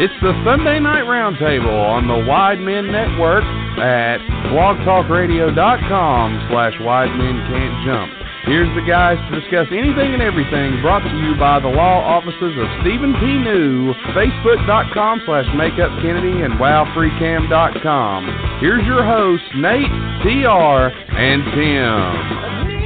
It's 0.00 0.16
the 0.22 0.32
Sunday 0.48 0.80
Night 0.80 1.04
Roundtable 1.04 1.68
on 1.68 2.08
the 2.08 2.24
Wide 2.24 2.58
Men 2.58 2.88
Network 2.88 3.44
at 3.76 4.16
blogtalkradio.com 4.48 6.48
slash 6.48 6.72
Wide 6.80 7.12
Men 7.20 7.36
Can't 7.52 7.84
Jump. 7.84 8.08
Here's 8.48 8.72
the 8.74 8.80
guys 8.88 9.20
to 9.28 9.40
discuss 9.40 9.66
anything 9.68 10.16
and 10.16 10.22
everything 10.22 10.80
brought 10.80 11.04
to 11.04 11.12
you 11.20 11.36
by 11.36 11.60
the 11.60 11.68
law 11.68 12.00
offices 12.00 12.56
of 12.56 12.64
Stephen 12.80 13.12
P. 13.20 13.44
New, 13.44 13.92
Facebook.com 14.16 15.20
slash 15.26 15.44
MakeupKennedy, 15.52 16.46
and 16.48 16.54
WowFreeCam.com. 16.54 18.58
Here's 18.60 18.86
your 18.86 19.04
hosts, 19.04 19.44
Nate, 19.60 19.92
TR, 20.24 20.88
and 21.12 21.44
Tim. 21.52 22.79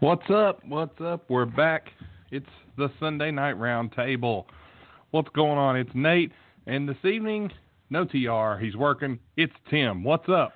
What's 0.00 0.30
up? 0.30 0.60
What's 0.66 0.98
up? 1.02 1.28
We're 1.28 1.44
back. 1.44 1.88
It's 2.30 2.46
the 2.78 2.90
Sunday 2.98 3.30
Night 3.30 3.54
Roundtable. 3.56 4.46
What's 5.10 5.28
going 5.34 5.58
on? 5.58 5.76
It's 5.76 5.90
Nate, 5.92 6.32
and 6.66 6.88
this 6.88 6.96
evening, 7.04 7.50
no 7.90 8.06
TR. 8.06 8.58
He's 8.58 8.74
working. 8.76 9.18
It's 9.36 9.52
Tim. 9.68 10.02
What's 10.02 10.26
up? 10.30 10.54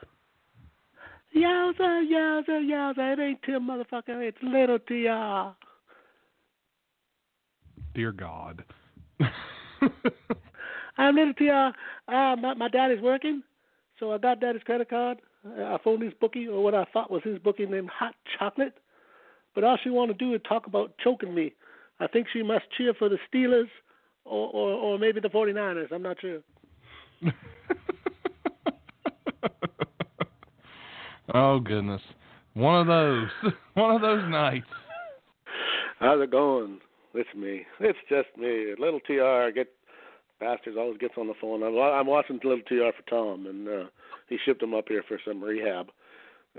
Yowza, 1.36 1.78
yowza, 1.78 2.48
yowza. 2.48 3.12
It 3.12 3.18
ain't 3.20 3.42
Tim, 3.42 3.68
motherfucker. 3.68 4.26
It's 4.26 4.38
little 4.42 4.78
TR. 4.78 5.54
Dear 7.94 8.12
God. 8.12 8.64
I'm 10.96 11.16
little 11.16 11.34
TR. 11.34 11.76
Uh, 12.10 12.36
my, 12.36 12.54
my 12.54 12.68
daddy's 12.68 13.02
working, 13.02 13.42
so 14.00 14.10
I 14.10 14.16
got 14.16 14.40
daddy's 14.40 14.62
credit 14.62 14.88
card. 14.88 15.18
I 15.46 15.76
phoned 15.84 16.02
his 16.02 16.14
bookie, 16.18 16.48
or 16.48 16.64
what 16.64 16.74
I 16.74 16.86
thought 16.94 17.10
was 17.10 17.20
his 17.24 17.38
bookie, 17.40 17.66
named 17.66 17.90
Hot 17.90 18.14
Chocolate. 18.38 18.72
But 19.54 19.64
all 19.64 19.78
she 19.82 19.90
want 19.90 20.10
to 20.10 20.16
do 20.16 20.34
is 20.34 20.40
talk 20.48 20.66
about 20.66 20.92
choking 21.02 21.34
me. 21.34 21.54
I 22.00 22.06
think 22.06 22.26
she 22.32 22.42
must 22.42 22.64
cheer 22.76 22.92
for 22.94 23.08
the 23.08 23.18
Steelers 23.32 23.68
or, 24.24 24.48
or, 24.50 24.72
or 24.72 24.98
maybe 24.98 25.20
the 25.20 25.28
49ers. 25.28 25.92
I'm 25.92 26.02
not 26.02 26.16
sure. 26.20 26.40
oh 31.34 31.60
goodness. 31.60 32.02
One 32.54 32.80
of 32.80 32.86
those. 32.86 33.28
One 33.74 33.94
of 33.96 34.00
those 34.02 34.28
nights. 34.30 34.66
How's 36.00 36.22
it 36.22 36.30
going? 36.30 36.80
It's 37.14 37.34
me. 37.34 37.62
It's 37.80 37.98
just 38.08 38.28
me. 38.36 38.74
Little 38.78 39.00
TR 39.00 39.50
get 39.54 39.68
bastards 40.40 40.76
always 40.78 40.98
gets 40.98 41.14
on 41.16 41.28
the 41.28 41.34
phone. 41.40 41.62
I'm, 41.62 41.76
I'm 41.78 42.06
watching 42.06 42.40
Little 42.42 42.62
TR 42.66 42.90
for 42.96 43.08
Tom, 43.08 43.46
and 43.46 43.68
uh, 43.68 43.84
he 44.28 44.36
shipped 44.44 44.62
him 44.62 44.74
up 44.74 44.84
here 44.88 45.04
for 45.06 45.18
some 45.26 45.42
rehab, 45.42 45.88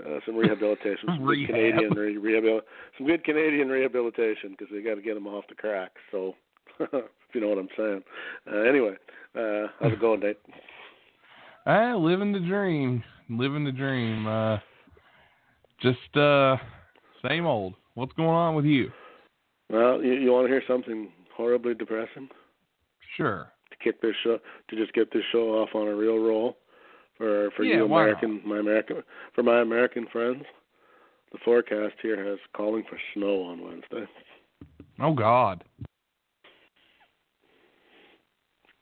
uh, 0.04 0.18
some 0.26 0.36
rehabilitation, 0.36 1.06
some 1.06 1.22
Rehab. 1.24 1.54
good 1.54 1.54
Canadian 1.54 1.94
re- 1.94 2.16
rehabil, 2.16 2.60
some 2.98 3.06
good 3.06 3.24
Canadian 3.24 3.68
rehabilitation 3.68 4.50
because 4.50 4.68
they 4.72 4.82
got 4.82 4.96
to 4.96 5.02
get 5.02 5.14
them 5.14 5.26
off 5.26 5.44
the 5.48 5.54
crack. 5.54 5.92
So, 6.10 6.34
if 6.80 7.04
you 7.34 7.40
know 7.40 7.48
what 7.48 7.58
I'm 7.58 7.68
saying. 7.76 8.02
Uh, 8.50 8.58
anyway, 8.68 8.94
uh, 9.34 9.68
how's 9.80 9.92
it 9.92 10.00
going, 10.00 10.20
Nate? 10.20 10.38
Ah, 11.66 11.94
living 11.98 12.32
the 12.32 12.40
dream. 12.40 13.02
Living 13.30 13.64
the 13.64 13.72
dream. 13.72 14.26
Uh 14.26 14.58
just 15.82 16.16
uh 16.16 16.56
same 17.28 17.44
old. 17.46 17.74
What's 17.94 18.12
going 18.14 18.28
on 18.30 18.54
with 18.54 18.64
you? 18.64 18.90
Well, 19.70 20.02
you, 20.02 20.12
you 20.14 20.30
want 20.32 20.46
to 20.46 20.52
hear 20.52 20.62
something 20.68 21.10
horribly 21.36 21.74
depressing? 21.74 22.28
Sure. 23.16 23.48
to 23.70 23.76
kick 23.82 24.00
this 24.00 24.14
show 24.22 24.38
to 24.70 24.76
just 24.76 24.92
get 24.92 25.12
this 25.12 25.22
show 25.32 25.50
off 25.60 25.70
on 25.74 25.88
a 25.88 25.94
real 25.94 26.18
roll 26.18 26.56
for 27.16 27.50
for 27.56 27.64
Yeah, 27.64 27.76
you 27.76 27.84
American 27.84 28.42
my 28.44 28.58
American 28.58 29.02
for 29.34 29.42
my 29.42 29.60
American 29.60 30.06
friends. 30.12 30.44
The 31.32 31.38
forecast 31.44 31.94
here 32.02 32.22
has 32.24 32.38
calling 32.56 32.84
for 32.88 32.98
snow 33.14 33.42
on 33.42 33.62
Wednesday. 33.62 34.10
Oh 35.00 35.14
God. 35.14 35.64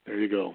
There 0.06 0.18
you 0.18 0.28
go. 0.28 0.54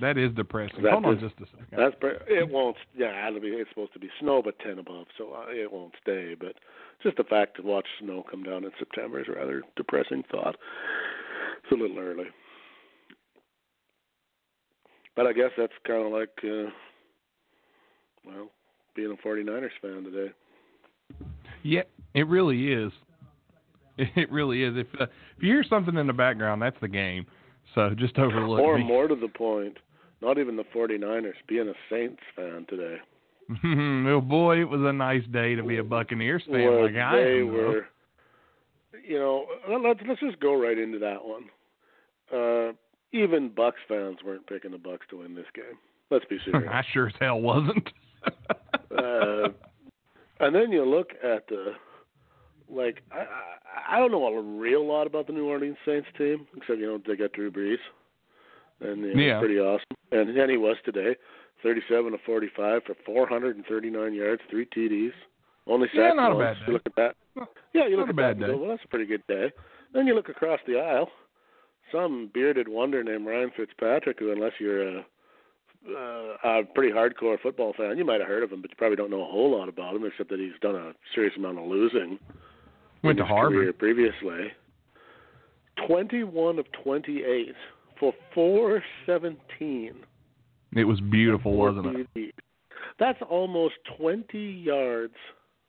That 0.00 0.16
is 0.16 0.32
depressing. 0.34 0.82
That 0.82 0.92
Hold 0.92 1.06
on 1.06 1.20
just 1.20 1.34
a 1.40 1.46
second. 1.46 1.76
That's 1.76 1.94
pre- 2.00 2.18
it 2.28 2.48
won't 2.48 2.76
yeah 2.96 3.26
it'll 3.28 3.40
be 3.40 3.48
it's 3.48 3.70
supposed 3.70 3.92
to 3.94 3.98
be 3.98 4.10
snow 4.20 4.42
but 4.42 4.58
ten 4.60 4.78
above 4.78 5.06
so 5.16 5.32
uh, 5.32 5.50
it 5.50 5.70
won't 5.70 5.94
stay 6.02 6.34
but 6.38 6.54
just 7.02 7.16
the 7.16 7.24
fact 7.24 7.56
to 7.56 7.62
watch 7.62 7.86
snow 8.00 8.24
come 8.28 8.42
down 8.42 8.64
in 8.64 8.70
September 8.78 9.20
is 9.20 9.26
a 9.28 9.32
rather 9.32 9.62
depressing 9.76 10.24
thought. 10.30 10.56
It's 11.62 11.72
a 11.72 11.74
little 11.74 11.98
early. 11.98 12.26
But 15.18 15.26
I 15.26 15.32
guess 15.32 15.50
that's 15.58 15.72
kind 15.84 16.06
of 16.06 16.12
like 16.12 16.30
uh 16.44 16.70
well 18.24 18.50
being 18.94 19.10
a 19.12 19.26
49ers 19.26 19.70
fan 19.82 20.04
today. 20.04 20.32
Yeah, 21.64 21.82
it 22.14 22.26
really 22.28 22.72
is. 22.72 22.92
It 24.14 24.30
really 24.30 24.62
is. 24.62 24.74
If 24.76 24.86
uh, 25.00 25.06
if 25.36 25.42
you 25.42 25.52
hear 25.52 25.64
something 25.68 25.96
in 25.96 26.06
the 26.06 26.12
background, 26.12 26.62
that's 26.62 26.76
the 26.80 26.86
game. 26.86 27.26
So 27.74 27.90
just 27.98 28.16
overlook 28.16 28.60
Or 28.60 28.78
me. 28.78 28.84
more 28.84 29.08
to 29.08 29.16
the 29.16 29.26
point, 29.26 29.76
not 30.22 30.38
even 30.38 30.54
the 30.54 30.62
49ers, 30.72 31.32
being 31.48 31.68
a 31.68 31.72
Saints 31.90 32.22
fan 32.36 32.64
today. 32.68 32.98
oh 34.08 34.20
boy, 34.20 34.60
it 34.60 34.68
was 34.68 34.82
a 34.82 34.92
nice 34.92 35.24
day 35.32 35.56
to 35.56 35.64
be 35.64 35.78
a 35.78 35.82
Buccaneers 35.82 36.44
fan 36.46 36.60
where 36.60 36.84
like 36.84 36.94
I 36.94 37.16
they 37.16 37.40
am. 37.40 37.52
though. 37.52 37.80
you 39.04 39.18
know, 39.18 39.46
let's 39.82 39.98
let's 40.08 40.20
just 40.20 40.38
go 40.38 40.54
right 40.54 40.78
into 40.78 41.00
that 41.00 41.24
one. 41.24 41.44
Uh, 42.32 42.72
even 43.12 43.48
Bucks 43.54 43.78
fans 43.88 44.18
weren't 44.24 44.46
picking 44.46 44.70
the 44.72 44.78
Bucks 44.78 45.06
to 45.10 45.18
win 45.18 45.34
this 45.34 45.46
game. 45.54 45.78
Let's 46.10 46.24
be 46.26 46.38
serious. 46.44 46.68
I 46.72 46.82
sure 46.92 47.08
as 47.08 47.14
hell 47.20 47.40
wasn't. 47.40 47.88
uh, 48.96 49.48
and 50.40 50.54
then 50.54 50.70
you 50.72 50.84
look 50.84 51.10
at 51.22 51.46
the, 51.48 51.72
like 52.70 53.02
I 53.12 53.18
I, 53.20 53.96
I 53.96 53.98
don't 53.98 54.10
know 54.12 54.26
a 54.26 54.40
real 54.42 54.86
lot 54.86 55.06
about 55.06 55.26
the 55.26 55.32
New 55.32 55.46
Orleans 55.46 55.76
Saints 55.86 56.08
team 56.16 56.46
except 56.56 56.78
you 56.78 56.86
know 56.86 57.00
they 57.06 57.16
got 57.16 57.32
Drew 57.32 57.50
Brees, 57.50 57.76
and 58.80 59.02
you 59.02 59.14
know, 59.14 59.20
Yeah. 59.22 59.38
pretty 59.38 59.58
awesome. 59.58 59.84
And 60.12 60.36
then 60.36 60.48
he 60.50 60.56
was 60.56 60.76
today, 60.84 61.16
thirty-seven 61.62 62.12
to 62.12 62.18
forty-five 62.24 62.82
for 62.86 62.94
four 63.06 63.26
hundred 63.28 63.56
and 63.56 63.64
thirty-nine 63.66 64.14
yards, 64.14 64.42
three 64.50 64.66
TDs, 64.66 65.12
only 65.66 65.88
Yeah, 65.94 66.08
sacked 66.08 66.16
not 66.16 66.32
a 66.32 66.38
bad 66.38 66.54
day. 66.54 66.60
You 66.66 66.72
look 66.74 66.82
at 66.86 66.96
that. 66.96 67.14
Yeah, 67.74 67.86
you 67.86 67.96
Not 67.96 68.00
look 68.00 68.06
a 68.08 68.10
at 68.10 68.16
bad 68.16 68.36
that 68.36 68.40
day. 68.40 68.52
go, 68.52 68.56
well, 68.58 68.70
that's 68.70 68.84
a 68.84 68.88
pretty 68.88 69.06
good 69.06 69.22
day. 69.28 69.52
Then 69.92 70.06
you 70.06 70.14
look 70.14 70.28
across 70.28 70.60
the 70.66 70.78
aisle, 70.78 71.08
some 71.92 72.30
bearded 72.32 72.68
wonder 72.68 73.02
named 73.02 73.26
Ryan 73.26 73.50
Fitzpatrick, 73.56 74.18
who 74.18 74.32
unless 74.32 74.52
you're 74.58 74.98
a 74.98 75.06
uh, 75.88 76.36
a 76.44 76.62
pretty 76.74 76.92
hardcore 76.92 77.40
football 77.40 77.72
fan. 77.76 77.96
You 77.96 78.04
might 78.04 78.20
have 78.20 78.28
heard 78.28 78.42
of 78.42 78.52
him, 78.52 78.60
but 78.60 78.70
you 78.70 78.76
probably 78.76 78.96
don't 78.96 79.10
know 79.10 79.22
a 79.22 79.30
whole 79.30 79.56
lot 79.56 79.68
about 79.68 79.94
him, 79.94 80.04
except 80.04 80.30
that 80.30 80.40
he's 80.40 80.58
done 80.60 80.74
a 80.74 80.92
serious 81.14 81.34
amount 81.36 81.58
of 81.58 81.66
losing. 81.66 82.18
Went 83.02 83.18
to 83.18 83.24
Harvard. 83.24 83.78
previously. 83.78 84.52
Twenty-one 85.86 86.58
of 86.58 86.66
twenty-eight 86.82 87.54
for 88.00 88.12
four 88.34 88.82
seventeen. 89.06 89.94
It 90.74 90.84
was 90.84 91.00
beautiful, 91.00 91.56
wasn't 91.56 92.08
it? 92.14 92.34
That's 92.98 93.18
almost 93.30 93.74
twenty 93.96 94.50
yards 94.50 95.14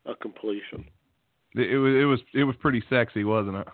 a 0.06 0.14
completion. 0.16 0.84
It, 1.54 1.70
it 1.70 1.78
was 1.78 1.94
it 1.94 2.04
was 2.04 2.20
it 2.34 2.44
was 2.44 2.56
pretty 2.60 2.82
sexy, 2.90 3.24
wasn't 3.24 3.56
it? 3.56 3.68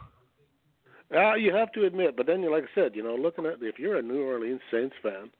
Uh, 1.15 1.35
you 1.35 1.55
have 1.55 1.71
to 1.73 1.85
admit, 1.85 2.17
but 2.17 2.27
then 2.27 2.51
like 2.51 2.65
I 2.65 2.75
said, 2.75 2.97
you 2.97 3.03
know, 3.03 3.15
looking 3.15 3.47
at 3.47 3.63
if 3.63 3.79
you're 3.79 3.99
a 3.99 4.03
New 4.03 4.23
Orleans 4.23 4.61
Saints 4.73 4.97
fan, 5.03 5.31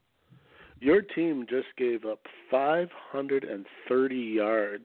your 0.81 1.03
team 1.03 1.47
just 1.49 1.69
gave 1.77 2.05
up 2.05 2.21
530 2.51 4.17
yards 4.17 4.85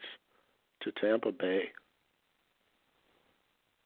to 0.81 0.91
Tampa 0.99 1.31
Bay, 1.31 1.65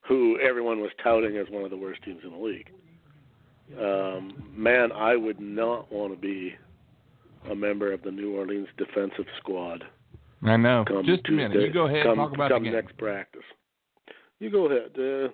who 0.07 0.39
everyone 0.39 0.79
was 0.79 0.91
touting 1.03 1.37
as 1.37 1.47
one 1.49 1.63
of 1.63 1.69
the 1.69 1.77
worst 1.77 2.01
teams 2.03 2.21
in 2.23 2.31
the 2.31 2.37
league. 2.37 2.69
Um, 3.79 4.51
man, 4.55 4.91
I 4.91 5.15
would 5.15 5.39
not 5.39 5.91
want 5.91 6.13
to 6.13 6.19
be 6.19 6.55
a 7.49 7.55
member 7.55 7.91
of 7.91 8.03
the 8.03 8.11
New 8.11 8.35
Orleans 8.35 8.67
defensive 8.77 9.25
squad. 9.39 9.83
I 10.43 10.57
know. 10.57 10.85
Come 10.87 11.05
Just 11.05 11.21
a 11.21 11.23
Tuesday, 11.23 11.47
minute. 11.47 11.61
You 11.61 11.73
go 11.73 11.87
ahead 11.87 12.03
come, 12.03 12.19
and 12.19 12.29
talk 12.29 12.33
about 12.33 12.51
come 12.51 12.63
the 12.63 12.69
game. 12.69 12.75
next 12.75 12.97
practice. 12.97 13.41
You 14.39 14.51
go 14.51 14.65
ahead. 14.65 14.91
Uh, 14.97 15.29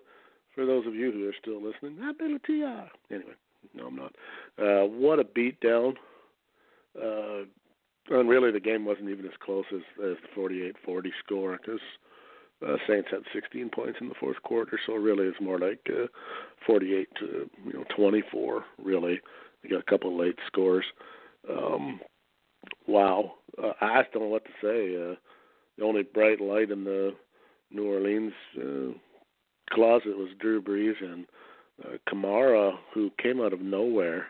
for 0.56 0.65
those 0.65 0.86
of 0.86 0.95
you 0.95 1.12
who 1.12 1.27
are 1.27 1.36
still 1.42 1.62
listening, 1.62 1.98
that 1.98 2.21
little 2.21 2.39
TR. 2.39 3.13
Anyway, 3.13 3.33
no, 3.74 3.88
I'm 3.88 3.95
not. 3.95 4.13
Uh, 4.57 4.88
what 4.88 5.19
a 5.19 5.24
beatdown. 5.24 5.94
Uh, 6.95 7.45
and 8.09 8.27
really, 8.27 8.51
the 8.51 8.59
game 8.59 8.86
wasn't 8.86 9.09
even 9.09 9.25
as 9.25 9.31
close 9.44 9.65
as, 9.74 9.81
as 10.03 10.18
the 10.36 10.74
48-40 10.88 11.12
score 11.24 11.57
because 11.57 11.80
uh, 12.68 12.77
Saints 12.88 13.09
had 13.12 13.21
16 13.33 13.69
points 13.69 14.00
in 14.01 14.09
the 14.09 14.15
fourth 14.19 14.42
quarter. 14.44 14.80
So 14.86 14.94
really, 14.94 15.25
it's 15.25 15.42
more 15.42 15.59
like 15.59 15.80
uh, 15.89 16.07
48 16.65 17.07
to 17.19 17.50
you 17.65 17.74
know 17.74 17.86
24. 17.95 18.65
Really, 18.83 19.19
they 19.63 19.69
got 19.69 19.80
a 19.80 19.89
couple 19.89 20.18
late 20.18 20.38
scores. 20.47 20.86
Um, 21.50 22.00
wow, 22.88 23.33
uh, 23.62 23.74
I 23.81 24.04
don't 24.13 24.24
know 24.24 24.30
what 24.30 24.45
to 24.45 24.51
say. 24.62 24.95
Uh, 24.95 25.15
the 25.77 25.83
only 25.83 26.04
bright 26.04 26.42
light 26.42 26.71
in 26.71 26.83
the 26.83 27.15
New 27.71 27.86
Orleans 27.86 28.33
uh, 28.57 28.92
closet 29.71 30.18
was 30.18 30.29
Drew 30.39 30.62
Brees 30.62 31.01
and 31.01 31.25
uh, 31.83 31.97
Kamara, 32.09 32.73
who 32.94 33.12
came 33.21 33.41
out 33.41 33.53
of 33.53 33.62
nowhere. 33.62 34.27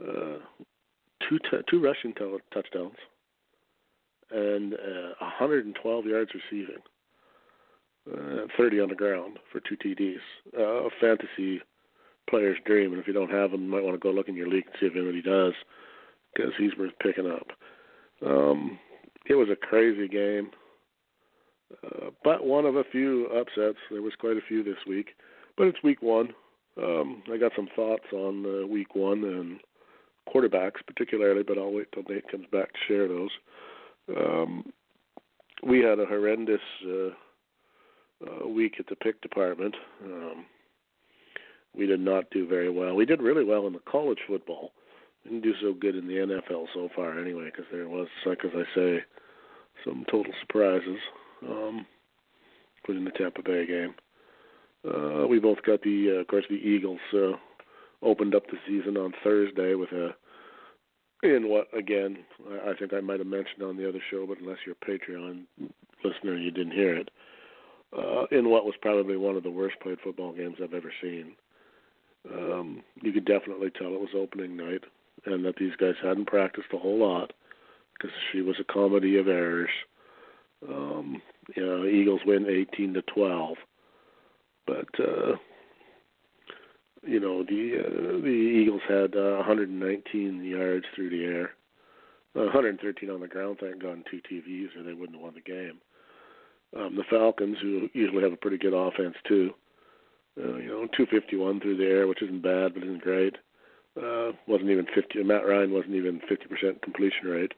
Uh, 0.00 0.38
two 1.28 1.38
t- 1.38 1.62
two 1.70 1.82
rushing 1.82 2.12
t- 2.14 2.36
touchdowns 2.52 2.96
and 4.30 4.74
uh, 4.74 5.14
112 5.20 6.06
yards 6.06 6.30
receiving, 6.34 6.82
uh, 8.12 8.46
30 8.56 8.80
on 8.80 8.88
the 8.88 8.94
ground 8.94 9.38
for 9.50 9.60
two 9.60 9.76
TDs. 9.76 10.16
Uh, 10.58 10.86
a 10.86 10.90
fantasy 11.00 11.60
player's 12.28 12.58
dream, 12.64 12.92
and 12.92 13.00
if 13.00 13.06
you 13.06 13.12
don't 13.12 13.30
have 13.30 13.52
him, 13.52 13.62
you 13.62 13.68
might 13.68 13.82
want 13.82 13.94
to 13.94 14.00
go 14.00 14.10
look 14.10 14.28
in 14.28 14.34
your 14.34 14.48
league 14.48 14.64
and 14.66 14.74
see 14.80 14.86
if 14.86 14.96
anybody 14.96 15.22
does, 15.22 15.52
because 16.34 16.52
he's 16.58 16.76
worth 16.78 16.92
picking 17.00 17.30
up. 17.30 17.46
Um, 18.24 18.78
it 19.26 19.34
was 19.34 19.48
a 19.50 19.56
crazy 19.56 20.08
game, 20.08 20.50
uh, 21.84 22.10
but 22.22 22.44
one 22.44 22.66
of 22.66 22.76
a 22.76 22.84
few 22.84 23.26
upsets. 23.26 23.78
There 23.90 24.02
was 24.02 24.12
quite 24.18 24.36
a 24.36 24.46
few 24.46 24.62
this 24.62 24.78
week, 24.86 25.10
but 25.56 25.66
it's 25.66 25.82
week 25.82 26.02
one. 26.02 26.28
Um, 26.76 27.22
I 27.32 27.36
got 27.36 27.52
some 27.54 27.68
thoughts 27.74 28.06
on 28.12 28.44
uh, 28.44 28.66
week 28.66 28.94
one 28.94 29.24
and 29.24 29.60
quarterbacks 30.28 30.84
particularly, 30.86 31.42
but 31.42 31.58
I'll 31.58 31.72
wait 31.72 31.88
till 31.92 32.02
Nate 32.08 32.30
comes 32.30 32.46
back 32.50 32.72
to 32.72 32.78
share 32.88 33.08
those. 33.08 33.30
Um, 34.16 34.72
we 35.66 35.80
had 35.80 35.98
a 35.98 36.06
horrendous 36.06 36.60
uh, 36.86 37.10
uh, 38.26 38.48
week 38.48 38.74
at 38.78 38.86
the 38.88 38.96
pick 38.96 39.20
department. 39.22 39.74
Um, 40.04 40.46
we 41.76 41.86
did 41.86 42.00
not 42.00 42.30
do 42.30 42.46
very 42.46 42.70
well. 42.70 42.94
We 42.94 43.06
did 43.06 43.22
really 43.22 43.44
well 43.44 43.66
in 43.66 43.72
the 43.72 43.80
college 43.90 44.20
football. 44.26 44.72
Didn't 45.24 45.42
do 45.42 45.54
so 45.60 45.72
good 45.72 45.96
in 45.96 46.06
the 46.06 46.14
NFL 46.14 46.66
so 46.74 46.88
far, 46.94 47.18
anyway, 47.18 47.46
because 47.46 47.64
there 47.72 47.88
was, 47.88 48.08
like 48.26 48.44
as 48.44 48.50
I 48.54 48.64
say, 48.74 48.98
some 49.84 50.04
total 50.10 50.32
surprises, 50.40 50.98
um, 51.48 51.86
including 52.78 53.04
the 53.04 53.10
Tampa 53.12 53.42
Bay 53.42 53.66
game. 53.66 53.94
Uh, 54.86 55.26
we 55.26 55.38
both 55.38 55.62
got 55.62 55.82
the, 55.82 56.16
uh, 56.16 56.20
of 56.20 56.26
course, 56.28 56.44
the 56.48 56.56
Eagles 56.56 57.00
uh, 57.14 57.32
opened 58.02 58.34
up 58.34 58.46
the 58.46 58.58
season 58.66 58.96
on 58.96 59.12
Thursday 59.22 59.74
with 59.74 59.90
a 59.92 60.14
in 61.22 61.48
what 61.48 61.68
again 61.76 62.18
I, 62.50 62.70
I 62.70 62.74
think 62.74 62.92
I 62.92 63.00
might 63.00 63.18
have 63.18 63.26
mentioned 63.26 63.62
on 63.62 63.76
the 63.76 63.88
other 63.88 64.00
show, 64.10 64.26
but 64.26 64.38
unless 64.40 64.58
you're 64.66 64.76
a 64.80 64.84
Patreon 64.84 65.44
listener, 66.04 66.36
you 66.36 66.50
didn't 66.50 66.74
hear 66.74 66.94
it. 66.96 67.10
Uh, 67.96 68.26
in 68.32 68.50
what 68.50 68.64
was 68.64 68.74
probably 68.82 69.16
one 69.16 69.36
of 69.36 69.42
the 69.42 69.50
worst 69.50 69.76
played 69.80 69.98
football 70.02 70.32
games 70.32 70.56
I've 70.62 70.74
ever 70.74 70.92
seen. 71.00 71.32
Um, 72.32 72.82
you 73.02 73.12
could 73.12 73.24
definitely 73.24 73.70
tell 73.70 73.94
it 73.94 74.00
was 74.00 74.14
opening 74.16 74.56
night, 74.56 74.82
and 75.26 75.44
that 75.44 75.56
these 75.56 75.76
guys 75.76 75.94
hadn't 76.02 76.26
practiced 76.26 76.72
a 76.72 76.78
whole 76.78 76.98
lot 76.98 77.32
because 77.92 78.14
she 78.32 78.40
was 78.40 78.56
a 78.60 78.72
comedy 78.72 79.16
of 79.16 79.28
errors. 79.28 79.70
Um, 80.68 81.22
you 81.56 81.64
know, 81.64 81.84
Eagles 81.84 82.20
win 82.24 82.46
18 82.48 82.94
to 82.94 83.02
12, 83.02 83.56
but 84.66 84.88
uh, 84.98 85.36
you 87.02 87.20
know 87.20 87.42
the 87.42 87.82
uh, 87.84 88.22
the 88.22 88.28
Eagles 88.28 88.80
had 88.88 89.14
uh, 89.14 89.36
119 89.36 90.44
yards 90.44 90.86
through 90.94 91.10
the 91.10 91.24
air, 91.24 91.50
uh, 92.36 92.44
113 92.44 93.10
on 93.10 93.20
the 93.20 93.28
ground. 93.28 93.58
Thank 93.60 93.82
God, 93.82 94.02
two 94.10 94.20
TDs, 94.30 94.76
or 94.76 94.82
they 94.82 94.94
wouldn't 94.94 95.16
have 95.16 95.22
won 95.22 95.34
the 95.34 95.40
game. 95.40 95.78
Um, 96.76 96.96
the 96.96 97.04
Falcons, 97.08 97.58
who 97.60 97.88
usually 97.92 98.22
have 98.22 98.32
a 98.32 98.36
pretty 98.36 98.58
good 98.58 98.74
offense 98.74 99.14
too, 99.28 99.50
uh, 100.42 100.56
you 100.56 100.68
know, 100.68 100.86
251 100.96 101.60
through 101.60 101.76
the 101.76 101.84
air, 101.84 102.08
which 102.08 102.22
isn't 102.22 102.42
bad 102.42 102.74
but 102.74 102.82
isn't 102.82 103.02
great. 103.02 103.36
Uh, 103.96 104.32
wasn't 104.48 104.70
even 104.70 104.86
50. 104.92 105.22
Matt 105.22 105.46
Ryan 105.46 105.72
wasn't 105.72 105.94
even 105.94 106.20
50% 106.28 106.82
completion 106.82 107.28
rate, 107.28 107.52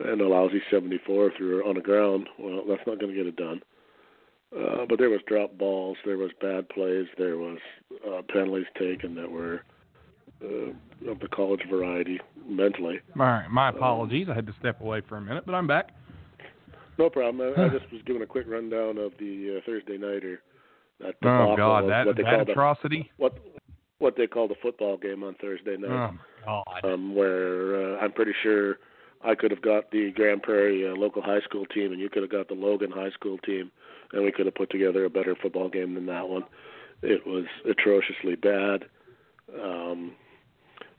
and 0.00 0.20
a 0.20 0.28
lousy 0.28 0.62
74 0.70 1.32
through 1.36 1.68
on 1.68 1.74
the 1.76 1.80
ground. 1.80 2.28
Well, 2.38 2.62
that's 2.68 2.86
not 2.86 2.98
going 2.98 3.12
to 3.12 3.16
get 3.16 3.26
it 3.26 3.36
done. 3.36 3.62
Uh, 4.56 4.86
but 4.88 4.98
there 4.98 5.10
was 5.10 5.20
drop 5.26 5.56
balls, 5.58 5.96
there 6.04 6.16
was 6.16 6.30
bad 6.40 6.68
plays, 6.68 7.06
there 7.18 7.38
was 7.38 7.58
uh, 8.06 8.22
penalties 8.32 8.66
taken 8.78 9.14
that 9.16 9.30
were 9.30 9.62
uh, 10.42 11.10
of 11.10 11.18
the 11.20 11.28
college 11.28 11.62
variety 11.68 12.20
mentally. 12.46 13.00
All 13.18 13.26
right, 13.26 13.48
my 13.50 13.70
apologies. 13.70 14.28
I 14.30 14.34
had 14.34 14.46
to 14.46 14.54
step 14.60 14.80
away 14.80 15.02
for 15.08 15.16
a 15.16 15.20
minute, 15.20 15.44
but 15.44 15.54
I'm 15.54 15.66
back. 15.66 15.90
No 16.98 17.10
problem. 17.10 17.52
I, 17.56 17.64
I 17.64 17.68
just 17.68 17.90
was 17.92 18.02
giving 18.06 18.22
a 18.22 18.26
quick 18.26 18.46
rundown 18.46 18.98
of 18.98 19.12
the 19.18 19.56
uh, 19.58 19.60
Thursday 19.66 19.98
nighter. 19.98 20.40
That 21.00 21.14
Oh 21.24 21.56
God, 21.56 21.90
that 21.90 22.06
what 22.06 22.16
they 22.16 22.22
that 22.22 22.36
call 22.36 22.44
the, 22.44 22.52
atrocity. 22.52 23.10
what 23.16 23.36
what 23.98 24.14
they 24.16 24.28
call 24.28 24.46
the 24.46 24.54
football 24.62 24.96
game 24.96 25.24
on 25.24 25.34
Thursday 25.40 25.76
night. 25.76 26.14
Oh 26.46 26.62
God. 26.80 26.92
um, 26.92 27.14
where 27.16 27.96
uh, 27.96 27.98
I'm 27.98 28.12
pretty 28.12 28.34
sure 28.42 28.76
I 29.24 29.34
could 29.34 29.50
have 29.50 29.62
got 29.62 29.90
the 29.90 30.12
Grand 30.12 30.42
Prairie 30.42 30.86
uh, 30.86 30.94
local 30.94 31.22
high 31.22 31.40
school 31.40 31.64
team, 31.66 31.92
and 31.92 32.00
you 32.00 32.10
could 32.10 32.22
have 32.22 32.30
got 32.30 32.48
the 32.48 32.54
Logan 32.54 32.90
high 32.90 33.10
school 33.10 33.38
team, 33.38 33.70
and 34.12 34.22
we 34.22 34.30
could 34.30 34.46
have 34.46 34.54
put 34.54 34.70
together 34.70 35.04
a 35.04 35.10
better 35.10 35.34
football 35.40 35.68
game 35.68 35.94
than 35.94 36.06
that 36.06 36.28
one. 36.28 36.44
It 37.02 37.26
was 37.26 37.44
atrociously 37.68 38.36
bad. 38.36 38.84
Um, 39.62 40.12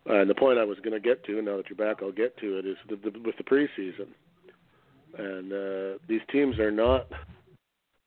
and 0.08 0.30
the 0.30 0.36
point 0.36 0.60
I 0.60 0.64
was 0.64 0.78
going 0.80 0.94
to 0.94 1.00
get 1.00 1.24
to, 1.26 1.42
now 1.42 1.58
that 1.58 1.70
you're 1.70 1.78
back, 1.78 2.02
I'll 2.02 2.12
get 2.12 2.38
to 2.40 2.58
it, 2.58 2.66
is 2.66 2.78
the, 2.90 2.96
the, 2.96 3.20
with 3.20 3.38
the 3.38 3.44
preseason. 3.44 4.08
And 5.18 5.54
uh, 5.54 5.98
these 6.08 6.22
teams 6.32 6.60
are 6.60 6.72
not 6.72 7.08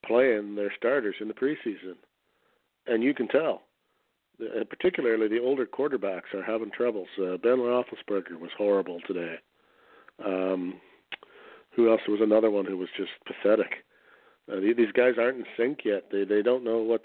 playing 0.04 0.56
their 0.56 0.72
starters 0.76 1.16
in 1.20 1.28
the 1.28 1.34
preseason, 1.34 1.94
and 2.86 3.02
you 3.02 3.14
can 3.14 3.28
tell. 3.28 3.62
Uh, 4.40 4.62
particularly 4.70 5.26
the 5.26 5.40
older 5.40 5.66
quarterbacks 5.66 6.32
are 6.32 6.44
having 6.44 6.70
troubles. 6.70 7.08
Uh, 7.18 7.36
ben 7.36 7.58
Roethlisberger 7.58 8.38
was 8.38 8.50
horrible 8.56 9.00
today. 9.06 9.36
Um, 10.24 10.80
who 11.74 11.90
else? 11.90 12.00
There 12.06 12.16
was 12.16 12.22
another 12.22 12.50
one 12.50 12.66
who 12.66 12.76
was 12.76 12.88
just 12.96 13.10
pathetic. 13.26 13.84
Uh, 14.50 14.60
these 14.60 14.92
guys 14.94 15.14
aren't 15.18 15.38
in 15.38 15.44
sync 15.56 15.80
yet. 15.84 16.04
They 16.10 16.24
they 16.24 16.42
don't 16.42 16.64
know 16.64 16.78
what's 16.78 17.04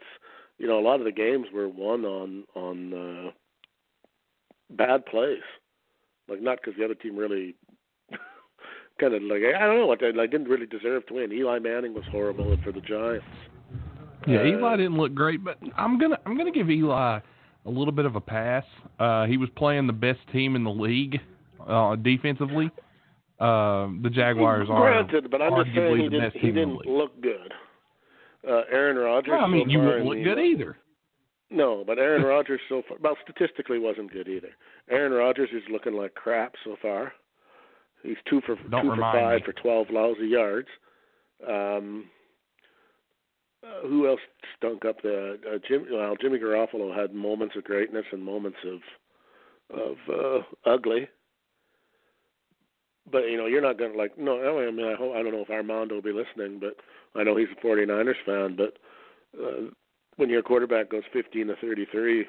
you 0.57 0.67
know. 0.67 0.79
A 0.79 0.81
lot 0.81 0.99
of 0.99 1.05
the 1.05 1.11
games 1.11 1.47
were 1.53 1.67
won 1.67 2.05
on 2.05 2.43
on 2.55 2.93
uh, 2.93 3.31
bad 4.71 5.05
plays, 5.05 5.43
like 6.27 6.41
not 6.41 6.59
because 6.61 6.77
the 6.77 6.85
other 6.85 6.95
team 6.95 7.15
really 7.17 7.55
kind 8.99 9.13
of 9.13 9.21
like 9.23 9.41
I 9.55 9.65
don't 9.65 9.77
know 9.77 9.87
what 9.87 9.99
they 9.99 10.11
like 10.11 10.31
didn't 10.31 10.47
really 10.49 10.65
deserve 10.65 11.05
to 11.07 11.15
win. 11.15 11.31
Eli 11.31 11.59
Manning 11.59 11.93
was 11.93 12.05
horrible 12.11 12.57
for 12.63 12.71
the 12.71 12.81
Giants. 12.81 13.25
Yeah, 14.25 14.39
Uh, 14.39 14.45
Eli 14.45 14.77
didn't 14.77 14.97
look 14.97 15.13
great, 15.13 15.43
but 15.43 15.57
I'm 15.77 15.99
gonna 15.99 16.17
I'm 16.25 16.37
gonna 16.37 16.51
give 16.51 16.69
Eli 16.69 17.19
a 17.65 17.69
little 17.69 17.91
bit 17.91 18.05
of 18.05 18.15
a 18.15 18.21
pass. 18.21 18.65
Uh, 18.99 19.25
he 19.25 19.37
was 19.37 19.49
playing 19.55 19.87
the 19.87 19.93
best 19.93 20.19
team 20.31 20.55
in 20.55 20.63
the 20.63 20.71
league 20.71 21.19
uh, 21.67 21.95
defensively. 21.97 22.71
Uh, 23.39 23.87
the 24.01 24.09
Jaguars 24.11 24.69
are 24.69 24.79
Granted, 24.79 25.29
but 25.31 25.41
I'm 25.41 25.63
just 25.63 25.75
saying 25.75 25.97
he 25.97 26.09
didn't 26.09 26.33
he 26.33 26.39
team 26.39 26.57
in 26.57 26.69
the 26.69 26.75
didn't 26.77 26.97
look 26.97 27.21
good. 27.21 27.53
Uh, 28.47 28.61
Aaron 28.71 28.97
Rodgers. 28.97 29.31
Well, 29.31 29.45
I 29.45 29.47
mean, 29.47 29.67
so 29.67 29.71
you 29.71 29.79
wouldn't 29.79 30.05
look 30.05 30.23
good 30.23 30.39
either. 30.39 30.77
No, 31.49 31.83
but 31.85 31.97
Aaron 31.97 32.23
Rodgers 32.25 32.61
so 32.69 32.83
far, 32.87 32.97
well, 33.01 33.17
statistically 33.23 33.79
wasn't 33.79 34.11
good 34.11 34.27
either. 34.27 34.49
Aaron 34.89 35.13
Rodgers 35.13 35.49
is 35.53 35.63
looking 35.71 35.93
like 35.93 36.13
crap 36.15 36.53
so 36.63 36.75
far. 36.81 37.13
He's 38.03 38.17
two 38.29 38.41
for 38.45 38.55
Don't 38.69 38.83
two 38.83 38.89
for 38.89 38.97
five 38.97 39.39
me. 39.39 39.45
for 39.45 39.53
twelve 39.53 39.87
lousy 39.89 40.27
yards. 40.27 40.67
Um, 41.47 42.05
uh, 43.63 43.87
who 43.87 44.07
else 44.07 44.19
stunk 44.57 44.83
up 44.85 45.01
the 45.01 45.39
uh, 45.49 45.57
Jim? 45.67 45.85
Well, 45.89 46.15
Jimmy 46.21 46.37
Garoppolo 46.37 46.95
had 46.95 47.13
moments 47.13 47.55
of 47.55 47.63
greatness 47.63 48.05
and 48.11 48.21
moments 48.21 48.57
of 48.65 49.79
of 49.79 49.97
uh, 50.09 50.69
ugly. 50.69 51.07
But 53.11 53.29
you 53.29 53.37
know, 53.37 53.45
you're 53.45 53.61
not 53.61 53.77
gonna 53.77 53.95
like. 53.97 54.17
No, 54.17 54.39
I 54.39 54.71
mean, 54.71 54.85
I 54.85 54.95
hope 54.95 55.15
I 55.15 55.21
don't 55.21 55.33
know 55.33 55.41
if 55.41 55.49
Armando 55.49 55.95
will 55.95 56.01
be 56.01 56.13
listening, 56.13 56.59
but 56.59 56.77
I 57.19 57.23
know 57.23 57.35
he's 57.35 57.49
a 57.51 57.65
49ers 57.65 58.13
fan. 58.25 58.55
But 58.55 58.77
uh, 59.41 59.71
when 60.15 60.29
your 60.29 60.41
quarterback 60.41 60.89
goes 60.89 61.03
15 61.11 61.47
to 61.47 61.55
33 61.57 62.25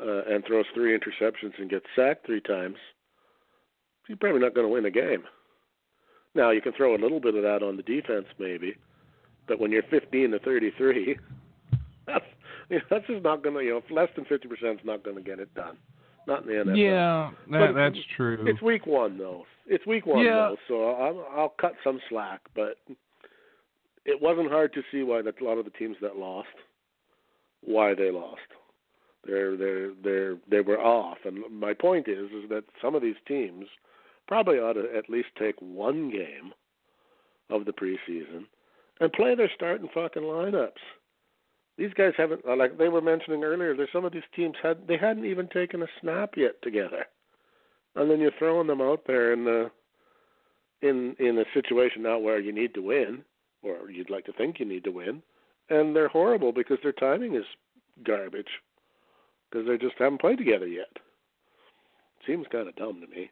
uh, 0.00 0.22
and 0.28 0.44
throws 0.44 0.66
three 0.74 0.98
interceptions 0.98 1.58
and 1.58 1.70
gets 1.70 1.86
sacked 1.94 2.26
three 2.26 2.40
times, 2.40 2.76
you're 4.08 4.18
probably 4.18 4.40
not 4.40 4.54
going 4.54 4.66
to 4.66 4.72
win 4.72 4.86
a 4.86 4.90
game. 4.90 5.24
Now 6.34 6.50
you 6.50 6.60
can 6.60 6.72
throw 6.72 6.96
a 6.96 6.98
little 6.98 7.20
bit 7.20 7.36
of 7.36 7.42
that 7.42 7.62
on 7.62 7.76
the 7.76 7.82
defense, 7.82 8.26
maybe, 8.38 8.74
but 9.46 9.60
when 9.60 9.70
you're 9.70 9.84
15 9.84 10.32
to 10.32 10.38
33, 10.40 11.18
that's 12.06 12.24
you 12.68 12.78
know, 12.78 12.82
that's 12.90 13.06
just 13.06 13.22
not 13.22 13.42
going 13.42 13.54
to. 13.54 13.62
You 13.62 13.70
know, 13.74 13.94
less 13.94 14.08
than 14.16 14.24
fifty 14.24 14.48
percent 14.48 14.80
is 14.80 14.86
not 14.86 15.04
going 15.04 15.16
to 15.16 15.22
get 15.22 15.38
it 15.38 15.54
done. 15.54 15.76
Not 16.26 16.42
in 16.42 16.48
the 16.48 16.72
NFL. 16.72 16.76
Yeah, 16.76 17.30
that, 17.50 17.66
But 17.66 17.72
that's 17.74 17.98
true. 18.16 18.44
It's 18.46 18.62
week 18.62 18.86
one 18.86 19.18
though. 19.18 19.44
It's 19.66 19.86
week 19.86 20.06
one 20.06 20.24
Yeah. 20.24 20.50
though, 20.50 20.56
so 20.68 20.90
I'll, 20.90 21.26
I'll 21.36 21.54
cut 21.60 21.74
some 21.82 22.00
slack. 22.08 22.40
But 22.54 22.76
it 24.04 24.20
wasn't 24.20 24.50
hard 24.50 24.72
to 24.74 24.82
see 24.90 25.02
why 25.02 25.22
that 25.22 25.40
a 25.40 25.44
lot 25.44 25.58
of 25.58 25.64
the 25.64 25.70
teams 25.72 25.96
that 26.02 26.16
lost, 26.16 26.48
why 27.62 27.94
they 27.94 28.10
lost. 28.10 28.40
They're 29.26 29.56
they're 29.56 29.90
they're 30.02 30.36
they 30.50 30.60
were 30.60 30.80
off, 30.80 31.18
and 31.24 31.42
my 31.50 31.72
point 31.72 32.08
is 32.08 32.30
is 32.30 32.48
that 32.50 32.64
some 32.82 32.94
of 32.94 33.02
these 33.02 33.16
teams 33.26 33.66
probably 34.26 34.56
ought 34.58 34.74
to 34.74 34.86
at 34.96 35.08
least 35.08 35.28
take 35.38 35.56
one 35.60 36.10
game 36.10 36.52
of 37.50 37.64
the 37.64 37.72
preseason 37.72 38.44
and 39.00 39.12
play 39.12 39.34
their 39.34 39.50
starting 39.54 39.88
fucking 39.94 40.22
lineups. 40.22 40.70
These 41.76 41.92
guys 41.94 42.12
haven't 42.16 42.42
uh, 42.48 42.56
like 42.56 42.78
they 42.78 42.88
were 42.88 43.00
mentioning 43.00 43.42
earlier. 43.42 43.76
There's 43.76 43.92
some 43.92 44.04
of 44.04 44.12
these 44.12 44.22
teams 44.34 44.54
had 44.62 44.86
they 44.86 44.96
hadn't 44.96 45.24
even 45.24 45.48
taken 45.48 45.82
a 45.82 45.86
snap 46.00 46.34
yet 46.36 46.60
together, 46.62 47.06
and 47.96 48.10
then 48.10 48.20
you're 48.20 48.30
throwing 48.38 48.68
them 48.68 48.80
out 48.80 49.02
there 49.06 49.32
in 49.32 49.44
the 49.44 49.70
in 50.82 51.16
in 51.18 51.38
a 51.38 51.44
situation 51.52 52.02
now 52.02 52.18
where 52.18 52.38
you 52.38 52.52
need 52.52 52.74
to 52.74 52.82
win, 52.82 53.24
or 53.62 53.90
you'd 53.90 54.10
like 54.10 54.24
to 54.26 54.32
think 54.32 54.60
you 54.60 54.66
need 54.66 54.84
to 54.84 54.90
win, 54.90 55.22
and 55.68 55.96
they're 55.96 56.08
horrible 56.08 56.52
because 56.52 56.78
their 56.82 56.92
timing 56.92 57.34
is 57.34 57.44
garbage 58.04 58.60
because 59.50 59.66
they 59.66 59.78
just 59.78 59.98
haven't 59.98 60.20
played 60.20 60.38
together 60.38 60.66
yet. 60.66 60.98
Seems 62.26 62.46
kind 62.50 62.68
of 62.68 62.76
dumb 62.76 63.00
to 63.00 63.06
me. 63.06 63.30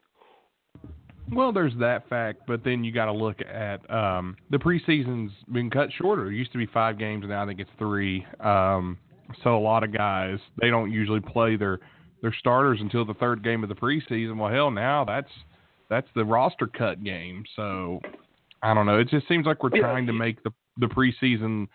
Well, 1.31 1.51
there's 1.51 1.73
that 1.79 2.07
fact, 2.09 2.41
but 2.47 2.63
then 2.63 2.83
you 2.83 2.91
got 2.91 3.05
to 3.05 3.13
look 3.13 3.39
at 3.41 3.89
um, 3.89 4.35
the 4.51 4.57
preseason's 4.57 5.31
been 5.51 5.69
cut 5.69 5.89
shorter. 5.97 6.31
It 6.31 6.35
used 6.35 6.51
to 6.51 6.57
be 6.57 6.67
five 6.67 6.99
games, 6.99 7.23
and 7.23 7.31
now 7.31 7.43
I 7.43 7.47
think 7.47 7.59
it's 7.59 7.69
three. 7.77 8.25
Um, 8.39 8.97
so 9.43 9.57
a 9.57 9.59
lot 9.59 9.83
of 9.83 9.93
guys 9.93 10.37
they 10.61 10.69
don't 10.69 10.91
usually 10.91 11.21
play 11.21 11.55
their 11.55 11.79
their 12.21 12.33
starters 12.39 12.79
until 12.81 13.05
the 13.05 13.13
third 13.15 13.43
game 13.43 13.63
of 13.63 13.69
the 13.69 13.75
preseason. 13.75 14.37
Well, 14.37 14.51
hell, 14.51 14.71
now 14.71 15.05
that's 15.05 15.31
that's 15.89 16.07
the 16.15 16.25
roster 16.25 16.67
cut 16.67 17.03
game. 17.03 17.45
So 17.55 17.99
I 18.61 18.73
don't 18.73 18.85
know. 18.85 18.99
It 18.99 19.09
just 19.09 19.27
seems 19.27 19.45
like 19.45 19.63
we're 19.63 19.69
trying 19.69 20.05
to 20.07 20.13
make 20.13 20.43
the 20.43 20.51
the 20.77 20.87
preseason 20.87 21.67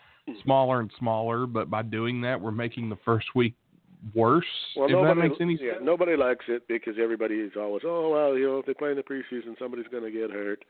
smaller 0.44 0.80
and 0.80 0.90
smaller, 0.98 1.46
but 1.46 1.70
by 1.70 1.82
doing 1.82 2.20
that, 2.22 2.40
we're 2.40 2.50
making 2.50 2.88
the 2.88 2.98
first 3.04 3.28
week 3.34 3.54
worse. 4.14 4.44
Well, 4.76 4.86
if 4.86 4.92
nobody, 4.92 5.20
that 5.20 5.28
makes 5.28 5.40
any 5.40 5.58
yeah, 5.60 5.74
sense. 5.74 5.84
nobody 5.84 6.16
likes 6.16 6.44
it 6.48 6.66
because 6.68 6.94
everybody 7.00 7.36
is 7.36 7.52
always, 7.56 7.82
oh 7.84 8.10
well, 8.10 8.36
you 8.36 8.46
know, 8.46 8.58
if 8.58 8.66
they 8.66 8.74
play 8.74 8.90
in 8.90 8.96
the 8.96 9.02
preseason, 9.02 9.58
somebody's 9.58 9.88
going 9.90 10.04
to 10.04 10.10
get 10.10 10.30
hurt, 10.30 10.64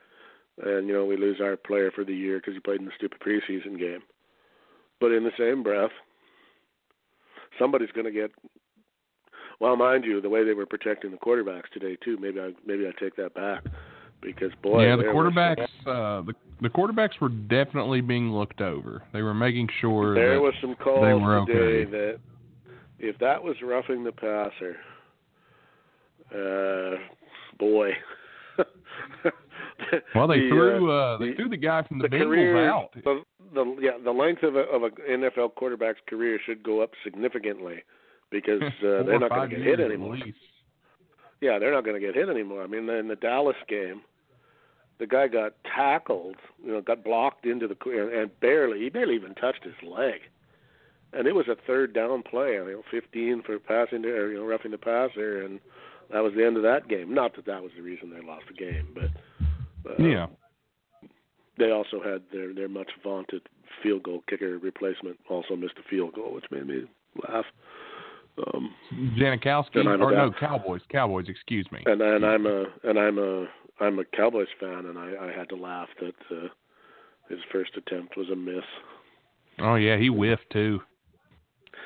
and 0.62 0.86
you 0.88 0.94
know 0.94 1.04
we 1.04 1.16
lose 1.16 1.40
our 1.40 1.56
player 1.56 1.90
for 1.94 2.04
the 2.04 2.14
year 2.14 2.38
because 2.38 2.54
he 2.54 2.60
played 2.60 2.80
in 2.80 2.86
the 2.86 2.92
stupid 2.96 3.20
preseason 3.20 3.78
game. 3.78 4.00
But 5.00 5.12
in 5.12 5.24
the 5.24 5.30
same 5.38 5.62
breath, 5.62 5.92
somebody's 7.58 7.92
going 7.92 8.06
to 8.06 8.12
get. 8.12 8.30
Well, 9.60 9.76
mind 9.76 10.04
you, 10.04 10.20
the 10.20 10.28
way 10.28 10.44
they 10.44 10.54
were 10.54 10.66
protecting 10.66 11.10
the 11.10 11.16
quarterbacks 11.16 11.68
today 11.72 11.96
too. 12.04 12.16
Maybe 12.20 12.40
I 12.40 12.52
maybe 12.66 12.86
I 12.86 12.92
take 13.00 13.16
that 13.16 13.34
back 13.34 13.64
because 14.22 14.52
boy, 14.62 14.84
yeah, 14.86 14.96
the 14.96 15.02
there 15.02 15.14
was- 15.14 15.32
quarterbacks, 15.32 15.68
uh, 15.86 16.22
the 16.22 16.34
the 16.60 16.68
quarterbacks 16.68 17.20
were 17.20 17.28
definitely 17.28 18.00
being 18.00 18.32
looked 18.32 18.60
over. 18.60 19.02
They 19.12 19.22
were 19.22 19.34
making 19.34 19.68
sure 19.80 20.14
There 20.14 20.40
was 20.40 20.54
some 20.60 20.74
calls 20.74 21.04
they 21.04 21.14
were 21.14 21.44
today 21.46 21.82
okay. 21.82 21.90
that 21.90 22.20
if 22.98 23.18
that 23.18 23.42
was 23.42 23.56
roughing 23.62 24.04
the 24.04 24.12
passer, 24.12 24.76
uh, 26.34 26.96
boy. 27.58 27.90
well, 30.14 30.26
they 30.28 30.40
the, 30.40 30.48
threw 30.48 30.90
uh, 30.90 30.94
uh, 30.94 31.18
they 31.18 31.30
the- 31.30 31.34
threw 31.36 31.48
the 31.48 31.56
guy 31.56 31.82
from 31.82 31.98
the, 31.98 32.08
the 32.08 32.16
Bengals 32.16 32.26
career, 32.26 32.68
out. 32.68 32.90
The, 32.94 33.22
the 33.54 33.76
yeah, 33.80 33.92
the 34.02 34.10
length 34.10 34.42
of 34.42 34.56
a, 34.56 34.60
of 34.60 34.82
a 34.82 34.90
NFL 34.90 35.54
quarterback's 35.54 36.00
career 36.08 36.38
should 36.44 36.62
go 36.62 36.82
up 36.82 36.90
significantly 37.04 37.82
because 38.30 38.62
uh, 38.62 39.02
they're 39.04 39.18
not 39.18 39.30
going 39.30 39.50
to 39.50 39.56
get 39.56 39.64
hit 39.64 39.80
anymore. 39.80 40.16
Yeah, 41.40 41.58
they're 41.58 41.72
not 41.72 41.84
going 41.84 42.00
to 42.00 42.04
get 42.04 42.16
hit 42.16 42.28
anymore. 42.28 42.64
I 42.64 42.66
mean, 42.66 42.88
in 42.88 43.08
the 43.08 43.16
Dallas 43.16 43.56
game, 43.68 44.02
the 44.98 45.06
guy 45.06 45.28
got 45.28 45.52
tackled, 45.64 46.36
you 46.64 46.72
know, 46.72 46.80
got 46.80 47.04
blocked 47.04 47.46
into 47.46 47.68
the 47.68 47.76
and, 47.86 48.12
and 48.12 48.40
barely 48.40 48.80
he 48.80 48.88
barely 48.90 49.14
even 49.14 49.34
touched 49.34 49.64
his 49.64 49.74
leg, 49.88 50.20
and 51.12 51.26
it 51.26 51.34
was 51.34 51.48
a 51.48 51.56
third 51.66 51.94
down 51.94 52.22
play. 52.22 52.54
You 52.54 52.64
know, 52.64 52.82
15 52.90 53.42
for 53.44 53.58
passing 53.58 54.02
to, 54.02 54.08
or, 54.08 54.32
you 54.32 54.38
know, 54.38 54.44
roughing 54.44 54.70
the 54.70 54.78
passer, 54.78 55.42
and 55.42 55.60
that 56.12 56.22
was 56.22 56.32
the 56.36 56.44
end 56.44 56.56
of 56.56 56.62
that 56.62 56.88
game. 56.88 57.14
Not 57.14 57.36
that 57.36 57.46
that 57.46 57.62
was 57.62 57.72
the 57.76 57.82
reason 57.82 58.10
they 58.10 58.26
lost 58.26 58.44
the 58.48 58.54
game, 58.54 58.88
but 58.94 59.90
uh, 59.90 60.02
Yeah, 60.02 60.26
they 61.58 61.70
also 61.70 62.02
had 62.02 62.22
their 62.32 62.54
their 62.54 62.68
much 62.68 62.90
vaunted 63.02 63.42
field 63.82 64.02
goal 64.02 64.22
kicker 64.28 64.58
replacement 64.58 65.18
also 65.28 65.56
missed 65.56 65.74
a 65.78 65.88
field 65.88 66.14
goal, 66.14 66.34
which 66.34 66.46
made 66.50 66.66
me 66.66 66.84
laugh. 67.28 67.44
Um, 68.54 68.72
Janikowski 69.18 69.84
or 69.84 70.12
no 70.12 70.30
Cowboys, 70.38 70.82
Cowboys. 70.90 71.26
Excuse 71.28 71.66
me. 71.72 71.82
and 71.86 72.00
and 72.00 72.24
I'm 72.24 72.46
a 72.46 72.64
and 72.84 72.98
I'm 72.98 73.18
a 73.18 73.46
I'm 73.80 73.98
a 73.98 74.04
Cowboys 74.04 74.48
fan, 74.60 74.86
and 74.86 74.98
I, 74.98 75.26
I 75.26 75.32
had 75.36 75.48
to 75.50 75.56
laugh 75.56 75.88
that 76.00 76.14
uh, 76.30 76.48
his 77.28 77.38
first 77.52 77.72
attempt 77.76 78.16
was 78.16 78.28
a 78.30 78.36
miss. 78.36 78.64
Oh 79.60 79.74
yeah, 79.74 79.96
he 79.96 80.06
whiffed 80.06 80.50
too. 80.52 80.80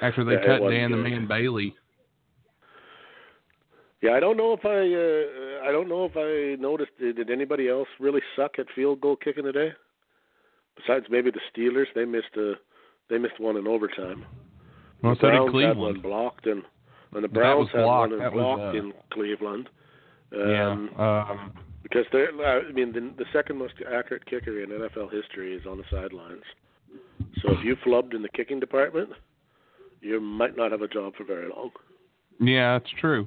After 0.03 0.25
they 0.25 0.33
Yeah, 0.33 0.59
cut 0.59 0.69
Dan 0.69 0.91
the. 0.91 0.97
Man 0.99 1.27
Bailey. 1.27 1.75
Yeah, 4.03 4.11
I 4.13 4.21
don't 4.21 4.37
know 4.37 4.53
if 4.53 4.65
I 4.67 4.69
uh, 4.69 5.69
I 5.69 5.71
don't 5.73 5.89
know 5.89 6.05
if 6.05 6.17
I 6.17 6.61
noticed. 6.61 6.91
Did, 6.99 7.17
did 7.17 7.31
anybody 7.31 7.69
else 7.69 7.89
really 8.01 8.21
suck 8.35 8.59
at 8.59 8.67
field 8.75 9.01
goal 9.01 9.17
kicking 9.17 9.45
today? 9.45 9.73
Besides 10.77 11.07
maybe 11.09 11.31
the 11.31 11.41
Steelers, 11.55 11.87
they 11.95 12.05
missed 12.05 12.37
a 12.37 12.55
they 13.09 13.19
missed 13.19 13.39
one 13.39 13.57
in 13.57 13.69
overtime. 13.69 14.25
Well, 15.03 15.15
the 15.15 15.21
so 15.21 15.29
Browns 15.29 15.63
had 15.65 15.77
one 15.77 16.01
blocked, 16.01 16.47
and 16.47 16.63
and 17.13 17.23
the 17.23 17.29
Browns 17.29 17.69
had 17.73 17.83
blocked. 17.83 18.11
one 18.11 18.19
That 18.19 18.27
and 18.27 18.35
was, 18.35 18.43
blocked 18.43 18.75
uh, 18.75 18.79
in 18.79 18.93
Cleveland. 19.13 19.69
Yeah. 20.33 20.71
Um, 20.71 20.91
Um, 20.99 21.53
because 21.83 22.07
they're 22.11 22.31
I 22.45 22.73
mean 22.73 22.93
the, 22.93 23.13
the 23.19 23.27
second 23.33 23.59
most 23.59 23.75
accurate 23.87 24.25
kicker 24.27 24.63
in 24.63 24.71
NFL 24.71 25.13
history 25.13 25.55
is 25.55 25.67
on 25.67 25.79
the 25.79 25.85
sidelines. 25.91 26.43
So 27.43 27.53
if 27.53 27.65
you 27.65 27.77
flubbed 27.77 28.15
in 28.15 28.23
the 28.23 28.29
kicking 28.31 28.59
department, 28.59 29.11
you 30.03 30.21
might 30.21 30.57
not 30.57 30.73
have 30.73 30.83
a 30.83 30.89
job 30.89 31.15
for 31.17 31.25
very 31.25 31.49
long. 31.49 31.71
Yeah, 32.41 32.79
that's 32.79 32.91
true. 33.01 33.27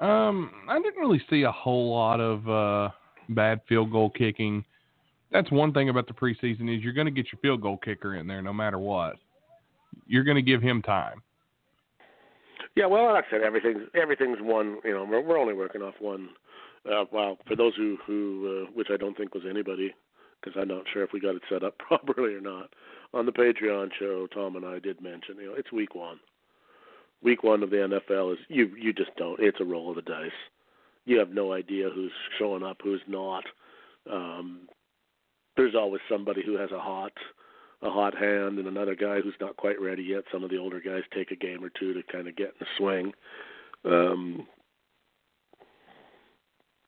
Um, 0.00 0.50
I 0.68 0.78
didn't 0.80 1.00
really 1.00 1.22
see 1.30 1.42
a 1.42 1.52
whole 1.52 1.90
lot 1.92 2.20
of 2.20 2.48
uh, 2.48 2.90
bad 3.30 3.60
field 3.68 3.92
goal 3.92 4.10
kicking. 4.10 4.64
That's 5.32 5.50
one 5.50 5.72
thing 5.72 5.88
about 5.88 6.06
the 6.06 6.14
preseason 6.14 6.74
is 6.74 6.82
you're 6.82 6.92
going 6.92 7.06
to 7.06 7.10
get 7.10 7.26
your 7.32 7.40
field 7.40 7.62
goal 7.62 7.78
kicker 7.78 8.16
in 8.16 8.26
there 8.26 8.42
no 8.42 8.52
matter 8.52 8.78
what. 8.78 9.16
You're 10.06 10.24
going 10.24 10.36
to 10.36 10.42
give 10.42 10.62
him 10.62 10.82
time. 10.82 11.22
Yeah, 12.76 12.86
well, 12.86 13.12
like 13.12 13.24
I 13.28 13.30
said, 13.30 13.40
everything's 13.40 13.88
everything's 13.94 14.38
one. 14.40 14.78
You 14.84 14.92
know, 14.92 15.06
we're, 15.08 15.22
we're 15.22 15.38
only 15.38 15.54
working 15.54 15.80
off 15.80 15.94
one. 15.98 16.28
Uh, 16.84 17.04
well, 17.10 17.38
for 17.48 17.56
those 17.56 17.74
who 17.76 17.96
who 18.06 18.66
uh, 18.66 18.70
which 18.74 18.88
I 18.92 18.98
don't 18.98 19.16
think 19.16 19.34
was 19.34 19.44
anybody, 19.48 19.94
because 20.46 20.60
I'm 20.60 20.68
not 20.68 20.84
sure 20.92 21.02
if 21.02 21.12
we 21.12 21.20
got 21.20 21.34
it 21.34 21.42
set 21.50 21.64
up 21.64 21.76
properly 21.78 22.34
or 22.34 22.40
not. 22.40 22.70
On 23.14 23.26
the 23.26 23.32
Patreon 23.32 23.90
show, 23.98 24.26
Tom 24.32 24.56
and 24.56 24.64
I 24.64 24.78
did 24.78 25.00
mention, 25.00 25.36
you 25.36 25.46
know, 25.46 25.54
it's 25.56 25.72
week 25.72 25.94
one. 25.94 26.18
Week 27.22 27.42
one 27.42 27.62
of 27.62 27.70
the 27.70 27.76
NFL 27.76 28.32
is 28.34 28.38
you 28.48 28.70
you 28.78 28.92
just 28.92 29.10
don't. 29.16 29.40
It's 29.40 29.60
a 29.60 29.64
roll 29.64 29.90
of 29.90 29.96
the 29.96 30.02
dice. 30.02 30.30
You 31.06 31.18
have 31.18 31.30
no 31.30 31.52
idea 31.52 31.88
who's 31.88 32.12
showing 32.38 32.62
up, 32.62 32.76
who's 32.82 33.00
not. 33.08 33.44
Um, 34.10 34.68
there's 35.56 35.74
always 35.74 36.02
somebody 36.10 36.42
who 36.44 36.58
has 36.58 36.70
a 36.72 36.78
hot 36.78 37.12
a 37.82 37.90
hot 37.90 38.16
hand 38.16 38.58
and 38.58 38.68
another 38.68 38.94
guy 38.94 39.20
who's 39.20 39.34
not 39.40 39.56
quite 39.56 39.80
ready 39.80 40.02
yet. 40.02 40.24
Some 40.32 40.44
of 40.44 40.50
the 40.50 40.58
older 40.58 40.80
guys 40.80 41.02
take 41.14 41.30
a 41.30 41.36
game 41.36 41.64
or 41.64 41.70
two 41.70 41.94
to 41.94 42.02
kind 42.12 42.28
of 42.28 42.36
get 42.36 42.48
in 42.48 42.54
the 42.60 42.66
swing. 42.76 43.12
Um, 43.84 44.46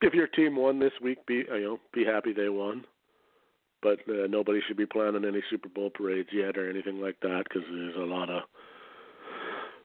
if 0.02 0.14
your 0.14 0.26
team 0.26 0.56
won 0.56 0.78
this 0.78 0.92
week, 1.02 1.24
be 1.26 1.44
you 1.50 1.60
know 1.60 1.80
be 1.92 2.04
happy 2.04 2.32
they 2.32 2.50
won. 2.50 2.84
But 3.82 4.00
uh, 4.08 4.26
nobody 4.28 4.60
should 4.66 4.76
be 4.76 4.86
planning 4.86 5.24
any 5.24 5.42
Super 5.50 5.68
Bowl 5.68 5.90
parades 5.90 6.30
yet 6.32 6.58
or 6.58 6.68
anything 6.68 7.00
like 7.00 7.20
that 7.20 7.44
because 7.44 7.62
there's 7.70 7.96
a 7.96 8.00
lot 8.00 8.28
of 8.28 8.42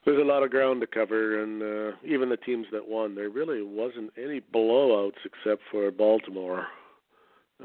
there's 0.06 0.20
a 0.20 0.26
lot 0.26 0.44
of 0.44 0.50
ground 0.52 0.82
to 0.82 0.88
cover, 0.88 1.42
and 1.42 1.62
uh, 1.62 1.96
even 2.04 2.30
the 2.30 2.38
teams 2.38 2.66
that 2.74 2.88
won, 2.88 3.16
there 3.16 3.30
really 3.30 3.62
wasn't 3.62 4.12
any 4.18 4.42
blowouts 4.42 5.20
except 5.24 5.62
for 5.72 5.90
Baltimore. 5.92 6.68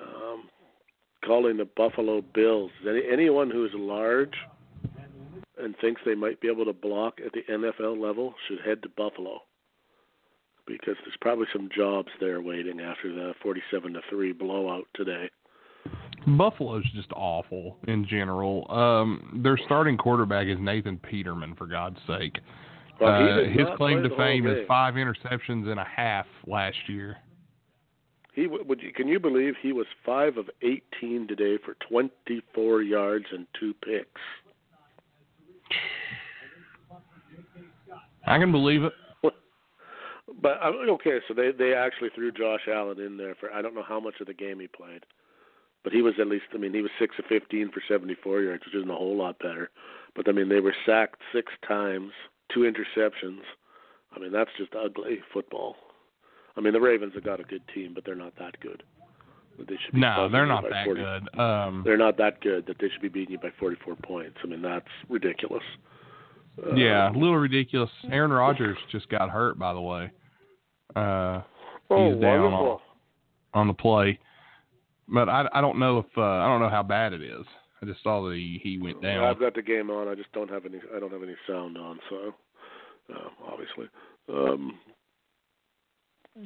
Um, 0.00 0.49
calling 1.25 1.56
the 1.56 1.68
Buffalo 1.76 2.23
Bills. 2.35 2.70
Any, 2.88 3.02
anyone 3.11 3.50
who's 3.50 3.73
large 3.75 4.35
and 5.58 5.75
thinks 5.80 6.00
they 6.04 6.14
might 6.14 6.40
be 6.40 6.49
able 6.49 6.64
to 6.64 6.73
block 6.73 7.18
at 7.25 7.32
the 7.32 7.42
NFL 7.50 8.00
level 8.00 8.35
should 8.47 8.61
head 8.64 8.82
to 8.82 8.88
Buffalo 8.88 9.40
because 10.66 10.97
there's 11.02 11.16
probably 11.20 11.47
some 11.52 11.68
jobs 11.75 12.08
there 12.20 12.40
waiting 12.40 12.80
after 12.80 13.12
the 13.12 13.32
47 13.42 13.94
to 13.94 14.00
3 14.11 14.32
blowout 14.32 14.85
today. 14.94 15.30
Buffalo's 16.37 16.85
just 16.94 17.08
awful 17.14 17.78
in 17.87 18.06
general. 18.06 18.70
Um, 18.70 19.40
their 19.42 19.56
starting 19.64 19.97
quarterback 19.97 20.49
is 20.49 20.58
Nathan 20.61 20.99
Peterman, 20.99 21.54
for 21.54 21.66
God's 21.66 21.99
sake. 22.06 22.38
Well, 23.00 23.40
Uh, 23.40 23.44
his 23.44 23.66
claim 23.76 24.02
to 24.02 24.11
fame 24.16 24.47
is 24.47 24.66
five 24.66 24.94
interceptions 24.94 25.68
and 25.70 25.78
a 25.78 25.85
half 25.85 26.26
last 26.47 26.76
year. 26.88 27.18
He 28.35 28.47
would 28.47 28.80
you, 28.80 28.92
can 28.92 29.08
you 29.08 29.18
believe 29.18 29.54
he 29.61 29.73
was 29.73 29.87
5 30.06 30.37
of 30.37 30.49
18 30.62 31.26
today 31.26 31.58
for 31.64 31.75
24 31.88 32.82
yards 32.82 33.25
and 33.32 33.47
two 33.58 33.75
picks. 33.75 34.20
I 38.25 38.38
can 38.38 38.52
believe 38.52 38.85
it. 38.85 38.92
But 40.40 40.61
uh, 40.62 40.70
okay, 40.92 41.18
so 41.26 41.35
they 41.35 41.50
they 41.50 41.75
actually 41.75 42.11
threw 42.14 42.30
Josh 42.30 42.68
Allen 42.68 43.00
in 43.00 43.16
there 43.16 43.35
for 43.35 43.52
I 43.52 43.61
don't 43.61 43.75
know 43.75 43.82
how 43.82 43.99
much 43.99 44.20
of 44.20 44.26
the 44.28 44.35
game 44.35 44.61
he 44.61 44.68
played, 44.68 45.04
but 45.88 45.95
he 45.95 46.02
was 46.02 46.12
at 46.21 46.26
least 46.26 46.45
I 46.52 46.59
mean 46.59 46.75
he 46.75 46.83
was 46.83 46.90
six 46.99 47.14
of 47.18 47.25
fifteen 47.30 47.71
for 47.73 47.80
seventy 47.88 48.14
four 48.23 48.42
yards, 48.42 48.62
which 48.66 48.75
isn't 48.75 48.90
a 48.90 48.95
whole 48.95 49.16
lot 49.16 49.38
better. 49.38 49.71
But 50.14 50.28
I 50.28 50.33
mean 50.33 50.50
they 50.50 50.61
were 50.61 50.75
sacked 50.85 51.23
six 51.33 51.50
times, 51.66 52.11
two 52.52 52.71
interceptions. 52.71 53.40
I 54.14 54.18
mean 54.18 54.30
that's 54.30 54.50
just 54.59 54.75
ugly 54.75 55.21
football. 55.33 55.76
I 56.59 56.61
mean 56.61 56.75
the 56.75 56.80
Ravens 56.80 57.14
have 57.14 57.25
got 57.25 57.40
a 57.40 57.45
good 57.45 57.62
team, 57.75 57.92
but 57.95 58.04
they're 58.04 58.14
not 58.14 58.35
that 58.38 58.61
good. 58.61 58.83
They 59.59 59.78
should 59.83 59.95
be 59.95 60.00
No, 60.00 60.28
they're 60.30 60.45
not 60.45 60.62
that 60.71 60.85
40 60.85 61.00
good. 61.00 61.40
Um, 61.40 61.83
They're 61.87 61.97
not 61.97 62.18
that 62.18 62.42
good 62.42 62.66
that 62.66 62.76
they 62.80 62.90
should 62.90 63.00
be 63.00 63.09
beating 63.09 63.33
you 63.33 63.38
by 63.38 63.50
forty 63.59 63.76
four 63.83 63.97
points. 63.97 64.37
I 64.45 64.47
mean 64.47 64.61
that's 64.61 64.85
ridiculous. 65.09 65.64
Uh, 66.62 66.75
yeah, 66.75 67.09
a 67.11 67.12
little 67.12 67.38
ridiculous. 67.38 67.88
Aaron 68.12 68.30
Rodgers 68.30 68.76
just 68.92 69.09
got 69.09 69.30
hurt, 69.30 69.59
by 69.59 69.73
the 69.73 69.80
way. 69.80 70.11
Uh, 70.95 71.40
Oh, 71.90 72.12
he's 72.12 72.21
down 72.21 72.42
wonderful. 72.42 72.83
on 73.54 73.66
the 73.68 73.73
play, 73.73 74.18
but 75.12 75.28
I, 75.28 75.46
I 75.52 75.60
don't 75.60 75.78
know 75.78 75.98
if 75.98 76.06
uh, 76.16 76.22
I 76.22 76.46
don't 76.46 76.60
know 76.60 76.68
how 76.68 76.82
bad 76.82 77.12
it 77.12 77.22
is. 77.22 77.44
I 77.80 77.86
just 77.86 78.02
saw 78.02 78.28
that 78.28 78.34
he, 78.34 78.60
he 78.62 78.78
went 78.78 79.02
down. 79.02 79.24
I've 79.24 79.38
got 79.38 79.54
the 79.54 79.62
game 79.62 79.90
on. 79.90 80.08
I 80.08 80.14
just 80.14 80.32
don't 80.32 80.50
have 80.50 80.66
any. 80.66 80.80
I 80.94 81.00
don't 81.00 81.12
have 81.12 81.22
any 81.22 81.36
sound 81.46 81.78
on. 81.78 81.98
So, 82.10 82.34
uh, 83.14 83.28
obviously, 83.46 83.86
um, 84.28 84.78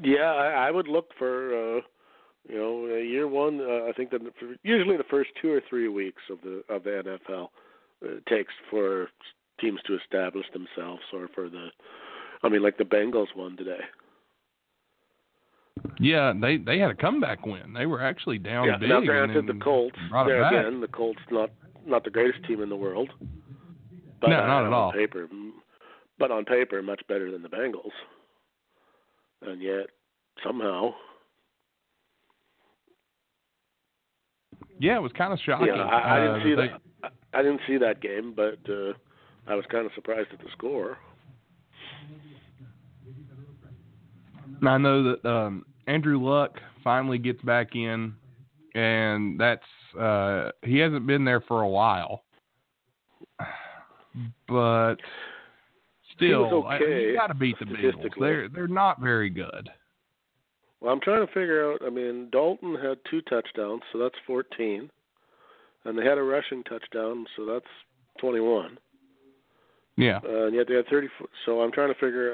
yeah, 0.03 0.33
I, 0.33 0.69
I 0.69 0.71
would 0.71 0.89
look 0.89 1.09
for. 1.19 1.79
Uh, 1.79 1.81
you 2.49 2.57
know, 2.57 2.87
uh, 2.91 2.97
year 2.97 3.29
one. 3.29 3.61
Uh, 3.61 3.89
I 3.89 3.93
think 3.97 4.11
that 4.11 4.21
usually 4.63 4.97
the 4.97 5.05
first 5.05 5.31
two 5.41 5.51
or 5.51 5.63
three 5.69 5.89
weeks 5.89 6.23
of 6.31 6.39
the 6.43 6.63
of 6.69 6.85
the 6.85 7.19
NFL 7.31 7.45
uh, 8.05 8.17
it 8.17 8.27
takes 8.27 8.53
for 8.71 9.09
teams 9.61 9.79
to 9.87 9.97
establish 9.97 10.47
themselves, 10.53 11.03
or 11.13 11.29
for 11.35 11.49
the. 11.49 11.69
I 12.43 12.49
mean, 12.49 12.63
like 12.63 12.79
the 12.79 12.85
Bengals 12.85 13.29
won 13.37 13.57
today. 13.57 13.79
Yeah, 15.99 16.33
they 16.39 16.57
they 16.59 16.79
had 16.79 16.91
a 16.91 16.95
comeback 16.95 17.45
win. 17.47 17.73
They 17.73 17.87
were 17.87 18.03
actually 18.03 18.39
down 18.39 18.67
yeah. 18.67 18.77
big. 18.77 18.89
Now, 18.89 19.01
granted, 19.01 19.47
the 19.47 19.55
Colts. 19.63 19.97
There 20.27 20.43
again, 20.45 20.81
the 20.81 20.89
Colts 20.89 21.21
not 21.31 21.51
not 21.87 22.05
the 22.05 22.11
greatest 22.11 22.45
team 22.45 22.61
in 22.63 22.69
the 22.69 22.77
world. 22.77 23.11
But 24.21 24.29
No, 24.31 24.37
uh, 24.43 24.47
not 24.47 24.61
at 24.63 24.67
on 24.67 24.73
all. 24.73 24.93
Paper, 24.93 25.29
but 26.19 26.31
on 26.31 26.45
paper, 26.45 26.81
much 26.83 27.01
better 27.09 27.31
than 27.33 27.43
the 27.43 27.49
Bengals. 27.49 27.91
And 29.43 29.61
yet, 29.61 29.87
somehow, 30.45 30.95
Yeah, 34.79 34.97
it 34.97 35.03
was 35.03 35.13
kind 35.13 35.33
of 35.33 35.41
shocking. 35.45 35.67
yeah, 35.69 35.83
I, 35.83 36.17
I 36.17 36.21
didn't 36.21 36.41
Uh, 36.41 36.45
see 36.45 36.55
they- 36.55 36.69
that. 36.69 36.81
I 37.03 37.39
I 37.39 37.43
didn't 37.43 37.63
see 37.67 37.79
that 37.79 38.01
game, 38.01 38.35
but 38.37 38.59
uh, 38.69 38.93
I 39.49 39.55
was 39.55 39.65
kind 39.71 39.87
of 39.87 39.93
surprised 39.95 40.29
at 40.33 40.39
the 40.39 40.51
score. 40.53 40.99
And 44.63 44.69
I 44.71 44.79
know 44.79 45.03
that 45.13 45.29
um, 45.29 45.67
Andrew 45.89 46.19
Luck 46.25 46.53
finally 46.85 47.19
gets 47.19 47.43
back 47.43 47.75
in, 47.75 48.15
and 48.77 49.39
that's 49.39 49.63
uh, 49.99 50.51
he 50.63 50.79
hasn't 50.79 51.05
been 51.05 51.25
there 51.25 51.41
for 51.41 51.63
a 51.63 51.69
while, 51.69 52.23
but 54.49 54.95
still, 56.15 56.65
I- 56.67 56.77
okay, 56.77 57.09
you 57.09 57.17
got 57.17 57.27
to 57.27 57.35
beat 57.35 57.59
the 57.59 57.65
Bengals. 57.65 58.09
They're 58.21 58.49
they're 58.49 58.69
not 58.69 59.01
very 59.01 59.31
good. 59.31 59.69
Well, 60.81 60.93
I'm 60.93 61.01
trying 61.01 61.27
to 61.27 61.33
figure 61.33 61.73
out. 61.73 61.81
I 61.85 61.91
mean, 61.91 62.29
Dalton 62.31 62.77
had 62.77 62.99
two 63.11 63.21
touchdowns, 63.23 63.83
so 63.93 63.99
that's 63.99 64.15
14, 64.27 64.89
and 65.85 65.99
they 65.99 66.05
had 66.05 66.19
a 66.19 66.23
rushing 66.23 66.63
touchdown, 66.65 67.27
so 67.37 67.47
that's 67.47 67.67
21. 68.21 68.79
Yeah, 69.97 70.21
Uh, 70.25 70.47
and 70.47 70.55
yet 70.55 70.67
they 70.69 70.75
had 70.75 70.87
30. 70.89 71.09
So 71.47 71.61
I'm 71.63 71.71
trying 71.73 71.89
to 71.93 71.95
figure. 72.01 72.31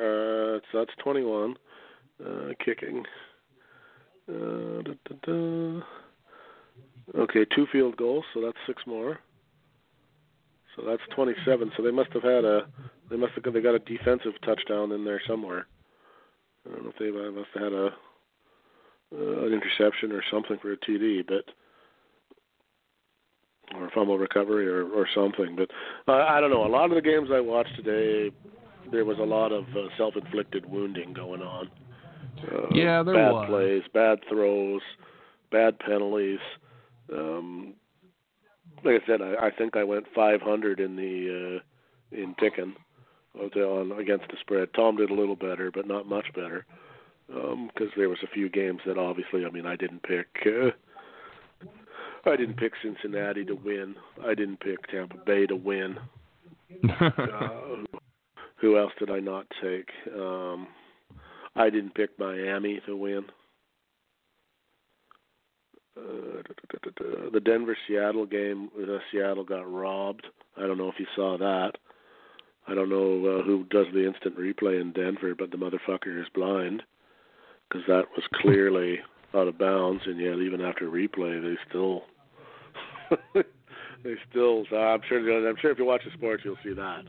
Uh, 0.56 0.60
so 0.72 0.78
that's 0.78 0.92
21. 1.02 1.56
Uh, 2.24 2.52
kicking. 2.64 3.04
Uh, 4.28 4.82
da, 4.82 4.92
da, 5.08 5.16
da. 5.22 5.80
Okay, 7.16 7.46
two 7.54 7.66
field 7.72 7.96
goals, 7.96 8.24
so 8.34 8.40
that's 8.40 8.56
six 8.66 8.82
more. 8.86 9.18
So 10.76 10.82
that's 10.86 11.02
27. 11.14 11.72
So 11.76 11.82
they 11.82 11.90
must 11.90 12.12
have 12.12 12.22
had 12.22 12.44
a. 12.44 12.66
They 13.10 13.16
must 13.16 13.32
have. 13.34 13.52
They 13.52 13.60
got 13.60 13.74
a 13.74 13.80
defensive 13.80 14.34
touchdown 14.44 14.92
in 14.92 15.04
there 15.04 15.20
somewhere. 15.26 15.66
I 16.66 16.74
don't 16.74 16.84
know 16.84 16.90
if 16.90 16.98
they 16.98 17.10
must 17.10 17.48
have 17.54 17.62
had 17.62 17.72
a 17.72 17.86
uh, 19.14 19.46
an 19.46 19.52
interception 19.52 20.12
or 20.12 20.22
something 20.30 20.58
for 20.60 20.72
a 20.72 20.76
TD, 20.76 21.26
but 21.26 21.44
or 23.74 23.86
a 23.86 23.90
fumble 23.90 24.18
recovery 24.18 24.68
or 24.68 24.84
or 24.88 25.08
something. 25.14 25.56
But 25.56 25.70
uh, 26.12 26.26
I 26.28 26.40
don't 26.40 26.50
know. 26.50 26.66
A 26.66 26.68
lot 26.68 26.90
of 26.90 26.94
the 26.94 27.02
games 27.02 27.30
I 27.32 27.40
watched 27.40 27.74
today, 27.76 28.34
there 28.92 29.04
was 29.04 29.18
a 29.18 29.22
lot 29.22 29.52
of 29.52 29.64
uh, 29.64 29.88
self-inflicted 29.96 30.70
wounding 30.70 31.12
going 31.12 31.42
on. 31.42 31.70
Uh, 32.42 32.68
Yeah, 32.72 33.02
there 33.02 33.14
bad 33.14 33.32
was. 33.32 33.48
plays, 33.48 33.82
bad 33.92 34.18
throws, 34.28 34.82
bad 35.50 35.78
penalties. 35.78 36.40
Um, 37.12 37.74
like 38.84 39.02
I 39.02 39.06
said, 39.06 39.22
I, 39.22 39.46
I 39.46 39.50
think 39.50 39.76
I 39.76 39.84
went 39.84 40.06
500 40.14 40.80
in 40.80 40.96
the 40.96 41.60
uh, 41.60 42.20
in 42.20 42.34
picking 42.34 42.74
on 43.34 43.92
against 43.98 44.26
the 44.28 44.36
spread. 44.40 44.68
Tom 44.74 44.96
did 44.96 45.10
a 45.10 45.14
little 45.14 45.36
better, 45.36 45.70
but 45.72 45.86
not 45.86 46.06
much 46.06 46.26
better 46.34 46.66
because 47.28 47.88
there 47.96 48.08
was 48.08 48.18
a 48.22 48.32
few 48.32 48.48
games 48.48 48.80
that 48.86 48.98
obviously, 48.98 49.44
I 49.44 49.50
mean, 49.50 49.66
I 49.66 49.76
didn't 49.76 50.02
pick. 50.02 50.26
Uh, 50.46 50.70
I 52.28 52.36
didn't 52.36 52.56
pick 52.56 52.72
Cincinnati 52.82 53.44
to 53.44 53.54
win. 53.54 53.94
I 54.26 54.34
didn't 54.34 54.60
pick 54.60 54.86
Tampa 54.88 55.16
Bay 55.26 55.46
to 55.46 55.56
win. 55.56 55.96
Uh, 57.00 57.84
who 58.60 58.76
else 58.76 58.92
did 58.98 59.08
I 59.10 59.20
not 59.20 59.46
take? 59.62 59.88
Um, 60.14 60.66
I 61.58 61.70
didn't 61.70 61.94
pick 61.94 62.16
Miami 62.18 62.80
to 62.86 62.96
win. 62.96 63.24
Uh, 65.96 66.42
the 67.32 67.40
Denver 67.40 67.76
Seattle 67.86 68.26
game, 68.26 68.70
uh, 68.80 68.98
Seattle 69.10 69.42
got 69.42 69.70
robbed. 69.70 70.26
I 70.56 70.60
don't 70.60 70.78
know 70.78 70.88
if 70.88 71.00
you 71.00 71.06
saw 71.16 71.36
that. 71.36 71.72
I 72.68 72.74
don't 72.74 72.88
know 72.88 73.40
uh, 73.40 73.42
who 73.42 73.64
does 73.70 73.86
the 73.92 74.06
instant 74.06 74.38
replay 74.38 74.80
in 74.80 74.92
Denver, 74.92 75.34
but 75.34 75.50
the 75.50 75.56
motherfucker 75.56 76.20
is 76.20 76.28
blind 76.34 76.82
because 77.68 77.84
that 77.88 78.04
was 78.14 78.24
clearly 78.34 78.98
out 79.34 79.48
of 79.48 79.58
bounds, 79.58 80.02
and 80.06 80.20
yet 80.20 80.38
even 80.38 80.60
after 80.60 80.88
replay, 80.88 81.42
they 81.42 81.58
still 81.68 82.02
they 83.34 84.14
still. 84.30 84.64
So 84.70 84.76
I'm 84.76 85.00
sure. 85.08 85.48
I'm 85.48 85.56
sure 85.60 85.72
if 85.72 85.78
you 85.78 85.84
watch 85.84 86.02
the 86.04 86.12
sports, 86.12 86.42
you'll 86.44 86.56
see 86.62 86.74
that 86.74 87.04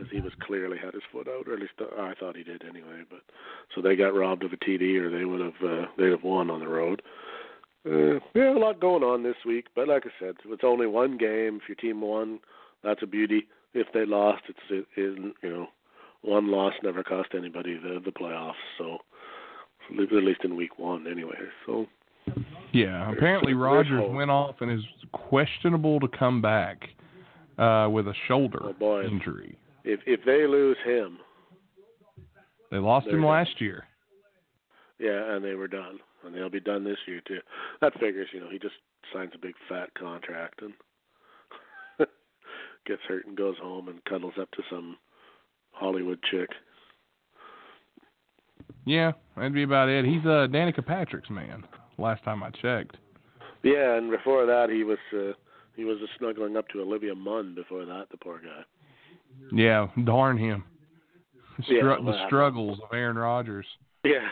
because 0.00 0.12
he 0.12 0.20
was 0.20 0.32
clearly 0.40 0.78
had 0.78 0.94
his 0.94 1.02
foot 1.12 1.28
out, 1.28 1.46
or 1.46 1.54
at 1.54 1.60
least 1.60 1.72
I 1.98 2.14
thought 2.18 2.36
he 2.36 2.42
did 2.42 2.62
anyway. 2.64 3.02
But 3.08 3.20
so 3.74 3.82
they 3.82 3.96
got 3.96 4.14
robbed 4.14 4.44
of 4.44 4.52
a 4.52 4.56
TD, 4.56 4.98
or 4.98 5.10
they 5.10 5.24
would 5.24 5.40
have 5.40 5.62
uh, 5.64 5.86
they'd 5.98 6.10
have 6.10 6.22
won 6.22 6.50
on 6.50 6.60
the 6.60 6.68
road. 6.68 7.02
Uh, 7.86 8.20
yeah, 8.34 8.56
a 8.56 8.58
lot 8.58 8.80
going 8.80 9.02
on 9.02 9.22
this 9.22 9.36
week, 9.46 9.66
but 9.74 9.88
like 9.88 10.04
I 10.04 10.10
said, 10.18 10.34
it's 10.46 10.64
only 10.64 10.86
one 10.86 11.16
game. 11.16 11.60
If 11.62 11.68
your 11.68 11.76
team 11.76 12.02
won, 12.02 12.38
that's 12.84 13.02
a 13.02 13.06
beauty. 13.06 13.46
If 13.72 13.86
they 13.94 14.04
lost, 14.04 14.42
it's 14.48 14.58
it, 14.70 14.86
it, 14.96 15.34
you 15.42 15.50
know 15.50 15.66
one 16.22 16.50
loss 16.50 16.74
never 16.82 17.02
cost 17.02 17.30
anybody 17.36 17.78
the 17.78 18.00
the 18.04 18.12
playoffs. 18.12 18.52
So 18.78 18.98
at 19.90 20.10
least 20.10 20.44
in 20.44 20.56
week 20.56 20.78
one, 20.78 21.06
anyway. 21.06 21.36
So 21.66 21.86
yeah. 22.72 23.10
Apparently, 23.12 23.54
Rodgers 23.54 24.04
went 24.10 24.30
off 24.30 24.56
and 24.60 24.70
is 24.70 24.84
questionable 25.12 26.00
to 26.00 26.08
come 26.08 26.40
back 26.40 26.88
uh, 27.58 27.88
with 27.90 28.08
a 28.08 28.14
shoulder 28.28 28.60
Oh, 28.80 29.02
injury. 29.02 29.56
If 29.84 30.00
if 30.06 30.20
they 30.24 30.46
lose 30.46 30.76
him, 30.84 31.18
They 32.70 32.78
lost 32.78 33.06
him 33.06 33.20
done. 33.22 33.30
last 33.30 33.60
year. 33.60 33.84
yeah, 34.98 35.34
and 35.34 35.44
they 35.44 35.54
were 35.54 35.68
done, 35.68 35.98
and 36.24 36.34
they'll 36.34 36.50
be 36.50 36.60
done 36.60 36.84
this 36.84 36.98
year 37.06 37.20
too. 37.26 37.40
That 37.80 37.94
figures, 37.94 38.28
you 38.32 38.40
know, 38.40 38.48
he 38.50 38.58
just 38.58 38.74
signs 39.12 39.32
a 39.34 39.38
big 39.38 39.54
fat 39.68 39.88
contract 39.94 40.60
and 40.62 40.72
gets 42.86 43.02
hurt 43.08 43.26
and 43.26 43.36
goes 43.36 43.56
home 43.58 43.88
and 43.88 44.04
cuddles 44.04 44.34
up 44.40 44.50
to 44.52 44.62
some 44.70 44.96
Hollywood 45.72 46.18
chick. 46.30 46.50
Yeah, 48.86 49.12
that'd 49.36 49.52
be 49.54 49.62
about 49.62 49.88
it. 49.88 50.04
He's 50.04 50.24
uh, 50.24 50.46
Danica 50.50 50.84
Patrick's 50.84 51.30
man. 51.30 51.64
Last 51.98 52.24
time 52.24 52.42
I 52.42 52.50
checked. 52.50 52.96
Yeah, 53.62 53.96
and 53.96 54.10
before 54.10 54.46
that, 54.46 54.70
he 54.70 54.84
was 54.84 54.98
uh, 55.12 55.32
he 55.76 55.84
was 55.84 55.98
snuggling 56.18 56.56
up 56.56 56.68
to 56.68 56.80
Olivia 56.80 57.14
Munn. 57.14 57.54
Before 57.54 57.84
that, 57.84 58.06
the 58.10 58.16
poor 58.16 58.38
guy. 58.38 58.62
Yeah, 59.52 59.88
darn 60.04 60.38
him. 60.38 60.64
Yeah, 61.68 61.82
Stru- 61.82 62.04
well, 62.04 62.12
the 62.14 62.26
struggles 62.26 62.78
of 62.82 62.88
Aaron 62.96 63.18
Rodgers. 63.18 63.66
Yeah, 64.04 64.28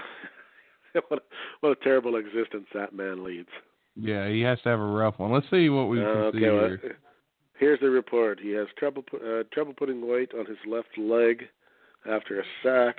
what 1.09 1.19
a, 1.19 1.23
what 1.61 1.73
a 1.73 1.85
terrible 1.85 2.17
existence 2.17 2.67
that 2.75 2.95
man 2.95 3.23
leads. 3.25 3.49
Yeah, 3.97 4.29
he 4.29 4.41
has 4.43 4.59
to 4.63 4.69
have 4.71 4.79
a 4.81 4.85
rough 4.87 5.19
one. 5.19 5.33
Let's 5.33 5.47
see 5.51 5.69
what 5.69 5.89
we 5.89 6.01
Uh, 6.01 6.05
can 6.13 6.33
see 6.33 6.39
okay, 6.47 6.51
well, 6.51 6.69
here. 6.69 6.99
here's 7.59 7.81
the 7.81 7.91
report. 7.91 8.39
He 8.41 8.51
has 8.53 8.67
trouble 8.79 9.03
uh, 9.15 9.43
trouble 9.53 9.75
putting 9.77 10.07
weight 10.09 10.33
on 10.39 10.47
his 10.47 10.57
left 10.67 10.97
leg 10.97 11.43
after 12.11 12.41
a 12.41 12.45
sack. 12.63 12.97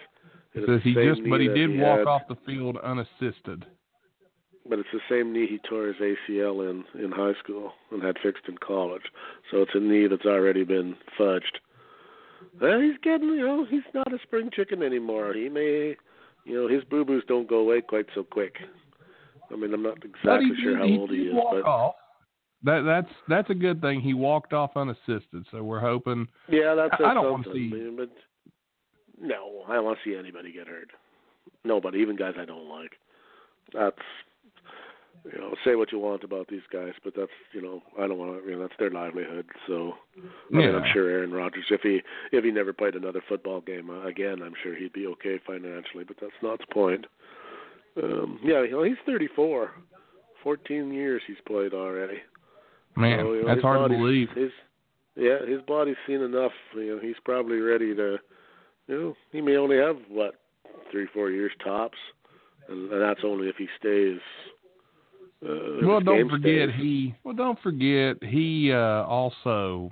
It 0.54 0.66
Says 0.68 0.82
he 0.84 0.94
just, 0.94 1.22
but 1.30 1.40
he 1.40 1.48
did 1.48 1.80
walk 1.80 2.00
had- 2.00 2.08
off 2.08 2.22
the 2.28 2.38
field 2.46 2.78
unassisted. 2.84 3.66
But 4.68 4.78
it's 4.78 4.90
the 4.94 5.00
same 5.10 5.34
knee 5.34 5.48
he 5.48 5.58
tore 5.68 5.88
his 5.88 5.96
ACL 5.96 6.70
in 6.70 6.84
in 7.04 7.12
high 7.12 7.34
school 7.42 7.72
and 7.92 8.04
had 8.04 8.18
fixed 8.22 8.44
in 8.48 8.58
college. 8.60 9.02
So 9.50 9.62
it's 9.64 9.72
a 9.74 9.80
knee 9.80 10.06
that's 10.08 10.26
already 10.28 10.64
been 10.64 10.96
fudged. 11.20 11.58
Well, 12.62 12.80
he's 12.82 12.98
getting, 13.04 13.30
you 13.30 13.46
know, 13.46 13.66
he's 13.70 13.84
not 13.94 14.14
a 14.14 14.18
spring 14.24 14.50
chicken 14.54 14.84
anymore. 14.84 15.34
He 15.34 15.50
may, 15.50 15.96
you 16.46 16.54
know, 16.54 16.68
his 16.68 16.84
boo 16.86 17.06
boos 17.06 17.24
don't 17.28 17.48
go 17.48 17.60
away 17.60 17.82
quite 17.82 18.06
so 18.16 18.24
quick. 18.24 18.56
I 19.52 19.56
mean, 19.56 19.74
I'm 19.74 19.84
not 19.84 19.98
exactly 19.98 20.56
he, 20.56 20.62
sure 20.62 20.78
how 20.78 20.86
he, 20.86 20.98
old 20.98 21.10
he, 21.10 21.18
he 21.18 21.24
is, 21.24 21.36
but 21.52 21.64
off. 21.66 21.96
That 22.64 22.82
that's 22.82 23.14
that's 23.30 23.50
a 23.50 23.56
good 23.56 23.82
thing. 23.82 24.02
He 24.02 24.14
walked 24.14 24.52
off 24.52 24.72
unassisted, 24.76 25.46
so 25.50 25.64
we're 25.64 25.80
hoping. 25.80 26.28
yeah, 26.50 26.76
that's, 26.76 26.94
I- 27.00 27.12
I 27.12 27.14
don't 27.14 27.32
wanna 27.32 27.44
see- 27.54 27.72
I 27.72 27.76
mean, 27.76 27.96
but 27.96 28.10
no, 29.22 29.64
I 29.68 29.76
don't 29.76 29.86
want 29.86 29.98
to 30.04 30.10
see 30.10 30.18
anybody 30.18 30.52
get 30.52 30.68
hurt. 30.68 30.92
Nobody, 31.64 32.00
even 32.00 32.16
guys 32.16 32.36
I 32.40 32.46
don't 32.46 32.70
like. 32.70 32.92
That's 33.74 33.98
you 35.26 35.40
know, 35.40 35.54
say 35.64 35.76
what 35.76 35.92
you 35.92 36.00
want 36.00 36.24
about 36.24 36.48
these 36.48 36.62
guys, 36.72 36.94
but 37.04 37.14
that's 37.16 37.32
you 37.54 37.62
know, 37.62 37.82
I 38.00 38.08
don't 38.08 38.18
want 38.18 38.44
to. 38.44 38.50
You 38.50 38.56
know, 38.56 38.62
that's 38.62 38.78
their 38.80 38.90
livelihood. 38.90 39.46
So 39.68 39.94
I 40.18 40.56
mean, 40.56 40.76
I'm 40.76 40.86
sure 40.94 41.10
Aaron 41.10 41.32
Rodgers, 41.32 41.66
if 41.70 41.82
he 41.82 42.02
if 42.32 42.44
he 42.44 42.52
never 42.52 42.74
played 42.74 42.96
another 42.96 43.22
football 43.28 43.62
game 43.62 43.90
uh, 43.90 44.06
again, 44.06 44.42
I'm 44.42 44.54
sure 44.64 44.76
he'd 44.76 44.94
be 44.94 45.08
okay 45.08 45.40
financially. 45.46 46.04
But 46.04 46.18
that's 46.22 46.32
not 46.42 46.60
the 46.60 46.74
point. 46.74 47.06
Um, 48.02 48.40
yeah, 48.44 48.64
you 48.64 48.72
know, 48.72 48.84
he's 48.84 48.96
34. 49.06 49.72
14 50.44 50.94
years 50.94 51.22
he's 51.28 51.38
played 51.46 51.74
already. 51.74 52.20
Man, 52.96 53.20
So, 53.20 53.34
you 53.34 53.42
know, 53.42 53.48
that's 53.48 53.62
hard 53.62 53.92
to 53.92 53.98
believe. 53.98 54.30
His 54.36 54.52
yeah, 55.16 55.46
his 55.46 55.62
body's 55.68 55.98
seen 56.08 56.22
enough. 56.22 56.54
You 56.76 56.96
know, 56.96 57.00
he's 57.02 57.16
probably 57.26 57.60
ready 57.60 57.94
to. 57.96 58.18
You 58.88 59.00
know, 59.00 59.16
he 59.32 59.42
may 59.42 59.58
only 59.58 59.78
have 59.78 59.98
what 60.10 60.36
three, 60.92 61.08
four 61.14 61.30
years 61.30 61.52
tops, 61.64 61.98
and, 62.68 62.92
and 62.92 63.02
that's 63.02 63.22
only 63.24 63.48
if 63.48 63.56
he 63.58 63.68
stays. 63.80 64.20
Uh, 65.46 65.86
Well, 65.88 66.02
don't 66.02 66.30
forget 66.30 66.70
stays. 66.70 66.82
he. 66.82 67.16
Well, 67.24 67.34
don't 67.36 67.60
forget 67.62 68.18
he 68.24 68.72
uh, 68.74 69.04
also 69.06 69.92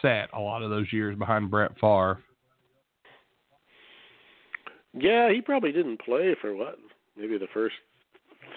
sat 0.00 0.30
a 0.32 0.40
lot 0.40 0.62
of 0.62 0.70
those 0.70 0.92
years 0.92 1.16
behind 1.18 1.50
Brett 1.50 1.72
Favre. 1.80 2.18
Yeah, 4.94 5.32
he 5.32 5.40
probably 5.40 5.72
didn't 5.72 6.00
play 6.02 6.34
for 6.40 6.54
what? 6.54 6.78
Maybe 7.16 7.38
the 7.38 7.46
first 7.54 7.74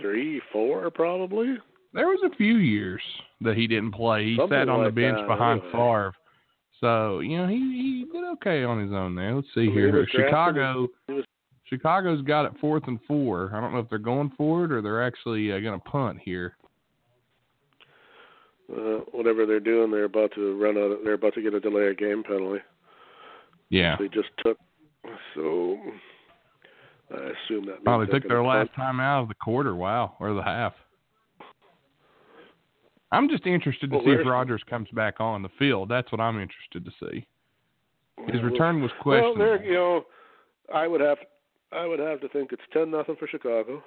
three, 0.01 0.41
four, 0.51 0.89
probably. 0.91 1.55
There 1.93 2.07
was 2.07 2.19
a 2.29 2.35
few 2.35 2.55
years 2.57 3.01
that 3.41 3.55
he 3.55 3.67
didn't 3.67 3.93
play. 3.93 4.25
He 4.25 4.35
Something 4.37 4.57
sat 4.57 4.69
on 4.69 4.83
the 4.83 4.91
bench 4.91 5.17
that, 5.19 5.27
behind 5.27 5.61
anyway. 5.61 5.71
Favre. 5.71 6.13
So 6.81 7.19
you 7.21 7.37
know 7.37 7.47
he 7.47 7.55
he 7.57 8.05
did 8.11 8.25
okay 8.33 8.63
on 8.65 8.81
his 8.81 8.91
own 8.91 9.15
there. 9.15 9.33
Let's 9.33 9.47
see 9.53 9.61
mean, 9.61 9.69
he 9.69 9.75
here. 9.75 9.91
drafted 9.91 10.21
Chicago. 10.25 10.87
he 11.07 11.13
was- 11.13 11.25
Chicago's 11.69 12.21
got 12.21 12.45
it 12.45 12.53
fourth 12.61 12.83
and 12.87 12.99
four. 13.07 13.51
I 13.55 13.59
don't 13.59 13.73
know 13.73 13.79
if 13.79 13.89
they're 13.89 13.97
going 13.97 14.31
for 14.37 14.65
it 14.65 14.71
or 14.71 14.81
they're 14.81 15.03
actually 15.03 15.51
uh, 15.51 15.59
going 15.59 15.79
to 15.79 15.85
punt 15.85 16.19
here. 16.23 16.55
Uh, 18.71 18.99
whatever 19.11 19.45
they're 19.45 19.59
doing, 19.59 19.91
they're 19.91 20.05
about 20.05 20.31
to 20.35 20.57
run 20.57 20.77
out. 20.77 20.91
Of, 20.91 20.99
they're 21.03 21.13
about 21.13 21.33
to 21.35 21.41
get 21.41 21.53
a 21.53 21.59
delay 21.59 21.87
of 21.87 21.97
game 21.97 22.23
penalty. 22.23 22.61
Yeah. 23.69 23.95
They 23.99 24.07
just 24.07 24.29
took. 24.43 24.57
So 25.35 25.77
I 27.11 27.31
assume 27.45 27.65
that. 27.67 27.77
Oh, 27.85 28.03
they 28.03 28.11
took 28.11 28.27
their 28.27 28.43
last 28.43 28.73
punt. 28.73 28.75
time 28.75 28.99
out 28.99 29.21
of 29.21 29.27
the 29.27 29.35
quarter. 29.35 29.75
Wow, 29.75 30.15
or 30.19 30.33
the 30.33 30.41
half. 30.41 30.73
I'm 33.11 33.29
just 33.29 33.45
interested 33.45 33.91
to 33.91 33.97
Well, 33.97 34.05
see 34.05 34.11
if 34.11 34.25
Rodgers 34.25 34.63
comes 34.67 34.89
back 34.91 35.19
on 35.19 35.41
the 35.41 35.49
field. 35.59 35.89
That's 35.89 36.11
what 36.11 36.19
I'm 36.19 36.41
interested 36.41 36.83
to 36.85 36.91
see. 36.99 37.25
His 38.31 38.41
return 38.41 38.81
was 38.81 38.91
questionable. 38.99 39.37
Well, 39.37 39.57
there, 39.57 39.63
you 39.63 39.73
know, 39.73 40.05
I 40.73 40.87
would 40.87 41.01
have, 41.01 41.19
I 41.75 41.85
would 41.85 41.99
have 41.99 42.21
to 42.21 42.29
think 42.29 42.51
it's 42.51 42.61
ten 42.71 42.91
nothing 42.91 43.15
for 43.17 43.27
Chicago. 43.27 43.83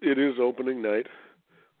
It 0.00 0.18
is 0.18 0.34
opening 0.40 0.82
night. 0.82 1.06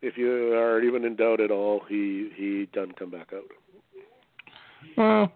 If 0.02 0.16
you 0.16 0.52
are 0.54 0.80
even 0.82 1.04
in 1.04 1.16
doubt 1.16 1.40
at 1.40 1.50
all, 1.50 1.80
he 1.88 2.30
he 2.36 2.68
doesn't 2.72 2.98
come 2.98 3.10
back 3.10 3.30
out. 3.34 3.50
well, 4.96 5.32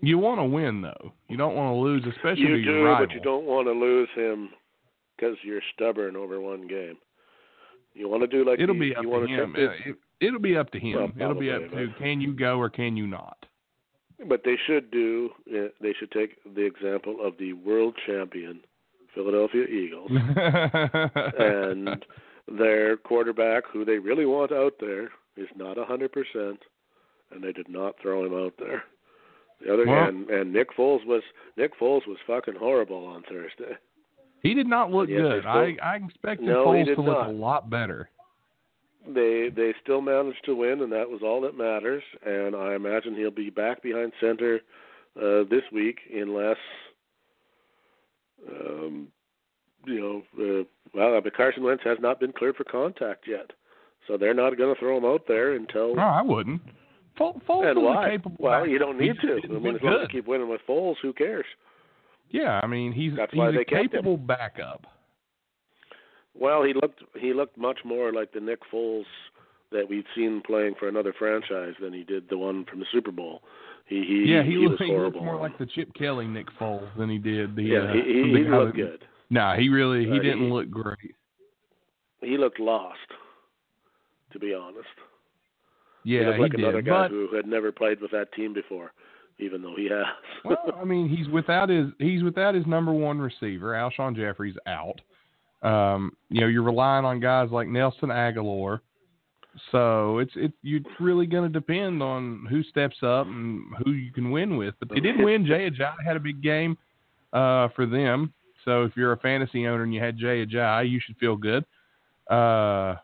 you 0.00 0.18
want 0.18 0.40
to 0.40 0.44
win 0.44 0.82
though. 0.82 1.12
You 1.28 1.36
don't 1.36 1.54
want 1.54 1.74
to 1.74 1.78
lose, 1.78 2.04
especially 2.16 2.42
You 2.42 2.56
to 2.56 2.58
your 2.62 2.78
do, 2.78 2.84
rival. 2.84 3.06
but 3.06 3.14
you 3.14 3.20
don't 3.20 3.44
want 3.44 3.66
to 3.68 3.72
lose 3.72 4.08
him 4.14 4.50
because 5.16 5.36
you're 5.42 5.60
stubborn 5.74 6.16
over 6.16 6.40
one 6.40 6.66
game. 6.66 6.96
You 7.94 8.08
want 8.08 8.22
to 8.22 8.26
do 8.26 8.48
like 8.48 8.58
It'll 8.60 8.78
be 8.78 8.94
up 8.94 9.02
to 9.04 9.26
him. 9.26 9.54
It, 9.56 9.96
it, 10.20 10.30
will 10.32 10.38
be 10.40 10.56
up 10.56 10.70
to 10.72 10.78
him. 10.78 10.96
Well, 10.96 11.30
It'll 11.30 11.40
be 11.40 11.50
up 11.50 11.70
to 11.70 11.88
can 11.98 12.20
you 12.20 12.32
go 12.32 12.58
or 12.58 12.70
can 12.70 12.96
you 12.96 13.06
not. 13.06 13.36
But 14.28 14.42
they 14.44 14.56
should 14.66 14.90
do. 14.90 15.30
uh, 15.48 15.68
They 15.80 15.94
should 15.98 16.10
take 16.12 16.36
the 16.54 16.64
example 16.64 17.16
of 17.22 17.34
the 17.38 17.52
world 17.52 17.94
champion 18.06 18.60
Philadelphia 19.14 19.64
Eagles 19.64 20.10
and 21.38 22.04
their 22.58 22.96
quarterback, 22.96 23.64
who 23.72 23.84
they 23.84 23.98
really 23.98 24.26
want 24.26 24.52
out 24.52 24.74
there, 24.80 25.10
is 25.36 25.48
not 25.56 25.78
a 25.78 25.84
hundred 25.84 26.12
percent, 26.12 26.60
and 27.30 27.42
they 27.42 27.52
did 27.52 27.68
not 27.68 27.94
throw 28.00 28.24
him 28.24 28.34
out 28.34 28.54
there. 28.58 28.84
The 29.64 29.72
other 29.72 29.86
Well- 29.86 30.04
hand, 30.04 30.30
and 30.30 30.52
Nick 30.52 30.74
Foles 30.76 31.04
was 31.06 31.22
Nick 31.56 31.78
Foles 31.78 32.06
was 32.06 32.18
fucking 32.26 32.54
horrible 32.56 33.04
on 33.06 33.22
Thursday. 33.22 33.76
he 34.42 34.54
did 34.54 34.66
not 34.66 34.90
look 34.90 35.08
good. 35.08 35.44
I 35.46 35.72
still- 35.74 35.84
I 35.84 35.96
expected 35.96 36.46
No, 36.46 36.66
Foles 36.66 36.86
to 36.94 37.00
look 37.02 37.18
not. 37.18 37.28
a 37.28 37.32
lot 37.32 37.68
better. 37.70 38.08
They 39.06 39.48
they 39.54 39.74
still 39.82 40.00
managed 40.02 40.44
to 40.44 40.54
win, 40.54 40.80
and 40.82 40.92
that 40.92 41.08
was 41.10 41.22
all 41.22 41.40
that 41.42 41.56
matters. 41.56 42.02
And 42.24 42.54
I 42.56 42.74
imagine 42.74 43.14
he'll 43.14 43.30
be 43.30 43.50
back 43.50 43.82
behind 43.82 44.12
center 44.20 44.60
uh, 45.16 45.44
this 45.50 45.62
week, 45.72 45.98
unless 46.14 46.58
um, 48.48 49.08
you 49.86 50.00
know. 50.00 50.22
Uh, 50.60 50.64
well, 50.94 51.20
but 51.22 51.36
Carson 51.36 51.62
Wentz 51.62 51.82
has 51.84 51.98
not 52.00 52.20
been 52.20 52.32
cleared 52.32 52.56
for 52.56 52.64
contact 52.64 53.24
yet, 53.26 53.50
so 54.06 54.16
they're 54.16 54.34
not 54.34 54.56
going 54.56 54.74
to 54.74 54.78
throw 54.80 54.96
him 54.98 55.04
out 55.04 55.22
there 55.28 55.54
until. 55.54 55.94
No, 55.94 56.02
I 56.02 56.22
wouldn't. 56.22 56.62
Fo- 57.18 57.40
Foles 57.48 57.70
and 57.70 57.82
why? 57.82 58.10
capable. 58.12 58.36
Well, 58.38 58.66
you 58.66 58.78
don't 58.78 58.98
need 58.98 59.16
to. 59.22 59.40
I 59.44 59.58
mean, 59.58 59.76
as 59.76 59.82
long 59.82 59.94
as 60.02 60.08
you 60.12 60.20
keep 60.20 60.26
winning 60.28 60.48
with 60.48 60.60
Foles, 60.68 60.96
who 61.02 61.12
cares? 61.12 61.44
Yeah, 62.30 62.60
I 62.62 62.66
mean 62.66 62.92
he's 62.92 63.12
That's 63.16 63.32
he's 63.32 63.40
a 63.42 63.52
they 63.52 63.64
kept 63.64 63.82
him. 63.82 63.88
capable 63.90 64.16
backup. 64.16 64.86
Well, 66.34 66.62
he 66.62 66.72
looked 66.74 67.02
he 67.20 67.34
looked 67.34 67.58
much 67.58 67.78
more 67.84 68.12
like 68.12 68.32
the 68.32 68.40
Nick 68.40 68.60
Foles 68.72 69.04
that 69.72 69.88
we'd 69.88 70.04
seen 70.16 70.42
playing 70.44 70.74
for 70.78 70.88
another 70.88 71.14
franchise 71.18 71.74
than 71.80 71.92
he 71.92 72.02
did 72.04 72.28
the 72.28 72.36
one 72.38 72.64
from 72.64 72.80
the 72.80 72.86
Super 72.92 73.12
Bowl. 73.12 73.42
He 73.86 74.02
he 74.04 74.32
yeah, 74.32 74.42
he, 74.42 74.50
he 74.50 74.56
looked, 74.58 74.80
was 74.80 74.88
he 74.88 74.96
looked 74.96 75.16
more 75.16 75.36
like 75.38 75.56
the 75.58 75.66
Chip 75.66 75.92
Kelly 75.94 76.26
Nick 76.26 76.46
Foles 76.60 76.88
than 76.96 77.08
he 77.10 77.18
did 77.18 77.56
the. 77.56 77.62
yeah, 77.62 77.78
uh, 77.78 77.92
he 77.92 78.02
he, 78.02 78.22
he 78.22 78.44
looked 78.48 78.76
that- 78.76 78.82
good. 78.82 79.04
Nah, 79.30 79.56
he 79.56 79.68
really 79.68 80.04
he 80.04 80.18
Uh, 80.18 80.22
didn't 80.22 80.46
he- 80.46 80.50
look 80.52 80.70
great. 80.70 81.14
He 82.20 82.36
looked 82.36 82.60
lost, 82.60 82.98
to 84.32 84.38
be 84.38 84.52
honest. 84.54 84.86
he 86.04 86.16
Yeah, 86.18 86.28
looked 86.28 86.40
like 86.40 86.50
did. 86.52 86.60
another 86.60 86.82
guy 86.82 87.02
but 87.04 87.10
who 87.10 87.28
had 87.34 87.46
never 87.46 87.72
played 87.72 88.00
with 88.00 88.10
that 88.10 88.32
team 88.34 88.52
before, 88.52 88.92
even 89.38 89.62
though 89.62 89.74
he 89.76 89.84
has. 89.88 90.04
well, 90.44 90.58
I 90.80 90.84
mean, 90.84 91.08
he's 91.08 91.28
without 91.28 91.68
his 91.68 91.86
he's 91.98 92.22
without 92.22 92.54
his 92.54 92.66
number 92.66 92.92
one 92.92 93.18
receiver. 93.20 93.72
Alshon 93.72 94.14
Jeffery's 94.16 94.56
out. 94.66 95.00
Um, 95.62 96.12
you 96.28 96.40
know, 96.40 96.46
you're 96.46 96.62
relying 96.62 97.04
on 97.04 97.20
guys 97.20 97.50
like 97.50 97.68
Nelson 97.68 98.08
Agholor. 98.08 98.80
So 99.72 100.18
it's 100.18 100.32
it's 100.36 100.54
you're 100.62 100.80
really 101.00 101.26
going 101.26 101.52
to 101.52 101.58
depend 101.58 102.02
on 102.02 102.46
who 102.48 102.62
steps 102.62 102.96
up 103.02 103.26
and 103.26 103.64
who 103.84 103.92
you 103.92 104.12
can 104.12 104.30
win 104.30 104.56
with. 104.56 104.74
But 104.78 104.90
they 104.90 105.00
did 105.00 105.18
win. 105.18 105.44
Jay 105.44 105.68
Ajayi 105.68 106.04
had 106.04 106.16
a 106.16 106.20
big 106.20 106.42
game 106.42 106.78
uh, 107.32 107.68
for 107.74 107.86
them. 107.86 108.32
So 108.64 108.84
if 108.84 108.92
you're 108.96 109.12
a 109.12 109.18
fantasy 109.18 109.66
owner 109.66 109.82
and 109.82 109.94
you 109.94 110.00
had 110.00 110.16
Jay 110.16 110.44
Ajayi, 110.44 110.90
you 110.90 111.00
should 111.04 111.16
feel 111.16 111.36
good. 111.36 111.64
Uh, 112.28 112.96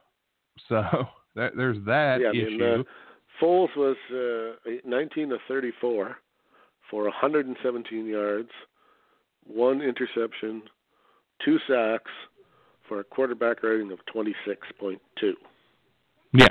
so 0.69 0.83
that, 1.35 1.57
there's 1.57 1.85
that 1.87 2.19
yeah, 2.21 2.29
I 2.29 2.31
issue. 2.31 2.59
mean, 2.59 2.81
uh, 2.81 2.83
Foles 3.43 3.75
was 3.77 3.97
uh, 4.13 4.71
19 4.85 5.31
to 5.31 5.39
34 5.49 6.17
for 6.91 7.03
117 7.05 8.07
yards, 8.07 8.51
one 9.47 9.83
interception, 9.83 10.63
two 11.45 11.59
sacks, 11.69 12.11
for 12.89 13.01
a 13.01 13.05
quarterback 13.05 13.63
rating 13.63 13.91
of 13.91 13.99
26.2. 14.15 14.97
yeah. 16.33 16.49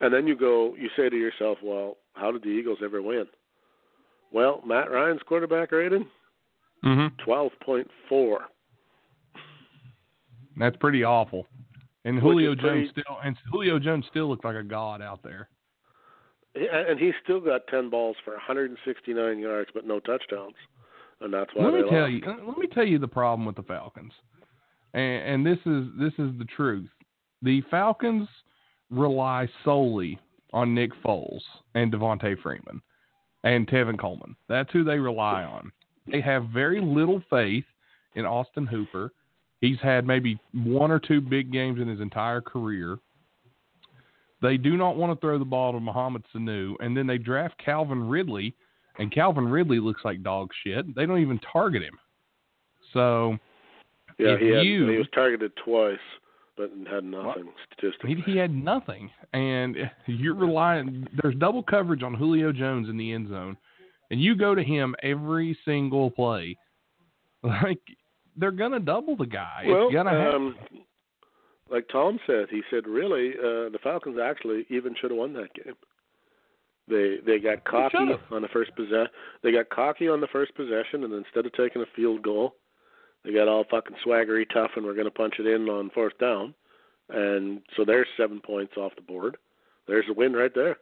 And 0.00 0.12
then 0.14 0.26
you 0.26 0.34
go, 0.36 0.74
you 0.78 0.88
say 0.96 1.08
to 1.10 1.16
yourself, 1.16 1.58
well, 1.62 1.98
how 2.14 2.32
did 2.32 2.42
the 2.42 2.48
Eagles 2.48 2.78
ever 2.82 3.02
win? 3.02 3.26
Well, 4.32 4.62
Matt 4.66 4.90
Ryan's 4.90 5.20
quarterback 5.26 5.72
rating, 5.72 6.06
Mm-hmm. 6.84 7.30
12.4. 7.30 8.36
That's 10.56 10.76
pretty 10.78 11.04
awful. 11.04 11.46
And 12.06 12.16
Which 12.16 12.22
Julio 12.22 12.52
is 12.52 12.58
Jones 12.58 12.90
pretty- 12.92 13.02
still 13.02 13.16
and 13.22 13.36
Julio 13.52 13.78
Jones 13.78 14.06
still 14.10 14.28
looks 14.30 14.44
like 14.44 14.56
a 14.56 14.62
god 14.62 15.02
out 15.02 15.22
there. 15.22 15.48
And 16.54 16.98
he's 16.98 17.12
still 17.22 17.38
got 17.40 17.66
10 17.68 17.90
balls 17.90 18.16
for 18.24 18.32
169 18.32 19.38
yards, 19.38 19.70
but 19.74 19.86
no 19.86 20.00
touchdowns. 20.00 20.54
And 21.20 21.32
that's 21.32 21.50
why 21.54 21.64
let 21.66 21.74
me 21.74 21.82
tell 21.90 22.00
lost. 22.10 22.12
you. 22.12 22.22
Let 22.48 22.58
me 22.58 22.66
tell 22.72 22.86
you 22.86 22.98
the 22.98 23.06
problem 23.06 23.44
with 23.44 23.56
the 23.56 23.62
Falcons, 23.62 24.12
and, 24.94 25.44
and 25.44 25.46
this 25.46 25.58
is 25.66 25.84
this 25.98 26.14
is 26.18 26.32
the 26.38 26.46
truth. 26.56 26.88
The 27.42 27.62
Falcons 27.70 28.28
rely 28.90 29.48
solely 29.64 30.18
on 30.52 30.74
Nick 30.74 30.90
Foles 31.04 31.40
and 31.74 31.92
Devonta 31.92 32.40
Freeman 32.42 32.82
and 33.44 33.66
Tevin 33.68 33.98
Coleman. 33.98 34.36
That's 34.48 34.70
who 34.72 34.84
they 34.84 34.98
rely 34.98 35.44
on. 35.44 35.70
They 36.10 36.20
have 36.20 36.46
very 36.46 36.80
little 36.80 37.22
faith 37.30 37.64
in 38.14 38.26
Austin 38.26 38.66
Hooper. 38.66 39.12
He's 39.60 39.78
had 39.80 40.06
maybe 40.06 40.38
one 40.52 40.90
or 40.90 40.98
two 40.98 41.20
big 41.20 41.52
games 41.52 41.80
in 41.80 41.88
his 41.88 42.00
entire 42.00 42.40
career. 42.40 42.98
They 44.42 44.56
do 44.56 44.76
not 44.76 44.96
want 44.96 45.12
to 45.14 45.20
throw 45.20 45.38
the 45.38 45.44
ball 45.44 45.72
to 45.72 45.80
Mohamed 45.80 46.24
Sanu, 46.34 46.74
and 46.80 46.96
then 46.96 47.06
they 47.06 47.18
draft 47.18 47.62
Calvin 47.62 48.08
Ridley, 48.08 48.54
and 48.98 49.12
Calvin 49.12 49.46
Ridley 49.48 49.78
looks 49.80 50.02
like 50.04 50.22
dog 50.22 50.50
shit. 50.64 50.94
They 50.94 51.04
don't 51.06 51.20
even 51.20 51.38
target 51.52 51.82
him. 51.82 51.98
So, 52.92 53.38
Yeah, 54.18 54.36
he 54.38 54.48
had, 54.48 54.64
you- 54.64 54.88
he 54.88 54.96
was 54.98 55.08
targeted 55.14 55.52
twice, 55.56 55.98
but 56.60 56.92
had 56.92 57.04
nothing 57.04 57.48
statistically. 57.72 58.16
He, 58.26 58.32
he 58.32 58.38
had 58.38 58.54
nothing, 58.54 59.10
and 59.32 59.76
you're 60.06 60.34
relying. 60.34 61.06
There's 61.22 61.34
double 61.36 61.62
coverage 61.62 62.02
on 62.02 62.14
Julio 62.14 62.52
Jones 62.52 62.88
in 62.88 62.96
the 62.96 63.12
end 63.12 63.28
zone, 63.28 63.56
and 64.10 64.20
you 64.20 64.36
go 64.36 64.54
to 64.54 64.62
him 64.62 64.94
every 65.02 65.56
single 65.64 66.10
play. 66.10 66.56
Like 67.42 67.80
they're 68.36 68.50
gonna 68.50 68.80
double 68.80 69.16
the 69.16 69.24
guy. 69.24 69.64
well, 69.66 69.86
it's 69.86 69.94
gonna 69.94 70.10
happen. 70.10 70.34
um, 70.34 70.54
like 71.70 71.86
Tom 71.90 72.20
said, 72.26 72.48
he 72.50 72.60
said 72.70 72.86
really 72.86 73.30
uh, 73.30 73.70
the 73.70 73.78
Falcons 73.82 74.18
actually 74.22 74.66
even 74.68 74.94
should 75.00 75.10
have 75.10 75.16
won 75.16 75.32
that 75.32 75.54
game. 75.54 75.72
They 76.86 77.16
they 77.24 77.38
got 77.38 77.64
cocky 77.64 77.96
on 77.96 78.42
the 78.42 78.48
first 78.52 78.76
possession. 78.76 79.06
They 79.42 79.52
got 79.52 79.70
cocky 79.70 80.06
on 80.06 80.20
the 80.20 80.26
first 80.26 80.54
possession, 80.54 81.04
and 81.04 81.14
instead 81.14 81.46
of 81.46 81.52
taking 81.54 81.80
a 81.80 81.86
field 81.96 82.20
goal, 82.22 82.56
they 83.24 83.32
got 83.32 83.48
all 83.48 83.64
fucking 83.70 83.96
swaggery 84.06 84.48
tough, 84.52 84.70
and 84.76 84.84
we're 84.84 84.94
going 84.94 85.04
to 85.06 85.10
punch 85.10 85.34
it 85.38 85.46
in 85.46 85.68
on 85.68 85.90
fourth 85.90 86.16
down. 86.18 86.54
And 87.08 87.60
so 87.76 87.84
there's 87.84 88.06
seven 88.16 88.40
points 88.40 88.74
off 88.76 88.92
the 88.96 89.02
board. 89.02 89.36
There's 89.86 90.06
a 90.08 90.12
win 90.12 90.32
right 90.32 90.54
there. 90.54 90.76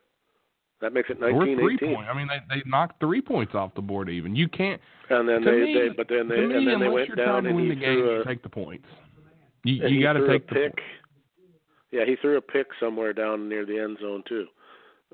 That 0.81 0.92
makes 0.92 1.11
it 1.11 1.20
Or 1.22 1.33
19 1.33 1.59
three 1.59 1.74
18. 1.74 1.94
point. 1.96 2.09
I 2.09 2.16
mean, 2.16 2.29
they 2.29 2.38
they 2.57 2.62
knocked 2.64 3.01
three 3.01 3.20
points 3.20 3.55
off 3.55 3.74
the 3.74 3.83
board. 3.83 4.09
Even 4.09 4.37
you 4.37 4.48
can't. 4.48 4.81
And 5.11 5.29
then 5.29 5.44
they, 5.44 5.51
me, 5.61 5.74
they 5.74 5.88
but 5.88 6.07
then 6.09 6.29
they 6.29 6.37
me, 6.46 6.55
and 6.55 6.68
then 6.68 6.81
they 6.81 6.88
went 6.88 7.16
down 7.16 7.46
and 7.46 7.59
he 7.59 7.68
the 7.70 7.74
game, 7.74 7.98
threw 7.98 8.18
you 8.18 8.24
take 8.24 8.42
the 8.42 8.48
points. 8.48 8.87
You 9.64 9.88
you 9.88 10.03
got 10.03 10.12
to 10.12 10.24
a 10.24 10.29
take 10.29 10.46
the 10.48 10.55
pick. 10.55 10.77
points. 10.77 10.83
Yeah, 11.90 12.05
he 12.05 12.16
threw 12.20 12.37
a 12.37 12.40
pick 12.40 12.68
somewhere 12.79 13.12
down 13.12 13.48
near 13.48 13.64
the 13.66 13.79
end 13.79 13.98
zone 14.01 14.22
too. 14.29 14.46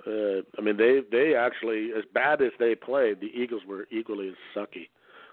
Uh, 0.07 0.43
I 0.59 0.61
mean, 0.61 0.77
they 0.77 1.01
they 1.11 1.35
actually, 1.35 1.91
as 1.97 2.05
bad 2.13 2.43
as 2.43 2.51
they 2.59 2.75
played, 2.75 3.21
the 3.21 3.29
Eagles 3.35 3.63
were 3.67 3.87
equally 3.91 4.29
as 4.29 4.35
sucky. 4.55 4.89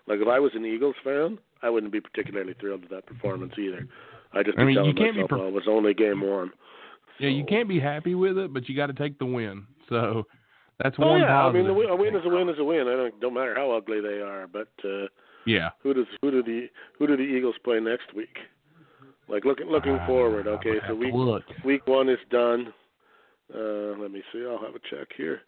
Like 0.07 0.19
if 0.19 0.27
I 0.27 0.39
was 0.39 0.51
an 0.55 0.65
Eagles 0.65 0.95
fan, 1.03 1.37
I 1.61 1.69
wouldn't 1.69 1.91
be 1.91 2.01
particularly 2.01 2.53
thrilled 2.59 2.81
with 2.81 2.89
that 2.91 3.05
performance 3.05 3.53
either. 3.57 3.87
I 4.33 4.43
just 4.43 4.57
I 4.57 4.63
mean, 4.63 4.83
you 4.85 4.93
can't 4.93 5.13
be 5.15 5.21
myself, 5.23 5.29
per- 5.29 5.37
well, 5.37 5.47
it 5.47 5.53
was 5.53 5.67
only 5.67 5.93
game 5.93 6.21
one. 6.21 6.51
Yeah, 7.19 7.29
you 7.29 7.45
can't 7.45 7.67
be 7.69 7.79
happy 7.79 8.15
with 8.15 8.37
it, 8.37 8.53
but 8.53 8.67
you 8.67 8.75
got 8.75 8.87
to 8.87 8.93
take 8.93 9.19
the 9.19 9.25
win. 9.25 9.65
So 9.89 10.23
that's 10.81 10.95
Oh 10.99 11.07
one 11.07 11.19
yeah, 11.21 11.43
I 11.45 11.51
mean, 11.51 11.65
positive. 11.67 11.91
a 11.91 11.95
win, 11.95 12.15
is 12.15 12.21
a 12.25 12.29
win 12.29 12.49
is 12.49 12.59
a 12.59 12.63
win. 12.63 12.87
I 12.87 12.95
don't 12.95 13.19
don't 13.19 13.33
matter 13.33 13.53
how 13.55 13.71
ugly 13.71 14.01
they 14.01 14.19
are. 14.21 14.47
But 14.47 14.69
uh, 14.83 15.07
yeah. 15.45 15.69
who 15.83 15.93
does 15.93 16.05
who 16.21 16.31
do 16.31 16.41
the 16.41 16.67
who 16.97 17.07
do 17.07 17.15
the 17.17 17.23
Eagles 17.23 17.55
play 17.63 17.79
next 17.79 18.13
week? 18.15 18.37
Like 19.27 19.45
looking 19.45 19.67
looking 19.67 19.97
Ah, 20.01 20.07
forward. 20.07 20.47
Okay, 20.47 20.75
so 20.87 20.95
week 20.95 21.13
look. 21.13 21.43
Week 21.63 21.85
one 21.85 22.09
is 22.09 22.19
done. 22.31 22.73
Uh, 23.53 23.99
let 23.99 24.11
me 24.11 24.23
see. 24.33 24.45
I'll 24.49 24.57
have 24.65 24.75
a 24.75 24.79
check 24.89 25.09
here. 25.15 25.41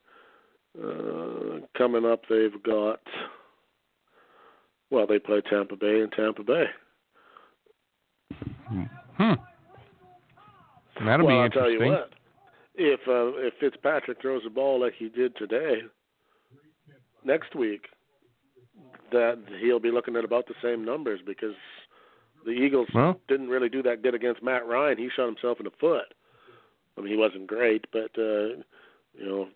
Uh, 0.78 1.66
coming 1.78 2.06
up, 2.06 2.22
they've 2.30 2.62
got. 2.63 3.00
Well, 4.93 5.08
they 5.08 5.17
play 5.17 5.41
Tampa 5.49 5.75
Bay 5.75 6.01
and 6.01 6.12
Tampa 6.12 6.43
Bay. 6.43 6.65
Hmm. 9.17 9.34
That'll 11.03 11.25
well, 11.25 11.36
be 11.36 11.41
I'll 11.41 11.49
tell 11.49 11.65
interesting. 11.65 11.88
you 11.88 11.91
what. 11.93 12.12
If 12.75 12.99
uh, 13.08 13.39
if 13.39 13.56
Fitzpatrick 13.60 14.21
throws 14.21 14.43
the 14.43 14.51
ball 14.51 14.82
like 14.82 14.93
he 14.95 15.10
did 15.10 15.36
today, 15.36 15.82
next 17.25 17.56
week, 17.56 17.88
that 19.12 19.39
he'll 19.60 19.79
be 19.79 19.89
looking 19.89 20.15
at 20.15 20.25
about 20.25 20.45
the 20.47 20.53
same 20.62 20.86
numbers 20.86 21.21
because 21.25 21.56
the 22.45 22.51
Eagles 22.51 22.88
Well, 22.93 23.19
didn't 23.27 23.49
really 23.49 23.69
do 23.69 23.82
that 23.82 24.03
good 24.03 24.13
against 24.13 24.43
Matt 24.43 24.67
Ryan. 24.67 24.99
He 24.99 25.10
shot 25.15 25.25
himself 25.25 25.58
in 25.60 25.65
the 25.65 25.71
foot. 25.79 26.13
I 26.95 27.01
mean, 27.01 27.10
he 27.10 27.17
wasn't 27.17 27.47
great, 27.47 27.86
but 27.91 28.12
uh, 28.15 28.62
you 29.15 29.25
know, 29.25 29.47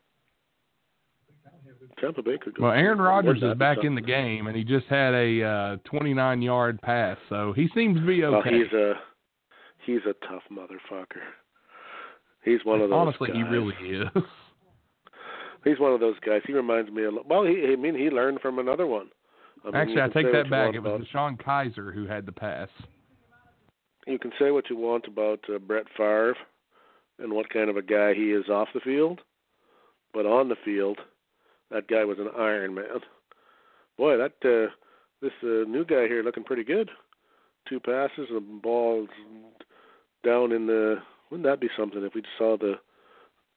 Tampa 2.00 2.22
Bay 2.22 2.38
could 2.38 2.56
go. 2.56 2.64
well, 2.64 2.72
Aaron 2.72 3.00
Rodgers 3.00 3.42
is 3.42 3.58
back 3.58 3.80
in 3.84 3.96
the 3.96 4.02
game, 4.02 4.48
and 4.48 4.56
he 4.56 4.64
just 4.64 4.86
had 4.88 5.14
a 5.14 5.44
uh, 5.44 5.78
29 5.86 6.42
yard 6.42 6.82
pass, 6.82 7.18
so 7.30 7.54
he 7.54 7.68
seems 7.74 8.00
to 8.00 8.06
be 8.06 8.24
okay. 8.24 8.50
he's 8.52 8.74
a 8.74 8.94
he's 9.86 10.02
a 10.06 10.14
tough 10.28 10.44
motherfucker. 10.52 11.24
He's 12.44 12.60
one 12.64 12.82
of 12.82 12.90
those. 12.90 12.96
Honestly, 12.96 13.30
he 13.34 13.42
guys. 13.42 13.52
really 13.52 13.76
is. 13.76 14.08
He's 15.64 15.80
one 15.80 15.92
of 15.92 16.00
those 16.00 16.16
guys. 16.26 16.42
He 16.48 16.54
reminds 16.54 16.90
me 16.92 17.04
a 17.04 17.12
lot. 17.12 17.28
Well, 17.28 17.44
he, 17.44 17.74
I 17.74 17.76
mean, 17.76 17.94
he 17.94 18.10
learned 18.10 18.40
from 18.40 18.58
another 18.58 18.88
one. 18.88 19.10
I 19.64 19.68
mean, 19.68 19.76
Actually, 19.76 20.02
I 20.02 20.08
take 20.08 20.32
that 20.32 20.50
back. 20.50 20.76
It 20.76 20.80
was 20.80 21.02
Sean 21.12 21.36
Kizer 21.36 21.94
who 21.94 22.08
had 22.08 22.26
the 22.26 22.32
pass. 22.32 22.70
You 24.06 24.18
can 24.18 24.32
say 24.40 24.52
what 24.52 24.70
you 24.70 24.78
want 24.78 25.08
about 25.08 25.40
uh, 25.54 25.60
Brett 25.60 25.88
Favre 25.98 26.38
and 27.20 27.34
what 27.34 27.50
kind 27.50 27.70
of 27.70 27.76
a 27.76 27.82
guy 27.82 28.14
he 28.14 28.32
is 28.32 28.48
off 28.48 28.70
the 28.74 28.80
field, 28.80 29.20
but 30.14 30.26
on 30.26 30.48
the 30.48 30.56
field, 30.64 31.00
that 31.72 31.88
guy 31.88 32.06
was 32.06 32.18
an 32.20 32.30
Iron 32.38 32.74
Man. 32.76 32.86
Boy, 33.98 34.18
that 34.18 34.34
uh, 34.44 34.72
this 35.22 35.32
uh, 35.44 35.68
new 35.70 35.86
guy 35.86 36.08
here 36.08 36.24
looking 36.24 36.44
pretty 36.44 36.64
good. 36.64 36.90
Two 37.68 37.80
passes, 37.80 38.30
the 38.32 38.40
ball's 38.40 39.10
down 40.24 40.52
in 40.52 40.68
the. 40.68 40.98
Wouldn't 41.30 41.48
that 41.48 41.60
be 41.60 41.70
something 41.78 42.04
if 42.04 42.14
we 42.14 42.22
just 42.22 42.38
saw 42.38 42.58
the 42.58 42.76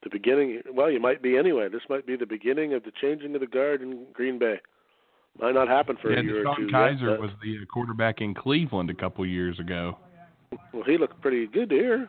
the 0.03 0.11
beginning? 0.11 0.63
Well, 0.73 0.91
you 0.91 1.01
might 1.01 1.23
be 1.23 1.37
anyway. 1.37 1.69
This 1.69 1.83
might 1.89 2.07
be 2.07 2.17
the 2.17 2.27
beginning 2.27 2.75
of 2.75 2.83
the 2.83 2.93
changing 3.01 3.35
of 3.35 3.41
the 3.41 3.47
guard 3.47 3.83
in 3.83 4.07
Green 4.13 4.39
Bay. 4.39 4.61
Might 5.39 5.55
not 5.55 5.69
happen 5.69 5.97
for 6.03 6.13
yeah, 6.13 6.21
a 6.21 6.23
year 6.23 6.47
or 6.49 6.57
two. 6.57 6.67
DeShone 6.67 7.01
yet, 7.01 7.01
Kizer 7.01 7.21
was 7.21 7.31
the 7.43 7.59
uh, 7.59 7.65
quarterback 7.73 8.21
in 8.21 8.35
Cleveland 8.35 8.91
a 8.91 8.95
couple 8.95 9.25
years 9.25 9.61
ago. 9.61 9.97
Well, 10.73 10.83
he 10.85 10.99
looked 10.99 11.21
pretty 11.21 11.47
good 11.47 11.71
here. 11.71 12.09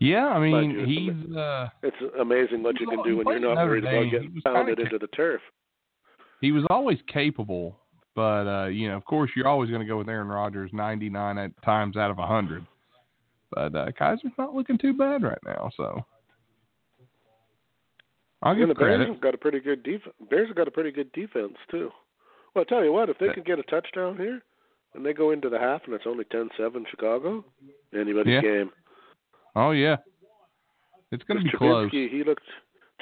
Yeah, 0.00 0.28
I 0.28 0.38
mean, 0.40 0.70
you, 0.70 0.86
he's 0.86 1.36
uh, 1.36 1.68
It's 1.82 1.96
amazing 2.18 2.62
what 2.62 2.80
you 2.80 2.86
can 2.88 3.02
do 3.02 3.18
when 3.18 3.26
you're 3.28 3.38
not 3.54 3.56
worried 3.66 3.84
about 3.84 4.10
getting 4.10 4.40
pounded 4.42 4.78
into 4.80 4.98
the 4.98 5.06
turf. 5.08 5.40
he 6.40 6.52
was 6.52 6.64
always 6.70 6.98
capable, 7.06 7.78
but 8.16 8.46
uh, 8.48 8.66
you 8.68 8.88
know, 8.88 8.96
of 8.96 9.04
course, 9.04 9.30
you're 9.36 9.46
always 9.46 9.68
going 9.68 9.82
to 9.82 9.86
go 9.86 9.98
with 9.98 10.08
Aaron 10.08 10.28
Rodgers 10.28 10.70
99 10.72 11.36
at 11.38 11.50
times 11.62 11.96
out 11.98 12.10
of 12.10 12.16
100. 12.16 12.66
But 13.52 13.74
uh, 13.74 13.86
Kizer's 14.00 14.32
not 14.38 14.54
looking 14.54 14.78
too 14.78 14.94
bad 14.94 15.22
right 15.22 15.38
now, 15.44 15.70
so 15.76 16.04
I'll 18.42 18.52
And 18.52 18.60
give 18.60 18.68
the 18.68 18.74
Bears 18.74 18.96
credit. 18.98 19.08
have 19.12 19.20
got 19.20 19.34
a 19.34 19.38
pretty 19.38 19.60
good 19.60 19.82
defense. 19.82 20.14
Bears 20.30 20.48
have 20.48 20.56
got 20.56 20.68
a 20.68 20.70
pretty 20.70 20.92
good 20.92 21.12
defense 21.12 21.54
too. 21.70 21.90
Well, 22.54 22.64
I 22.66 22.68
tell 22.68 22.82
you 22.84 22.92
what, 22.92 23.10
if 23.10 23.18
they 23.18 23.26
Yeah. 23.26 23.34
can 23.34 23.42
get 23.42 23.58
a 23.58 23.62
touchdown 23.64 24.16
here, 24.16 24.40
and 24.94 25.04
they 25.04 25.12
go 25.12 25.30
into 25.30 25.48
the 25.50 25.58
half 25.58 25.82
and 25.84 25.94
it's 25.94 26.06
only 26.06 26.24
ten-seven 26.24 26.86
Chicago, 26.90 27.44
anybody's 27.94 28.34
Yeah. 28.34 28.40
game. 28.40 28.70
Oh 29.56 29.70
yeah, 29.72 29.96
it's 31.12 31.24
going 31.24 31.38
to 31.38 31.44
be 31.44 31.50
'Cause 31.50 31.58
close. 31.58 31.90
He 31.90 32.22
looked. 32.24 32.42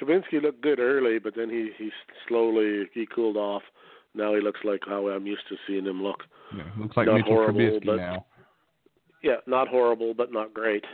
Trubisky 0.01 0.41
looked 0.41 0.61
good 0.61 0.79
early, 0.79 1.19
but 1.19 1.35
then 1.35 1.51
he 1.51 1.71
he 1.77 1.91
slowly 2.29 2.89
he 2.95 3.05
cooled 3.07 3.37
off. 3.37 3.63
Now 4.15 4.35
he 4.35 4.41
looks 4.41 4.61
like 4.65 4.81
how 4.87 5.09
I'm 5.09 5.27
used 5.27 5.43
to 5.49 5.57
seeing 5.67 5.85
him 5.85 6.03
look. 6.03 6.23
Yeah, 6.57 6.63
looks 6.79 6.97
like 6.97 7.07
not 7.07 7.17
Mitchell 7.17 7.35
horrible, 7.35 7.61
Trubisky 7.61 7.87
but- 7.87 7.97
now. 7.97 8.27
Yeah, 9.23 9.37
not 9.49 9.67
horrible, 9.69 10.15
but 10.15 10.33
not 10.33 10.55
great. 10.55 10.85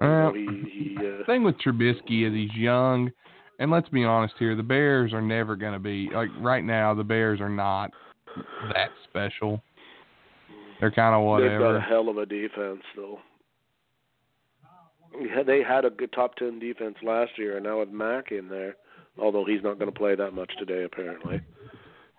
Uh, 0.00 0.06
know, 0.06 0.32
he 0.34 0.46
he. 0.70 0.96
Uh, 0.96 1.24
thing 1.26 1.42
with 1.42 1.56
Trubisky 1.58 2.26
is 2.26 2.32
he's 2.32 2.54
young, 2.54 3.10
and 3.58 3.70
let's 3.70 3.88
be 3.88 4.04
honest 4.04 4.34
here, 4.38 4.56
the 4.56 4.62
Bears 4.62 5.12
are 5.12 5.22
never 5.22 5.56
going 5.56 5.72
to 5.72 5.78
be 5.78 6.08
like 6.12 6.30
right 6.40 6.64
now. 6.64 6.94
The 6.94 7.04
Bears 7.04 7.40
are 7.40 7.48
not 7.50 7.90
that 8.72 8.90
special. 9.08 9.62
They're 10.80 10.90
kind 10.90 11.14
of 11.14 11.22
whatever. 11.22 11.50
They've 11.50 11.58
got 11.60 11.76
a 11.76 11.80
hell 11.80 12.08
of 12.08 12.18
a 12.18 12.26
defense, 12.26 12.82
though. 12.96 13.18
Yeah, 15.20 15.42
they 15.44 15.62
had 15.62 15.84
a 15.84 15.90
good 15.90 16.12
top 16.12 16.34
ten 16.36 16.58
defense 16.58 16.96
last 17.02 17.32
year, 17.38 17.56
and 17.56 17.64
now 17.64 17.80
with 17.80 17.90
Mack 17.90 18.32
in 18.32 18.48
there, 18.48 18.76
although 19.18 19.44
he's 19.44 19.62
not 19.62 19.78
going 19.78 19.92
to 19.92 19.96
play 19.96 20.14
that 20.16 20.32
much 20.32 20.50
today, 20.58 20.82
apparently. 20.84 21.40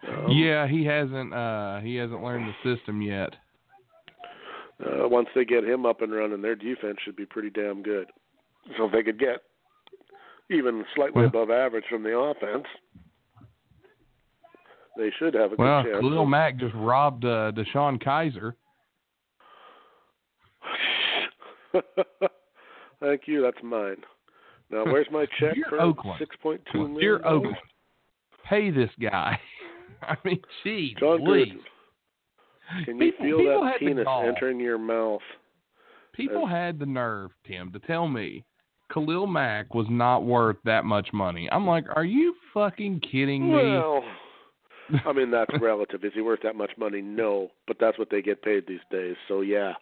Um, 0.08 0.30
Yeah, 0.30 0.68
he 0.68 0.86
hasn't 0.86 1.34
uh 1.34 1.80
he 1.80 1.96
hasn't 1.96 2.24
learned 2.24 2.48
the 2.64 2.76
system 2.76 3.02
yet. 3.02 3.36
Uh, 4.80 5.08
once 5.08 5.28
they 5.36 5.46
get 5.46 5.64
him 5.64 5.86
up 5.86 6.02
and 6.02 6.14
running, 6.14 6.42
their 6.42 6.56
defense 6.56 6.98
should 7.04 7.16
be 7.16 7.26
pretty 7.26 7.50
damn 7.50 7.82
good. 7.82 8.08
So 8.78 8.86
if 8.86 8.92
they 8.92 9.04
could 9.04 9.20
get 9.20 9.44
even 10.50 10.86
slightly 10.96 11.22
Well- 11.22 11.28
above 11.28 11.50
average 11.50 11.86
from 11.90 12.04
the 12.04 12.18
offense, 12.18 12.66
they 14.98 15.12
should 15.18 15.34
have 15.34 15.54
a 15.54 15.56
good 15.56 15.60
Well, 15.64 15.84
chance. 15.84 15.98
Khalil 16.00 16.26
Mack 16.26 16.58
just 16.58 16.74
robbed 16.76 17.26
uh, 17.26 17.52
DeShone 17.54 18.02
Kizer. 18.02 18.54
Thank 23.00 23.22
you. 23.26 23.42
That's 23.42 23.62
mine. 23.64 23.98
Now, 24.72 24.84
where's 24.92 25.08
my 25.12 25.26
check 25.40 25.56
Dear 25.56 25.66
for 25.70 25.82
Oakland. 25.82 26.18
six 26.20 26.36
point 26.42 26.62
two 26.72 26.80
million? 26.88 27.00
Dear? 27.00 27.26
Oakland, 27.26 27.58
pay 28.48 28.72
this 28.72 28.90
guy. 29.02 29.40
I 30.02 30.16
mean, 30.24 30.40
gee, 30.64 30.96
John 31.00 31.24
please. 31.24 31.54
Good. 31.54 32.86
Can 32.86 32.98
you 33.00 33.14
feel 33.20 33.62
that 33.64 33.80
penis 33.80 34.08
entering 34.26 34.60
your 34.60 34.80
mouth? 34.80 35.22
People 36.14 36.48
had 36.48 36.80
the 36.80 36.86
nerve, 36.86 37.32
Tim, 37.46 37.72
to 37.74 37.80
tell 37.80 38.08
me 38.08 38.44
Khalil 38.92 39.28
Mack 39.28 39.74
was 39.76 39.86
not 39.90 40.24
worth 40.24 40.58
that 40.66 40.84
much 40.86 41.10
money. 41.14 41.48
I'm 41.52 41.68
like, 41.68 41.86
are 41.96 42.06
you 42.06 42.34
fucking 42.54 43.02
kidding 43.02 43.48
me? 43.50 43.54
Well, 43.54 44.04
I 45.06 45.14
mean 45.14 45.32
that's 45.32 45.52
relative. 45.62 46.04
Is 46.04 46.14
he 46.14 46.22
worth 46.22 46.42
that 46.44 46.56
much 46.56 46.72
money? 46.78 47.02
No, 47.02 47.50
but 47.68 47.78
that's 47.80 47.98
what 47.98 48.10
they 48.10 48.22
get 48.22 48.42
paid 48.42 48.66
these 48.68 48.80
days. 48.92 49.16
So 49.28 49.42
yeah. 49.42 49.74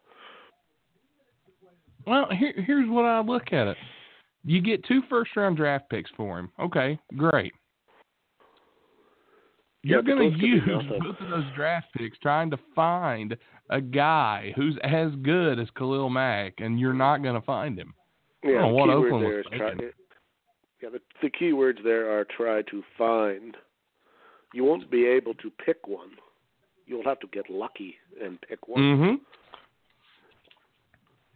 Well, 2.06 2.28
here, 2.38 2.54
here's 2.66 2.90
what 2.90 3.06
I 3.06 3.22
look 3.22 3.54
at 3.54 3.68
it. 3.68 3.78
You 4.44 4.62
get 4.62 4.84
two 4.86 5.02
first 5.10 5.32
round 5.38 5.56
draft 5.56 5.90
picks 5.90 6.12
for 6.18 6.38
him. 6.38 6.52
Okay, 6.60 7.00
great. 7.16 7.54
You're 9.84 10.00
Yeah, 10.00 10.16
going 10.16 10.34
to 10.34 10.46
use 10.46 10.62
both 11.02 11.16
of 11.20 11.30
those 11.30 11.46
draft 11.56 11.88
picks 11.98 12.18
trying 12.20 12.50
to 12.52 12.58
find 12.76 13.36
a 13.70 13.82
guy 13.82 14.54
who's 14.56 14.78
as 14.84 15.10
good 15.24 15.60
as 15.60 15.68
Khalil 15.78 16.10
Mack, 16.10 16.54
and 16.60 16.80
you're 16.80 16.94
not 16.94 17.22
going 17.22 17.36
to 17.36 17.46
find 17.46 17.78
him. 17.78 17.94
Yeah, 18.44 18.62
the 18.62 18.68
what 18.68 18.86
key 18.88 18.92
Oakland 18.92 19.24
was 19.26 19.46
try. 19.56 19.72
Yeah, 20.82 20.90
the, 20.90 21.00
the 21.22 21.30
key 21.30 21.54
words 21.54 21.80
there 21.84 22.18
are 22.18 22.26
try 22.26 22.62
to 22.64 22.84
find. 22.98 23.56
You 24.54 24.64
won't 24.64 24.90
be 24.90 25.06
able 25.06 25.34
to 25.36 25.52
pick 25.66 25.88
one. 25.88 26.12
You'll 26.86 27.04
have 27.04 27.20
to 27.22 27.28
get 27.28 27.50
lucky 27.50 27.96
and 28.24 28.40
pick 28.42 28.68
one. 28.68 28.82
Mm-hmm. 28.82 29.16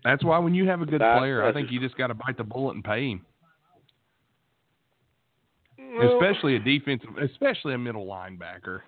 That's 0.03 0.23
why 0.23 0.37
when 0.37 0.53
you 0.53 0.67
have 0.67 0.81
a 0.81 0.85
good 0.85 1.01
That- 1.01 1.17
player, 1.17 1.43
I 1.43 1.51
think 1.51 1.71
you 1.71 1.79
just 1.79 1.97
got 1.97 2.07
to 2.07 2.13
bite 2.13 2.37
the 2.37 2.43
bullet 2.43 2.75
and 2.75 2.83
pay 2.83 3.09
him. 3.11 3.25
Well, 5.77 6.21
especially 6.21 6.55
a 6.55 6.59
defensive, 6.59 7.09
especially 7.17 7.73
a 7.73 7.77
middle 7.77 8.05
linebacker. 8.05 8.81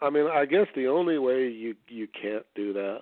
I 0.00 0.10
mean, 0.10 0.26
I 0.26 0.44
guess 0.44 0.66
the 0.74 0.86
only 0.86 1.18
way 1.18 1.48
you 1.48 1.74
you 1.88 2.06
can't 2.20 2.44
do 2.54 2.72
that 2.72 3.00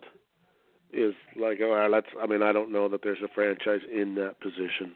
is 0.92 1.14
like, 1.38 1.60
all 1.60 1.74
right, 1.74 1.90
let's. 1.90 2.06
I 2.20 2.26
mean, 2.26 2.42
I 2.42 2.52
don't 2.52 2.72
know 2.72 2.88
that 2.88 3.00
there's 3.02 3.22
a 3.22 3.28
franchise 3.34 3.80
in 3.92 4.14
that 4.16 4.40
position, 4.40 4.94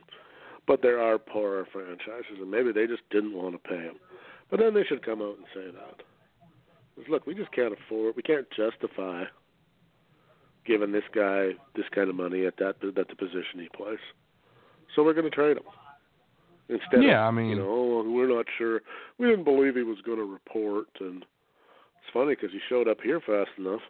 but 0.67 0.83
there 0.83 1.01
are 1.01 1.19
poorer 1.19 1.67
franchises, 1.73 2.39
and 2.41 2.51
maybe 2.51 2.73
they 2.73 2.87
just 2.87 3.03
didn't 3.11 3.35
want 3.35 3.53
to 3.55 3.69
pay 3.69 3.77
him. 3.81 3.97
But 4.51 4.61
then 4.61 4.75
they 4.75 4.85
should 4.85 5.05
come 5.05 5.23
out 5.23 5.37
and 5.37 5.47
say 5.55 5.71
that. 5.71 6.03
'Cause, 6.97 7.09
look, 7.09 7.27
we 7.27 7.35
just 7.35 7.53
can't 7.53 7.73
afford. 7.73 8.17
We 8.17 8.23
can't 8.23 8.51
justify 8.51 9.25
giving 10.65 10.93
this 10.93 11.05
guy 11.13 11.57
this 11.75 11.89
kind 11.91 12.11
of 12.11 12.17
money 12.17 12.45
at 12.47 12.57
that 12.59 12.83
at 12.85 12.95
the 13.09 13.17
position 13.17 13.61
he 13.61 13.69
plays. 13.71 13.99
So 14.95 15.03
we're 15.03 15.15
going 15.15 15.25
to 15.25 15.31
trade 15.31 15.57
him 15.57 15.63
instead. 16.69 17.03
Yeah, 17.03 17.23
of, 17.27 17.29
I 17.29 17.31
mean- 17.37 17.51
you 17.51 17.57
know, 17.57 17.69
"Oh, 17.69 18.11
we're 18.11 18.29
not 18.29 18.47
sure. 18.59 18.83
We 19.19 19.29
didn't 19.29 19.45
believe 19.45 19.77
he 19.77 19.83
was 19.83 20.01
going 20.03 20.19
to 20.19 20.25
report, 20.25 20.89
and 21.01 21.23
it's 22.03 22.11
funny 22.13 22.35
because 22.35 22.51
he 22.53 22.59
showed 22.69 22.89
up 22.89 23.01
here 23.01 23.21
fast 23.21 23.51
enough, 23.57 23.83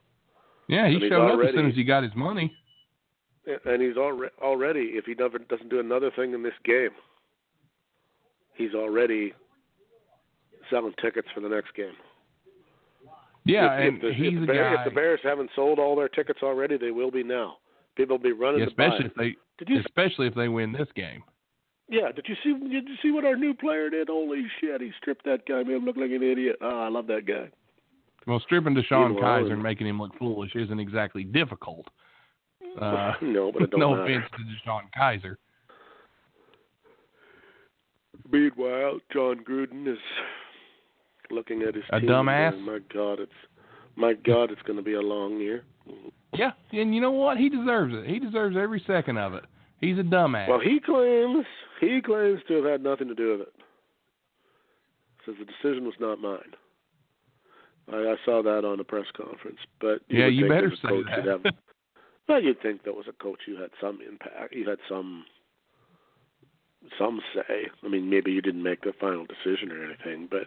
Yeah, 0.68 0.86
he 0.86 1.00
showed 1.08 1.30
up 1.32 1.40
as 1.44 1.54
soon 1.54 1.66
as 1.66 1.74
he 1.74 1.82
got 1.84 2.02
his 2.04 2.14
money. 2.14 2.54
and 3.64 3.82
he's 3.82 3.96
already 3.96 4.32
already. 4.40 4.96
If 4.96 5.06
he 5.06 5.14
never 5.14 5.38
doesn't 5.38 5.70
do 5.70 5.80
another 5.80 6.10
thing 6.12 6.34
in 6.34 6.42
this 6.42 6.56
game, 6.62 6.94
he's 8.54 8.74
already 8.74 9.34
selling 10.70 10.94
tickets 11.00 11.28
for 11.34 11.40
the 11.40 11.48
next 11.48 11.74
game. 11.74 11.94
Yeah, 13.44 13.74
if, 13.76 13.88
and 13.88 13.96
if, 13.96 14.02
the, 14.02 14.14
he's 14.14 14.40
if, 14.40 14.46
the 14.46 14.52
a 14.52 14.56
guy. 14.56 14.74
if 14.74 14.84
the 14.84 14.94
Bears 14.94 15.20
haven't 15.22 15.50
sold 15.56 15.78
all 15.78 15.96
their 15.96 16.08
tickets 16.08 16.40
already, 16.42 16.76
they 16.76 16.90
will 16.90 17.10
be 17.10 17.22
now. 17.22 17.56
People 17.96 18.16
will 18.16 18.22
be 18.22 18.32
running 18.32 18.60
yeah, 18.60 18.66
to 18.66 18.74
buy. 18.74 18.84
especially 18.84 19.06
if 19.06 19.14
they, 19.14 19.36
Did 19.58 19.68
you? 19.68 19.80
especially 19.80 20.26
if 20.26 20.34
they 20.34 20.48
win 20.48 20.72
this 20.72 20.88
game. 20.94 21.22
Yeah. 21.88 22.12
Did 22.12 22.26
you 22.28 22.36
see? 22.44 22.52
Did 22.68 22.88
you 22.88 22.94
see 23.02 23.10
what 23.10 23.24
our 23.24 23.36
new 23.36 23.52
player 23.54 23.90
did? 23.90 24.08
Holy 24.08 24.46
shit! 24.60 24.80
He 24.80 24.92
stripped 24.98 25.24
that 25.24 25.46
guy. 25.46 25.62
Made 25.62 25.76
him 25.76 25.84
look 25.84 25.96
like 25.96 26.10
an 26.10 26.22
idiot. 26.22 26.56
Oh, 26.60 26.80
I 26.82 26.88
love 26.88 27.06
that 27.08 27.26
guy. 27.26 27.48
Well, 28.26 28.40
stripping 28.40 28.74
DeShone 28.74 29.14
Meanwhile, 29.14 29.44
Kizer 29.44 29.52
and 29.52 29.62
making 29.62 29.88
him 29.88 30.00
look 30.00 30.16
foolish 30.18 30.54
isn't 30.54 30.78
exactly 30.78 31.24
difficult. 31.24 31.86
Uh, 32.80 33.14
no, 33.20 33.50
but 33.50 33.62
it 33.62 33.70
don't 33.72 33.80
no 33.80 33.96
matter. 33.96 34.04
offense 34.04 34.30
to 34.36 34.70
DeShone 34.70 34.82
Kizer. 34.96 35.34
Meanwhile, 38.30 39.00
Jon 39.12 39.40
Gruden 39.42 39.92
is 39.92 39.98
looking 41.30 41.62
at 41.62 41.74
his 41.74 41.84
A 41.90 42.00
team 42.00 42.08
dumbass? 42.08 42.58
my 42.60 42.78
God, 42.92 43.20
it's 43.20 43.32
my 43.96 44.14
God, 44.14 44.50
it's 44.50 44.62
going 44.62 44.76
to 44.76 44.82
be 44.82 44.94
a 44.94 45.00
long 45.00 45.38
year. 45.38 45.64
Yeah, 46.34 46.52
and 46.72 46.94
you 46.94 47.00
know 47.00 47.10
what? 47.10 47.36
He 47.36 47.48
deserves 47.48 47.92
it. 47.96 48.06
He 48.06 48.18
deserves 48.18 48.56
every 48.56 48.82
second 48.86 49.18
of 49.18 49.34
it. 49.34 49.44
He's 49.80 49.98
a 49.98 50.02
dumbass. 50.02 50.48
Well, 50.48 50.60
he 50.60 50.78
claims 50.80 51.44
he 51.80 52.00
claims 52.00 52.40
to 52.48 52.54
have 52.54 52.64
had 52.64 52.82
nothing 52.82 53.08
to 53.08 53.14
do 53.14 53.32
with 53.32 53.40
it. 53.42 53.52
Says 55.26 55.34
the 55.38 55.44
decision 55.44 55.84
was 55.84 55.94
not 55.98 56.20
mine. 56.20 56.54
I, 57.92 57.96
I 57.96 58.14
saw 58.24 58.42
that 58.42 58.64
on 58.64 58.80
a 58.80 58.84
press 58.84 59.06
conference, 59.16 59.58
but 59.80 60.00
you 60.08 60.20
yeah, 60.20 60.26
you 60.26 60.48
better 60.48 60.72
say 60.82 61.02
that. 61.10 61.26
Have, 61.26 61.54
well, 62.28 62.42
you'd 62.42 62.62
think 62.62 62.84
that 62.84 62.94
was 62.94 63.06
a 63.08 63.22
coach 63.22 63.40
you 63.46 63.60
had 63.60 63.70
some 63.80 63.98
impact, 64.06 64.54
you 64.54 64.68
had 64.68 64.78
some 64.88 65.24
some 66.98 67.20
say. 67.34 67.66
I 67.82 67.88
mean, 67.88 68.08
maybe 68.08 68.30
you 68.32 68.40
didn't 68.40 68.62
make 68.62 68.82
the 68.82 68.92
final 68.98 69.26
decision 69.26 69.72
or 69.72 69.84
anything, 69.84 70.28
but 70.30 70.46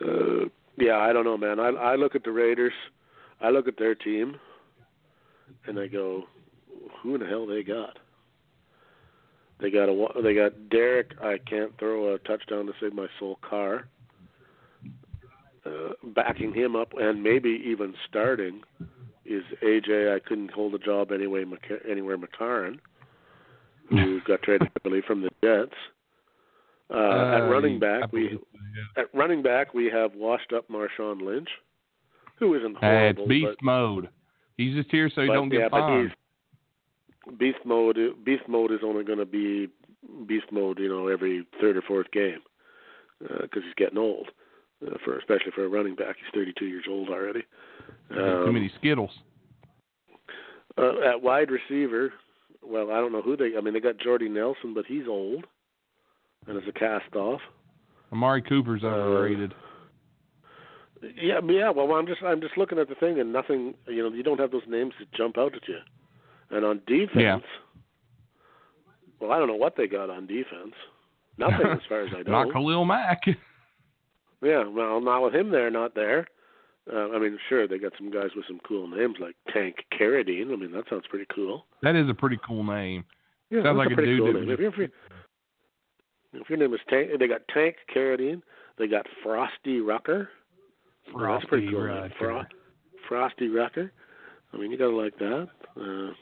uh, 0.00 0.48
yeah, 0.76 0.98
I 0.98 1.12
don't 1.12 1.24
know, 1.24 1.36
man. 1.36 1.60
I 1.60 1.68
I 1.68 1.96
look 1.96 2.14
at 2.14 2.24
the 2.24 2.32
Raiders, 2.32 2.72
I 3.40 3.50
look 3.50 3.68
at 3.68 3.78
their 3.78 3.94
team, 3.94 4.36
and 5.66 5.78
I 5.78 5.86
go, 5.86 6.24
who 7.02 7.14
in 7.14 7.20
the 7.20 7.26
hell 7.26 7.46
they 7.46 7.62
got? 7.62 7.98
They 9.60 9.70
got 9.70 9.88
a 9.88 10.22
they 10.22 10.34
got 10.34 10.70
Derek. 10.70 11.12
I 11.22 11.38
can't 11.38 11.78
throw 11.78 12.14
a 12.14 12.18
touchdown 12.18 12.66
to 12.66 12.72
save 12.80 12.94
my 12.94 13.06
soul. 13.18 13.38
Carr 13.48 13.86
uh, 15.64 15.90
backing 16.02 16.52
him 16.52 16.74
up, 16.74 16.92
and 16.98 17.22
maybe 17.22 17.62
even 17.64 17.94
starting 18.08 18.62
is 19.24 19.44
AJ. 19.62 20.14
I 20.14 20.18
couldn't 20.18 20.50
hold 20.50 20.74
a 20.74 20.78
job 20.78 21.12
anyway. 21.12 21.44
Anywhere 21.88 22.18
McCarron, 22.18 22.80
who 23.88 24.20
got 24.26 24.42
traded 24.42 24.68
early 24.84 25.02
from 25.06 25.22
the 25.22 25.30
Jets. 25.42 25.76
Uh, 26.92 27.36
at 27.36 27.48
running 27.48 27.76
I 27.76 28.00
back, 28.00 28.12
we 28.12 28.30
so, 28.32 28.46
yeah. 28.96 29.02
at 29.02 29.14
running 29.14 29.42
back 29.42 29.72
we 29.74 29.86
have 29.86 30.14
washed 30.14 30.52
up 30.52 30.68
Marshawn 30.68 31.22
Lynch, 31.22 31.48
who 32.38 32.54
isn't 32.54 32.76
Hey, 32.80 33.10
it's 33.16 33.28
beast 33.28 33.46
but 33.60 33.64
mode. 33.64 34.08
He's 34.58 34.74
just 34.74 34.90
here 34.90 35.10
so 35.14 35.22
he 35.22 35.28
but, 35.28 35.34
don't 35.34 35.48
get 35.48 35.60
yeah, 35.60 35.68
but 35.70 35.80
fined. 35.80 36.14
beast 37.38 37.58
mode. 37.64 37.96
Beast 38.24 38.42
mode 38.48 38.72
is 38.72 38.80
only 38.84 39.04
going 39.04 39.18
to 39.18 39.24
be 39.24 39.68
beast 40.26 40.46
mode, 40.52 40.78
you 40.78 40.88
know, 40.88 41.08
every 41.08 41.46
third 41.60 41.76
or 41.76 41.82
fourth 41.82 42.10
game 42.12 42.40
because 43.20 43.62
he's 43.64 43.74
getting 43.76 43.98
old. 43.98 44.28
Uh, 44.86 44.96
for 45.04 45.16
especially 45.18 45.52
for 45.54 45.64
a 45.64 45.68
running 45.68 45.94
back, 45.94 46.16
he's 46.18 46.34
32 46.34 46.66
years 46.66 46.84
old 46.90 47.08
already. 47.08 47.42
Too 48.12 48.20
Um, 48.20 48.52
many 48.52 48.70
Skittles. 48.78 49.12
uh, 50.76 51.00
at 51.08 51.22
wide 51.22 51.48
receiver, 51.50 52.12
well, 52.62 52.90
I 52.90 52.96
don't 52.96 53.12
know 53.12 53.22
who 53.22 53.36
they. 53.36 53.56
I 53.56 53.60
mean, 53.60 53.74
they 53.74 53.80
got 53.80 53.98
Jordy 53.98 54.28
Nelson, 54.28 54.74
but 54.74 54.84
he's 54.86 55.06
old 55.08 55.46
and 56.46 56.56
is 56.56 56.68
a 56.68 56.72
cast 56.72 57.14
off. 57.14 57.40
Amari 58.12 58.42
Cooper's 58.42 58.82
uh, 58.84 58.88
overrated. 58.88 59.54
Yeah, 61.20 61.40
yeah. 61.48 61.70
Well, 61.70 61.90
I'm 61.92 62.06
just 62.06 62.22
I'm 62.22 62.40
just 62.40 62.56
looking 62.56 62.78
at 62.78 62.88
the 62.88 62.94
thing, 62.94 63.18
and 63.20 63.32
nothing. 63.32 63.74
You 63.88 64.02
know, 64.08 64.14
you 64.14 64.22
don't 64.22 64.38
have 64.40 64.50
those 64.52 64.62
names 64.68 64.92
that 65.00 65.10
jump 65.12 65.36
out 65.38 65.54
at 65.54 65.66
you. 65.68 65.78
And 66.50 66.64
on 66.64 66.80
defense, 66.86 67.10
Yeah. 67.16 67.38
well, 69.20 69.32
I 69.32 69.38
don't 69.38 69.48
know 69.48 69.54
what 69.56 69.76
they 69.76 69.86
got 69.86 70.10
on 70.10 70.26
defense. 70.26 70.74
Nothing, 71.38 71.66
as 71.70 71.78
far 71.88 72.02
as 72.02 72.12
I 72.14 72.22
know. 72.22 72.44
Not 72.44 72.52
Khalil 72.52 72.84
Mack. 72.84 73.22
Yeah, 74.44 74.66
well, 74.66 75.00
not 75.00 75.22
with 75.22 75.36
him 75.36 75.52
there, 75.52 75.70
not 75.70 75.94
there. 75.94 76.26
Uh, 76.92 77.10
I 77.10 77.20
mean, 77.20 77.38
sure, 77.48 77.68
they 77.68 77.78
got 77.78 77.92
some 77.96 78.10
guys 78.10 78.30
with 78.34 78.44
some 78.48 78.58
cool 78.66 78.88
names 78.88 79.14
like 79.20 79.36
Tank 79.54 79.76
Carradine. 79.96 80.52
I 80.52 80.56
mean, 80.56 80.72
that 80.72 80.82
sounds 80.90 81.04
pretty 81.08 81.26
cool. 81.32 81.64
that 81.84 81.94
is 81.94 82.08
a 82.10 82.14
pretty 82.14 82.40
cool 82.44 82.64
name. 82.64 83.04
Yeah, 83.50 83.62
Sounds 83.62 83.78
like 83.78 83.92
a 83.92 83.94
pretty 83.94 84.16
dude 84.16 84.18
cool 84.18 84.32
that 84.32 84.40
name. 84.40 84.48
was 84.48 84.58
If, 84.58 84.76
your- 84.76 84.88
if, 86.32 86.48
your- 86.50 86.58
name 86.58 86.72
is 86.74 86.80
Tank, 86.88 87.10
they 87.18 87.26
got 87.28 87.42
Tank 87.52 87.76
Carradine. 87.94 88.42
They 88.78 88.86
got 88.88 89.06
Frosty 89.22 89.80
Rucker. 89.80 90.28
Oh, 91.14 91.20
that's 91.32 91.44
pretty 91.46 91.66
Frosty 91.68 91.70
cool. 91.70 91.84
Rucker. 91.86 92.14
Fro- 92.18 92.42
Frosty 93.08 93.48
Rucker. 93.48 93.92
I 94.52 94.56
mean, 94.56 94.70
you 94.70 94.78
gotta 94.78 94.94
like 94.96 95.16
that. 95.18 95.48
Uh, 95.76 96.12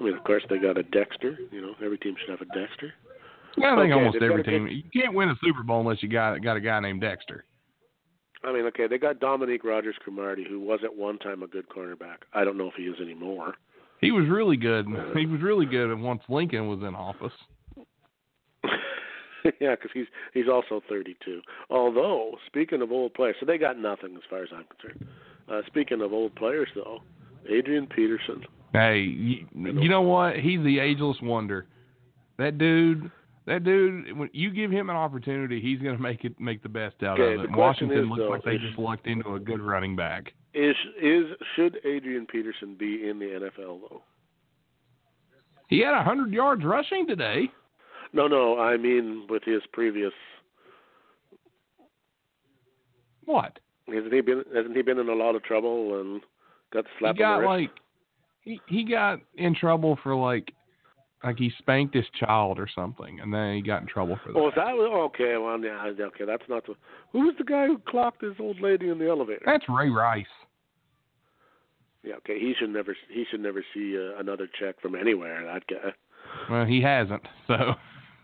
I 0.00 0.04
mean, 0.04 0.16
of 0.16 0.24
course, 0.24 0.42
they 0.48 0.58
got 0.58 0.78
a 0.78 0.82
Dexter. 0.84 1.38
You 1.50 1.60
know, 1.60 1.74
every 1.84 1.98
team 1.98 2.14
should 2.20 2.30
have 2.30 2.40
a 2.40 2.58
Dexter. 2.58 2.92
Yeah, 3.56 3.72
I 3.74 3.76
think 3.76 3.92
Okay, 3.92 3.92
almost 3.92 4.16
every 4.16 4.34
a 4.40 4.44
good- 4.44 4.46
team. 4.46 4.66
You 4.68 4.82
can't 5.02 5.14
win 5.14 5.28
a 5.30 5.34
Super 5.42 5.62
Bowl 5.62 5.80
unless 5.80 6.02
you 6.02 6.08
got 6.08 6.40
got 6.42 6.56
a 6.56 6.60
guy 6.60 6.78
named 6.80 7.00
Dexter. 7.00 7.44
I 8.44 8.52
mean, 8.52 8.66
okay, 8.66 8.86
they 8.86 8.98
got 8.98 9.18
Dominique 9.18 9.64
Rodgers 9.64 9.96
Cromartie, 10.04 10.46
who 10.48 10.60
was 10.60 10.78
at 10.84 10.94
one 10.94 11.18
time 11.18 11.42
a 11.42 11.48
good 11.48 11.68
cornerback. 11.68 12.18
I 12.32 12.44
don't 12.44 12.56
know 12.56 12.68
if 12.68 12.74
he 12.74 12.84
is 12.84 13.00
anymore. 13.00 13.54
He 14.00 14.12
was 14.12 14.28
really 14.28 14.56
good. 14.56 14.86
He 15.16 15.26
was 15.26 15.40
really 15.42 15.66
good 15.66 15.92
once 15.98 16.22
Lincoln 16.28 16.68
was 16.68 16.78
in 16.86 16.94
office. 16.94 17.32
yeah, 19.60 19.74
because 19.74 19.90
he's 19.94 20.06
he's 20.34 20.48
also 20.48 20.80
32. 20.88 21.40
Although, 21.70 22.32
speaking 22.46 22.82
of 22.82 22.92
old 22.92 23.14
players, 23.14 23.36
so 23.40 23.46
they 23.46 23.58
got 23.58 23.78
nothing 23.78 24.14
as 24.16 24.22
far 24.28 24.42
as 24.42 24.48
I'm 24.54 24.64
concerned. 24.64 25.06
Uh, 25.50 25.60
speaking 25.66 26.00
of 26.02 26.12
old 26.12 26.34
players, 26.34 26.68
though, 26.74 26.98
Adrian 27.48 27.86
Peterson. 27.86 28.42
Hey, 28.72 28.98
you, 28.98 29.46
you 29.54 29.88
know 29.88 30.02
what? 30.02 30.36
He's 30.36 30.60
the 30.62 30.78
ageless 30.78 31.16
wonder. 31.22 31.66
That 32.36 32.58
dude, 32.58 33.10
that 33.46 33.64
dude. 33.64 34.16
When 34.16 34.28
you 34.34 34.50
give 34.50 34.70
him 34.70 34.90
an 34.90 34.96
opportunity, 34.96 35.60
he's 35.60 35.80
going 35.80 35.96
to 35.96 36.02
make 36.02 36.24
it 36.24 36.38
make 36.38 36.62
the 36.62 36.68
best 36.68 37.02
out 37.02 37.18
Okay, 37.18 37.34
of 37.34 37.44
it. 37.44 37.56
Washington 37.56 37.98
is, 38.00 38.06
looks 38.08 38.18
though, 38.20 38.28
like 38.28 38.44
they 38.44 38.56
is- 38.56 38.60
just 38.60 38.78
lucked 38.78 39.06
into 39.06 39.34
a 39.34 39.40
good 39.40 39.60
running 39.60 39.96
back. 39.96 40.32
Is 40.54 40.74
is 41.00 41.24
should 41.56 41.78
Adrian 41.84 42.26
Peterson 42.26 42.74
be 42.78 43.08
in 43.08 43.18
the 43.18 43.26
NFL 43.26 43.80
though? 43.88 44.02
He 45.68 45.80
had 45.80 45.94
a 45.94 46.02
hundred 46.02 46.32
yards 46.32 46.64
rushing 46.64 47.06
today. 47.06 47.50
No, 48.12 48.26
no, 48.26 48.58
I 48.58 48.76
mean 48.76 49.26
with 49.28 49.42
his 49.44 49.62
previous. 49.72 50.12
What? 53.24 53.58
Hasn't 53.86 54.12
he 54.12 54.20
been? 54.20 54.44
Hasn't 54.54 54.76
he 54.76 54.82
been 54.82 54.98
in 54.98 55.08
a 55.08 55.14
lot 55.14 55.34
of 55.34 55.42
trouble 55.42 56.00
and 56.00 56.20
got 56.72 56.84
slapped 56.98 57.18
he 57.18 57.22
got 57.22 57.36
on 57.36 57.42
the 57.42 57.48
wrist? 57.48 57.60
like 57.60 57.70
He 58.42 58.60
he 58.68 58.84
got 58.84 59.20
in 59.36 59.54
trouble 59.54 59.98
for 60.02 60.14
like 60.14 60.52
like 61.24 61.38
he 61.38 61.50
spanked 61.58 61.94
his 61.94 62.04
child 62.18 62.58
or 62.58 62.68
something, 62.72 63.20
and 63.20 63.32
then 63.32 63.56
he 63.56 63.62
got 63.62 63.82
in 63.82 63.88
trouble 63.88 64.18
for 64.24 64.32
that. 64.32 64.38
Oh, 64.38 64.50
that 64.54 64.74
was 64.74 65.10
okay? 65.14 65.36
Well, 65.36 65.58
yeah, 65.60 66.06
okay, 66.06 66.24
that's 66.24 66.48
not 66.48 66.64
the. 66.66 66.74
Who 67.12 67.20
was 67.20 67.34
the 67.38 67.44
guy 67.44 67.66
who 67.66 67.78
clocked 67.78 68.20
this 68.20 68.34
old 68.38 68.60
lady 68.60 68.88
in 68.88 68.98
the 68.98 69.08
elevator? 69.08 69.42
That's 69.44 69.64
Ray 69.68 69.90
Rice. 69.90 70.26
Yeah, 72.04 72.14
okay. 72.16 72.38
He 72.38 72.54
should 72.58 72.70
never. 72.70 72.96
He 73.10 73.24
should 73.30 73.40
never 73.40 73.64
see 73.74 73.96
uh, 73.98 74.20
another 74.20 74.48
check 74.58 74.80
from 74.80 74.94
anywhere. 74.94 75.44
That 75.44 75.66
guy. 75.66 75.90
Well, 76.50 76.66
he 76.66 76.80
hasn't, 76.80 77.22
so. 77.46 77.74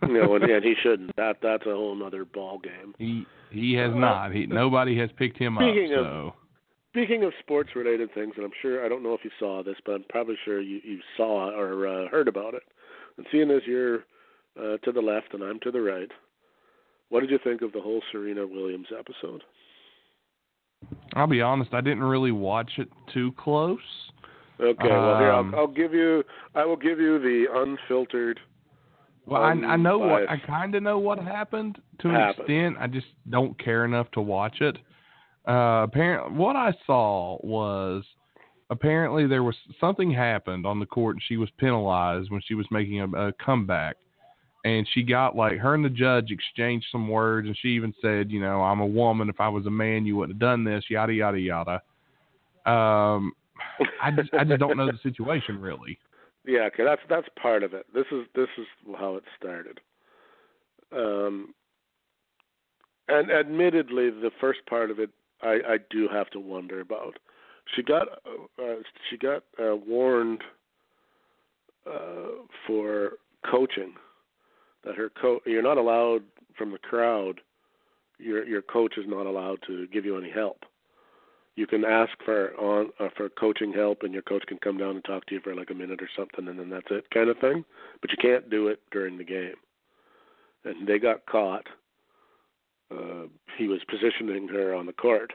no, 0.10 0.34
and, 0.34 0.44
and 0.44 0.64
he 0.64 0.74
shouldn't. 0.82 1.14
That 1.16 1.36
that's 1.42 1.66
a 1.66 1.70
whole 1.70 2.00
other 2.04 2.24
ball 2.24 2.58
game. 2.58 2.94
He 2.98 3.26
he 3.50 3.74
has 3.74 3.92
not. 3.94 4.32
He 4.32 4.46
nobody 4.46 4.98
has 4.98 5.10
picked 5.16 5.38
him 5.38 5.56
Speaking 5.60 5.92
up. 5.94 6.00
of- 6.00 6.06
So 6.06 6.34
Speaking 6.90 7.24
of 7.24 7.32
sports 7.40 7.70
related 7.74 8.14
things, 8.14 8.34
and 8.36 8.44
I'm 8.44 8.52
sure 8.62 8.86
I 8.86 8.88
don't 8.88 9.02
know 9.02 9.14
if 9.14 9.24
you 9.24 9.30
saw 9.40 9.64
this, 9.64 9.74
but 9.84 9.94
I'm 9.96 10.04
probably 10.08 10.36
sure 10.44 10.60
you 10.60 10.80
you 10.84 11.00
saw 11.16 11.50
or 11.50 11.88
uh, 11.88 12.08
heard 12.08 12.28
about 12.28 12.54
it. 12.54 12.62
And 13.16 13.26
seeing 13.32 13.50
as 13.50 13.62
you're 13.66 14.04
uh, 14.56 14.76
to 14.84 14.92
the 14.92 15.00
left 15.00 15.34
and 15.34 15.42
I'm 15.42 15.58
to 15.64 15.72
the 15.72 15.80
right, 15.80 16.08
what 17.08 17.20
did 17.20 17.30
you 17.30 17.38
think 17.42 17.62
of 17.62 17.72
the 17.72 17.80
whole 17.80 18.00
Serena 18.12 18.46
Williams 18.46 18.86
episode? 18.96 19.42
I'll 21.14 21.26
be 21.26 21.40
honest, 21.40 21.74
I 21.74 21.80
didn't 21.80 22.04
really 22.04 22.32
watch 22.32 22.72
it 22.78 22.88
too 23.12 23.32
close. 23.38 23.78
Okay, 24.60 24.88
well 24.88 25.18
here 25.18 25.32
Um, 25.32 25.52
I'll, 25.54 25.62
I'll 25.62 25.66
give 25.66 25.92
you 25.92 26.22
I 26.54 26.64
will 26.64 26.76
give 26.76 27.00
you 27.00 27.18
the 27.18 27.46
unfiltered. 27.52 28.38
Well, 29.26 29.42
I, 29.42 29.52
I 29.52 29.76
know 29.76 29.98
what 29.98 30.28
I 30.28 30.36
kind 30.36 30.74
of 30.74 30.82
know 30.82 30.98
what 30.98 31.18
happened 31.18 31.78
to 32.00 32.08
an 32.08 32.14
Happened. 32.14 32.40
extent. 32.40 32.76
I 32.78 32.86
just 32.86 33.06
don't 33.30 33.58
care 33.62 33.84
enough 33.84 34.10
to 34.12 34.20
watch 34.20 34.60
it. 34.60 34.76
Uh, 35.48 35.84
apparently, 35.84 36.36
what 36.36 36.56
I 36.56 36.74
saw 36.86 37.38
was 37.42 38.04
apparently 38.70 39.26
there 39.26 39.42
was 39.42 39.56
something 39.80 40.10
happened 40.10 40.66
on 40.66 40.78
the 40.78 40.86
court, 40.86 41.16
and 41.16 41.22
she 41.26 41.36
was 41.36 41.48
penalized 41.58 42.30
when 42.30 42.42
she 42.46 42.54
was 42.54 42.66
making 42.70 43.00
a, 43.00 43.28
a 43.28 43.32
comeback. 43.34 43.96
And 44.66 44.88
she 44.94 45.02
got 45.02 45.36
like 45.36 45.58
her 45.58 45.74
and 45.74 45.84
the 45.84 45.90
judge 45.90 46.30
exchanged 46.30 46.86
some 46.90 47.08
words, 47.08 47.46
and 47.46 47.56
she 47.60 47.68
even 47.68 47.92
said, 48.00 48.30
"You 48.30 48.40
know, 48.40 48.62
I'm 48.62 48.80
a 48.80 48.86
woman. 48.86 49.28
If 49.28 49.38
I 49.38 49.48
was 49.48 49.66
a 49.66 49.70
man, 49.70 50.06
you 50.06 50.16
wouldn't 50.16 50.36
have 50.36 50.40
done 50.40 50.64
this." 50.64 50.84
Yada 50.88 51.12
yada 51.12 51.38
yada. 51.38 51.82
Um, 52.64 53.32
I 54.02 54.10
just, 54.10 54.32
I 54.32 54.44
just 54.44 54.60
don't 54.60 54.78
know 54.78 54.86
the 54.86 54.98
situation 55.02 55.60
really. 55.60 55.98
Yeah, 56.46 56.68
okay, 56.72 56.84
that's 56.84 57.02
that's 57.08 57.28
part 57.40 57.62
of 57.62 57.72
it. 57.72 57.86
This 57.94 58.06
is 58.12 58.26
this 58.34 58.48
is 58.58 58.66
how 58.98 59.16
it 59.16 59.24
started. 59.38 59.80
Um, 60.92 61.54
and 63.08 63.30
admittedly, 63.30 64.10
the 64.10 64.30
first 64.40 64.60
part 64.68 64.90
of 64.90 64.98
it, 64.98 65.10
I, 65.42 65.58
I 65.66 65.76
do 65.90 66.08
have 66.08 66.30
to 66.30 66.40
wonder 66.40 66.80
about. 66.80 67.18
She 67.74 67.82
got 67.82 68.08
uh, 68.58 68.76
she 69.10 69.16
got 69.16 69.44
uh, 69.58 69.76
warned 69.76 70.42
uh, 71.86 72.44
for 72.66 73.12
coaching 73.50 73.94
that 74.84 74.96
her 74.96 75.10
co 75.20 75.40
you're 75.46 75.62
not 75.62 75.78
allowed 75.78 76.22
from 76.58 76.72
the 76.72 76.78
crowd. 76.78 77.40
Your 78.18 78.44
your 78.46 78.62
coach 78.62 78.98
is 78.98 79.06
not 79.08 79.26
allowed 79.26 79.60
to 79.66 79.86
give 79.88 80.04
you 80.04 80.18
any 80.18 80.30
help 80.30 80.64
you 81.56 81.66
can 81.66 81.84
ask 81.84 82.10
for 82.24 82.54
on 82.56 82.90
uh, 82.98 83.08
for 83.16 83.28
coaching 83.28 83.72
help 83.72 84.02
and 84.02 84.12
your 84.12 84.22
coach 84.22 84.44
can 84.46 84.58
come 84.58 84.76
down 84.76 84.96
and 84.96 85.04
talk 85.04 85.24
to 85.26 85.34
you 85.34 85.40
for 85.40 85.54
like 85.54 85.70
a 85.70 85.74
minute 85.74 86.02
or 86.02 86.08
something 86.16 86.48
and 86.48 86.58
then 86.58 86.70
that's 86.70 86.86
it 86.90 87.08
kind 87.10 87.28
of 87.28 87.38
thing 87.38 87.64
but 88.00 88.10
you 88.10 88.16
can't 88.20 88.50
do 88.50 88.68
it 88.68 88.80
during 88.90 89.16
the 89.16 89.24
game. 89.24 89.54
And 90.64 90.86
they 90.86 90.98
got 90.98 91.26
caught 91.26 91.66
uh 92.90 93.26
he 93.56 93.68
was 93.68 93.80
positioning 93.88 94.48
her 94.48 94.74
on 94.74 94.86
the 94.86 94.92
court 94.92 95.32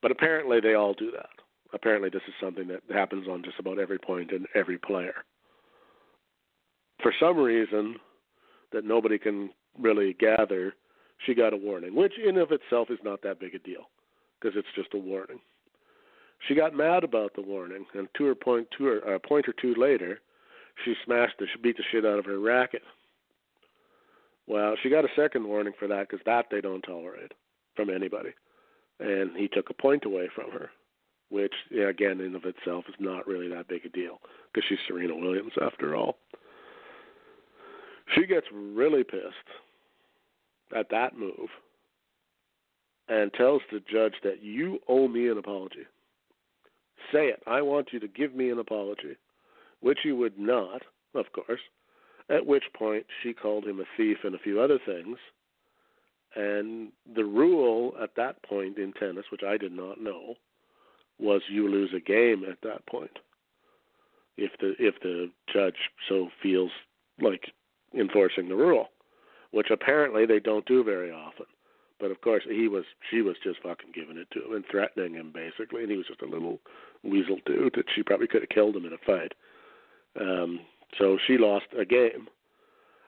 but 0.00 0.10
apparently 0.10 0.60
they 0.60 0.74
all 0.74 0.94
do 0.94 1.10
that. 1.12 1.30
Apparently 1.74 2.08
this 2.08 2.22
is 2.28 2.34
something 2.40 2.68
that 2.68 2.82
happens 2.90 3.26
on 3.28 3.42
just 3.42 3.58
about 3.58 3.78
every 3.78 3.98
point 3.98 4.30
in 4.30 4.46
every 4.54 4.78
player. 4.78 5.14
For 7.02 7.12
some 7.18 7.36
reason 7.36 7.96
that 8.72 8.84
nobody 8.84 9.18
can 9.18 9.50
really 9.78 10.14
gather 10.14 10.74
she 11.26 11.34
got 11.34 11.52
a 11.52 11.56
warning 11.56 11.94
which 11.94 12.12
in 12.18 12.36
of 12.36 12.52
itself 12.52 12.90
is 12.90 12.98
not 13.02 13.22
that 13.22 13.40
big 13.40 13.54
a 13.54 13.58
deal 13.58 13.88
because 14.42 14.56
it's 14.56 14.74
just 14.74 14.94
a 14.94 14.98
warning. 14.98 15.38
She 16.48 16.54
got 16.54 16.74
mad 16.74 17.04
about 17.04 17.34
the 17.34 17.42
warning, 17.42 17.86
and 17.94 18.08
two 18.16 18.26
or 18.26 18.34
point 18.34 18.66
two 18.76 18.88
or 18.88 18.98
a 18.98 19.20
point 19.20 19.48
or 19.48 19.54
two 19.60 19.74
later, 19.76 20.20
she 20.84 20.94
smashed 21.04 21.34
the 21.38 21.46
beat 21.62 21.76
the 21.76 21.84
shit 21.90 22.04
out 22.04 22.18
of 22.18 22.24
her 22.24 22.40
racket. 22.40 22.82
Well, 24.48 24.74
she 24.82 24.90
got 24.90 25.04
a 25.04 25.08
second 25.14 25.46
warning 25.46 25.72
for 25.78 25.86
that 25.88 26.08
because 26.08 26.24
that 26.26 26.46
they 26.50 26.60
don't 26.60 26.82
tolerate 26.82 27.32
from 27.76 27.90
anybody, 27.90 28.30
and 28.98 29.36
he 29.36 29.48
took 29.48 29.70
a 29.70 29.74
point 29.74 30.04
away 30.04 30.28
from 30.34 30.50
her, 30.50 30.70
which 31.30 31.54
again 31.70 32.20
in 32.20 32.34
of 32.34 32.44
itself 32.44 32.86
is 32.88 32.96
not 32.98 33.26
really 33.28 33.48
that 33.48 33.68
big 33.68 33.86
a 33.86 33.88
deal 33.88 34.20
because 34.52 34.66
she's 34.68 34.78
Serena 34.88 35.14
Williams 35.14 35.52
after 35.62 35.94
all. 35.94 36.16
She 38.16 38.26
gets 38.26 38.46
really 38.52 39.04
pissed 39.04 39.48
at 40.74 40.90
that 40.90 41.16
move 41.16 41.48
and 43.08 43.32
tells 43.32 43.62
the 43.70 43.80
judge 43.90 44.14
that 44.22 44.42
you 44.42 44.78
owe 44.88 45.08
me 45.08 45.28
an 45.28 45.38
apology. 45.38 45.86
Say 47.12 47.26
it. 47.28 47.42
I 47.46 47.62
want 47.62 47.88
you 47.92 48.00
to 48.00 48.08
give 48.08 48.34
me 48.34 48.50
an 48.50 48.58
apology, 48.58 49.16
which 49.80 49.98
you 50.04 50.16
would 50.16 50.38
not, 50.38 50.82
of 51.14 51.26
course. 51.32 51.60
At 52.30 52.46
which 52.46 52.62
point 52.74 53.04
she 53.22 53.32
called 53.32 53.64
him 53.64 53.80
a 53.80 53.84
thief 53.96 54.18
and 54.24 54.34
a 54.34 54.38
few 54.38 54.60
other 54.60 54.78
things. 54.86 55.18
And 56.34 56.92
the 57.14 57.24
rule 57.24 57.94
at 58.02 58.14
that 58.16 58.42
point 58.44 58.78
in 58.78 58.92
tennis, 58.94 59.26
which 59.30 59.42
I 59.46 59.56
did 59.56 59.72
not 59.72 60.00
know, 60.00 60.34
was 61.18 61.42
you 61.50 61.68
lose 61.68 61.90
a 61.94 62.00
game 62.00 62.44
at 62.50 62.58
that 62.62 62.86
point. 62.86 63.18
If 64.38 64.52
the 64.60 64.74
if 64.78 64.94
the 65.02 65.30
judge 65.52 65.76
so 66.08 66.28
feels 66.42 66.70
like 67.20 67.52
enforcing 67.94 68.48
the 68.48 68.54
rule, 68.54 68.88
which 69.50 69.68
apparently 69.70 70.24
they 70.24 70.40
don't 70.40 70.64
do 70.64 70.82
very 70.82 71.10
often. 71.10 71.46
But 72.02 72.10
of 72.10 72.20
course, 72.20 72.42
he 72.50 72.66
was 72.66 72.82
she 73.08 73.22
was 73.22 73.36
just 73.44 73.62
fucking 73.62 73.92
giving 73.94 74.18
it 74.18 74.26
to 74.32 74.44
him 74.44 74.56
and 74.56 74.64
threatening 74.68 75.14
him 75.14 75.30
basically, 75.32 75.82
and 75.82 75.90
he 75.90 75.96
was 75.96 76.08
just 76.08 76.20
a 76.20 76.26
little 76.26 76.58
weasel 77.04 77.38
dude 77.46 77.74
that 77.76 77.84
she 77.94 78.02
probably 78.02 78.26
could 78.26 78.42
have 78.42 78.48
killed 78.48 78.74
him 78.74 78.84
in 78.84 78.92
a 78.92 78.98
fight. 79.06 79.34
Um, 80.20 80.58
so 80.98 81.16
she 81.24 81.38
lost 81.38 81.66
a 81.78 81.84
game. 81.84 82.26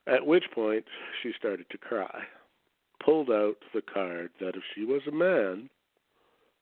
At 0.06 0.24
which 0.24 0.44
point 0.54 0.84
she 1.20 1.32
started 1.36 1.66
to 1.70 1.78
cry, 1.78 2.22
pulled 3.04 3.30
out 3.30 3.56
the 3.74 3.82
card 3.82 4.30
that 4.38 4.54
if 4.54 4.62
she 4.76 4.84
was 4.84 5.02
a 5.08 5.12
man, 5.12 5.68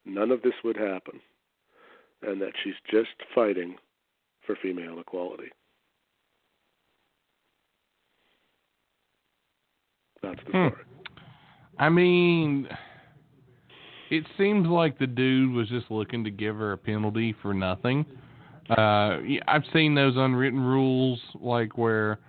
none 0.07 0.31
of 0.31 0.41
this 0.41 0.55
would 0.65 0.79
happen, 0.79 1.21
and 2.23 2.41
that 2.41 2.55
she's 2.65 2.81
just 2.91 3.11
fighting 3.35 3.77
for 4.47 4.57
female 4.57 4.99
equality. 5.01 5.51
That's 10.23 10.41
the 10.47 10.53
Hmm. 10.53 11.02
I 11.83 11.89
mean, 11.89 12.69
it 14.11 14.25
seems 14.39 14.69
like 14.69 14.99
the 15.01 15.07
dude 15.07 15.53
was 15.53 15.69
just 15.69 15.91
looking 15.91 16.23
to 16.23 16.31
give 16.31 16.55
her 16.57 16.73
a 16.73 16.79
penalty 16.79 17.35
for 17.43 17.53
nothing. 17.53 18.07
Uh, 18.71 19.19
I've 19.49 19.65
seen 19.73 19.95
those 19.95 20.15
unwritten 20.17 20.61
rules, 20.61 21.19
like 21.41 21.77
where 21.77 22.21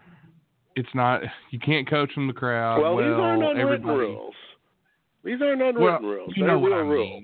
it's 0.75 0.89
not 0.95 1.21
you 1.51 1.59
can't 1.59 1.87
coach 1.87 2.11
from 2.13 2.25
the 2.25 2.33
crowd. 2.33 2.81
Well, 2.81 2.97
these 2.97 3.05
aren't 3.05 3.43
unwritten 3.43 3.61
everybody- 3.61 3.99
rules. 3.99 4.33
These 5.23 5.41
aren't 5.41 5.61
unwritten 5.61 5.83
Well, 5.83 5.99
rules. 6.01 6.33
you 6.35 6.43
They're 6.43 6.53
know 6.53 6.59
what 6.59 6.69
real 6.71 6.79
I 6.79 6.81
mean. 6.83 6.89
rules. 6.91 7.23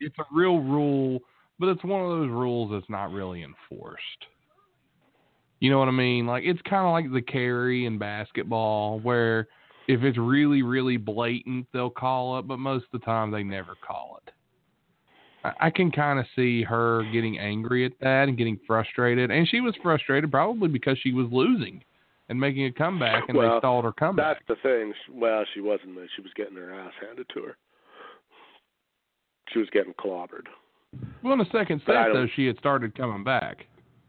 It's 0.00 0.18
a 0.18 0.24
real 0.32 0.58
rule, 0.58 1.20
but 1.60 1.68
it's 1.68 1.84
one 1.84 2.02
of 2.02 2.08
those 2.08 2.28
rules 2.28 2.72
that's 2.72 2.90
not 2.90 3.12
really 3.12 3.42
enforced. 3.44 4.26
You 5.60 5.70
know 5.70 5.78
what 5.78 5.88
I 5.88 5.92
mean? 5.92 6.26
Like 6.26 6.42
it's 6.44 6.60
kind 6.62 6.84
of 6.86 6.92
like 6.92 7.12
the 7.12 7.22
carry 7.22 7.86
in 7.86 7.98
basketball, 7.98 8.98
where 9.00 9.46
if 9.88 10.02
it's 10.02 10.18
really, 10.18 10.62
really 10.62 10.98
blatant, 10.98 11.66
they'll 11.72 11.90
call 11.90 12.38
it, 12.38 12.46
but 12.46 12.58
most 12.58 12.84
of 12.92 13.00
the 13.00 13.04
time 13.04 13.30
they 13.30 13.42
never 13.42 13.74
call 13.84 14.20
it. 14.24 14.32
I, 15.44 15.66
I 15.66 15.70
can 15.70 15.90
kind 15.90 16.18
of 16.18 16.26
see 16.36 16.62
her 16.62 17.02
getting 17.12 17.38
angry 17.38 17.86
at 17.86 17.92
that 18.00 18.28
and 18.28 18.36
getting 18.36 18.60
frustrated, 18.66 19.30
and 19.30 19.48
she 19.48 19.60
was 19.60 19.74
frustrated 19.82 20.30
probably 20.30 20.68
because 20.68 20.98
she 21.02 21.12
was 21.12 21.26
losing 21.32 21.82
and 22.28 22.38
making 22.38 22.66
a 22.66 22.72
comeback, 22.72 23.24
and 23.28 23.38
Well, 23.38 23.54
they 23.54 23.58
stalled 23.58 23.84
her 23.86 23.92
comeback. 23.92 24.36
That's 24.46 24.60
the 24.60 24.68
thing. 24.68 24.92
Well, 25.10 25.44
she 25.54 25.62
wasn't. 25.62 25.96
She 26.14 26.22
was 26.22 26.30
getting 26.36 26.56
her 26.56 26.74
ass 26.74 26.92
handed 27.00 27.26
to 27.34 27.42
her. 27.44 27.56
She 29.52 29.60
was 29.60 29.68
getting 29.72 29.94
clobbered. 29.94 30.46
Well, 31.22 31.32
in 31.32 31.38
the 31.38 31.46
second 31.50 31.80
set, 31.86 32.12
though, 32.12 32.26
she 32.36 32.46
had 32.46 32.58
started 32.58 32.94
coming 32.94 33.24
back. 33.24 33.64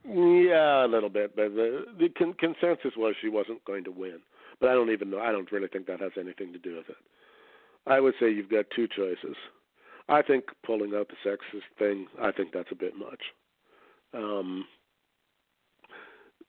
Yeah, 0.05 0.85
a 0.85 0.87
little 0.87 1.09
bit, 1.09 1.35
but 1.35 1.55
the 1.55 1.85
the 1.97 2.09
con- 2.09 2.33
consensus 2.33 2.91
was 2.97 3.15
she 3.21 3.29
wasn't 3.29 3.63
going 3.63 3.85
to 3.85 3.91
win. 3.91 4.19
But 4.59 4.69
I 4.69 4.73
don't 4.73 4.91
even 4.91 5.09
know. 5.09 5.19
I 5.19 5.31
don't 5.31 5.51
really 5.51 5.67
think 5.69 5.87
that 5.87 6.01
has 6.01 6.11
anything 6.19 6.53
to 6.53 6.59
do 6.59 6.77
with 6.77 6.89
it. 6.89 6.97
I 7.87 7.99
would 7.99 8.13
say 8.19 8.29
you've 8.31 8.49
got 8.49 8.65
two 8.75 8.87
choices. 8.87 9.35
I 10.09 10.21
think 10.21 10.45
pulling 10.65 10.93
out 10.95 11.09
the 11.09 11.29
sexist 11.29 11.63
thing. 11.77 12.07
I 12.21 12.31
think 12.31 12.51
that's 12.53 12.71
a 12.71 12.75
bit 12.75 12.93
much. 12.97 13.21
Um, 14.13 14.65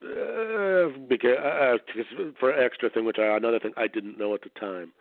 uh, 0.03 0.89
because 1.09 1.37
uh, 1.37 1.77
'cause 1.93 2.33
for 2.39 2.53
extra 2.53 2.89
thing, 2.89 3.05
which 3.05 3.19
I 3.19 3.37
another 3.37 3.59
thing 3.59 3.73
I 3.77 3.87
didn't 3.87 4.17
know 4.19 4.33
at 4.33 4.41
the 4.43 4.49
time, 4.59 4.91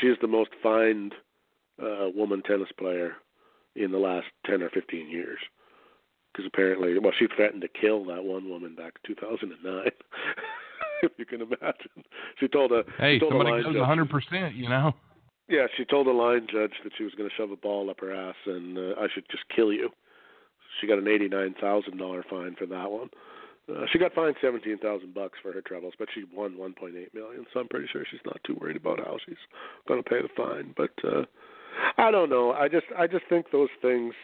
she 0.00 0.08
is 0.08 0.18
the 0.20 0.28
most 0.28 0.50
fined 0.62 1.14
uh, 1.82 2.08
woman 2.14 2.42
tennis 2.42 2.68
player 2.78 3.14
in 3.76 3.92
the 3.92 3.98
last 3.98 4.26
ten 4.46 4.62
or 4.62 4.70
fifteen 4.70 5.08
years. 5.10 5.38
because 6.32 6.46
apparently, 6.46 6.98
well, 6.98 7.12
she 7.18 7.26
threatened 7.36 7.62
to 7.62 7.68
kill 7.68 8.04
that 8.06 8.24
one 8.24 8.48
woman 8.48 8.74
back 8.74 8.94
in 9.08 9.14
2009. 9.16 9.90
if 11.02 11.12
you 11.18 11.24
can 11.24 11.42
imagine, 11.42 12.04
she 12.38 12.48
told 12.48 12.72
a 12.72 12.82
hey, 12.98 13.18
told 13.18 13.32
somebody 13.32 13.62
goes 13.62 13.76
100 13.76 14.10
percent, 14.10 14.54
you 14.54 14.68
know. 14.68 14.94
Yeah, 15.48 15.66
she 15.76 15.84
told 15.84 16.06
a 16.06 16.12
line 16.12 16.46
judge 16.50 16.74
that 16.84 16.92
she 16.96 17.02
was 17.02 17.12
going 17.14 17.28
to 17.28 17.34
shove 17.34 17.50
a 17.50 17.56
ball 17.56 17.90
up 17.90 18.00
her 18.00 18.14
ass 18.14 18.36
and 18.46 18.78
uh, 18.78 19.00
I 19.00 19.08
should 19.12 19.24
just 19.30 19.42
kill 19.54 19.72
you. 19.72 19.90
She 20.80 20.86
got 20.86 20.98
an 20.98 21.08
eighty-nine 21.08 21.56
thousand 21.60 21.98
dollar 21.98 22.24
fine 22.30 22.54
for 22.56 22.66
that 22.66 22.90
one. 22.90 23.10
Uh, 23.68 23.84
she 23.92 23.98
got 23.98 24.14
fined 24.14 24.36
seventeen 24.40 24.78
thousand 24.78 25.14
bucks 25.14 25.38
for 25.42 25.52
her 25.52 25.60
troubles, 25.60 25.94
but 25.98 26.08
she 26.14 26.24
won 26.34 26.56
one 26.56 26.72
point 26.72 26.94
eight 26.96 27.12
million. 27.14 27.44
So 27.52 27.60
I'm 27.60 27.68
pretty 27.68 27.88
sure 27.92 28.04
she's 28.08 28.20
not 28.24 28.38
too 28.46 28.56
worried 28.60 28.76
about 28.76 29.00
how 29.00 29.18
she's 29.26 29.42
going 29.88 30.02
to 30.02 30.08
pay 30.08 30.22
the 30.22 30.28
fine. 30.36 30.72
But 30.76 30.92
uh, 31.04 31.24
I 31.98 32.10
don't 32.10 32.30
know. 32.30 32.52
I 32.52 32.68
just 32.68 32.86
I 32.96 33.06
just 33.06 33.24
think 33.28 33.46
those 33.50 33.68
things 33.82 34.14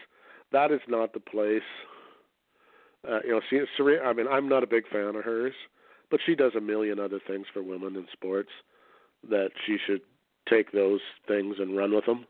that 0.53 0.71
is 0.71 0.81
not 0.89 1.13
the 1.13 1.21
place. 1.21 1.63
Uh, 3.09 3.19
you 3.25 3.31
know, 3.31 3.41
she, 3.51 3.61
Serena. 3.77 4.05
I 4.05 4.13
mean, 4.13 4.27
I'm 4.29 4.49
not 4.49 4.63
a 4.63 4.67
big 4.67 4.89
fan 4.89 5.15
of 5.15 5.25
hers, 5.25 5.55
but 6.11 6.21
she 6.25 6.35
does 6.35 6.53
a 6.57 6.61
million 6.61 6.99
other 6.99 7.21
things 7.27 7.47
for 7.53 7.63
women 7.63 7.97
in 7.97 8.07
sports 8.13 8.51
that 9.29 9.51
she 9.67 9.77
should 9.85 10.03
take 10.49 10.73
those 10.73 11.01
things 11.27 11.57
and 11.59 11.77
run 11.77 11.95
with 11.95 12.07
them, 12.07 12.27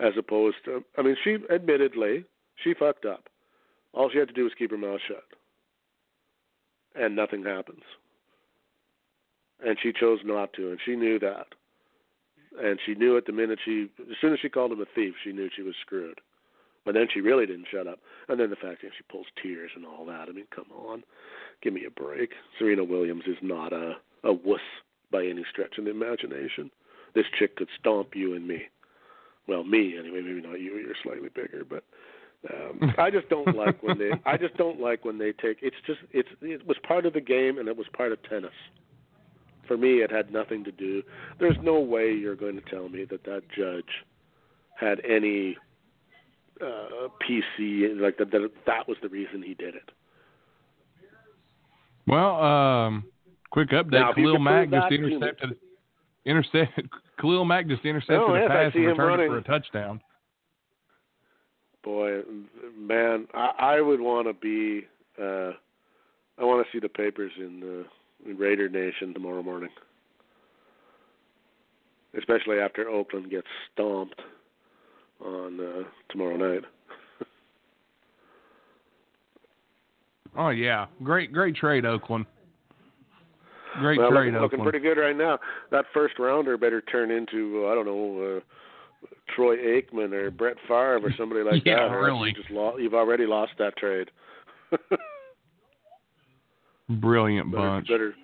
as 0.00 0.12
opposed 0.18 0.56
to. 0.64 0.82
I 0.96 1.02
mean, 1.02 1.16
she 1.22 1.36
admittedly 1.52 2.24
she 2.62 2.74
fucked 2.74 3.04
up. 3.04 3.28
All 3.92 4.10
she 4.10 4.18
had 4.18 4.28
to 4.28 4.34
do 4.34 4.44
was 4.44 4.52
keep 4.58 4.70
her 4.70 4.78
mouth 4.78 5.00
shut, 5.06 5.24
and 6.94 7.14
nothing 7.14 7.44
happens. 7.44 7.82
And 9.64 9.78
she 9.80 9.92
chose 9.92 10.18
not 10.24 10.52
to, 10.54 10.70
and 10.70 10.78
she 10.84 10.96
knew 10.96 11.18
that. 11.20 11.46
And 12.60 12.78
she 12.84 12.94
knew 12.94 13.16
it 13.16 13.26
the 13.26 13.32
minute 13.32 13.58
she, 13.64 13.88
as 14.00 14.16
soon 14.20 14.32
as 14.32 14.38
she 14.40 14.48
called 14.48 14.72
him 14.72 14.80
a 14.80 14.86
thief, 14.94 15.14
she 15.22 15.32
knew 15.32 15.48
she 15.54 15.62
was 15.62 15.74
screwed. 15.80 16.20
But 16.84 16.94
then 16.94 17.06
she 17.12 17.20
really 17.20 17.46
didn't 17.46 17.66
shut 17.70 17.86
up. 17.86 17.98
And 18.28 18.38
then 18.38 18.50
the 18.50 18.56
fact 18.56 18.82
that 18.82 18.90
she 18.96 19.04
pulls 19.10 19.26
tears 19.42 19.70
and 19.74 19.86
all 19.86 20.04
that. 20.06 20.28
I 20.28 20.32
mean, 20.32 20.46
come 20.54 20.66
on, 20.76 21.02
give 21.62 21.72
me 21.72 21.84
a 21.86 21.90
break. 21.90 22.30
Serena 22.58 22.84
Williams 22.84 23.24
is 23.26 23.38
not 23.42 23.72
a 23.72 23.94
a 24.22 24.32
wuss 24.32 24.60
by 25.10 25.24
any 25.24 25.44
stretch 25.50 25.78
of 25.78 25.84
the 25.84 25.90
imagination. 25.90 26.70
This 27.14 27.26
chick 27.38 27.56
could 27.56 27.68
stomp 27.78 28.16
you 28.16 28.34
and 28.34 28.48
me. 28.48 28.62
Well, 29.46 29.62
me 29.62 29.96
anyway. 29.98 30.22
Maybe 30.22 30.40
not 30.40 30.60
you. 30.60 30.76
You're 30.78 30.94
slightly 31.02 31.28
bigger, 31.28 31.64
but 31.68 31.84
um, 32.52 32.92
I 32.98 33.10
just 33.10 33.28
don't 33.28 33.56
like 33.56 33.82
when 33.82 33.98
they. 33.98 34.10
I 34.26 34.36
just 34.36 34.56
don't 34.56 34.80
like 34.80 35.04
when 35.04 35.18
they 35.18 35.32
take. 35.32 35.58
It's 35.62 35.76
just. 35.86 36.00
It's. 36.12 36.28
It 36.42 36.66
was 36.66 36.76
part 36.86 37.06
of 37.06 37.12
the 37.12 37.20
game, 37.20 37.58
and 37.58 37.68
it 37.68 37.76
was 37.76 37.86
part 37.96 38.12
of 38.12 38.22
tennis. 38.24 38.52
For 39.68 39.76
me, 39.76 40.02
it 40.02 40.10
had 40.10 40.32
nothing 40.32 40.64
to 40.64 40.72
do. 40.72 41.02
There's 41.38 41.56
no 41.62 41.80
way 41.80 42.12
you're 42.12 42.36
going 42.36 42.56
to 42.56 42.70
tell 42.70 42.88
me 42.88 43.06
that 43.06 43.24
that 43.24 43.42
judge 43.56 44.04
had 44.78 45.00
any 45.08 45.56
uh, 46.60 47.08
PC 47.22 48.00
like 48.00 48.18
that. 48.18 48.30
That 48.30 48.50
that 48.66 48.88
was 48.88 48.96
the 49.02 49.08
reason 49.08 49.42
he 49.42 49.54
did 49.54 49.74
it. 49.74 49.90
Well, 52.06 52.42
um, 52.42 53.04
quick 53.50 53.70
update: 53.70 53.92
Now, 53.92 54.12
Khalil 54.12 54.38
Mack 54.38 54.70
just 54.70 54.92
intercepted. 54.92 55.56
Intercepted. 56.26 56.88
Khalil 57.20 57.44
Mack 57.44 57.66
just 57.68 57.84
intercepted 57.84 58.18
Oh, 58.18 58.34
a 58.34 58.40
yes, 58.40 58.48
pass 58.48 58.72
and 58.74 58.86
returned 58.86 59.20
it 59.20 59.28
for 59.28 59.36
a 59.36 59.42
touchdown. 59.42 60.00
Boy, 61.82 62.22
man, 62.78 63.26
I, 63.34 63.50
I 63.58 63.80
would 63.82 64.00
want 64.00 64.26
to 64.26 64.32
be. 64.32 64.86
Uh, 65.20 65.52
I 66.38 66.44
want 66.44 66.66
to 66.66 66.72
see 66.72 66.80
the 66.80 66.88
papers 66.88 67.30
in, 67.36 67.84
uh, 67.84 68.28
in 68.30 68.38
Raider 68.38 68.70
Nation 68.70 69.12
tomorrow 69.12 69.42
morning, 69.42 69.68
especially 72.18 72.58
after 72.58 72.88
Oakland 72.88 73.30
gets 73.30 73.46
stomped 73.72 74.20
on 75.24 75.60
uh, 75.60 75.82
tomorrow 76.10 76.36
night. 76.36 76.62
Oh 80.36 80.48
yeah, 80.48 80.86
great, 81.04 81.32
great 81.32 81.54
trade, 81.54 81.86
Oakland. 81.86 82.26
Great 83.78 83.98
well, 84.00 84.10
trade, 84.10 84.32
looking, 84.32 84.40
looking 84.42 84.58
Oakland. 84.60 84.72
pretty 84.72 84.80
good 84.80 85.00
right 85.00 85.16
now. 85.16 85.38
That 85.70 85.84
first 85.94 86.18
rounder 86.18 86.56
better 86.58 86.80
turn 86.80 87.12
into 87.12 87.64
uh, 87.64 87.68
I 87.70 87.74
don't 87.76 87.86
know. 87.86 88.38
Uh, 88.38 88.40
Troy 89.36 89.56
Aikman 89.56 90.12
or 90.12 90.32
Brett 90.32 90.56
Favre 90.66 90.98
or 91.04 91.12
somebody 91.16 91.42
like 91.44 91.62
Yeah, 91.66 91.88
that. 91.88 91.94
really. 91.94 92.30
You 92.30 92.34
just 92.34 92.50
lo- 92.50 92.76
you've 92.78 92.94
already 92.94 93.26
lost 93.26 93.52
that 93.60 93.76
trade. 93.76 94.10
Brilliant 96.88 97.50
better, 97.52 97.62
bunch. 97.68 97.88
better 97.88 98.14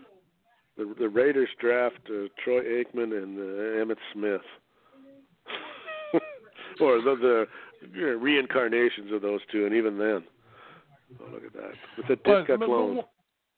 the, 0.76 0.94
the 0.98 1.08
Raiders 1.08 1.48
draft 1.60 2.00
uh, 2.08 2.26
Troy 2.44 2.62
Aikman 2.62 3.16
and 3.22 3.38
uh, 3.38 3.84
Emmitt 3.84 3.98
Smith, 4.12 4.40
or 6.80 7.00
the, 7.00 7.46
the 7.94 8.16
reincarnations 8.16 9.12
of 9.12 9.22
those 9.22 9.40
two, 9.50 9.66
and 9.66 9.74
even 9.74 9.98
then, 9.98 10.24
oh 11.20 11.24
look 11.32 11.44
at 11.44 11.52
that 11.54 11.72
with 11.96 12.06
the 12.08 12.16
But- 12.16 12.46
Ditka 12.46 12.58
but 12.58 12.66
clone. 12.66 12.96
what- 12.96 13.10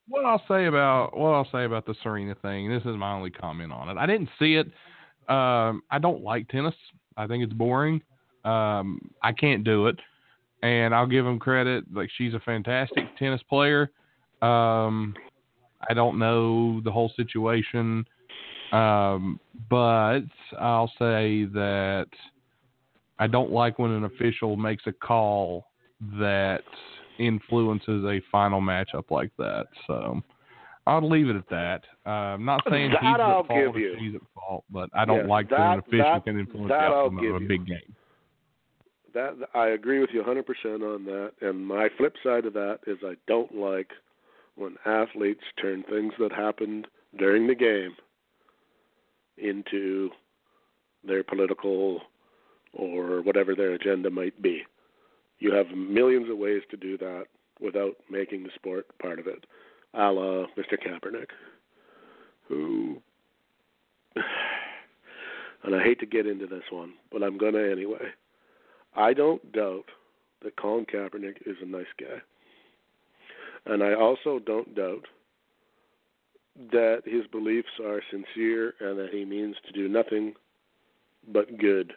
what 0.09 0.25
I'll 0.25 0.43
say 0.49 0.67
about 0.67 1.17
what 1.17 1.29
I'll 1.31 1.49
say 1.53 1.65
about 1.65 1.87
the 1.87 1.95
Serena 2.03 2.35
thing, 2.35 2.69
this 2.69 2.83
is 2.83 2.97
my 2.97 3.13
only 3.13 3.31
comment 3.31 3.73
on 3.73 3.89
it. 3.89 3.97
I 3.97 4.05
didn't 4.05 4.31
see 4.37 4.57
it. 4.57 4.67
Um, 5.33 5.83
I 5.93 5.99
don't 6.01 6.23
like 6.25 6.49
tennis. 6.49 6.75
I 7.17 7.29
think 7.29 7.45
it's 7.45 7.53
boring. 7.53 8.03
Um, 8.45 9.01
I 9.23 9.31
can't 9.33 9.63
do 9.63 9.87
it, 9.87 9.97
and 10.65 10.93
I'll 10.93 11.07
give 11.07 11.25
him 11.25 11.39
credit. 11.39 11.85
Like 11.95 12.11
she's 12.19 12.35
a 12.35 12.41
fantastic 12.41 13.17
tennis 13.17 13.41
player. 13.45 13.93
Um, 14.43 15.15
I 15.89 15.95
don't 15.95 16.19
know 16.19 16.81
the 16.81 16.91
whole 16.91 17.13
situation, 17.17 18.05
um, 18.73 19.39
but 19.71 20.23
I'll 20.59 20.93
say 20.99 21.45
that 21.45 22.07
I 23.23 23.29
don't 23.29 23.53
like 23.53 23.79
when 23.79 23.93
an 23.93 24.03
official 24.03 24.57
makes 24.57 24.83
a 24.89 24.93
call 24.93 25.67
that 26.19 26.63
influences 27.21 28.05
a 28.05 28.21
final 28.33 28.61
matchup 28.61 29.13
like 29.13 29.31
that. 29.39 29.67
So 29.87 30.21
I'll 30.89 31.09
leave 31.09 31.29
it 31.29 31.37
at 31.37 31.49
that. 31.51 31.85
Uh, 32.05 32.35
I'm 32.35 32.45
not 32.45 32.65
saying 32.69 32.91
That 32.91 33.01
he's 33.01 33.17
I'll 33.21 33.41
at 33.43 33.47
fault 33.47 33.77
or 33.77 33.99
she's 34.01 34.17
at 34.17 34.23
fault, 34.35 34.65
but 34.71 34.91
I 34.93 35.05
don't 35.05 35.19
Yes, 35.19 35.29
like 35.29 35.51
when 35.53 35.61
an 35.61 35.79
official 35.79 35.99
that- 36.15 36.25
can 36.25 36.41
influence 36.41 36.71
the 36.71 36.75
outcome 36.75 37.19
of 37.19 37.37
a 37.37 37.39
you. 37.39 37.47
big 37.47 37.65
game. 37.65 37.95
That 39.15 39.37
I 39.55 39.69
agree 39.69 40.01
with 40.01 40.11
you 40.13 40.21
100% 40.21 40.83
on 40.83 41.05
that. 41.05 41.33
And 41.43 41.65
my 41.65 41.91
flip 41.91 42.17
side 42.25 42.45
of 42.45 42.55
that 42.55 42.81
is 42.89 42.99
I 43.05 43.15
don't 43.29 43.55
like 43.55 43.93
when 44.57 44.77
athletes 44.85 45.45
turn 45.61 45.85
things 45.85 46.13
that 46.19 46.33
happened 46.33 46.89
during 47.19 47.47
the 47.47 47.55
game 47.55 47.95
into 49.37 50.11
their 51.05 51.23
political 51.23 52.01
or 52.73 53.23
whatever 53.23 53.55
their 53.55 53.73
agenda 53.73 54.11
might 54.11 54.41
be. 54.41 54.63
You 55.39 55.53
have 55.53 55.77
millions 55.77 56.31
of 56.31 56.39
ways 56.39 56.63
to 56.71 56.77
do 56.77 56.97
that 56.99 57.25
without 57.61 57.95
making 58.11 58.43
the 58.43 58.51
sport 58.55 58.87
part 59.01 59.19
of 59.19 59.27
it, 59.27 59.45
a 59.95 60.11
la 60.11 60.47
Mr. 60.57 60.79
Kaepernick, 60.79 61.29
who, 62.49 63.01
and 65.65 65.75
I 65.75 65.83
hate 65.83 66.01
to 66.01 66.07
get 66.07 66.27
into 66.27 66.47
this 66.47 66.65
one, 66.71 66.95
but 67.11 67.23
I'm 67.23 67.39
going 67.39 67.55
to 67.55 67.71
anyway. 67.71 68.09
I 68.95 69.15
don't 69.15 69.53
doubt 69.53 69.87
that 70.43 70.57
Colin 70.57 70.87
Kaepernick 70.87 71.37
is 71.47 71.57
a 71.63 71.67
nice 71.67 71.87
guy. 71.99 72.21
And 73.67 73.83
I 73.83 73.95
also 73.95 74.39
don't 74.39 74.75
doubt 74.75 75.07
that 76.73 77.03
his 77.05 77.27
beliefs 77.29 77.69
are 77.83 78.03
sincere 78.11 78.75
and 78.81 78.99
that 78.99 79.11
he 79.13 79.25
means 79.25 79.57
to 79.67 79.73
do 79.73 79.89
nothing 79.89 80.35
but 81.33 81.59
good 81.59 81.95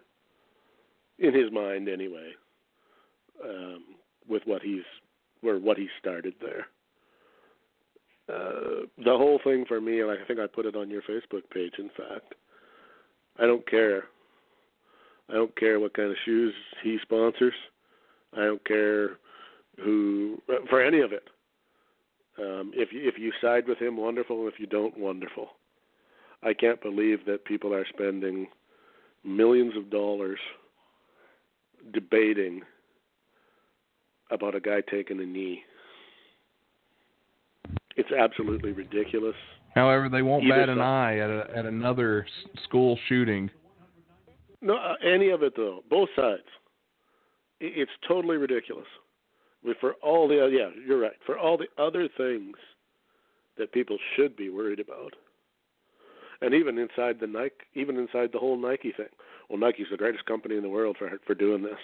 in 1.20 1.34
his 1.34 1.51
mind 1.51 1.88
anyway 1.88 2.32
um, 3.43 3.84
with 4.28 4.43
what 4.45 4.61
he's 4.61 4.84
or 5.43 5.59
what 5.59 5.78
he 5.78 5.88
started 5.99 6.34
there 6.41 6.68
uh, 8.28 8.86
the 8.97 9.18
whole 9.18 9.39
thing 9.43 9.66
for 9.68 9.80
me 9.80 10.03
like 10.03 10.20
i 10.24 10.26
think 10.26 10.39
i 10.39 10.47
put 10.47 10.66
it 10.66 10.76
on 10.76 10.89
your 10.89 11.01
facebook 11.03 11.43
page 11.53 11.74
in 11.78 11.89
fact 11.89 12.36
i 13.39 13.45
don't 13.45 13.68
care 13.70 14.05
i 15.30 15.34
don't 15.34 15.55
care 15.57 15.80
what 15.80 15.93
kind 15.93 16.09
of 16.09 16.18
shoes 16.26 16.53
he 16.84 16.97
sponsors 17.01 17.53
i 18.34 18.41
don't 18.41 18.66
care 18.66 19.18
who 19.84 20.41
for 20.70 20.82
any 20.82 21.01
of 21.01 21.11
it 21.11 21.28
um, 22.38 22.72
if 22.76 22.91
you 22.91 23.07
if 23.07 23.18
you 23.18 23.32
side 23.41 23.68
with 23.68 23.78
him, 23.78 23.97
wonderful. 23.97 24.47
If 24.47 24.55
you 24.59 24.68
don't, 24.68 24.97
wonderful. 24.97 25.49
I 26.43 26.53
can't 26.53 26.82
believe 26.82 27.26
that 27.26 27.45
people 27.45 27.74
are 27.74 27.86
spending 27.88 28.47
millions 29.24 29.76
of 29.78 29.89
dollars 29.89 30.39
debating 31.94 32.62
about 34.32 34.56
a 34.56 34.60
guy 34.60 34.82
taking 34.90 35.20
a 35.20 35.26
knee. 35.26 35.62
It's 37.96 38.12
absolutely 38.12 38.72
ridiculous. 38.72 39.36
However, 39.74 40.10
they 40.10 40.22
won't 40.22 40.46
Either 40.46 40.56
bat 40.56 40.70
an 40.70 40.82
eye 40.82 41.20
at 41.20 41.30
a, 41.30 41.48
at 41.56 41.66
another 41.66 42.26
school 42.64 42.98
shooting. 43.08 43.50
No, 44.62 44.76
uh, 44.76 44.96
any 45.06 45.30
of 45.30 45.44
it 45.44 45.54
though. 45.56 45.84
Both 45.90 46.10
sides. 46.16 46.44
It's 47.60 47.92
totally 48.08 48.38
ridiculous. 48.38 48.88
But 49.64 49.78
For 49.80 49.94
all 50.04 50.28
the 50.28 50.50
yeah, 50.52 50.70
you're 50.86 51.00
right. 51.00 51.18
For 51.26 51.38
all 51.38 51.58
the 51.58 51.68
other 51.82 52.08
things 52.18 52.56
that 53.58 53.72
people 53.72 53.98
should 54.16 54.36
be 54.36 54.50
worried 54.50 54.80
about, 54.80 55.14
and 56.42 56.54
even 56.54 56.78
inside 56.78 57.20
the 57.20 57.28
Nike, 57.28 57.56
even 57.74 57.98
inside 57.98 58.30
the 58.32 58.40
whole 58.40 58.58
Nike 58.58 58.94
thing. 58.96 59.08
Well, 59.50 59.60
Nike's 59.60 59.88
the 59.91 59.98
greatest 59.98 60.26
company 60.26 60.56
in 60.58 60.64
the 60.64 60.70
world 60.70 60.96
for 60.98 61.10
for 61.26 61.36
doing 61.36 61.62
this. 61.62 61.80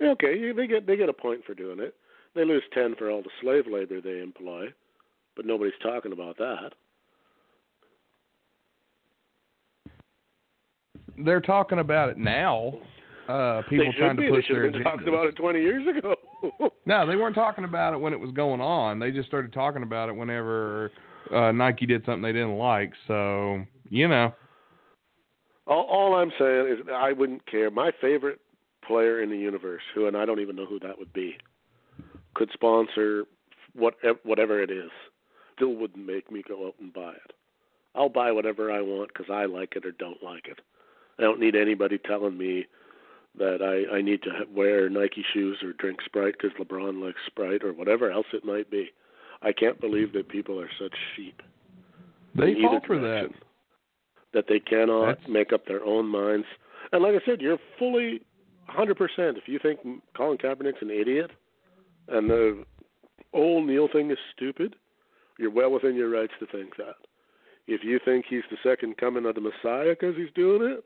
Yeah, 0.00 0.10
Okay, 0.10 0.52
they 0.52 0.66
get 0.66 0.86
they 0.86 0.96
get 0.96 1.08
a 1.08 1.12
point 1.12 1.44
for 1.44 1.54
doing 1.54 1.80
it. 1.80 1.94
They 2.34 2.44
lose 2.44 2.62
ten 2.72 2.94
for 2.96 3.10
all 3.10 3.22
the 3.22 3.30
slave 3.40 3.64
labor 3.66 4.00
they 4.00 4.20
employ, 4.20 4.66
but 5.34 5.46
nobody's 5.46 5.74
talking 5.82 6.12
about 6.12 6.36
that. 6.38 6.72
They're 11.24 11.40
talking 11.40 11.78
about 11.78 12.10
it 12.10 12.18
now. 12.18 12.74
Uh, 13.28 13.62
people 13.68 13.92
trying 13.98 14.16
be. 14.16 14.26
to 14.26 14.28
push 14.28 14.44
they 14.44 14.46
should 14.46 14.56
their 14.56 14.64
have 14.64 14.72
been 14.74 14.82
talking 14.84 15.08
about 15.08 15.26
it 15.26 15.36
twenty 15.36 15.60
years 15.60 15.86
ago. 15.96 16.14
No, 16.88 17.04
they 17.04 17.16
weren't 17.16 17.34
talking 17.34 17.64
about 17.64 17.94
it 17.94 17.96
when 17.96 18.12
it 18.12 18.20
was 18.20 18.30
going 18.30 18.60
on. 18.60 19.00
They 19.00 19.10
just 19.10 19.26
started 19.26 19.52
talking 19.52 19.82
about 19.82 20.08
it 20.08 20.14
whenever 20.14 20.92
uh, 21.34 21.50
Nike 21.50 21.86
did 21.86 22.04
something 22.04 22.22
they 22.22 22.30
didn't 22.30 22.58
like. 22.58 22.92
So 23.08 23.64
you 23.90 24.06
know, 24.06 24.32
all, 25.66 25.84
all 25.84 26.14
I'm 26.14 26.32
saying 26.38 26.68
is 26.68 26.86
I 26.92 27.12
wouldn't 27.12 27.46
care. 27.46 27.70
My 27.70 27.90
favorite 28.00 28.40
player 28.86 29.22
in 29.22 29.30
the 29.30 29.36
universe, 29.36 29.82
who 29.94 30.06
and 30.06 30.16
I 30.16 30.24
don't 30.24 30.40
even 30.40 30.56
know 30.56 30.66
who 30.66 30.78
that 30.80 30.98
would 30.98 31.12
be, 31.12 31.36
could 32.34 32.50
sponsor 32.52 33.24
what 33.74 33.94
whatever 34.22 34.62
it 34.62 34.70
is. 34.70 34.90
Still 35.56 35.74
wouldn't 35.74 36.06
make 36.06 36.30
me 36.30 36.42
go 36.46 36.66
out 36.66 36.74
and 36.80 36.92
buy 36.92 37.12
it. 37.12 37.32
I'll 37.94 38.10
buy 38.10 38.30
whatever 38.30 38.70
I 38.70 38.82
want 38.82 39.08
because 39.12 39.30
I 39.32 39.46
like 39.46 39.74
it 39.74 39.86
or 39.86 39.92
don't 39.92 40.22
like 40.22 40.46
it. 40.46 40.60
I 41.18 41.22
don't 41.22 41.40
need 41.40 41.56
anybody 41.56 41.98
telling 41.98 42.36
me 42.36 42.66
that 43.38 43.62
I 43.62 43.96
I 43.96 44.02
need 44.02 44.22
to 44.22 44.30
ha- 44.30 44.44
wear 44.54 44.88
Nike 44.88 45.24
shoes 45.32 45.58
or 45.62 45.72
drink 45.72 46.00
Sprite 46.04 46.34
because 46.40 46.56
LeBron 46.58 47.02
likes 47.02 47.20
Sprite 47.26 47.64
or 47.64 47.72
whatever 47.72 48.10
else 48.10 48.26
it 48.32 48.44
might 48.44 48.70
be. 48.70 48.90
I 49.42 49.52
can't 49.52 49.80
believe 49.80 50.12
that 50.12 50.28
people 50.28 50.60
are 50.60 50.70
such 50.78 50.94
sheep. 51.14 51.42
they 52.34 52.54
fall 52.54 52.80
for 52.86 52.98
that. 52.98 53.30
That 54.32 54.46
they 54.48 54.60
cannot 54.60 55.06
That's- 55.06 55.28
make 55.28 55.52
up 55.52 55.66
their 55.66 55.84
own 55.84 56.06
minds. 56.06 56.46
And 56.92 57.02
like 57.02 57.14
I 57.20 57.24
said, 57.24 57.40
you're 57.40 57.58
fully 57.78 58.22
100%. 58.68 59.36
If 59.38 59.48
you 59.48 59.58
think 59.58 59.80
Colin 60.14 60.38
Kaepernick's 60.38 60.82
an 60.82 60.90
idiot 60.90 61.30
and 62.08 62.28
the 62.28 62.64
whole 63.32 63.62
kneel 63.62 63.88
thing 63.88 64.10
is 64.10 64.18
stupid, 64.34 64.76
you're 65.38 65.50
well 65.50 65.70
within 65.70 65.94
your 65.94 66.10
rights 66.10 66.32
to 66.40 66.46
think 66.46 66.76
that. 66.76 66.96
If 67.66 67.82
you 67.82 67.98
think 68.04 68.26
he's 68.28 68.44
the 68.50 68.56
second 68.62 68.96
coming 68.96 69.26
of 69.26 69.34
the 69.34 69.40
Messiah 69.40 69.90
because 69.90 70.16
he's 70.16 70.30
doing 70.34 70.62
it, 70.70 70.84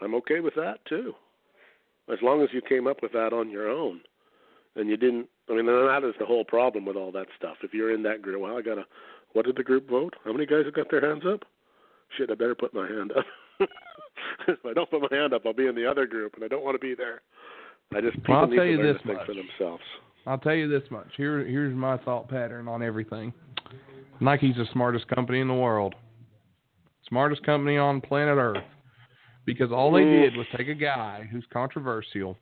I'm 0.00 0.14
okay 0.16 0.40
with 0.40 0.54
that 0.54 0.84
too. 0.86 1.14
As 2.08 2.18
long 2.22 2.42
as 2.42 2.48
you 2.52 2.60
came 2.60 2.86
up 2.86 3.02
with 3.02 3.12
that 3.12 3.32
on 3.32 3.50
your 3.50 3.68
own 3.68 4.00
and 4.76 4.88
you 4.88 4.96
didn't. 4.96 5.28
I 5.48 5.52
mean, 5.54 5.68
and 5.68 5.88
that 5.88 6.04
is 6.04 6.14
the 6.18 6.26
whole 6.26 6.44
problem 6.44 6.84
with 6.84 6.96
all 6.96 7.10
that 7.12 7.26
stuff. 7.36 7.56
If 7.62 7.72
you're 7.74 7.92
in 7.92 8.02
that 8.04 8.22
group, 8.22 8.40
well, 8.42 8.56
I 8.56 8.62
gotta. 8.62 8.84
What 9.32 9.46
did 9.46 9.56
the 9.56 9.64
group 9.64 9.88
vote? 9.88 10.14
How 10.24 10.32
many 10.32 10.46
guys 10.46 10.64
have 10.64 10.74
got 10.74 10.90
their 10.90 11.06
hands 11.06 11.24
up? 11.26 11.44
Shit, 12.16 12.30
I 12.30 12.34
better 12.34 12.54
put 12.54 12.74
my 12.74 12.86
hand 12.86 13.12
up. 13.12 13.24
if 14.48 14.58
I 14.64 14.72
don't 14.72 14.90
put 14.90 15.02
my 15.02 15.16
hand 15.16 15.32
up, 15.34 15.42
I'll 15.44 15.52
be 15.52 15.66
in 15.66 15.74
the 15.74 15.86
other 15.88 16.06
group, 16.06 16.34
and 16.34 16.44
I 16.44 16.48
don't 16.48 16.64
want 16.64 16.74
to 16.74 16.78
be 16.78 16.94
there. 16.94 17.22
I 17.94 18.00
just 18.00 18.16
people 18.16 18.34
Well, 18.34 18.44
I'll 18.44 18.46
need 18.48 18.56
tell 18.56 18.64
to 18.64 18.70
you 18.70 18.82
this 18.82 19.02
much. 19.04 19.26
for 19.26 19.34
themselves. 19.34 19.82
I'll 20.26 20.38
tell 20.38 20.54
you 20.54 20.68
this 20.68 20.88
much. 20.90 21.08
Here, 21.16 21.44
here's 21.44 21.74
my 21.74 21.98
thought 21.98 22.28
pattern 22.28 22.66
on 22.68 22.82
everything. 22.82 23.32
Nike's 24.20 24.56
the 24.56 24.66
smartest 24.72 25.06
company 25.08 25.40
in 25.40 25.48
the 25.48 25.54
world. 25.54 25.94
Smartest 27.08 27.44
company 27.44 27.76
on 27.76 28.00
planet 28.00 28.36
Earth. 28.36 28.64
Because 29.44 29.70
all 29.70 29.92
they 29.92 30.02
did 30.02 30.36
was 30.36 30.46
take 30.56 30.66
a 30.66 30.74
guy 30.74 31.28
who's 31.30 31.44
controversial, 31.52 32.36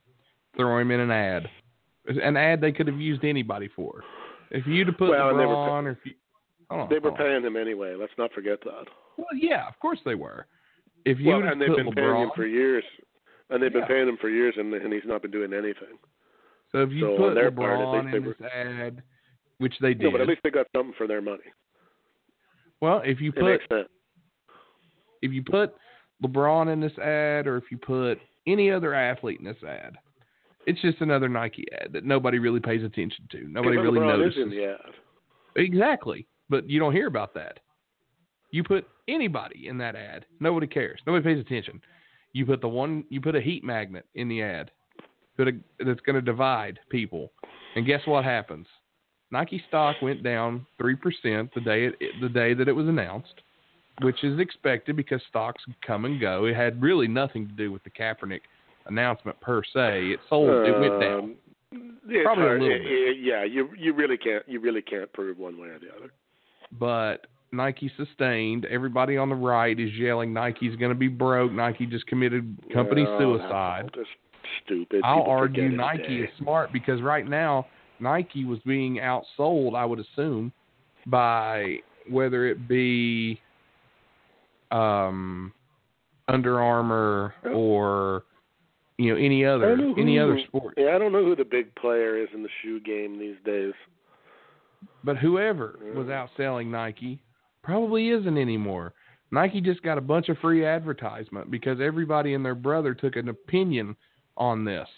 throw 0.57 0.79
him 0.79 0.91
in 0.91 1.01
an 1.01 1.11
ad. 1.11 1.47
An 2.07 2.39
ad 2.39 2.63
they 2.63 2.73
could 2.73 2.87
have 2.87 2.99
used 2.99 3.25
anybody 3.25 3.69
for. 3.77 4.03
If 4.51 4.67
you'd 4.67 4.87
have 4.87 4.97
put 4.97 5.11
Well, 5.11 5.29
and 5.31 5.39
they 5.39 5.45
were 5.45 5.55
LeBron 5.55 5.85
or 5.85 5.91
if 5.91 5.99
you 6.05 6.13
on, 6.71 6.89
They 6.89 6.99
were 6.99 7.13
paying 7.13 7.43
him 7.43 7.57
anyway. 7.57 7.95
Let's 7.95 8.13
not 8.17 8.33
forget 8.33 8.59
that. 8.65 8.87
Well, 9.17 9.27
yeah, 9.35 9.67
of 9.69 9.79
course 9.79 9.99
they 10.05 10.15
were. 10.15 10.47
If 11.05 11.19
you 11.21 11.29
Well, 11.29 11.43
and 11.43 11.61
they've 11.61 11.69
been 11.69 11.93
paying 11.93 12.07
him 12.17 12.29
LeBron, 12.31 12.35
for 12.35 12.47
years, 12.47 12.85
and 13.51 13.63
they've 13.63 13.73
been 13.73 13.83
Yeah. 13.83 13.89
paying 13.89 14.09
him 14.09 14.17
for 14.17 14.29
years, 14.29 14.55
and 14.57 14.73
and 14.75 14.93
he's 14.93 15.05
not 15.05 15.23
been 15.23 15.31
doing 15.31 15.53
anything. 15.53 15.99
so 16.73 16.83
if 16.83 16.91
you 16.91 17.01
so 17.03 17.17
put 17.17 17.35
their 17.35 17.51
part, 17.53 17.79
at 17.81 17.87
LeBron 17.87 17.93
least 18.05 18.11
they 18.13 18.17
in 18.19 18.25
were- 18.25 18.35
this 18.35 18.53
ad, 18.53 19.03
which 19.59 19.79
they 19.81 19.95
did, 19.95 20.05
No, 20.05 20.11
but 20.13 20.21
at 20.23 20.27
least 20.29 20.43
they 20.43 20.51
got 20.51 20.67
something 20.75 20.95
for 20.95 21.07
their 21.07 21.21
money. 21.23 21.45
well, 22.81 23.01
if 23.05 23.21
you 23.21 23.33
put 23.33 23.61
if 25.23 25.33
you 25.33 25.43
put 25.43 25.75
LeBron 26.23 26.73
in 26.73 26.81
this 26.81 26.97
ad 26.99 27.47
or 27.47 27.57
if 27.57 27.71
you 27.71 27.79
put 27.79 28.19
any 28.47 28.71
other 28.71 28.95
athlete 28.95 29.39
in 29.39 29.45
this 29.45 29.63
ad, 29.63 29.97
it's 30.67 30.81
just 30.83 31.01
another 31.01 31.29
Nike 31.29 31.67
ad 31.73 31.93
that 31.93 32.05
nobody 32.05 32.39
really 32.39 32.61
pays 32.61 32.83
attention 32.83 33.27
to. 33.31 33.47
Nobody 33.49 33.77
really 33.77 34.01
LeBron 34.01 34.19
notices. 34.19 34.37
is 34.39 34.43
in 34.45 34.51
the 34.51 34.65
ad. 34.67 34.95
Exactly. 35.57 36.27
But 36.51 36.69
you 36.69 36.79
don't 36.79 36.93
hear 36.93 37.07
about 37.07 37.33
that. 37.35 37.61
You 38.55 38.63
put 38.63 38.87
anybody 39.09 39.67
in 39.67 39.79
that 39.79 39.97
ad, 39.97 40.27
nobody 40.39 40.69
cares. 40.69 41.01
Nobody 41.09 41.25
pays 41.25 41.45
attention. 41.45 41.81
You 42.35 42.47
put 42.47 42.61
the 42.61 42.69
one 42.69 43.03
you 43.09 43.21
put 43.21 43.35
a 43.35 43.41
heat 43.41 43.65
magnet 43.65 44.07
in 44.15 44.29
the 44.29 44.43
ad. 44.43 44.71
Put 45.37 45.49
a, 45.49 45.53
that's 45.85 45.99
going 46.03 46.15
to 46.15 46.23
divide 46.23 46.79
people. 46.89 47.33
And 47.75 47.85
guess 47.85 48.03
what 48.05 48.23
happens? 48.25 48.69
Nike 49.33 49.61
stock 49.67 49.97
went 50.01 50.23
down 50.23 50.65
3% 50.81 51.53
the 51.53 51.61
day 51.63 51.87
it, 51.87 52.13
the 52.21 52.29
day 52.29 52.55
that 52.55 52.69
it 52.69 52.73
was 52.73 52.87
announced, 52.87 53.35
which 54.03 54.23
is 54.23 54.39
expected 54.39 54.95
because 54.95 55.21
stocks 55.29 55.65
come 55.85 56.05
and 56.05 56.21
go. 56.21 56.45
It 56.45 56.55
had 56.55 56.81
really 56.81 57.09
nothing 57.09 57.49
to 57.49 57.55
do 57.55 57.73
with 57.73 57.83
the 57.83 57.91
Kaepernick 57.91 58.43
announcement 58.87 59.41
per 59.41 59.65
se. 59.65 60.11
It 60.11 60.21
sold 60.29 60.65
it 60.65 60.79
went 60.79 61.01
down. 61.01 61.35
Um, 61.73 61.99
Probably 62.23 62.45
a 62.45 62.53
little 62.53 62.69
bit. 62.69 63.17
yeah, 63.21 63.43
you 63.43 63.71
you 63.77 63.95
really 63.95 64.17
can't 64.17 64.45
you 64.49 64.61
really 64.61 64.83
can't 64.83 65.13
prove 65.13 65.39
one 65.39 65.61
way 65.61 65.71
or 65.71 65.81
the 65.81 65.89
other. 65.89 66.13
but 66.79 67.27
Nike 67.57 67.91
sustained. 67.97 68.65
Everybody 68.67 69.17
on 69.17 69.29
the 69.29 69.35
right 69.35 69.79
is 69.79 69.93
yelling 69.95 70.33
Nike's 70.33 70.77
going 70.77 70.91
to 70.93 70.99
be 70.99 71.09
broke. 71.09 71.53
Nike 71.53 71.87
just 71.87 72.07
committed 72.07 72.57
company 72.73 73.05
Well, 73.05 73.19
suicide. 73.19 73.91
That's 73.97 74.09
stupid. 74.65 75.03
I'll 75.05 75.19
People 75.19 75.33
argue 75.33 75.69
Nike 75.71 76.23
is 76.23 76.29
smart 76.39 76.73
because 76.73 77.01
right 77.03 77.27
now 77.29 77.67
Nike 78.01 78.45
was 78.45 78.59
being 78.67 78.97
outsold, 78.97 79.77
I 79.77 79.85
would 79.85 79.99
assume, 80.01 80.53
by 81.07 81.77
whether 82.11 82.47
it 82.47 82.69
be 82.69 83.41
um, 84.71 85.53
Under 86.29 86.61
Armour 86.61 87.35
or 87.55 88.25
you 88.99 89.11
know 89.13 89.19
any 89.19 89.45
other 89.45 89.77
know 89.77 89.95
any 89.99 90.17
who- 90.17 90.23
other 90.23 90.41
sport. 90.47 90.75
Yeah, 90.77 90.95
I 90.95 90.99
don't 90.99 91.13
know 91.13 91.25
who 91.25 91.37
the 91.37 91.45
big 91.45 91.75
player 91.77 92.17
is 92.21 92.29
in 92.35 92.43
the 92.43 92.49
shoe 92.63 92.81
game 92.81 93.19
these 93.19 93.37
days. 93.45 93.73
But 95.03 95.17
whoever 95.17 95.79
was 95.95 96.07
outselling 96.07 96.67
Nike 96.67 97.21
probably 97.65 98.11
isn't 98.11 98.39
anymore. 98.39 98.93
Nike 99.31 99.61
just 99.61 99.83
got 99.83 99.99
a 99.99 100.03
bunch 100.03 100.29
of 100.29 100.39
free 100.39 100.65
advertisement 100.65 101.51
because 101.51 101.81
everybody 101.81 102.35
and 102.35 102.45
their 102.45 102.55
brother 102.55 102.95
took 102.95 103.17
an 103.17 103.29
opinion 103.31 103.97
on 104.37 104.65
this. 104.65 104.89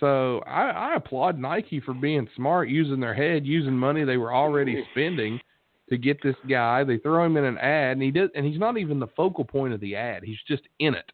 So 0.00 0.40
I, 0.46 0.68
I 0.70 0.94
applaud 0.96 1.38
Nike 1.38 1.80
for 1.80 1.94
being 1.94 2.28
smart, 2.36 2.68
using 2.68 3.00
their 3.00 3.14
head, 3.14 3.46
using 3.46 3.72
money 3.72 4.04
they 4.04 4.18
were 4.18 4.34
already 4.34 4.84
spending 4.90 5.40
to 5.88 5.96
get 5.96 6.22
this 6.22 6.36
guy. 6.48 6.84
They 6.84 6.98
throw 6.98 7.24
him 7.24 7.36
in 7.38 7.44
an 7.44 7.56
ad, 7.58 7.92
and 7.92 8.02
he 8.02 8.10
does, 8.10 8.28
and 8.34 8.44
he's 8.44 8.58
not 8.58 8.76
even 8.76 8.98
the 8.98 9.06
focal 9.16 9.44
point 9.44 9.72
of 9.72 9.80
the 9.80 9.96
ad. 9.96 10.22
He's 10.22 10.36
just 10.46 10.62
in 10.80 10.94
it. 10.94 11.10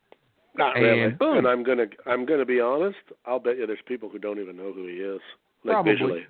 Not 0.56 0.76
And 0.76 0.84
really. 0.84 1.10
boom. 1.12 1.38
And 1.38 1.46
I'm 1.46 1.62
gonna 1.62 1.86
I'm 2.06 2.26
gonna 2.26 2.44
be 2.44 2.60
honest. 2.60 2.96
I'll 3.24 3.38
bet 3.38 3.56
you 3.58 3.66
there's 3.66 3.78
people 3.86 4.08
who 4.08 4.18
don't 4.18 4.38
even 4.40 4.56
know 4.56 4.72
who 4.72 4.86
he 4.86 4.94
is, 4.94 5.20
like 5.64 5.74
Probably. 5.74 5.92
visually, 5.92 6.22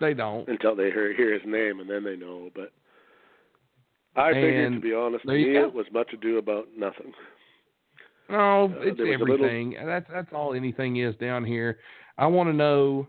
They 0.00 0.14
don't. 0.14 0.46
until 0.48 0.74
they 0.76 0.84
hear 0.90 1.12
hear 1.14 1.32
his 1.32 1.42
name 1.44 1.80
and 1.80 1.90
then 1.90 2.04
they 2.04 2.16
know. 2.16 2.50
But 2.54 2.72
I 4.16 4.32
figured, 4.32 4.74
to 4.74 4.80
be 4.80 4.92
honest, 4.94 5.24
there 5.26 5.36
you 5.36 5.64
it 5.64 5.72
was 5.72 5.86
much 5.92 6.12
ado 6.12 6.38
about 6.38 6.66
nothing. 6.76 7.12
No, 8.28 8.64
Uh, 8.64 8.80
it's 8.82 9.00
a 9.00 9.02
little- 9.02 9.34
everything. 9.34 9.76
That's 9.84 10.08
that's 10.10 10.32
all 10.32 10.54
anything 10.54 10.96
is 10.96 11.16
down 11.16 11.44
here. 11.44 11.78
I 12.18 12.26
want 12.26 12.48
to 12.48 12.52
know. 12.52 13.06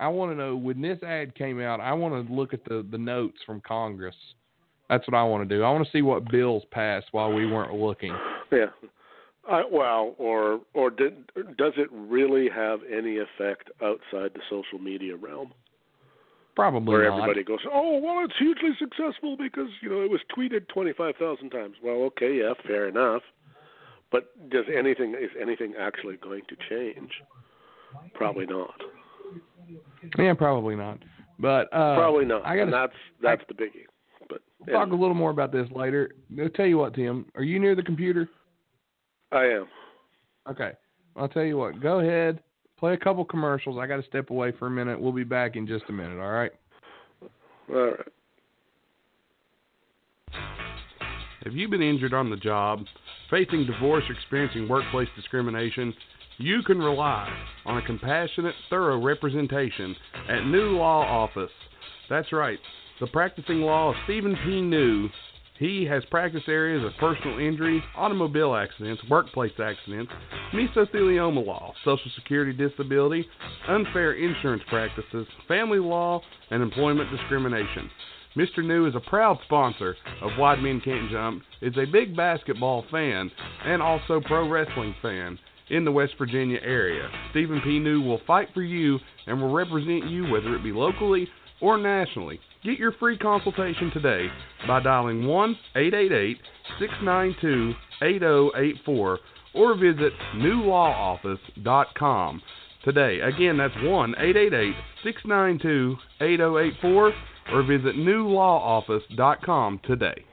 I 0.00 0.08
want 0.08 0.32
to 0.32 0.36
know 0.36 0.56
when 0.56 0.80
this 0.80 1.02
ad 1.02 1.34
came 1.34 1.60
out. 1.60 1.80
I 1.80 1.92
want 1.92 2.26
to 2.26 2.32
look 2.32 2.52
at 2.54 2.64
the 2.64 2.86
the 2.90 2.98
notes 2.98 3.42
from 3.44 3.60
Congress. 3.60 4.16
That's 4.88 5.06
what 5.06 5.14
I 5.14 5.22
want 5.24 5.48
to 5.48 5.54
do. 5.56 5.62
I 5.62 5.70
want 5.70 5.84
to 5.86 5.90
see 5.90 6.02
what 6.02 6.30
bills 6.30 6.64
passed 6.70 7.08
while 7.12 7.32
we 7.32 7.46
weren't 7.46 7.74
looking. 7.74 8.14
Yeah. 8.50 8.66
I, 9.48 9.64
well, 9.70 10.14
or 10.18 10.60
or 10.74 10.90
did, 10.90 11.26
does 11.56 11.72
it 11.76 11.88
really 11.90 12.48
have 12.50 12.80
any 12.90 13.18
effect 13.18 13.70
outside 13.82 14.32
the 14.34 14.42
social 14.50 14.78
media 14.78 15.16
realm, 15.16 15.52
Probably 16.54 16.92
where 16.92 17.08
not. 17.08 17.20
everybody 17.20 17.44
goes, 17.44 17.60
"Oh, 17.72 17.98
well, 17.98 18.24
it's 18.24 18.36
hugely 18.38 18.70
successful 18.78 19.36
because 19.36 19.68
you 19.80 19.88
know 19.88 20.02
it 20.02 20.10
was 20.10 20.20
tweeted 20.36 20.68
twenty 20.68 20.92
five 20.92 21.16
thousand 21.16 21.50
times." 21.50 21.76
Well, 21.82 22.02
okay, 22.04 22.38
yeah, 22.38 22.52
fair 22.66 22.88
enough. 22.88 23.22
But 24.10 24.50
does 24.50 24.66
anything 24.68 25.14
is 25.14 25.30
anything 25.40 25.74
actually 25.78 26.16
going 26.16 26.42
to 26.48 26.56
change? 26.68 27.10
Probably 28.14 28.46
not. 28.46 28.74
Yeah, 30.18 30.34
probably 30.34 30.76
not. 30.76 30.98
But 31.38 31.72
uh, 31.72 31.96
Probably 31.96 32.26
not. 32.26 32.44
I 32.44 32.56
got 32.56 32.70
that's 32.70 32.92
that's 33.22 33.42
the 33.48 33.54
biggie. 33.54 33.86
But 34.28 34.42
talk 34.70 34.90
a 34.90 34.94
little 34.94 35.14
more 35.14 35.30
about 35.30 35.52
this 35.52 35.66
later. 35.74 36.12
I'll 36.38 36.48
tell 36.50 36.66
you 36.66 36.78
what, 36.78 36.94
Tim. 36.94 37.26
Are 37.34 37.42
you 37.42 37.58
near 37.58 37.74
the 37.74 37.82
computer? 37.82 38.28
I 39.30 39.44
am. 39.44 39.66
Okay. 40.50 40.72
I'll 41.16 41.28
tell 41.28 41.44
you 41.44 41.56
what. 41.56 41.80
Go 41.80 42.00
ahead. 42.00 42.42
Play 42.82 42.94
a 42.94 42.96
couple 42.96 43.24
commercials. 43.24 43.78
I 43.80 43.86
got 43.86 43.98
to 43.98 44.02
step 44.08 44.30
away 44.30 44.50
for 44.58 44.66
a 44.66 44.70
minute. 44.70 45.00
We'll 45.00 45.12
be 45.12 45.22
back 45.22 45.54
in 45.54 45.68
just 45.68 45.84
a 45.88 45.92
minute. 45.92 46.20
All 46.20 46.32
right. 46.32 46.50
All 47.72 47.92
right. 47.92 48.08
Have 51.44 51.52
you 51.52 51.68
been 51.68 51.80
injured 51.80 52.12
on 52.12 52.28
the 52.28 52.36
job, 52.36 52.80
facing 53.30 53.66
divorce, 53.66 54.02
or 54.08 54.14
experiencing 54.14 54.68
workplace 54.68 55.06
discrimination? 55.14 55.94
You 56.38 56.64
can 56.64 56.78
rely 56.78 57.32
on 57.66 57.78
a 57.78 57.86
compassionate, 57.86 58.56
thorough 58.68 59.00
representation 59.00 59.94
at 60.28 60.44
New 60.46 60.76
Law 60.76 61.02
Office. 61.02 61.52
That's 62.10 62.32
right, 62.32 62.58
the 63.00 63.06
practicing 63.06 63.60
law 63.60 63.90
of 63.90 63.94
Stephen 64.06 64.36
P. 64.44 64.60
New. 64.60 65.08
He 65.62 65.84
has 65.84 66.04
practice 66.06 66.42
areas 66.48 66.84
of 66.84 66.90
personal 66.98 67.38
injury, 67.38 67.80
automobile 67.96 68.56
accidents, 68.56 69.00
workplace 69.08 69.52
accidents, 69.62 70.10
mesothelioma 70.52 71.46
law, 71.46 71.72
Social 71.84 72.10
Security 72.16 72.52
disability, 72.52 73.24
unfair 73.68 74.14
insurance 74.14 74.64
practices, 74.68 75.24
family 75.46 75.78
law, 75.78 76.20
and 76.50 76.64
employment 76.64 77.12
discrimination. 77.12 77.88
Mr. 78.36 78.64
New 78.64 78.86
is 78.86 78.96
a 78.96 79.08
proud 79.08 79.38
sponsor 79.44 79.94
of 80.20 80.32
Wide 80.36 80.60
Men 80.60 80.80
Can't 80.80 81.08
Jump, 81.12 81.44
is 81.60 81.76
a 81.76 81.86
big 81.86 82.16
basketball 82.16 82.84
fan, 82.90 83.30
and 83.64 83.80
also 83.80 84.20
pro 84.20 84.48
wrestling 84.48 84.96
fan 85.00 85.38
in 85.70 85.84
the 85.84 85.92
West 85.92 86.14
Virginia 86.18 86.58
area. 86.64 87.08
Stephen 87.30 87.60
P. 87.62 87.78
New 87.78 88.02
will 88.02 88.20
fight 88.26 88.48
for 88.52 88.62
you 88.62 88.98
and 89.28 89.40
will 89.40 89.52
represent 89.52 90.10
you 90.10 90.28
whether 90.28 90.56
it 90.56 90.64
be 90.64 90.72
locally 90.72 91.28
or 91.60 91.78
nationally. 91.78 92.40
Get 92.64 92.78
your 92.78 92.92
free 92.92 93.18
consultation 93.18 93.90
today 93.90 94.28
by 94.68 94.78
dialing 94.80 95.26
1 95.26 95.58
888 95.74 96.38
692 96.78 97.74
8084 98.00 99.18
or 99.54 99.74
visit 99.74 100.12
newlawoffice.com 100.36 102.40
today. 102.84 103.18
Again, 103.20 103.56
that's 103.56 103.74
1 103.82 104.14
888 104.16 104.76
692 105.02 105.96
8084 106.20 107.12
or 107.52 107.62
visit 107.64 107.96
newlawoffice.com 107.96 109.80
today. 109.84 110.24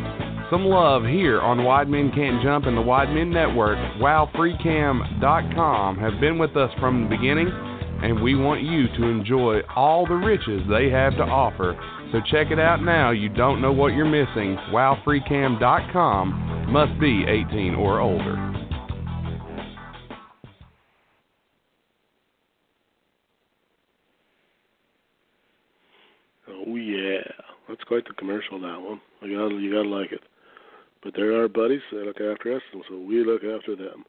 some 0.51 0.67
love 0.67 1.05
here 1.05 1.41
on 1.41 1.65
Wide 1.65 1.89
Men 1.89 2.13
Can't 2.15 2.43
Jump 2.43 2.67
and 2.67 2.77
the 2.77 2.83
Wide 2.83 3.09
Men 3.09 3.31
Network. 3.31 3.79
WowFreeCam.com 3.99 5.99
have 5.99 6.21
been 6.21 6.39
with 6.39 6.55
us 6.57 6.71
from 6.79 7.05
the 7.05 7.09
beginning, 7.09 7.49
and 7.49 8.23
we 8.23 8.37
want 8.37 8.63
you 8.63 8.87
to 8.89 9.05
enjoy 9.05 9.61
all 9.75 10.07
the 10.07 10.15
riches 10.15 10.63
they 10.69 10.91
have 10.91 11.17
to 11.17 11.23
offer. 11.23 11.75
So 12.13 12.21
check 12.31 12.53
it 12.53 12.61
out 12.61 12.83
now. 12.83 13.11
You 13.11 13.31
don't 13.31 13.61
know 13.61 13.73
what 13.73 13.95
you're 13.95 14.05
missing. 14.05 14.57
WowFreeCam.com 14.71 16.71
must 16.71 17.01
be 17.01 17.25
18 17.27 17.75
or 17.75 18.01
older. 18.01 18.64
Oh 26.67 26.77
yeah, 26.77 27.23
that's 27.69 27.83
quite 27.85 28.07
the 28.07 28.15
commercial 28.15 28.61
that 28.61 28.81
one. 28.81 29.01
You 29.23 29.39
gotta 29.39 29.61
you 29.61 29.73
gotta 29.73 29.89
like 29.89 30.13
it. 30.13 30.23
But 31.03 31.15
they're 31.15 31.39
our 31.39 31.49
buddies. 31.49 31.83
They 31.93 31.99
look 31.99 32.21
after 32.21 32.57
us, 32.57 32.63
and 32.73 32.83
so 32.89 32.99
we 32.99 33.25
look 33.25 33.43
after 33.45 33.77
them. 33.77 34.05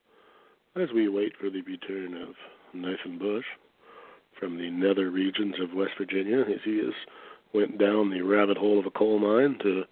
As 0.75 0.89
we 0.93 1.09
wait 1.09 1.33
for 1.39 1.49
the 1.49 1.61
return 1.61 2.21
of 2.21 2.35
Nathan 2.73 3.17
Bush 3.17 3.45
from 4.39 4.57
the 4.57 4.69
nether 4.69 5.09
regions 5.09 5.55
of 5.61 5.75
West 5.75 5.91
Virginia, 5.97 6.41
as 6.41 6.59
he 6.63 6.77
has 6.77 6.93
went 7.53 7.77
down 7.79 8.09
the 8.09 8.21
rabbit 8.21 8.57
hole 8.57 8.79
of 8.79 8.85
a 8.85 8.91
coal 8.91 9.19
mine 9.19 9.57
to 9.63 9.83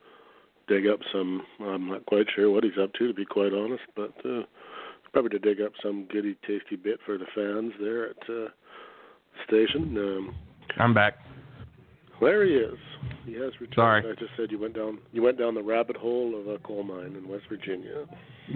dig 0.68 0.88
up 0.88 1.00
some. 1.12 1.42
I'm 1.62 1.90
not 1.90 2.06
quite 2.06 2.28
sure 2.36 2.50
what 2.52 2.64
he's 2.64 2.82
up 2.82 2.94
to, 2.94 3.08
to 3.08 3.14
be 3.14 3.26
quite 3.26 3.54
honest, 3.54 3.84
but 3.96 4.14
uh, 4.26 4.44
probably 5.12 5.30
to 5.32 5.40
dig 5.40 5.62
up 5.62 5.74
some 5.82 6.08
goody 6.12 6.36
tasty 6.48 6.76
bit 6.76 7.00
for 7.06 7.18
the 7.18 7.26
fans 7.36 7.74
there 7.80 8.10
at 8.10 8.30
uh, 8.30 8.50
station. 9.48 9.98
Um, 9.98 10.36
I'm 10.78 10.94
back. 10.94 11.16
There 12.24 12.46
he 12.46 12.54
is. 12.54 12.78
He 13.26 13.34
has 13.34 13.54
returned. 13.60 13.76
Sorry. 13.76 14.04
I 14.12 14.20
just 14.20 14.32
said 14.38 14.52
you 14.52 14.60
went 14.60 14.76
down. 14.76 15.00
You 15.12 15.22
went 15.22 15.38
down 15.38 15.56
the 15.56 15.64
rabbit 15.64 15.96
hole 15.96 16.40
of 16.40 16.48
a 16.48 16.58
coal 16.60 16.84
mine 16.84 17.16
in 17.16 17.28
West 17.28 17.46
Virginia. 17.50 18.06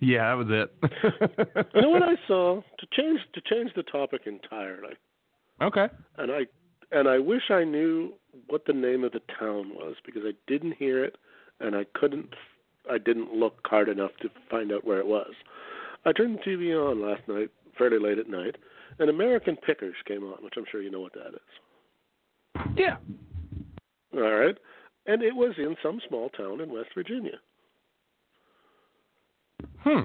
yeah, 0.00 0.34
that 0.34 0.36
was 0.36 0.46
it. 0.50 1.68
you 1.74 1.82
know 1.82 1.90
what 1.90 2.02
I 2.02 2.14
saw 2.26 2.60
to 2.60 2.86
change 2.92 3.20
to 3.34 3.40
change 3.40 3.72
the 3.74 3.82
topic 3.82 4.22
entirely, 4.26 4.94
okay. 5.62 5.88
and 6.18 6.30
I 6.30 6.46
and 6.92 7.08
I 7.08 7.18
wish 7.18 7.50
I 7.50 7.64
knew 7.64 8.12
what 8.48 8.64
the 8.66 8.72
name 8.72 9.04
of 9.04 9.12
the 9.12 9.22
town 9.38 9.70
was 9.74 9.96
because 10.04 10.22
I 10.24 10.32
didn't 10.46 10.76
hear 10.78 11.04
it, 11.04 11.16
and 11.60 11.74
I 11.74 11.84
couldn't. 11.94 12.34
I 12.90 12.98
didn't 12.98 13.32
look 13.32 13.58
hard 13.64 13.88
enough 13.88 14.12
to 14.22 14.28
find 14.48 14.70
out 14.70 14.86
where 14.86 15.00
it 15.00 15.06
was. 15.06 15.32
I 16.04 16.12
turned 16.12 16.38
the 16.38 16.48
TV 16.48 16.72
on 16.72 17.02
last 17.02 17.22
night, 17.26 17.50
fairly 17.76 17.98
late 17.98 18.18
at 18.18 18.28
night, 18.28 18.56
and 19.00 19.10
American 19.10 19.56
Pickers 19.56 19.96
came 20.06 20.22
on, 20.22 20.44
which 20.44 20.54
I'm 20.56 20.66
sure 20.70 20.80
you 20.80 20.90
know 20.92 21.00
what 21.00 21.14
that 21.14 21.34
is. 21.34 21.65
Yeah. 22.76 22.96
All 24.14 24.20
right. 24.20 24.56
And 25.06 25.22
it 25.22 25.34
was 25.34 25.54
in 25.58 25.76
some 25.82 26.00
small 26.08 26.30
town 26.30 26.60
in 26.60 26.72
West 26.72 26.88
Virginia. 26.94 27.38
Hmm. 29.80 30.02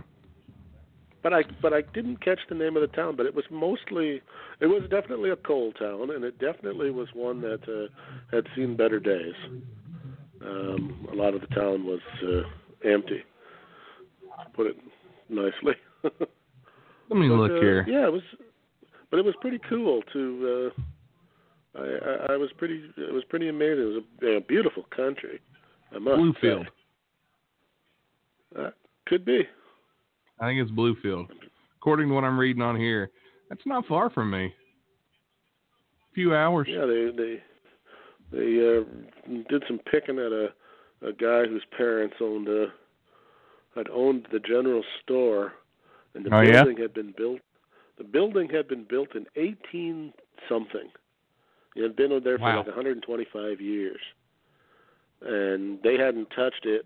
But 1.23 1.33
I 1.33 1.43
but 1.61 1.73
I 1.73 1.81
didn't 1.93 2.23
catch 2.23 2.39
the 2.49 2.55
name 2.55 2.75
of 2.75 2.81
the 2.81 2.95
town, 2.95 3.15
but 3.15 3.25
it 3.25 3.35
was 3.35 3.45
mostly 3.51 4.21
it 4.59 4.65
was 4.65 4.81
definitely 4.89 5.29
a 5.29 5.35
coal 5.35 5.71
town 5.73 6.11
and 6.11 6.23
it 6.23 6.39
definitely 6.39 6.89
was 6.89 7.07
one 7.13 7.41
that 7.41 7.61
uh, 7.67 8.35
had 8.35 8.45
seen 8.55 8.75
better 8.75 8.99
days. 8.99 9.35
Um 10.43 11.07
a 11.11 11.15
lot 11.15 11.35
of 11.35 11.41
the 11.41 11.47
town 11.47 11.85
was 11.85 11.99
uh, 12.23 12.87
empty. 12.87 13.23
To 14.43 14.49
put 14.53 14.67
it 14.67 14.77
nicely. 15.29 15.75
Let 16.03 17.19
me 17.19 17.27
But, 17.29 17.35
look 17.35 17.51
uh, 17.51 17.61
here. 17.61 17.85
Yeah, 17.87 18.07
it 18.07 18.13
was 18.13 18.23
but 19.11 19.19
it 19.19 19.25
was 19.25 19.35
pretty 19.41 19.59
cool 19.69 20.01
to 20.13 20.71
uh 20.77 20.81
I, 21.75 21.79
I 21.79 22.33
I 22.33 22.37
was 22.37 22.49
pretty 22.57 22.83
it 22.97 23.13
was 23.13 23.23
pretty 23.29 23.49
amazing. 23.49 23.83
It 23.83 23.85
was 23.85 24.03
a, 24.23 24.25
a 24.37 24.41
beautiful 24.41 24.83
country. 24.95 25.39
I 25.93 25.99
must 25.99 26.17
Bluefield. 26.19 26.65
say. 26.65 28.61
Uh, 28.63 28.69
could 29.07 29.23
be. 29.25 29.41
I 30.39 30.47
think 30.47 30.61
it's 30.61 30.71
Bluefield. 30.71 31.27
According 31.79 32.09
to 32.09 32.13
what 32.13 32.23
I'm 32.23 32.37
reading 32.37 32.61
on 32.61 32.75
here, 32.75 33.09
that's 33.49 33.65
not 33.65 33.85
far 33.87 34.09
from 34.09 34.29
me. 34.31 34.45
A 34.45 36.13
few 36.13 36.35
hours. 36.35 36.67
Yeah, 36.69 36.85
they 36.85 37.09
they 37.15 37.41
they 38.31 38.77
uh, 38.79 39.39
did 39.49 39.63
some 39.67 39.79
picking 39.89 40.19
at 40.19 40.31
a 40.31 40.47
a 41.07 41.13
guy 41.13 41.45
whose 41.47 41.63
parents 41.77 42.15
owned 42.21 42.47
a 42.47 42.67
had 43.75 43.87
owned 43.89 44.27
the 44.33 44.39
general 44.39 44.83
store, 45.01 45.53
and 46.13 46.25
the 46.25 46.35
Oh, 46.35 46.41
yeah? 46.41 46.63
building 46.63 46.81
had 46.81 46.93
been 46.93 47.13
built. 47.17 47.39
The 47.97 48.03
building 48.03 48.49
had 48.49 48.67
been 48.67 48.85
built 48.89 49.15
in 49.15 49.25
eighteen 49.37 50.11
something. 50.49 50.89
It 51.75 51.83
had 51.83 51.95
been 51.95 52.09
there 52.23 52.37
for 52.37 52.43
Wow. 52.43 52.57
like 52.57 52.67
125 52.67 53.61
years, 53.61 54.01
and 55.21 55.81
they 55.83 55.97
hadn't 55.97 56.29
touched 56.31 56.65
it. 56.65 56.85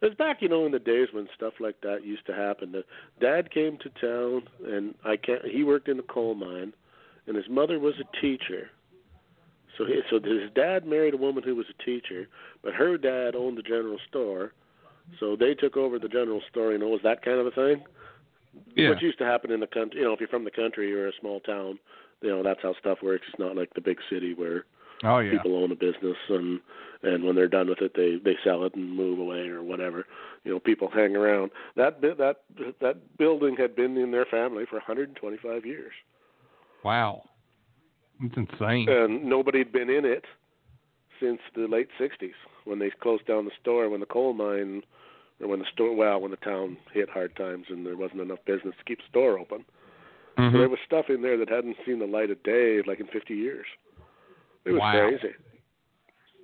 It 0.00 0.06
was 0.06 0.14
back, 0.14 0.40
you 0.40 0.48
know, 0.48 0.64
in 0.64 0.72
the 0.72 0.78
days 0.78 1.12
when 1.12 1.28
stuff 1.34 1.54
like 1.60 1.80
that 1.82 2.04
used 2.04 2.24
to 2.26 2.34
happen. 2.34 2.72
The 2.72 2.84
dad 3.20 3.50
came 3.50 3.76
to 3.78 3.90
town, 4.00 4.48
and 4.64 4.94
I 5.04 5.16
can't. 5.16 5.44
He 5.44 5.62
worked 5.62 5.88
in 5.88 5.98
a 5.98 6.02
coal 6.02 6.34
mine, 6.34 6.72
and 7.26 7.36
his 7.36 7.48
mother 7.50 7.78
was 7.78 7.94
a 8.00 8.20
teacher. 8.20 8.70
So 9.76 9.84
he, 9.84 10.00
so 10.08 10.18
his 10.20 10.50
dad 10.54 10.86
married 10.86 11.14
a 11.14 11.18
woman 11.18 11.42
who 11.42 11.54
was 11.54 11.66
a 11.68 11.82
teacher, 11.84 12.28
but 12.62 12.72
her 12.74 12.96
dad 12.96 13.34
owned 13.34 13.58
the 13.58 13.62
general 13.62 13.98
store. 14.08 14.52
So 15.18 15.36
they 15.36 15.54
took 15.54 15.76
over 15.76 15.98
the 15.98 16.08
general 16.08 16.40
store. 16.50 16.72
You 16.72 16.78
know, 16.78 16.88
was 16.88 17.02
that 17.02 17.22
kind 17.22 17.38
of 17.38 17.46
a 17.46 17.50
thing? 17.50 17.84
Yeah. 18.74 18.90
What 18.90 19.02
used 19.02 19.18
to 19.18 19.24
happen 19.24 19.50
in 19.50 19.60
the 19.60 19.66
country, 19.66 20.00
you 20.00 20.06
know, 20.06 20.12
if 20.12 20.20
you're 20.20 20.28
from 20.28 20.44
the 20.44 20.50
country 20.50 20.92
or 20.92 21.08
a 21.08 21.12
small 21.20 21.40
town, 21.40 21.78
you 22.22 22.30
know, 22.30 22.42
that's 22.42 22.60
how 22.62 22.74
stuff 22.78 22.98
works. 23.02 23.24
It's 23.30 23.38
not 23.38 23.56
like 23.56 23.72
the 23.74 23.80
big 23.80 23.98
city 24.10 24.34
where 24.34 24.64
Oh 25.02 25.18
yeah. 25.20 25.30
people 25.30 25.56
own 25.56 25.72
a 25.72 25.76
business 25.76 26.16
and 26.28 26.60
and 27.02 27.24
when 27.24 27.34
they're 27.34 27.48
done 27.48 27.68
with 27.68 27.80
it, 27.80 27.92
they 27.94 28.16
they 28.22 28.36
sell 28.44 28.64
it 28.64 28.74
and 28.74 28.94
move 28.94 29.18
away 29.18 29.48
or 29.48 29.62
whatever. 29.62 30.04
You 30.44 30.52
know, 30.52 30.60
people 30.60 30.90
hang 30.90 31.16
around. 31.16 31.50
That 31.76 32.00
that 32.02 32.36
that 32.80 33.16
building 33.18 33.56
had 33.56 33.74
been 33.74 33.96
in 33.96 34.10
their 34.10 34.26
family 34.26 34.64
for 34.68 34.76
125 34.76 35.64
years, 35.64 35.92
Wow. 36.84 37.22
It's 38.22 38.36
insane. 38.36 38.88
and 38.88 39.24
nobody 39.24 39.58
had 39.58 39.72
been 39.72 39.88
in 39.88 40.04
it 40.04 40.26
since 41.18 41.40
the 41.54 41.66
late 41.66 41.88
60s 41.98 42.32
when 42.64 42.78
they 42.78 42.90
closed 42.90 43.26
down 43.26 43.46
the 43.46 43.50
store 43.60 43.88
when 43.88 44.00
the 44.00 44.06
coal 44.06 44.32
mine 44.34 44.82
or 45.40 45.48
when 45.48 45.58
the 45.60 45.64
store 45.72 45.94
well 45.94 46.20
when 46.20 46.30
the 46.30 46.36
town 46.38 46.76
hit 46.92 47.08
hard 47.08 47.34
times 47.36 47.66
and 47.70 47.86
there 47.86 47.96
wasn't 47.96 48.20
enough 48.20 48.38
business 48.46 48.74
to 48.78 48.84
keep 48.84 48.98
the 48.98 49.04
store 49.08 49.38
open. 49.38 49.64
Mhm. 50.40 50.52
So 50.52 50.58
there 50.58 50.68
was 50.68 50.78
stuff 50.86 51.10
in 51.10 51.22
there 51.22 51.36
that 51.36 51.48
hadn't 51.48 51.76
seen 51.84 51.98
the 51.98 52.06
light 52.06 52.30
of 52.30 52.42
day 52.42 52.82
like 52.82 53.00
in 53.00 53.06
50 53.08 53.34
years. 53.34 53.66
It 54.64 54.72
was 54.72 54.80
Wow. 54.80 55.08
crazy. 55.08 55.34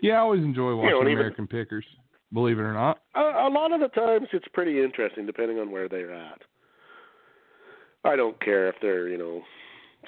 Yeah, 0.02 0.14
I 0.16 0.18
always 0.18 0.42
enjoy 0.44 0.74
watching 0.76 0.92
and 0.98 1.08
even- 1.08 1.18
American 1.18 1.46
Pickers. 1.46 1.86
Believe 2.32 2.58
it 2.58 2.62
or 2.62 2.72
not. 2.72 3.00
A, 3.14 3.20
a 3.20 3.48
lot 3.48 3.72
of 3.72 3.80
the 3.80 3.88
times 3.88 4.28
it's 4.32 4.48
pretty 4.48 4.82
interesting 4.82 5.26
depending 5.26 5.58
on 5.58 5.70
where 5.70 5.88
they're 5.88 6.12
at. 6.12 6.42
I 8.04 8.16
don't 8.16 8.38
care 8.40 8.68
if 8.68 8.76
they're, 8.80 9.08
you 9.08 9.16
know, 9.18 9.42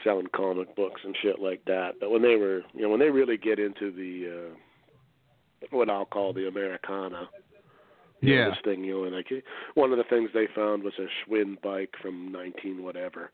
selling 0.04 0.26
comic 0.28 0.74
books 0.76 1.00
and 1.04 1.16
shit 1.22 1.38
like 1.40 1.64
that, 1.64 1.98
but 2.00 2.10
when 2.10 2.22
they 2.22 2.36
were, 2.36 2.62
you 2.74 2.82
know, 2.82 2.88
when 2.88 3.00
they 3.00 3.10
really 3.10 3.36
get 3.36 3.58
into 3.58 3.90
the 3.90 4.28
uh 4.50 4.54
what 5.70 5.90
I'll 5.90 6.04
call 6.06 6.32
the 6.32 6.46
Americana, 6.46 7.28
you 8.20 8.28
know, 8.28 8.34
Yeah. 8.42 8.48
this 8.50 8.58
thing, 8.60 8.84
you 8.84 8.94
know, 8.98 9.04
and 9.04 9.14
like 9.16 9.32
one 9.74 9.90
of 9.90 9.98
the 9.98 10.04
things 10.04 10.30
they 10.32 10.46
found 10.48 10.82
was 10.84 10.94
a 10.98 11.08
Schwinn 11.24 11.60
bike 11.62 11.94
from 12.00 12.30
19 12.30 12.82
whatever. 12.84 13.30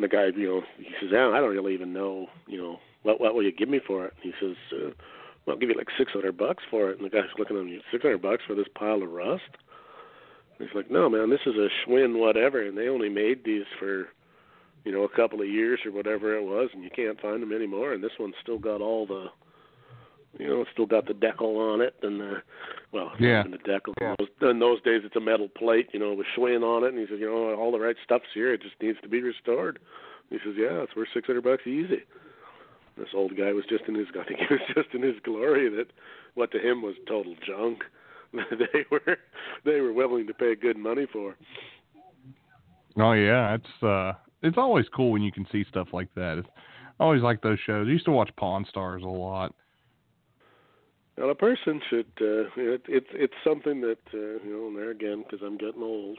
And 0.00 0.10
the 0.10 0.16
guy, 0.16 0.28
you 0.34 0.48
know, 0.48 0.62
he 0.78 0.94
says, 0.98 1.10
"Yeah, 1.12 1.28
I 1.28 1.40
don't 1.40 1.50
really 1.50 1.74
even 1.74 1.92
know, 1.92 2.30
you 2.46 2.56
know, 2.56 2.80
what 3.02 3.20
what 3.20 3.34
will 3.34 3.42
you 3.42 3.52
give 3.52 3.68
me 3.68 3.80
for 3.86 4.06
it?" 4.06 4.14
And 4.22 4.32
he 4.32 4.40
says, 4.40 4.56
uh, 4.72 4.94
"Well, 5.44 5.54
I'll 5.54 5.56
give 5.56 5.68
you 5.68 5.74
like 5.74 5.90
600 5.98 6.38
bucks 6.38 6.64
for 6.70 6.88
it." 6.88 6.96
And 6.96 7.04
the 7.04 7.10
guy's 7.10 7.28
looking 7.38 7.58
at 7.58 7.66
him, 7.66 7.82
"600 7.90 8.16
bucks 8.22 8.42
for 8.46 8.54
this 8.54 8.68
pile 8.68 9.02
of 9.02 9.12
rust?" 9.12 9.58
And 10.58 10.66
he's 10.66 10.74
like, 10.74 10.90
"No, 10.90 11.10
man, 11.10 11.28
this 11.28 11.42
is 11.44 11.54
a 11.54 11.68
Schwinn 11.84 12.18
whatever, 12.18 12.62
and 12.62 12.78
they 12.78 12.88
only 12.88 13.10
made 13.10 13.44
these 13.44 13.66
for, 13.78 14.08
you 14.86 14.92
know, 14.92 15.02
a 15.02 15.08
couple 15.10 15.42
of 15.42 15.48
years 15.48 15.84
or 15.84 15.92
whatever 15.92 16.34
it 16.34 16.44
was, 16.44 16.70
and 16.72 16.82
you 16.82 16.88
can't 16.88 17.20
find 17.20 17.42
them 17.42 17.52
anymore. 17.52 17.92
And 17.92 18.02
this 18.02 18.18
one's 18.18 18.36
still 18.40 18.58
got 18.58 18.80
all 18.80 19.04
the." 19.04 19.30
You 20.38 20.46
know, 20.46 20.60
it's 20.62 20.70
still 20.72 20.86
got 20.86 21.06
the 21.06 21.12
decal 21.12 21.56
on 21.74 21.80
it, 21.80 21.94
and 22.02 22.20
the 22.20 22.42
well, 22.92 23.12
Yeah. 23.18 23.40
even 23.40 23.50
the 23.52 23.58
decal. 23.58 23.94
In 24.00 24.16
those- 24.18 24.50
In 24.50 24.58
those 24.58 24.80
days, 24.82 25.02
it's 25.04 25.16
a 25.16 25.20
metal 25.20 25.48
plate, 25.48 25.90
you 25.92 25.98
know, 26.00 26.14
with 26.14 26.26
Schwinn 26.36 26.62
on 26.62 26.84
it. 26.84 26.88
And 26.88 26.98
he 26.98 27.06
says, 27.06 27.20
you 27.20 27.26
know, 27.26 27.54
all 27.54 27.72
the 27.72 27.80
right 27.80 27.96
stuff's 28.04 28.32
here. 28.32 28.52
It 28.52 28.62
just 28.62 28.80
needs 28.80 29.00
to 29.02 29.08
be 29.08 29.20
restored. 29.22 29.78
He 30.30 30.38
says, 30.38 30.54
yeah, 30.56 30.82
it's 30.82 30.94
worth 30.94 31.08
six 31.12 31.26
hundred 31.26 31.42
bucks 31.44 31.66
easy. 31.66 32.02
This 32.96 33.08
old 33.14 33.36
guy 33.36 33.52
was 33.52 33.64
just 33.66 33.84
in 33.86 33.94
his, 33.94 34.06
I 34.18 34.24
think 34.24 34.40
he 34.40 34.46
was 34.54 34.62
just 34.74 34.94
in 34.94 35.02
his 35.02 35.18
glory 35.20 35.68
that 35.70 35.90
what 36.34 36.50
to 36.52 36.58
him 36.60 36.82
was 36.82 36.94
total 37.06 37.34
junk. 37.46 37.84
they 38.32 38.84
were, 38.90 39.18
they 39.64 39.80
were 39.80 39.92
willing 39.92 40.26
to 40.28 40.34
pay 40.34 40.54
good 40.54 40.76
money 40.76 41.06
for. 41.12 41.34
Oh 42.96 43.12
yeah, 43.12 43.54
it's 43.54 43.82
uh 43.82 44.12
it's 44.42 44.56
always 44.58 44.86
cool 44.94 45.10
when 45.12 45.22
you 45.22 45.32
can 45.32 45.46
see 45.50 45.64
stuff 45.68 45.88
like 45.92 46.12
that. 46.14 46.38
It's, 46.38 46.48
I 46.98 47.04
always 47.04 47.22
like 47.22 47.40
those 47.42 47.58
shows. 47.60 47.86
I 47.88 47.90
used 47.90 48.04
to 48.06 48.10
watch 48.12 48.30
Pawn 48.36 48.64
Stars 48.68 49.02
a 49.02 49.06
lot. 49.08 49.54
Now, 51.20 51.28
a 51.28 51.34
person 51.34 51.82
should. 51.90 52.06
Uh, 52.18 52.48
it, 52.56 52.82
it's 52.88 53.06
it's 53.12 53.34
something 53.44 53.82
that 53.82 53.98
uh, 54.14 54.42
you 54.42 54.56
know. 54.56 54.68
And 54.68 54.76
there 54.76 54.90
again, 54.90 55.22
because 55.22 55.44
I'm 55.46 55.58
getting 55.58 55.82
old, 55.82 56.18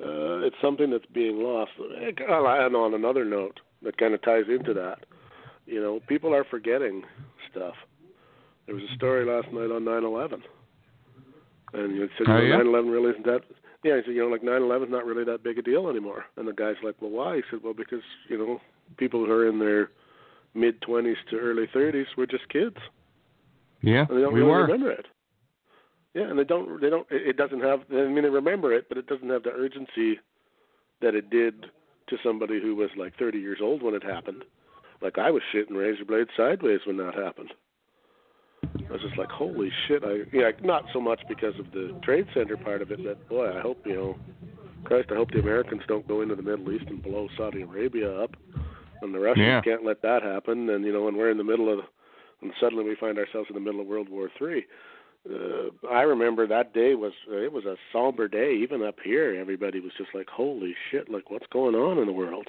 uh, 0.00 0.40
it's 0.40 0.56
something 0.62 0.90
that's 0.90 1.04
being 1.12 1.42
lost. 1.42 1.72
And 1.78 2.74
on 2.74 2.94
another 2.94 3.26
note, 3.26 3.60
that 3.82 3.98
kind 3.98 4.14
of 4.14 4.22
ties 4.22 4.44
into 4.48 4.72
that. 4.72 5.00
You 5.66 5.82
know, 5.82 6.00
people 6.08 6.34
are 6.34 6.44
forgetting 6.44 7.02
stuff. 7.50 7.74
There 8.64 8.74
was 8.74 8.84
a 8.90 8.94
story 8.94 9.26
last 9.26 9.52
night 9.52 9.70
on 9.70 9.84
9/11, 9.84 10.40
and 11.74 11.94
you 11.94 12.08
said, 12.16 12.26
Oh, 12.26 12.38
you 12.38 12.48
know, 12.48 12.56
yeah? 12.56 12.64
9/11 12.64 12.90
really 12.90 13.10
isn't 13.10 13.26
that. 13.26 13.42
Yeah, 13.84 13.96
he 13.96 14.02
said, 14.06 14.14
you 14.14 14.22
know, 14.22 14.28
like 14.28 14.42
9/11 14.42 14.84
is 14.84 14.90
not 14.90 15.04
really 15.04 15.24
that 15.24 15.42
big 15.42 15.58
a 15.58 15.62
deal 15.62 15.90
anymore. 15.90 16.24
And 16.38 16.48
the 16.48 16.54
guy's 16.54 16.76
like, 16.82 16.94
well, 17.02 17.10
why? 17.10 17.36
He 17.36 17.42
said, 17.50 17.60
well, 17.62 17.74
because 17.74 18.04
you 18.30 18.38
know, 18.38 18.62
people 18.96 19.26
who 19.26 19.30
are 19.30 19.46
in 19.46 19.58
their 19.58 19.90
mid 20.54 20.80
20s 20.80 21.16
to 21.28 21.36
early 21.36 21.66
30s 21.66 22.16
were 22.16 22.26
just 22.26 22.48
kids 22.48 22.78
Yeah, 23.82 24.06
and 24.08 24.18
they 24.18 24.22
don't 24.22 24.32
we 24.32 24.40
really 24.40 24.52
were. 24.52 24.62
remember 24.62 24.90
it. 24.90 25.06
Yeah, 26.14 26.24
and 26.24 26.38
they 26.38 26.44
don't. 26.44 26.80
They 26.80 26.90
don't. 26.90 27.06
It 27.10 27.36
doesn't 27.36 27.60
have. 27.60 27.80
I 27.90 28.06
mean, 28.06 28.22
they 28.22 28.28
remember 28.30 28.72
it, 28.72 28.88
but 28.88 28.98
it 28.98 29.06
doesn't 29.06 29.30
have 29.30 29.42
the 29.42 29.50
urgency 29.52 30.18
that 31.00 31.14
it 31.14 31.30
did 31.30 31.66
to 32.08 32.16
somebody 32.22 32.60
who 32.60 32.74
was 32.76 32.90
like 32.96 33.16
30 33.18 33.38
years 33.38 33.58
old 33.62 33.82
when 33.82 33.94
it 33.94 34.02
happened. 34.02 34.44
Like 35.00 35.18
I 35.18 35.30
was 35.30 35.42
shitting 35.52 35.76
razor 35.76 36.04
blades 36.04 36.30
sideways 36.36 36.80
when 36.86 36.96
that 36.98 37.14
happened. 37.14 37.52
I 38.88 38.92
was 38.92 39.02
just 39.02 39.16
like, 39.18 39.30
holy 39.30 39.70
shit! 39.88 40.04
I 40.04 40.20
yeah, 40.32 40.50
not 40.62 40.84
so 40.92 41.00
much 41.00 41.20
because 41.28 41.58
of 41.58 41.72
the 41.72 41.94
trade 42.02 42.26
center 42.34 42.56
part 42.56 42.82
of 42.82 42.90
it, 42.90 43.00
but 43.04 43.28
boy, 43.28 43.56
I 43.56 43.60
hope 43.60 43.78
you 43.86 43.94
know, 43.94 44.16
Christ, 44.84 45.08
I 45.10 45.14
hope 45.16 45.30
the 45.32 45.40
Americans 45.40 45.82
don't 45.88 46.06
go 46.06 46.20
into 46.20 46.34
the 46.36 46.42
Middle 46.42 46.70
East 46.72 46.84
and 46.88 47.02
blow 47.02 47.28
Saudi 47.36 47.62
Arabia 47.62 48.12
up, 48.20 48.36
and 49.00 49.14
the 49.14 49.18
Russians 49.18 49.46
Yeah. 49.46 49.60
can't 49.62 49.84
let 49.84 50.02
that 50.02 50.22
happen. 50.22 50.68
And 50.70 50.84
you 50.84 50.92
know, 50.92 51.02
when 51.04 51.16
we're 51.16 51.30
in 51.30 51.38
the 51.38 51.44
middle 51.44 51.72
of, 51.72 51.84
and 52.42 52.52
suddenly 52.60 52.84
we 52.84 52.96
find 52.96 53.18
ourselves 53.18 53.48
in 53.48 53.54
the 53.54 53.60
middle 53.60 53.80
of 53.80 53.86
World 53.86 54.08
War 54.08 54.30
Three. 54.36 54.66
Uh, 55.28 55.68
I 55.88 56.02
remember 56.02 56.46
that 56.48 56.74
day 56.74 56.94
was 56.94 57.12
uh, 57.30 57.36
it 57.36 57.52
was 57.52 57.64
a 57.64 57.76
somber 57.92 58.28
day. 58.28 58.54
Even 58.60 58.82
up 58.82 58.96
here, 59.04 59.36
everybody 59.40 59.80
was 59.80 59.92
just 59.96 60.10
like, 60.14 60.28
"Holy 60.28 60.74
shit! 60.90 61.08
Like, 61.08 61.30
what's 61.30 61.46
going 61.52 61.74
on 61.74 61.98
in 61.98 62.06
the 62.06 62.12
world?" 62.12 62.48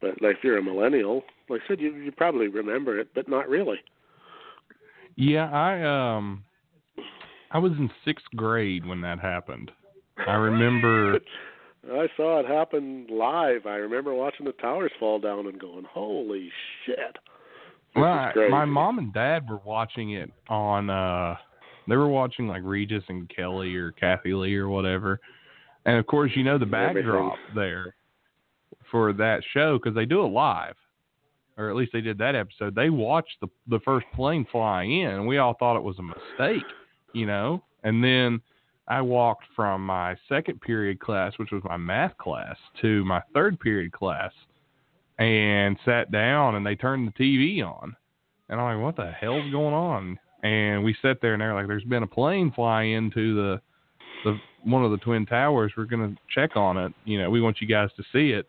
But 0.00 0.20
like, 0.22 0.36
if 0.36 0.44
you're 0.44 0.58
a 0.58 0.62
millennial, 0.62 1.22
like 1.48 1.60
I 1.64 1.68
said, 1.68 1.80
you 1.80 1.94
you 1.94 2.10
probably 2.10 2.48
remember 2.48 2.98
it, 2.98 3.08
but 3.14 3.28
not 3.28 3.48
really. 3.48 3.78
Yeah, 5.16 5.50
I 5.50 6.16
um 6.16 6.44
I 7.50 7.58
was 7.58 7.72
in 7.72 7.90
sixth 8.04 8.26
grade 8.34 8.86
when 8.86 9.02
that 9.02 9.20
happened. 9.20 9.70
I 10.26 10.34
remember 10.34 11.20
I 11.92 12.06
saw 12.16 12.40
it 12.40 12.46
happen 12.46 13.06
live. 13.10 13.66
I 13.66 13.76
remember 13.76 14.14
watching 14.14 14.46
the 14.46 14.52
towers 14.52 14.92
fall 14.98 15.18
down 15.18 15.46
and 15.46 15.60
going, 15.60 15.84
"Holy 15.84 16.50
shit!" 16.86 17.18
This 17.94 18.00
well, 18.02 18.12
is 18.14 18.18
I- 18.18 18.32
crazy. 18.32 18.50
my 18.50 18.64
mom 18.64 18.98
and 18.98 19.12
dad 19.12 19.48
were 19.48 19.60
watching 19.64 20.12
it 20.12 20.30
on 20.48 20.90
uh 20.90 21.36
they 21.86 21.96
were 21.96 22.08
watching 22.08 22.48
like 22.48 22.62
Regis 22.64 23.04
and 23.08 23.28
Kelly 23.28 23.74
or 23.76 23.92
Kathie 23.92 24.32
Lee 24.32 24.56
or 24.56 24.68
whatever. 24.68 25.20
And 25.84 25.98
of 25.98 26.06
course, 26.06 26.30
you 26.34 26.42
know 26.42 26.56
the 26.58 26.64
backdrop 26.66 27.36
there 27.54 27.94
for 28.90 29.12
that 29.12 29.42
show 29.52 29.78
because 29.78 29.94
they 29.94 30.06
do 30.06 30.24
it 30.24 30.28
live, 30.28 30.76
or 31.58 31.68
at 31.68 31.76
least 31.76 31.92
they 31.92 32.00
did 32.00 32.16
that 32.18 32.34
episode. 32.34 32.74
They 32.74 32.88
watched 32.90 33.36
the 33.40 33.48
the 33.68 33.80
first 33.84 34.06
plane 34.14 34.46
fly 34.50 34.84
in, 34.84 35.08
and 35.08 35.26
we 35.26 35.36
all 35.38 35.54
thought 35.58 35.76
it 35.76 35.82
was 35.82 35.98
a 35.98 36.02
mistake, 36.02 36.64
you 37.12 37.26
know. 37.26 37.62
And 37.82 38.02
then 38.02 38.40
I 38.88 39.02
walked 39.02 39.44
from 39.54 39.84
my 39.84 40.16
second 40.26 40.60
period 40.62 41.00
class, 41.00 41.34
which 41.36 41.50
was 41.52 41.62
my 41.64 41.76
math 41.76 42.16
class, 42.16 42.56
to 42.80 43.04
my 43.04 43.20
third 43.34 43.60
period 43.60 43.92
class, 43.92 44.32
and 45.18 45.78
sat 45.84 46.10
down, 46.10 46.56
and 46.56 46.66
they 46.66 46.74
turned 46.74 47.08
the 47.08 47.12
TV 47.12 47.62
on, 47.62 47.96
and 48.48 48.60
I'm 48.60 48.76
like, 48.76 48.84
"What 48.84 48.96
the 48.96 49.10
hell's 49.12 49.50
going 49.50 49.74
on?" 49.74 50.18
And 50.42 50.84
we 50.84 50.96
sat 51.00 51.20
there, 51.20 51.32
and 51.32 51.40
they're 51.40 51.54
like, 51.54 51.68
"There's 51.68 51.84
been 51.84 52.02
a 52.02 52.08
plane 52.08 52.52
fly 52.52 52.82
into 52.82 53.34
the 53.34 53.60
the 54.24 54.38
one 54.62 54.84
of 54.84 54.90
the 54.90 54.98
twin 54.98 55.26
towers. 55.26 55.72
We're 55.76 55.84
gonna 55.84 56.16
check 56.34 56.56
on 56.56 56.76
it. 56.76 56.92
You 57.04 57.20
know, 57.20 57.30
we 57.30 57.40
want 57.40 57.60
you 57.60 57.66
guys 57.66 57.90
to 57.96 58.02
see 58.12 58.30
it." 58.30 58.48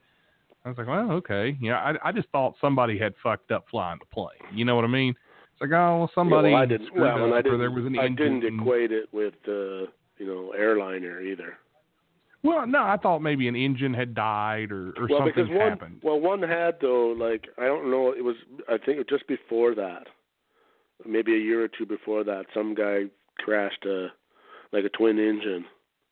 I 0.64 0.70
was 0.70 0.78
like, 0.78 0.88
"Well, 0.88 1.12
okay." 1.12 1.56
You 1.60 1.72
know, 1.72 1.78
I 1.78 1.96
I 2.04 2.12
just 2.12 2.30
thought 2.30 2.56
somebody 2.60 2.98
had 2.98 3.14
fucked 3.22 3.52
up 3.52 3.66
flying 3.70 4.00
the 4.00 4.06
plane. 4.08 4.52
You 4.54 4.66
know 4.66 4.76
what 4.76 4.86
I 4.86 4.90
mean? 4.90 5.16
It's 5.56 5.62
like, 5.62 5.72
oh, 5.72 6.00
well, 6.00 6.12
somebody 6.14 6.50
yeah, 6.50 6.56
well, 6.56 6.64
I 6.64 6.66
didn't. 6.66 6.94
Well, 6.94 7.34
I 7.34 7.42
didn't. 7.42 7.60
there 7.60 7.72
was 7.72 7.86
an 7.86 7.98
I 7.98 8.10
didn't 8.10 8.44
equate 8.44 8.92
it 8.92 9.08
with 9.14 9.36
uh, 9.48 9.88
you 10.18 10.26
know 10.26 10.52
airliner 10.52 11.22
either. 11.22 11.58
Well, 12.46 12.68
no, 12.68 12.84
I 12.84 12.98
thought 12.98 13.20
maybe 13.24 13.48
an 13.48 13.56
engine 13.56 13.94
had 13.94 14.14
died 14.14 14.72
or 14.72 14.94
or 14.98 15.08
well, 15.10 15.20
something 15.26 15.50
one, 15.56 15.70
happened. 15.70 16.00
well, 16.04 16.20
one 16.20 16.42
had 16.44 16.76
though. 16.80 17.08
Like 17.18 17.48
I 17.58 17.66
don't 17.66 17.90
know. 17.92 18.12
It 18.12 18.24
was 18.24 18.36
I 18.70 18.78
think 18.78 18.98
it 18.98 18.98
was 19.00 19.08
just 19.10 19.28
before 19.28 19.74
that, 19.76 20.08
maybe 21.06 21.34
a 21.36 21.40
year 21.40 21.64
or 21.64 21.68
two 21.68 21.86
before 21.86 22.24
that. 22.24 22.46
Some 22.54 22.76
guy 22.76 23.04
crashed 23.40 23.86
a 23.86 24.08
like 24.72 24.84
a 24.86 24.90
twin 24.90 25.18
engine 25.20 25.66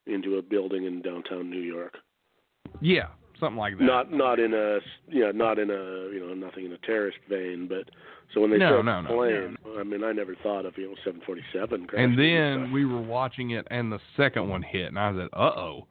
into 0.07 0.37
a 0.37 0.41
building 0.41 0.85
in 0.85 1.01
downtown 1.01 1.49
New 1.49 1.61
York. 1.61 1.93
yeah, 2.81 3.07
something 3.39 3.57
like 3.57 3.77
that. 3.77 3.83
Not 3.83 4.11
not 4.11 4.39
in 4.39 4.53
a 4.53 4.79
yeah 5.09 5.31
not 5.33 5.59
in 5.59 5.69
a 5.69 6.11
you 6.13 6.19
know 6.25 6.33
nothing 6.33 6.65
in 6.65 6.73
a 6.73 6.77
terrorist 6.79 7.19
vein, 7.29 7.67
but 7.69 7.89
so 8.33 8.41
when 8.41 8.49
they 8.51 8.57
No, 8.57 8.77
saw 8.77 8.81
no, 8.81 9.01
the 9.03 9.09
no, 9.09 9.15
plane, 9.15 9.57
I 9.79 9.83
mean 9.83 10.03
I 10.03 10.11
never 10.11 10.35
thought 10.41 10.65
of 10.65 10.77
you 10.77 10.87
know 10.89 10.95
747. 11.05 11.87
and 11.95 12.17
then 12.17 12.71
we 12.71 12.85
were 12.85 13.01
watching 13.01 13.51
it, 13.51 13.67
and 13.69 13.91
the 13.91 13.99
second 14.17 14.49
one 14.49 14.63
hit, 14.63 14.87
and 14.87 14.97
I 14.99 15.11
was 15.11 15.19
like, 15.21 15.29
"Uh 15.33 15.59
oh," 15.59 15.87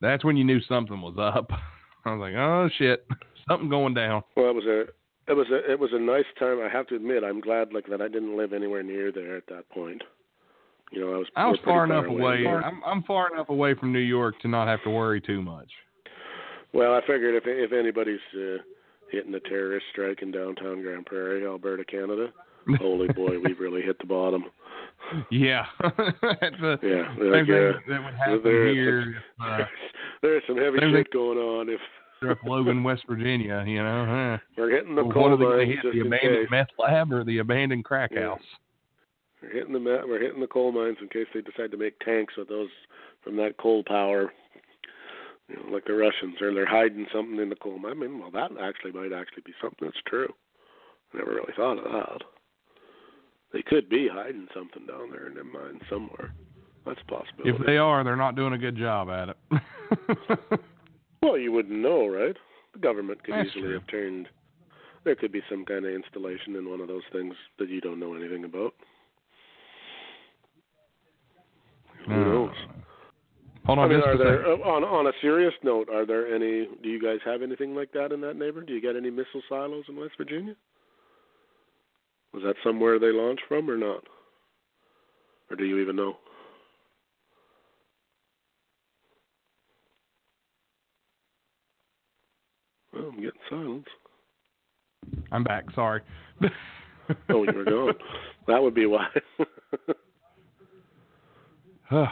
that's 0.00 0.24
when 0.24 0.36
you 0.36 0.44
knew 0.44 0.60
something 0.62 1.00
was 1.00 1.16
up. 1.18 1.50
I 2.04 2.14
was 2.14 2.20
like, 2.20 2.34
"Oh 2.34 2.68
shit, 2.76 3.06
something 3.48 3.68
going 3.68 3.94
down." 3.94 4.22
Well, 4.36 4.50
it 4.50 4.54
was 4.54 4.66
a 4.66 4.80
it 5.30 5.34
was 5.34 5.46
a 5.50 5.72
it 5.72 5.78
was 5.78 5.90
a 5.92 5.98
nice 5.98 6.26
time. 6.38 6.60
I 6.60 6.68
have 6.68 6.86
to 6.88 6.96
admit, 6.96 7.24
I'm 7.24 7.40
glad 7.40 7.72
like 7.72 7.86
that 7.88 8.02
I 8.02 8.08
didn't 8.08 8.36
live 8.36 8.52
anywhere 8.52 8.82
near 8.82 9.10
there 9.10 9.36
at 9.36 9.46
that 9.48 9.68
point. 9.70 10.02
You 10.92 11.00
know, 11.00 11.14
I 11.14 11.18
was 11.18 11.26
I 11.36 11.46
was 11.46 11.58
we're 11.66 11.72
far 11.72 11.84
enough 11.84 12.06
away. 12.06 12.44
away. 12.44 12.46
I'm 12.46 12.82
I'm 12.84 13.02
far 13.04 13.32
enough 13.32 13.48
away 13.48 13.74
from 13.74 13.92
New 13.92 13.98
York 14.00 14.38
to 14.40 14.48
not 14.48 14.68
have 14.68 14.82
to 14.84 14.90
worry 14.90 15.20
too 15.20 15.40
much. 15.42 15.68
Well, 16.72 16.92
I 16.94 17.00
figured 17.00 17.34
if 17.34 17.44
if 17.46 17.72
anybody's 17.72 18.18
uh, 18.34 18.58
hitting 19.10 19.34
a 19.34 19.40
terrorist 19.40 19.86
strike 19.92 20.22
in 20.22 20.30
downtown 20.30 20.82
Grande 20.82 21.06
Prairie, 21.06 21.46
Alberta, 21.46 21.84
Canada, 21.84 22.28
holy 22.78 23.08
boy, 23.08 23.38
we've 23.42 23.60
really 23.60 23.82
hit 23.82 23.98
the 23.98 24.06
bottom. 24.06 24.44
Yeah, 25.30 25.66
That's 25.80 26.56
a, 26.62 26.78
Yeah, 26.82 27.08
like, 27.18 27.46
thing 27.46 27.54
uh, 27.54 27.72
that 27.88 28.04
would 28.04 28.14
happen 28.14 28.40
there- 28.42 28.72
here 28.74 29.14
uh, 29.40 29.58
there's 30.22 30.42
some 30.46 30.56
heavy 30.56 30.78
shit 30.80 31.12
going 31.12 31.38
on. 31.38 31.68
If 31.68 31.80
if 32.22 32.38
Logan, 32.44 32.82
West 32.82 33.02
Virginia. 33.08 33.62
You 33.66 33.82
know, 33.82 34.06
huh? 34.06 34.38
we're 34.56 34.70
hitting 34.70 34.94
the 34.94 35.04
Well, 35.04 35.12
coal 35.12 35.36
mines. 35.36 35.76
The 35.82 36.00
abandoned 36.00 36.20
case. 36.46 36.50
meth 36.50 36.68
lab 36.78 37.12
or 37.12 37.22
the 37.24 37.38
abandoned 37.38 37.84
crack 37.84 38.10
yeah. 38.14 38.28
house? 38.30 38.40
We're 39.42 39.52
hitting 39.52 39.74
the 39.74 39.80
we're 39.80 40.20
hitting 40.22 40.40
the 40.40 40.46
coal 40.46 40.72
mines 40.72 40.96
in 41.02 41.08
case 41.08 41.26
they 41.34 41.42
decide 41.42 41.70
to 41.72 41.76
make 41.76 41.98
tanks 42.00 42.34
with 42.38 42.48
those 42.48 42.70
from 43.22 43.36
that 43.36 43.58
coal 43.58 43.82
power. 43.86 44.32
You 45.48 45.56
know, 45.56 45.70
like 45.70 45.84
the 45.84 45.92
Russians, 45.92 46.40
or 46.40 46.54
they're 46.54 46.64
hiding 46.64 47.06
something 47.12 47.38
in 47.38 47.50
the 47.50 47.56
coal 47.56 47.78
mine. 47.78 47.92
I 47.92 47.94
mean, 47.94 48.18
well, 48.18 48.30
that 48.30 48.52
actually 48.58 48.92
might 48.92 49.12
actually 49.12 49.42
be 49.44 49.52
something 49.60 49.86
that's 49.86 50.00
true. 50.06 50.32
I 51.12 51.18
never 51.18 51.32
really 51.34 51.52
thought 51.54 51.76
of 51.76 51.84
that. 51.84 52.22
They 53.54 53.62
could 53.62 53.88
be 53.88 54.08
hiding 54.12 54.48
something 54.52 54.84
down 54.84 55.12
there 55.12 55.28
in 55.28 55.34
their 55.34 55.44
mine 55.44 55.80
somewhere. 55.88 56.34
That's 56.84 56.98
a 57.00 57.04
possibility. 57.10 57.50
If 57.50 57.64
they 57.64 57.78
are, 57.78 58.02
they're 58.02 58.16
not 58.16 58.34
doing 58.34 58.52
a 58.52 58.58
good 58.58 58.76
job 58.76 59.08
at 59.08 59.28
it. 59.30 60.60
well, 61.22 61.38
you 61.38 61.52
wouldn't 61.52 61.78
know, 61.80 62.08
right? 62.08 62.36
The 62.72 62.80
government 62.80 63.22
could 63.22 63.34
That's 63.34 63.48
easily 63.50 63.62
true. 63.62 63.74
have 63.74 63.86
turned. 63.86 64.28
There 65.04 65.14
could 65.14 65.30
be 65.30 65.40
some 65.48 65.64
kind 65.64 65.86
of 65.86 65.94
installation 65.94 66.56
in 66.56 66.68
one 66.68 66.80
of 66.80 66.88
those 66.88 67.04
things 67.12 67.34
that 67.60 67.68
you 67.68 67.80
don't 67.80 68.00
know 68.00 68.14
anything 68.14 68.44
about. 68.44 68.74
Who 72.08 72.12
knows? 72.24 72.50
Hold 73.66 73.78
I 73.78 73.82
on 73.82 73.88
mean, 73.88 73.98
just 74.00 74.08
are 74.08 74.12
a 74.14 74.18
there 74.18 74.38
second. 74.42 74.62
uh, 74.62 74.68
on 74.68 74.84
on 74.84 75.06
a 75.06 75.12
serious 75.22 75.54
note? 75.62 75.88
Are 75.88 76.04
there 76.04 76.34
any? 76.34 76.68
Do 76.82 76.88
you 76.88 77.00
guys 77.00 77.18
have 77.24 77.40
anything 77.40 77.74
like 77.74 77.92
that 77.92 78.10
in 78.12 78.20
that 78.22 78.34
neighborhood? 78.36 78.66
Do 78.66 78.74
you 78.74 78.80
get 78.82 78.96
any 78.96 79.10
missile 79.10 79.42
silos 79.48 79.84
in 79.88 79.96
West 79.96 80.14
Virginia? 80.18 80.54
Was 82.34 82.42
that 82.42 82.56
somewhere 82.64 82.98
they 82.98 83.12
launched 83.12 83.44
from, 83.46 83.70
or 83.70 83.76
not? 83.76 84.02
Or 85.50 85.56
do 85.56 85.64
you 85.64 85.78
even 85.78 85.94
know? 85.94 86.16
Well, 92.92 93.04
I'm 93.04 93.16
getting 93.16 93.30
silence. 93.48 93.86
I'm 95.30 95.44
back. 95.44 95.64
Sorry. 95.76 96.00
Oh, 97.28 97.44
you 97.44 97.52
were 97.54 97.64
gone. 97.64 97.94
that 98.48 98.60
would 98.60 98.74
be 98.74 98.86
why. 98.86 99.06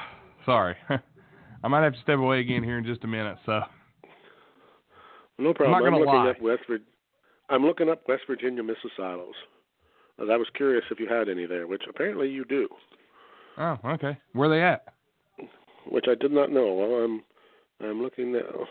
Sorry. 0.47 0.77
I 1.65 1.69
might 1.69 1.83
have 1.83 1.95
to 1.95 2.01
step 2.01 2.19
away 2.19 2.41
again 2.41 2.63
here 2.63 2.79
in 2.79 2.85
just 2.85 3.03
a 3.05 3.07
minute. 3.07 3.39
So 3.47 3.61
no 5.39 5.55
problem. 5.55 5.75
I'm 5.75 5.83
not 5.83 5.91
gonna 5.91 5.99
looking 5.99 6.15
lie. 6.15 6.31
up 6.31 6.41
West 6.43 6.63
Vir- 6.69 6.81
I'm 7.49 7.65
looking 7.65 7.89
up 7.89 8.03
West 8.09 8.23
Virginia 8.27 8.63
missile 8.63 8.91
silos. 8.97 9.35
Uh, 9.35 9.62
I 10.31 10.37
was 10.37 10.49
curious 10.55 10.85
if 10.91 11.01
you 11.01 11.09
had 11.09 11.29
any 11.29 11.47
there, 11.47 11.67
which 11.67 11.83
apparently 11.89 12.29
you 12.29 12.45
do. 12.45 12.69
oh, 13.59 13.79
okay. 13.85 14.17
Where 14.33 14.51
are 14.51 14.55
they 14.55 14.63
at? 14.63 14.85
which 15.91 16.07
I 16.09 16.15
did 16.15 16.33
not 16.33 16.51
know. 16.51 16.73
Well, 16.75 17.05
I'm 17.05 17.23
I'm 17.81 18.03
looking 18.03 18.33
now. 18.33 18.67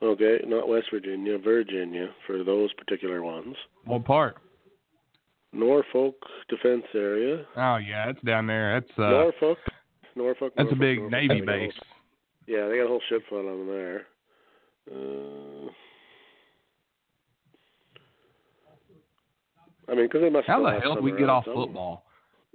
Okay, 0.00 0.38
not 0.46 0.68
West 0.68 0.86
Virginia, 0.92 1.38
Virginia 1.38 2.08
for 2.26 2.44
those 2.44 2.72
particular 2.74 3.22
ones. 3.22 3.56
What 3.84 4.04
part? 4.04 4.36
Norfolk 5.52 6.14
Defense 6.48 6.84
Area. 6.94 7.44
Oh 7.56 7.76
yeah, 7.76 8.10
it's 8.10 8.22
down 8.22 8.46
there. 8.46 8.80
That's 8.80 8.98
uh, 8.98 9.10
Norfolk. 9.10 9.58
Norfolk. 10.14 10.52
that's 10.56 10.72
a 10.72 10.76
big 10.76 10.98
Norfolk. 10.98 11.12
Navy 11.12 11.28
They 11.28 11.46
got 11.46 11.54
a 11.54 11.58
base. 11.58 11.72
Yeah, 12.46 12.68
they 12.68 12.76
got 12.76 12.84
a 12.84 12.88
whole 12.88 13.02
shit 13.08 13.22
full 13.28 13.40
of 13.40 13.58
them 13.58 13.66
there. 13.66 14.06
Uh, 14.90 15.70
I 19.90 19.94
mean, 19.94 20.04
because 20.06 20.20
they 20.22 20.30
must. 20.30 20.46
How 20.46 20.62
the 20.62 20.78
hell 20.80 20.94
did 20.96 21.04
we 21.04 21.12
get 21.12 21.28
off 21.30 21.44
somewhere. 21.44 21.66
football? 21.66 22.04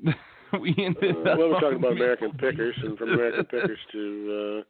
we 0.61 0.75
ended 0.77 1.15
Uh, 1.15 1.31
up. 1.31 1.37
well, 1.37 1.49
we're 1.49 1.59
talking 1.59 1.77
about 1.79 1.93
American 1.93 2.31
pickers, 2.39 2.75
and 2.83 2.97
from. 2.97 3.09
American 3.13 3.45
pickers 3.45 3.79
to 3.91 4.63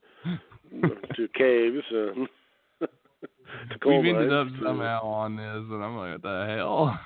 uh, 0.81 0.87
to 1.15 1.27
caves, 1.35 1.83
uh, 1.91 2.85
to 3.71 3.79
coal 3.81 4.01
We've 4.01 4.15
ended 4.15 4.31
up 4.33 4.47
to- 4.47 4.63
somehow 4.63 5.03
on 5.03 5.35
this, 5.35 5.45
and 5.45 5.83
I'm 5.83 5.97
like, 5.97 6.13
what 6.13 6.21
the 6.23 6.55
hell? 6.55 6.99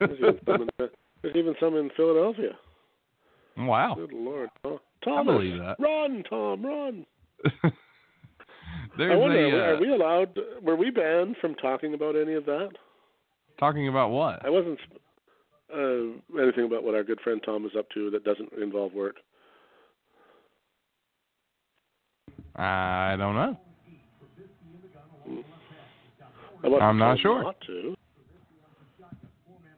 There's 0.00 0.18
even, 0.18 0.38
some 0.46 0.62
in, 0.62 0.68
there's 1.22 1.36
even 1.36 1.54
some 1.60 1.76
in 1.76 1.90
Philadelphia. 1.96 2.58
wow. 3.56 3.94
Good 3.94 4.12
lord, 4.12 4.50
Thomas, 5.04 5.34
believe 5.34 5.58
that. 5.58 5.76
run, 5.78 6.22
Tom, 6.28 6.64
run! 6.66 7.06
There's 9.00 9.12
I 9.12 9.16
wonder, 9.16 9.38
a, 9.38 9.48
are, 9.48 9.48
we, 9.48 9.60
uh, 9.60 9.64
are 9.64 9.80
we 9.80 9.92
allowed? 9.94 10.38
Were 10.62 10.76
we 10.76 10.90
banned 10.90 11.36
from 11.40 11.54
talking 11.54 11.94
about 11.94 12.16
any 12.16 12.34
of 12.34 12.44
that? 12.44 12.68
talking 13.58 13.88
about 13.88 14.10
what? 14.10 14.44
I 14.44 14.50
wasn't 14.50 14.78
uh, 15.74 16.38
anything 16.42 16.66
about 16.66 16.82
what 16.84 16.94
our 16.94 17.02
good 17.02 17.18
friend 17.22 17.40
Tom 17.42 17.64
is 17.64 17.72
up 17.78 17.86
to 17.94 18.10
that 18.10 18.24
doesn't 18.24 18.52
involve 18.60 18.92
work. 18.92 19.16
I 22.56 23.16
don't 23.16 23.34
know. 23.34 23.56
I'm 26.78 26.98
not 26.98 27.18
sure. 27.20 27.42
Not. 27.42 27.56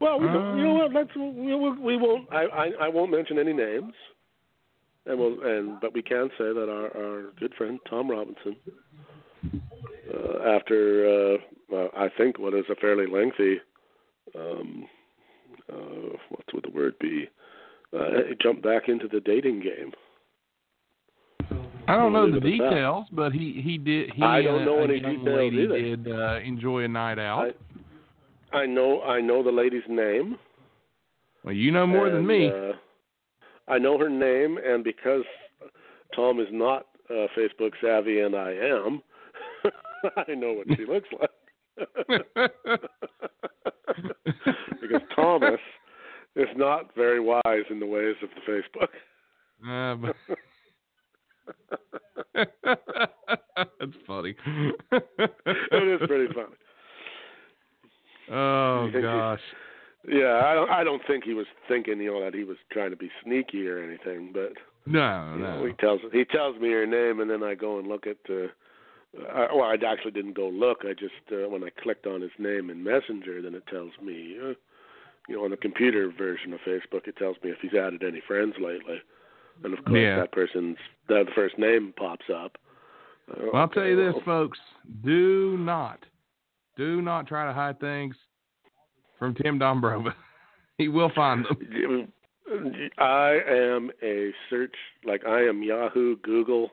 Well, 0.00 0.18
we 0.18 0.26
you 0.26 0.64
know 0.64 0.74
what? 0.74 0.92
Let's 0.92 1.14
we, 1.14 1.54
we, 1.54 1.78
we 1.78 1.96
won't. 1.96 2.26
I, 2.32 2.44
I 2.46 2.70
I 2.80 2.88
won't 2.88 3.12
mention 3.12 3.38
any 3.38 3.52
names. 3.52 3.94
And 5.04 5.18
we'll 5.18 5.36
and 5.44 5.80
but 5.80 5.92
we 5.94 6.02
can 6.02 6.28
say 6.38 6.52
that 6.52 6.68
our 6.68 6.96
our 6.96 7.32
good 7.38 7.52
friend 7.54 7.78
Tom 7.90 8.10
Robinson, 8.10 8.56
uh, 9.44 10.56
after 10.56 11.06
uh, 11.06 11.76
uh, 11.76 11.88
I 11.96 12.08
think 12.16 12.38
what 12.38 12.54
is 12.54 12.64
a 12.70 12.74
fairly 12.76 13.06
lengthy, 13.06 13.58
um, 14.38 14.86
uh, 15.72 16.16
what 16.28 16.44
would 16.54 16.64
the 16.64 16.70
word 16.76 16.94
be? 17.00 17.28
Uh, 17.96 18.24
he 18.28 18.34
jumped 18.42 18.62
back 18.62 18.88
into 18.88 19.08
the 19.08 19.20
dating 19.20 19.60
game. 19.60 19.92
I 21.88 21.96
don't 21.96 22.12
know 22.12 22.30
the 22.30 22.36
at 22.36 22.42
that. 22.42 22.48
details, 22.48 23.06
but 23.12 23.32
he 23.32 23.60
he 23.62 23.76
did. 23.76 24.12
He 24.14 24.22
I 24.22 24.40
don't 24.42 24.64
know 24.64 24.78
a 24.80 24.84
any 24.84 25.00
details 25.00 25.52
either. 25.52 25.78
did 25.78 26.08
uh, 26.08 26.38
enjoy 26.44 26.84
a 26.84 26.88
night 26.88 27.18
out. 27.18 27.54
I 28.52 28.66
know 28.66 29.02
I 29.02 29.20
know 29.20 29.42
the 29.42 29.50
lady's 29.50 29.82
name. 29.88 30.38
well, 31.44 31.54
you 31.54 31.70
know 31.72 31.86
more 31.86 32.10
than 32.10 32.26
me. 32.26 32.48
Uh, 32.48 32.72
I 33.68 33.78
know 33.78 33.98
her 33.98 34.08
name, 34.08 34.58
and 34.64 34.84
because 34.84 35.24
Tom 36.14 36.40
is 36.40 36.48
not 36.50 36.86
uh, 37.10 37.26
Facebook 37.36 37.72
savvy, 37.82 38.20
and 38.20 38.34
I 38.36 38.52
am, 38.52 39.02
I 40.28 40.34
know 40.34 40.52
what 40.54 40.66
she 40.76 40.84
looks 40.86 41.08
like. 41.18 41.30
because 44.80 45.02
Thomas 45.14 45.60
is 46.36 46.48
not 46.56 46.94
very 46.94 47.20
wise 47.20 47.64
in 47.70 47.80
the 47.80 47.86
ways 47.86 48.16
of 48.22 48.28
the 48.34 48.40
Facebook. 48.50 48.88
But 50.00 50.16
That's 53.78 53.96
funny. 54.06 54.34
it 54.92 56.00
is 56.00 56.06
pretty 56.06 56.32
funny. 56.34 56.56
Oh 58.30 58.90
gosh. 59.00 59.40
Yeah, 60.08 60.42
I 60.44 60.54
don't. 60.54 60.70
I 60.70 60.84
don't 60.84 61.02
think 61.06 61.24
he 61.24 61.34
was 61.34 61.46
thinking, 61.68 62.00
you 62.00 62.12
know, 62.12 62.24
that 62.24 62.34
he 62.34 62.44
was 62.44 62.56
trying 62.72 62.90
to 62.90 62.96
be 62.96 63.10
sneaky 63.24 63.68
or 63.68 63.78
anything. 63.78 64.30
But 64.32 64.52
No, 64.86 65.34
you 65.36 65.42
know, 65.42 65.60
no. 65.60 65.66
he 65.66 65.72
tells 65.74 66.00
he 66.12 66.24
tells 66.24 66.58
me 66.58 66.70
her 66.70 66.86
name, 66.86 67.20
and 67.20 67.30
then 67.30 67.42
I 67.44 67.54
go 67.54 67.78
and 67.78 67.86
look 67.86 68.06
at. 68.06 68.16
Uh, 68.28 68.48
uh, 69.18 69.48
well, 69.54 69.64
I 69.64 69.76
actually 69.86 70.12
didn't 70.12 70.34
go 70.34 70.48
look. 70.48 70.78
I 70.82 70.92
just 70.94 71.12
uh, 71.32 71.48
when 71.48 71.62
I 71.64 71.68
clicked 71.82 72.06
on 72.06 72.20
his 72.20 72.30
name 72.38 72.70
in 72.70 72.82
Messenger, 72.82 73.42
then 73.42 73.54
it 73.54 73.66
tells 73.66 73.92
me, 74.02 74.36
uh, 74.42 74.54
you 75.28 75.36
know, 75.36 75.44
on 75.44 75.50
the 75.50 75.56
computer 75.56 76.10
version 76.16 76.52
of 76.52 76.60
Facebook, 76.60 77.06
it 77.06 77.16
tells 77.16 77.36
me 77.42 77.50
if 77.50 77.58
he's 77.60 77.74
added 77.74 78.02
any 78.02 78.22
friends 78.26 78.54
lately, 78.58 79.00
and 79.64 79.76
of 79.76 79.84
course 79.84 79.98
Yeah. 79.98 80.16
that 80.16 80.32
person's 80.32 80.76
that 81.08 81.26
the 81.26 81.32
first 81.34 81.58
name 81.58 81.92
pops 81.96 82.26
up. 82.30 82.56
Uh, 83.30 83.46
Well, 83.52 83.62
I'll 83.62 83.68
tell 83.68 83.86
you 83.86 83.96
this, 83.96 84.14
well, 84.14 84.24
folks. 84.24 84.58
Do 85.04 85.56
not, 85.58 86.04
do 86.76 87.00
not 87.02 87.26
try 87.26 87.46
to 87.46 87.52
hide 87.52 87.78
things 87.80 88.16
from 89.18 89.34
Tim 89.34 89.58
Dombrova. 89.58 90.14
he 90.78 90.88
will 90.88 91.10
find 91.14 91.44
them. 91.44 92.12
I 92.98 93.38
am 93.48 93.90
a 94.02 94.30
search 94.50 94.74
like 95.04 95.24
I 95.24 95.42
am 95.42 95.62
Yahoo, 95.62 96.16
Google, 96.16 96.72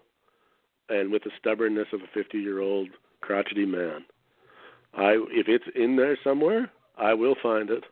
and 0.90 1.12
with 1.12 1.24
the 1.24 1.32
stubbornness 1.40 1.88
of 1.94 2.02
a 2.02 2.08
fifty-year-old 2.14 2.90
crotchety 3.22 3.66
man, 3.66 4.06
I 4.96 5.14
if 5.32 5.48
it's 5.48 5.66
in 5.76 5.96
there 5.96 6.18
somewhere, 6.24 6.72
I 6.98 7.14
will 7.14 7.36
find 7.42 7.70
it, 7.70 7.84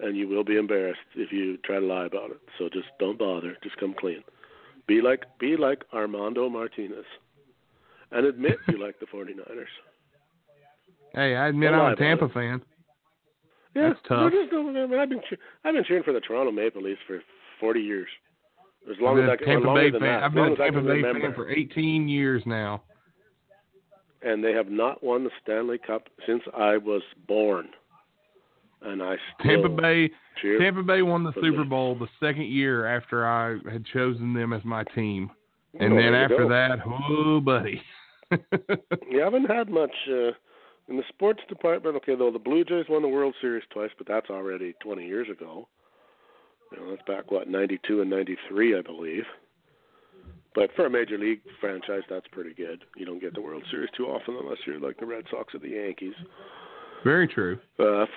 and 0.00 0.16
you 0.16 0.28
will 0.28 0.44
be 0.44 0.56
embarrassed 0.56 1.00
if 1.16 1.32
you 1.32 1.56
try 1.58 1.80
to 1.80 1.86
lie 1.86 2.06
about 2.06 2.30
it. 2.30 2.40
So 2.58 2.68
just 2.68 2.88
don't 2.98 3.18
bother. 3.18 3.56
Just 3.62 3.76
come 3.78 3.94
clean. 3.98 4.22
Be 4.86 5.00
like 5.00 5.24
be 5.38 5.56
like 5.56 5.82
Armando 5.92 6.48
Martinez, 6.48 7.06
and 8.12 8.26
admit 8.26 8.58
you 8.68 8.82
like 8.82 8.98
the 9.00 9.06
49ers. 9.06 9.64
Hey, 11.14 11.36
I 11.36 11.48
admit 11.48 11.70
Don't 11.70 11.80
I'm 11.80 11.92
a 11.92 11.96
Tampa 11.96 12.24
it. 12.26 12.32
fan. 12.34 12.60
Yeah, 13.74 13.88
That's 13.88 14.00
tough. 14.08 14.32
no, 14.32 14.42
just 14.42 14.52
I 14.52 14.62
mean, 14.86 14.98
I've 15.00 15.08
been 15.08 15.20
I've 15.64 15.74
been 15.74 15.84
cheering 15.84 16.02
for 16.02 16.12
the 16.12 16.20
Toronto 16.20 16.52
Maple 16.52 16.82
Leafs 16.82 17.00
for 17.06 17.20
40 17.60 17.80
years. 17.80 18.08
As 18.90 18.96
long 19.00 19.18
I've 19.18 19.24
as 19.24 19.24
been 19.24 19.30
I 19.30 19.34
a 19.34 19.36
can, 19.38 19.62
Tampa 19.62 19.74
Bay 19.74 19.90
fan. 19.92 20.00
that. 20.00 20.22
I've 20.22 20.34
been 20.34 20.44
a 20.44 20.56
Tampa 20.56 20.80
Bay 20.80 20.88
remember. 20.88 21.20
fan 21.20 21.34
for 21.34 21.50
18 21.50 22.08
years 22.08 22.42
now. 22.46 22.82
and 24.22 24.42
they 24.44 24.52
have 24.52 24.68
not 24.68 25.02
won 25.02 25.24
the 25.24 25.30
Stanley 25.42 25.78
Cup 25.78 26.08
since 26.26 26.42
I 26.56 26.76
was 26.76 27.02
born. 27.26 27.68
And 28.82 29.02
I 29.02 29.16
still 29.40 29.62
Tampa 29.62 29.68
Bay. 29.80 30.10
Tampa 30.58 30.82
Bay 30.82 31.02
won 31.02 31.24
the 31.24 31.32
Super 31.40 31.64
Bowl 31.64 31.94
the 31.94 32.08
second 32.20 32.46
year 32.48 32.86
after 32.86 33.26
I 33.26 33.56
had 33.70 33.84
chosen 33.86 34.34
them 34.34 34.52
as 34.52 34.62
my 34.64 34.84
team, 34.94 35.30
and 35.80 35.92
Oh, 35.94 35.96
then 35.96 36.14
after 36.14 36.48
that, 36.48 36.78
oh 36.86 37.40
buddy. 37.40 37.80
You 39.10 39.20
haven't 39.20 39.44
had 39.44 39.68
much 39.68 39.94
uh, 40.10 40.32
in 40.88 40.96
the 40.96 41.04
sports 41.08 41.40
department. 41.48 41.94
Okay, 41.96 42.14
though 42.16 42.30
the 42.32 42.38
Blue 42.38 42.64
Jays 42.64 42.86
won 42.88 43.00
the 43.02 43.08
World 43.08 43.34
Series 43.40 43.62
twice, 43.70 43.90
but 43.96 44.06
that's 44.08 44.28
already 44.28 44.74
20 44.82 45.06
years 45.06 45.28
ago. 45.30 45.68
You 46.72 46.78
know, 46.78 46.90
that's 46.90 47.06
back 47.06 47.30
what 47.30 47.48
'92 47.48 48.00
and 48.00 48.10
'93, 48.10 48.78
I 48.78 48.82
believe. 48.82 49.24
But 50.54 50.70
for 50.76 50.86
a 50.86 50.90
major 50.90 51.18
league 51.18 51.40
franchise, 51.60 52.02
that's 52.08 52.26
pretty 52.28 52.54
good. 52.54 52.84
You 52.96 53.04
don't 53.04 53.20
get 53.20 53.34
the 53.34 53.40
World 53.40 53.64
Series 53.70 53.90
too 53.96 54.06
often 54.06 54.36
unless 54.40 54.58
you're 54.66 54.78
like 54.78 54.98
the 55.00 55.06
Red 55.06 55.24
Sox 55.30 55.54
or 55.54 55.58
the 55.58 55.70
Yankees. 55.70 56.14
Very 57.02 57.26
true. 57.26 57.58
Uh, 57.78 58.02
f- 58.02 58.08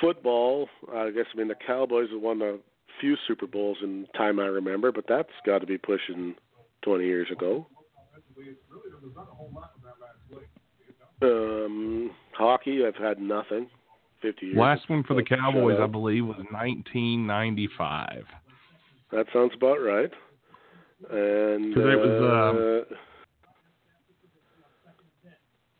football, 0.00 0.68
I 0.92 1.10
guess. 1.10 1.26
I 1.32 1.36
mean, 1.38 1.48
the 1.48 1.54
Cowboys 1.54 2.10
have 2.10 2.20
won 2.20 2.42
a 2.42 2.56
few 3.00 3.16
Super 3.28 3.46
Bowls 3.46 3.78
in 3.82 4.06
time 4.16 4.40
I 4.40 4.46
remember, 4.46 4.90
but 4.90 5.04
that's 5.08 5.30
got 5.46 5.60
to 5.60 5.66
be 5.66 5.78
pushing 5.78 6.34
20 6.82 7.04
years 7.04 7.28
ago. 7.30 7.66
Um, 11.22 12.10
hockey, 12.32 12.84
I've 12.84 12.96
had 12.96 13.20
nothing. 13.20 13.68
50 14.22 14.46
years. 14.46 14.58
Last 14.58 14.88
one 14.88 15.02
for 15.04 15.14
the 15.14 15.22
Cowboys, 15.22 15.78
I 15.80 15.86
believe, 15.86 16.26
was 16.26 16.36
1995. 16.50 18.24
That 19.12 19.26
sounds 19.32 19.52
about 19.56 19.76
right. 19.80 20.12
And 21.10 21.74
'Cause 21.74 21.84
it 21.84 21.96
was, 21.96 22.22
um, 22.22 22.96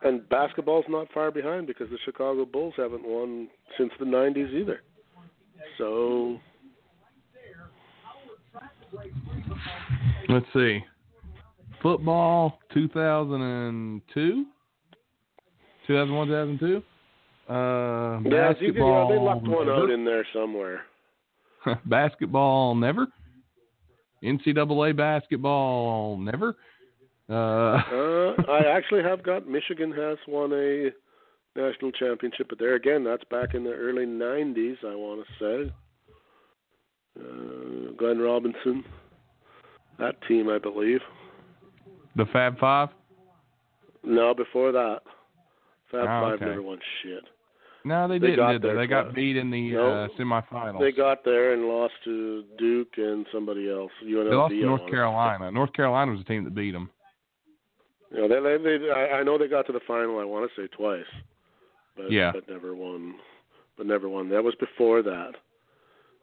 uh, 0.02 0.08
and 0.08 0.28
basketball's 0.28 0.88
not 0.88 1.10
far 1.12 1.30
behind 1.30 1.66
because 1.66 1.90
the 1.90 1.98
Chicago 2.04 2.44
Bulls 2.44 2.74
haven't 2.76 3.04
won 3.04 3.48
since 3.76 3.92
the 3.98 4.04
'90s 4.04 4.52
either. 4.54 4.82
So 5.76 6.40
Let's 10.28 10.46
see. 10.52 10.84
Football, 11.82 12.58
2002? 12.72 14.46
2001, 15.86 16.28
2002? 16.28 16.82
Uh, 17.48 18.20
yeah, 18.24 18.50
you 18.60 18.72
could, 18.72 18.76
you 18.76 18.80
know, 18.80 19.06
basketball, 19.06 19.08
they 19.08 19.18
lucked 19.18 19.48
one 19.48 19.68
out 19.70 19.90
in 19.90 20.04
there 20.04 20.26
somewhere. 20.34 20.82
basketball, 21.86 22.74
never. 22.74 23.06
NCAA 24.22 24.96
basketball, 24.96 26.16
never. 26.18 26.56
Uh, 27.30 27.32
Uh, 27.32 28.34
I 28.48 28.60
actually 28.66 29.02
have 29.02 29.22
got 29.22 29.48
Michigan 29.48 29.92
has 29.92 30.18
won 30.26 30.52
a 30.52 30.90
national 31.56 31.92
championship, 31.92 32.46
but 32.48 32.58
there 32.58 32.74
again, 32.74 33.04
that's 33.04 33.24
back 33.30 33.54
in 33.54 33.64
the 33.64 33.72
early 33.72 34.06
'90s. 34.06 34.76
I 34.84 34.94
want 34.94 35.24
to 35.26 35.66
say. 35.66 35.72
Uh, 37.18 37.92
Glenn 37.98 38.18
Robinson, 38.18 38.84
that 39.98 40.14
team, 40.28 40.48
I 40.48 40.58
believe. 40.58 41.00
the 42.14 42.26
Fab 42.32 42.58
Five? 42.60 42.90
No, 44.04 44.34
before 44.34 44.70
that, 44.72 45.00
Fab 45.90 46.02
Oh, 46.04 46.06
Five 46.06 46.34
okay. 46.34 46.44
never 46.46 46.62
won 46.62 46.78
shit. 47.02 47.24
No, 47.84 48.08
they, 48.08 48.18
They 48.18 48.28
didn't, 48.30 48.60
did 48.60 48.62
they? 48.62 48.74
They 48.74 48.86
got 48.86 49.14
beat 49.14 49.36
in 49.36 49.50
the 49.50 49.70
No. 49.72 49.88
uh, 49.88 50.08
semifinals. 50.18 50.80
They 50.80 50.92
got 50.92 51.24
there 51.24 51.52
and 51.54 51.66
lost 51.66 51.94
to 52.04 52.44
Duke 52.58 52.94
and 52.96 53.24
somebody 53.32 53.70
else. 53.70 53.92
UNLV. 54.04 54.28
They 54.28 54.34
lost 54.34 54.54
to 54.54 54.64
North 54.66 54.90
Carolina. 54.90 55.50
North 55.50 55.72
Carolina 55.72 56.10
was 56.12 56.20
the 56.20 56.24
team 56.24 56.44
that 56.44 56.54
beat 56.54 56.72
them. 56.72 56.90
You 58.10 58.26
know, 58.26 58.28
they, 58.28 58.56
they, 58.62 58.78
they, 58.78 58.90
I, 58.90 59.18
I 59.18 59.22
know 59.22 59.38
they 59.38 59.48
got 59.48 59.66
to 59.66 59.72
the 59.72 59.80
final. 59.86 60.18
I 60.18 60.24
want 60.24 60.50
to 60.50 60.60
say 60.62 60.66
twice, 60.68 61.04
but 61.96 62.10
Yeah. 62.10 62.32
but 62.32 62.48
never 62.48 62.74
won. 62.74 63.14
But 63.76 63.86
never 63.86 64.08
won. 64.08 64.28
That 64.30 64.42
was 64.42 64.54
before 64.56 65.02
that. 65.02 65.32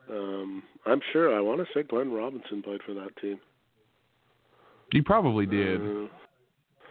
Um, 0.09 0.61
I'm 0.85 1.01
sure. 1.13 1.35
I 1.35 1.39
want 1.41 1.61
to 1.61 1.67
say 1.73 1.83
Glenn 1.83 2.11
Robinson 2.11 2.61
played 2.61 2.81
for 2.85 2.93
that 2.93 3.15
team. 3.21 3.39
He 4.91 5.01
probably 5.01 5.45
did. 5.45 5.81
Uh, 5.81 6.07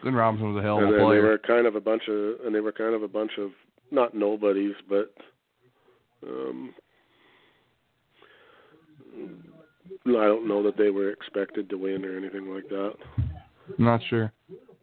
Glenn 0.03 0.15
Robinson 0.15 0.53
was 0.55 0.61
a 0.61 0.67
hell 0.67 0.79
of 0.79 0.89
a 0.89 0.93
then 0.97 1.11
they 1.11 1.19
were 1.21 1.39
kind 1.47 1.67
of 1.67 1.77
a 1.77 1.81
bunch 1.81 2.03
of, 2.09 2.41
and 2.45 2.55
they 2.55 2.61
were 2.61 2.73
kind 2.73 2.95
of 2.95 3.03
a 3.03 3.09
bunch 3.09 3.33
of 3.39 3.51
not 3.95 4.15
nobodies, 4.15 4.75
but 4.89 5.15
um, 6.27 6.75
I 10.07 10.27
don't 10.27 10.49
know 10.49 10.63
that 10.63 10.77
they 10.77 10.91
were 10.91 11.11
expected 11.11 11.71
to 11.71 11.79
win 11.79 12.05
or 12.05 12.17
anything 12.17 12.53
like 12.53 12.69
that. 12.69 12.93
I'm 13.79 13.85
not 13.85 14.01
sure. 14.09 14.33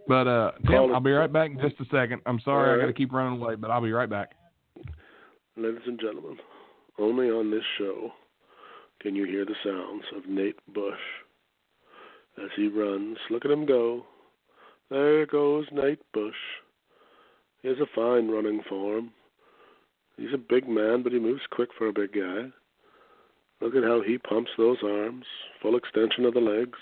But 0.08 0.28
uh 0.28 0.52
Tim, 0.68 0.94
I'll 0.94 1.00
be 1.00 1.12
right 1.12 1.32
back 1.32 1.52
in 1.52 1.60
just 1.60 1.80
a 1.80 1.86
second. 1.86 2.22
I'm 2.26 2.40
sorry 2.44 2.70
All 2.72 2.76
I 2.76 2.82
gotta 2.82 2.94
keep 2.94 3.14
running 3.14 3.40
away, 3.40 3.56
but 3.56 3.70
I'll 3.70 3.82
be 3.82 3.92
right 3.92 4.10
back. 4.10 4.32
Ladies 5.56 5.82
and 5.86 6.00
gentlemen, 6.00 6.38
only 6.98 7.30
on 7.30 7.52
this 7.52 7.64
show 7.78 8.12
can 9.02 9.16
you 9.16 9.26
hear 9.26 9.46
the 9.46 9.56
sounds 9.64 10.04
of 10.16 10.30
Nate 10.30 10.60
Bush 10.74 11.00
as 12.42 12.50
he 12.56 12.68
runs. 12.68 13.18
Look 13.30 13.46
at 13.46 13.52
him 13.52 13.66
go. 13.66 14.06
There 14.90 15.26
goes 15.26 15.66
Nate 15.72 16.02
Bush. 16.14 16.34
He 17.62 17.68
has 17.70 17.78
a 17.80 17.86
fine 17.96 18.30
running 18.30 18.62
form. 18.68 19.12
He's 20.18 20.34
a 20.34 20.38
big 20.38 20.68
man, 20.68 21.04
but 21.04 21.12
he 21.12 21.20
moves 21.20 21.42
quick 21.52 21.70
for 21.78 21.88
a 21.88 21.94
big 21.94 22.14
guy. 22.14 22.52
Look 23.62 23.76
at 23.76 23.84
how 23.84 24.02
he 24.02 24.18
pumps 24.18 24.52
those 24.58 24.78
arms, 24.84 25.26
full 25.62 25.76
extension 25.76 26.26
of 26.26 26.34
the 26.34 26.40
legs, 26.40 26.80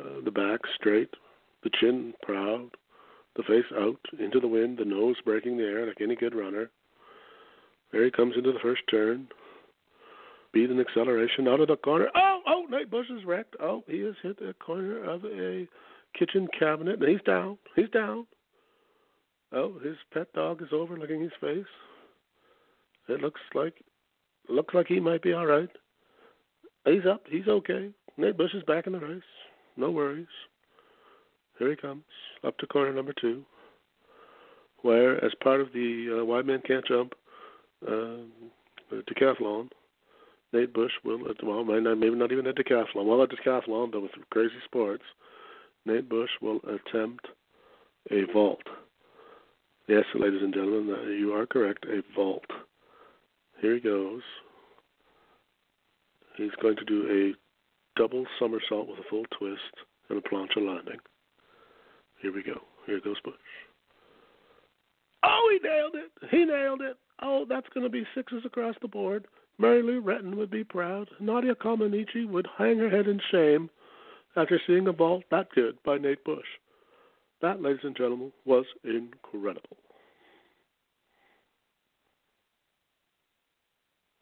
uh, 0.00 0.24
the 0.24 0.30
back 0.30 0.60
straight, 0.74 1.10
the 1.62 1.70
chin 1.78 2.14
proud, 2.22 2.70
the 3.36 3.42
face 3.42 3.64
out 3.76 4.00
into 4.18 4.40
the 4.40 4.48
wind, 4.48 4.78
the 4.78 4.84
nose 4.84 5.16
breaking 5.24 5.58
the 5.58 5.64
air 5.64 5.86
like 5.86 6.00
any 6.00 6.16
good 6.16 6.34
runner. 6.34 6.70
There 7.92 8.04
he 8.04 8.10
comes 8.10 8.34
into 8.36 8.52
the 8.52 8.58
first 8.60 8.82
turn. 8.90 9.28
Beat 10.52 10.70
an 10.70 10.80
acceleration 10.80 11.48
out 11.48 11.60
of 11.60 11.68
the 11.68 11.76
corner. 11.76 12.08
Oh, 12.14 12.40
oh, 12.46 12.66
Nate 12.70 12.90
Bush 12.90 13.06
is 13.10 13.24
wrecked. 13.24 13.56
Oh, 13.60 13.84
he 13.86 14.00
has 14.00 14.14
hit 14.22 14.38
the 14.38 14.54
corner 14.54 15.04
of 15.04 15.24
a 15.24 15.66
kitchen 16.18 16.48
cabinet, 16.58 17.00
and 17.00 17.08
he's 17.08 17.22
down. 17.22 17.58
He's 17.76 17.88
down. 17.90 18.26
Oh, 19.54 19.78
his 19.84 19.96
pet 20.12 20.32
dog 20.32 20.62
is 20.62 20.68
over 20.72 20.96
licking 20.96 21.20
his 21.20 21.32
face. 21.40 21.66
It 23.08 23.20
looks 23.20 23.40
like 23.54 23.74
looks 24.48 24.74
like 24.74 24.86
he 24.86 25.00
might 25.00 25.22
be 25.22 25.32
all 25.32 25.46
right. 25.46 25.68
He's 26.84 27.06
up. 27.08 27.24
He's 27.28 27.46
okay. 27.46 27.90
Nate 28.16 28.36
Bush 28.36 28.54
is 28.54 28.62
back 28.64 28.86
in 28.86 28.92
the 28.92 29.00
race. 29.00 29.22
No 29.76 29.90
worries. 29.90 30.26
Here 31.58 31.70
he 31.70 31.76
comes 31.76 32.04
up 32.44 32.56
to 32.58 32.66
corner 32.66 32.92
number 32.92 33.14
two, 33.20 33.44
where 34.82 35.22
as 35.24 35.32
part 35.42 35.60
of 35.60 35.72
the 35.72 36.20
uh, 36.20 36.24
Wide 36.24 36.46
Man 36.46 36.62
Can't 36.66 36.86
Jump 36.86 37.12
uh, 37.86 38.16
decathlon, 38.92 39.68
Nate 40.52 40.72
Bush 40.72 40.92
will, 41.04 41.20
well, 41.42 41.64
maybe 41.64 41.80
not, 41.80 41.98
maybe 41.98 42.16
not 42.16 42.32
even 42.32 42.46
a 42.46 42.52
decathlon, 42.52 43.06
well, 43.06 43.22
a 43.22 43.28
decathlon, 43.28 43.92
but 43.92 44.02
with 44.02 44.10
crazy 44.30 44.54
sports, 44.64 45.04
Nate 45.86 46.08
Bush 46.08 46.30
will 46.40 46.60
attempt 46.64 47.26
a 48.10 48.24
vault. 48.32 48.62
Yes, 49.92 50.06
ladies 50.14 50.40
and 50.40 50.54
gentlemen, 50.54 50.96
uh, 50.98 51.10
you 51.10 51.34
are 51.34 51.44
correct, 51.44 51.84
a 51.84 52.00
vault. 52.16 52.46
Here 53.60 53.74
he 53.74 53.80
goes. 53.80 54.22
He's 56.34 56.54
going 56.62 56.76
to 56.76 56.84
do 56.86 57.34
a 57.34 58.00
double 58.00 58.24
somersault 58.38 58.88
with 58.88 59.00
a 59.00 59.08
full 59.10 59.24
twist 59.38 59.60
and 60.08 60.16
a 60.16 60.22
plancha 60.22 60.66
landing. 60.66 60.96
Here 62.22 62.32
we 62.32 62.42
go. 62.42 62.62
Here 62.86 63.02
goes 63.04 63.20
Bush. 63.22 63.34
Oh, 65.24 65.50
he 65.52 65.68
nailed 65.68 65.94
it! 65.94 66.30
He 66.30 66.46
nailed 66.46 66.80
it! 66.80 66.96
Oh, 67.20 67.44
that's 67.46 67.68
going 67.74 67.84
to 67.84 67.90
be 67.90 68.06
sixes 68.14 68.46
across 68.46 68.76
the 68.80 68.88
board. 68.88 69.26
Mary 69.58 69.82
Lou 69.82 70.00
Retton 70.00 70.36
would 70.36 70.50
be 70.50 70.64
proud. 70.64 71.10
Nadia 71.20 71.54
Comaneci 71.54 72.26
would 72.26 72.48
hang 72.56 72.78
her 72.78 72.88
head 72.88 73.08
in 73.08 73.20
shame 73.30 73.68
after 74.36 74.58
seeing 74.66 74.88
a 74.88 74.92
vault 74.92 75.24
that 75.30 75.50
good 75.54 75.76
by 75.84 75.98
Nate 75.98 76.24
Bush. 76.24 76.46
That, 77.42 77.60
ladies 77.60 77.80
and 77.82 77.96
gentlemen, 77.96 78.32
was 78.44 78.64
incredible. 78.84 79.76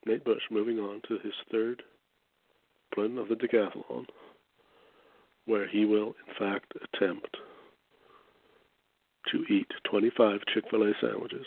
Nate 0.06 0.24
Bush 0.24 0.42
moving 0.50 0.78
on 0.78 1.02
to 1.06 1.18
his 1.22 1.34
third 1.52 1.82
plane 2.94 3.18
of 3.18 3.28
the 3.28 3.34
decathlon, 3.34 4.06
where 5.44 5.68
he 5.68 5.84
will, 5.84 6.14
in 6.26 6.34
fact, 6.38 6.72
attempt 6.94 7.36
to 9.30 9.44
eat 9.52 9.68
25 9.84 10.40
Chick 10.54 10.64
fil 10.70 10.84
A 10.84 10.92
sandwiches 11.02 11.46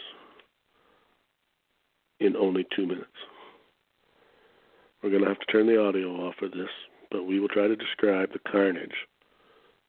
in 2.20 2.36
only 2.36 2.68
two 2.76 2.86
minutes. 2.86 3.08
We're 5.02 5.10
going 5.10 5.24
to 5.24 5.30
have 5.30 5.40
to 5.40 5.52
turn 5.52 5.66
the 5.66 5.82
audio 5.82 6.10
off 6.28 6.36
for 6.38 6.48
this, 6.48 6.70
but 7.10 7.24
we 7.24 7.40
will 7.40 7.50
try 7.50 7.68
to 7.68 7.76
describe 7.76 8.32
the 8.32 8.52
carnage 8.52 8.96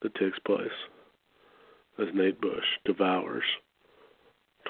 that 0.01 0.15
takes 0.15 0.39
place 0.47 0.73
as 1.99 2.09
Nate 2.15 2.41
Bush 2.41 2.65
devours 2.85 3.45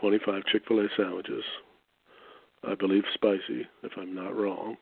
25 0.01 0.45
Chick 0.47 0.63
fil 0.67 0.81
A 0.81 0.89
sandwiches. 0.97 1.45
I 2.67 2.75
believe 2.75 3.05
spicy, 3.15 3.67
if 3.83 3.93
I'm 3.97 4.15
not 4.15 4.37
wrong. 4.37 4.77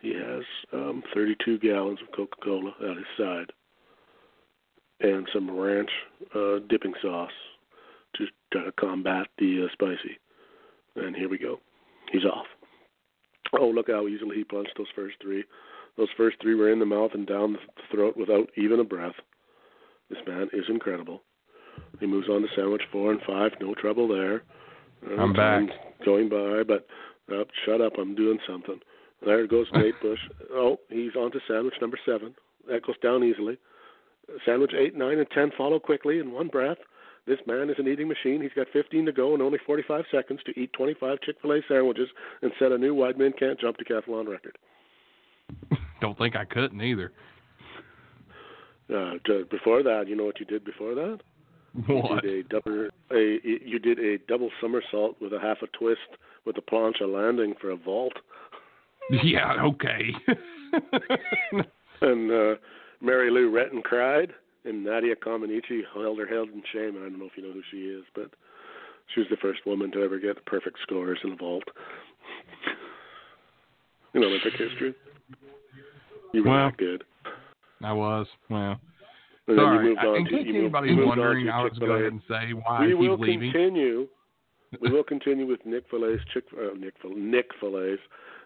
He 0.00 0.14
has 0.14 0.42
um, 0.72 1.02
32 1.14 1.58
gallons 1.58 1.98
of 2.02 2.14
Coca 2.14 2.36
Cola 2.42 2.72
at 2.82 2.96
his 2.96 3.06
side 3.18 3.52
and 5.00 5.26
some 5.32 5.50
ranch 5.50 5.90
uh, 6.34 6.58
dipping 6.68 6.94
sauce 7.02 7.30
to 8.16 8.26
try 8.52 8.64
to 8.64 8.72
combat 8.72 9.26
the 9.38 9.64
uh, 9.64 9.72
spicy. 9.72 10.18
And 10.96 11.16
here 11.16 11.28
we 11.28 11.38
go. 11.38 11.58
He's 12.12 12.24
off. 12.24 12.46
Oh, 13.58 13.68
look 13.68 13.88
how 13.88 14.06
easily 14.06 14.36
he 14.36 14.44
punched 14.44 14.74
those 14.76 14.86
first 14.94 15.16
three. 15.20 15.44
Those 15.96 16.08
first 16.16 16.36
three 16.40 16.54
were 16.54 16.72
in 16.72 16.78
the 16.78 16.86
mouth 16.86 17.12
and 17.14 17.26
down 17.26 17.52
the 17.54 17.58
throat 17.90 18.16
without 18.16 18.48
even 18.56 18.80
a 18.80 18.84
breath. 18.84 19.14
This 20.10 20.18
man 20.26 20.48
is 20.52 20.64
incredible. 20.68 21.22
He 22.04 22.10
moves 22.10 22.28
on 22.28 22.42
to 22.42 22.48
sandwich 22.54 22.82
four 22.92 23.12
and 23.12 23.20
five. 23.26 23.52
No 23.62 23.72
trouble 23.72 24.06
there. 24.06 24.42
Uh, 25.10 25.22
I'm 25.22 25.32
back. 25.32 25.62
Going 26.04 26.28
by, 26.28 26.62
but 26.62 26.86
uh, 27.34 27.44
shut 27.64 27.80
up. 27.80 27.94
I'm 27.98 28.14
doing 28.14 28.38
something. 28.46 28.78
There 29.24 29.46
goes 29.46 29.66
Nate 29.72 29.98
Bush. 30.02 30.18
Oh, 30.52 30.76
he's 30.90 31.16
on 31.16 31.32
to 31.32 31.40
sandwich 31.48 31.72
number 31.80 31.98
seven. 32.04 32.34
That 32.68 32.84
goes 32.86 32.98
down 32.98 33.24
easily. 33.24 33.56
Sandwich 34.44 34.72
eight, 34.78 34.94
nine, 34.94 35.18
and 35.18 35.26
ten 35.30 35.50
follow 35.56 35.80
quickly 35.80 36.18
in 36.18 36.30
one 36.30 36.48
breath. 36.48 36.76
This 37.26 37.38
man 37.46 37.70
is 37.70 37.76
an 37.78 37.88
eating 37.88 38.06
machine. 38.06 38.42
He's 38.42 38.52
got 38.54 38.66
15 38.70 39.06
to 39.06 39.12
go 39.12 39.32
and 39.32 39.42
only 39.42 39.58
45 39.66 40.04
seconds 40.12 40.40
to 40.44 40.60
eat 40.60 40.74
25 40.74 41.22
Chick 41.22 41.36
fil 41.40 41.52
A 41.52 41.60
sandwiches 41.66 42.08
and 42.42 42.52
set 42.58 42.70
a 42.70 42.76
new 42.76 42.94
wide 42.94 43.16
men 43.16 43.32
can't 43.32 43.58
jump 43.58 43.78
decathlon 43.78 44.28
record. 44.28 44.58
Don't 46.02 46.18
think 46.18 46.36
I 46.36 46.44
couldn't 46.44 46.82
either. 46.82 47.12
Uh, 48.94 49.14
before 49.50 49.82
that, 49.82 50.04
you 50.06 50.14
know 50.14 50.26
what 50.26 50.38
you 50.38 50.44
did 50.44 50.66
before 50.66 50.94
that? 50.94 51.20
What? 51.88 52.22
You 52.22 52.42
did 52.42 52.46
a 52.46 52.48
double 52.48 52.88
a 53.10 53.38
you 53.42 53.78
did 53.80 53.98
a 53.98 54.18
double 54.28 54.50
somersault 54.60 55.16
with 55.20 55.32
a 55.32 55.40
half 55.40 55.58
a 55.62 55.66
twist 55.76 56.00
with 56.46 56.56
a 56.56 56.60
plancha 56.60 57.02
landing 57.02 57.54
for 57.60 57.70
a 57.70 57.76
vault. 57.76 58.12
Yeah, 59.10 59.54
okay. 59.62 60.14
And 62.00 62.30
uh, 62.30 62.54
Mary 63.00 63.30
Lou 63.30 63.50
Retton 63.50 63.82
cried, 63.82 64.32
and 64.64 64.84
Nadia 64.84 65.14
Comaneci 65.16 65.82
held 65.94 66.18
her 66.18 66.26
head 66.26 66.48
in 66.52 66.62
shame. 66.72 66.96
I 66.98 67.08
don't 67.08 67.18
know 67.18 67.26
if 67.26 67.36
you 67.36 67.42
know 67.42 67.52
who 67.52 67.62
she 67.70 67.84
is, 67.88 68.04
but 68.14 68.30
she 69.14 69.20
was 69.20 69.28
the 69.30 69.36
first 69.36 69.60
woman 69.66 69.90
to 69.92 70.02
ever 70.02 70.18
get 70.18 70.44
perfect 70.46 70.78
scores 70.82 71.18
in 71.24 71.32
a 71.32 71.36
vault 71.36 71.64
in 74.14 74.24
Olympic 74.24 74.52
history. 74.54 74.94
You 76.32 76.44
were 76.44 76.50
Well, 76.50 76.70
that 76.70 76.76
good. 76.76 77.04
I 77.82 77.92
was. 77.92 78.26
Well, 78.50 78.80
And 79.46 79.58
then 79.58 79.64
sorry. 79.64 79.84
moved 79.88 80.00
I- 80.00 80.06
on 80.06 80.16
in 80.16 80.26
case 80.26 80.46
anybody's 80.48 80.96
wondering, 80.96 81.46
to 81.46 81.52
I 81.52 81.62
was 81.62 81.72
Chick-fil-A. 81.72 81.98
going 82.00 82.20
to 82.20 82.24
say 82.28 82.52
why 82.52 82.86
we 82.86 82.94
will 82.94 83.18
leaving. 83.18 83.52
continue. 83.52 84.08
We 84.80 84.90
will 84.90 85.04
continue 85.04 85.46
with 85.46 85.64
Nick 85.64 85.84
Fillets, 85.88 86.20
Chick, 86.32 86.44
uh, 86.52 86.74
Nick 86.76 86.94
Nick 87.16 87.46
Fillets, 87.60 88.02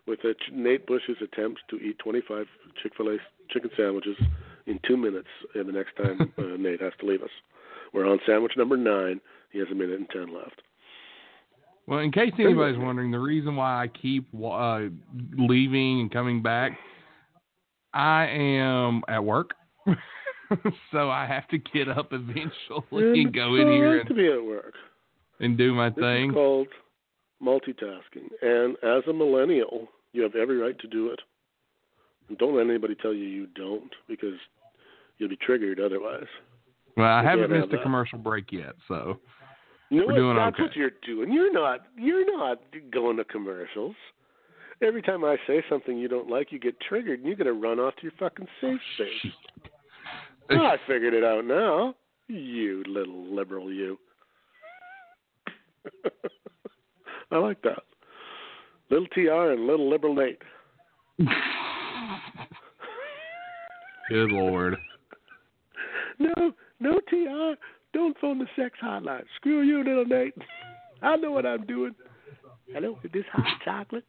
with 0.06 0.18
uh, 0.26 0.34
Ch- 0.34 0.52
Nate 0.52 0.86
Bush's 0.86 1.16
attempts 1.22 1.62
to 1.70 1.76
eat 1.76 1.98
25 2.00 2.44
Chick 2.82 2.92
Fil 2.98 3.08
A 3.08 3.16
chicken 3.50 3.70
sandwiches 3.74 4.14
in 4.66 4.78
two 4.86 4.98
minutes. 4.98 5.28
Uh, 5.58 5.62
the 5.62 5.72
next 5.72 5.96
time 5.96 6.30
uh, 6.38 6.42
Nate 6.58 6.82
has 6.82 6.92
to 7.00 7.06
leave 7.06 7.22
us, 7.22 7.30
we're 7.94 8.04
on 8.06 8.18
sandwich 8.26 8.52
number 8.58 8.76
nine. 8.76 9.22
He 9.52 9.58
has 9.58 9.68
a 9.72 9.74
minute 9.74 9.96
and 10.00 10.10
ten 10.10 10.34
left. 10.34 10.60
Well, 11.86 12.00
in 12.00 12.12
case 12.12 12.32
anybody's 12.38 12.76
wondering, 12.78 13.10
the 13.10 13.18
reason 13.18 13.56
why 13.56 13.84
I 13.84 13.86
keep 13.88 14.28
uh, 14.34 14.80
leaving 15.38 16.00
and 16.02 16.10
coming 16.12 16.42
back, 16.42 16.78
I 17.94 18.26
am 18.26 19.00
at 19.08 19.24
work, 19.24 19.52
so 20.92 21.10
I 21.10 21.26
have 21.26 21.46
to 21.48 21.58
get 21.58 21.88
up 21.88 22.12
eventually 22.12 23.20
and 23.22 23.32
go 23.34 23.54
in 23.56 23.66
here 23.68 23.98
right 23.98 24.06
to 24.06 24.08
and, 24.08 24.16
be 24.16 24.26
at 24.32 24.44
work. 24.44 24.74
and 25.40 25.56
do 25.58 25.74
my 25.74 25.90
This 25.90 25.98
thing. 25.98 26.30
is 26.30 26.34
called 26.34 26.68
multitasking, 27.42 28.28
and 28.42 28.76
as 28.82 29.02
a 29.08 29.12
millennial, 29.12 29.88
you 30.12 30.22
have 30.22 30.34
every 30.34 30.56
right 30.56 30.78
to 30.80 30.88
do 30.88 31.08
it. 31.10 31.20
And 32.28 32.36
don't 32.38 32.56
let 32.56 32.66
anybody 32.68 32.94
tell 33.00 33.14
you 33.14 33.24
you 33.24 33.46
don't, 33.54 33.90
because 34.08 34.34
you'll 35.18 35.28
be 35.28 35.36
triggered 35.36 35.80
otherwise. 35.80 36.26
Well, 36.96 37.06
I 37.06 37.22
You 37.22 37.28
haven't 37.28 37.48
can't 37.50 37.60
have 37.62 37.70
missed 37.70 37.80
a 37.80 37.82
commercial 37.82 38.18
break 38.18 38.50
yet, 38.52 38.74
so 38.88 39.18
You 39.90 40.00
know 40.00 40.06
We're 40.08 40.12
what? 40.12 40.18
doing 40.18 40.36
That's 40.36 40.54
okay. 40.54 40.62
what 40.64 40.76
you're 40.76 40.90
doing. 41.06 41.32
You're 41.32 41.52
not. 41.52 41.86
You're 41.96 42.26
not 42.36 42.58
going 42.90 43.16
to 43.18 43.24
commercials. 43.24 43.94
Every 44.82 45.02
time 45.02 45.24
I 45.24 45.36
say 45.46 45.62
something 45.68 45.96
you 45.98 46.06
don't 46.08 46.28
like, 46.28 46.52
you 46.52 46.58
get 46.60 46.78
triggered, 46.80 47.18
and 47.20 47.26
you're 47.26 47.36
gonna 47.36 47.52
run 47.52 47.78
off 47.80 47.96
to 47.96 48.02
your 48.02 48.12
fucking 48.18 48.46
safe 48.60 48.80
space. 48.94 49.32
I 50.50 50.76
figured 50.86 51.14
it 51.14 51.24
out 51.24 51.44
now. 51.44 51.94
You 52.28 52.84
little 52.86 53.34
liberal, 53.34 53.72
you. 53.72 53.98
I 57.30 57.36
like 57.36 57.62
that. 57.62 57.82
Little 58.90 59.06
TR 59.08 59.52
and 59.52 59.66
little 59.66 59.88
liberal 59.88 60.14
Nate. 60.14 60.40
good 64.08 64.30
lord. 64.30 64.76
No, 66.18 66.52
no 66.80 67.00
TR. 67.08 67.58
Don't 67.92 68.16
phone 68.18 68.38
the 68.38 68.46
sex 68.56 68.78
hotline. 68.82 69.24
Screw 69.36 69.62
you, 69.62 69.84
little 69.84 70.04
Nate. 70.04 70.34
I 71.02 71.16
know 71.16 71.30
what 71.32 71.46
I'm 71.46 71.64
doing. 71.66 71.94
Hello, 72.72 72.98
is 73.02 73.10
this 73.12 73.24
hot 73.32 73.46
chocolate? 73.64 74.04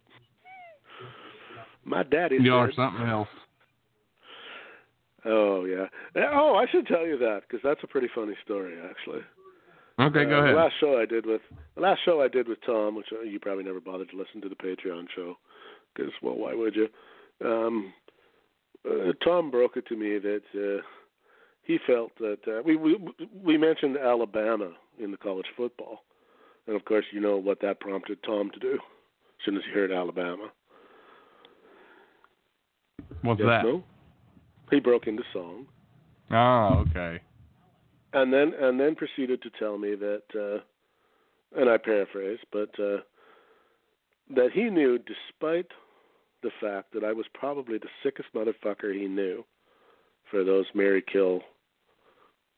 My 1.86 2.04
daddy 2.04 2.38
You 2.42 2.54
are 2.54 2.72
something 2.76 3.08
else. 3.08 3.30
Oh 5.26 5.66
yeah. 5.66 5.86
Oh, 6.32 6.56
I 6.56 6.66
should 6.72 6.88
tell 6.88 7.06
you 7.06 7.18
that 7.20 7.42
because 7.48 7.62
that's 7.64 7.84
a 7.84 7.88
pretty 7.88 8.08
funny 8.14 8.36
story 8.44 8.76
actually. 8.90 9.22
Okay, 10.00 10.24
go 10.26 10.38
Uh, 10.38 10.44
ahead. 10.44 10.56
The 10.56 10.60
last 10.60 10.74
show 10.80 11.00
I 11.00 11.06
did 11.06 11.26
with 11.26 11.42
the 11.76 11.82
last 11.82 12.00
show 12.06 12.22
I 12.22 12.30
did 12.30 12.48
with 12.48 12.60
Tom, 12.66 12.96
which 12.96 13.08
uh, 13.12 13.22
you 13.22 13.40
probably 13.40 13.66
never 13.66 13.82
bothered 13.82 14.10
to 14.12 14.18
listen 14.18 14.40
to 14.42 14.50
the 14.50 14.56
Patreon 14.56 15.08
show, 15.16 15.38
because 15.94 16.12
well, 16.22 16.36
why 16.36 16.54
would 16.56 16.76
you? 16.76 16.88
Um, 17.46 17.94
uh, 18.90 19.12
Tom 19.24 19.52
broke 19.52 19.76
it 19.76 19.86
to 19.88 19.98
me 19.98 20.20
that 20.20 20.42
uh, 20.56 20.82
he 21.64 21.80
felt 21.86 22.12
that 22.20 22.40
uh, 22.48 22.62
we, 22.64 22.78
we 22.78 22.98
we 23.44 23.58
mentioned 23.58 23.98
Alabama 23.98 24.72
in 25.04 25.12
the 25.12 25.18
college 25.18 25.48
football, 25.58 26.04
and 26.68 26.76
of 26.78 26.86
course 26.86 27.06
you 27.12 27.20
know 27.20 27.36
what 27.38 27.60
that 27.62 27.82
prompted 27.82 28.24
Tom 28.24 28.52
to 28.54 28.60
do 28.60 28.74
as 28.76 29.46
soon 29.46 29.58
as 29.58 29.64
he 29.66 29.72
heard 29.72 29.92
Alabama. 29.92 30.50
What's 33.22 33.40
Yes, 33.42 33.48
that? 33.48 33.64
No? 33.66 33.84
He 34.72 34.80
broke 34.80 35.08
into 35.08 35.24
song. 35.34 35.66
Oh, 36.32 36.86
okay. 36.90 37.20
and 38.14 38.32
then 38.32 38.54
and 38.60 38.80
then 38.80 38.96
proceeded 38.96 39.42
to 39.42 39.50
tell 39.60 39.78
me 39.78 39.96
that 39.96 40.24
uh 40.36 40.60
and 41.60 41.70
I 41.70 41.78
paraphrase, 41.78 42.40
but 42.52 42.70
uh 42.80 42.98
that 44.36 44.52
he 44.54 44.64
knew 44.70 45.00
despite 45.00 45.66
the 46.44 46.52
fact 46.62 46.94
that 46.94 47.04
I 47.04 47.12
was 47.14 47.26
probably 47.34 47.80
the 47.80 47.90
sickest 48.04 48.30
motherfucker 48.36 48.94
he 48.94 49.08
knew 49.08 49.44
for 50.30 50.44
those 50.44 50.66
Mary 50.76 51.02
Kill 51.12 51.42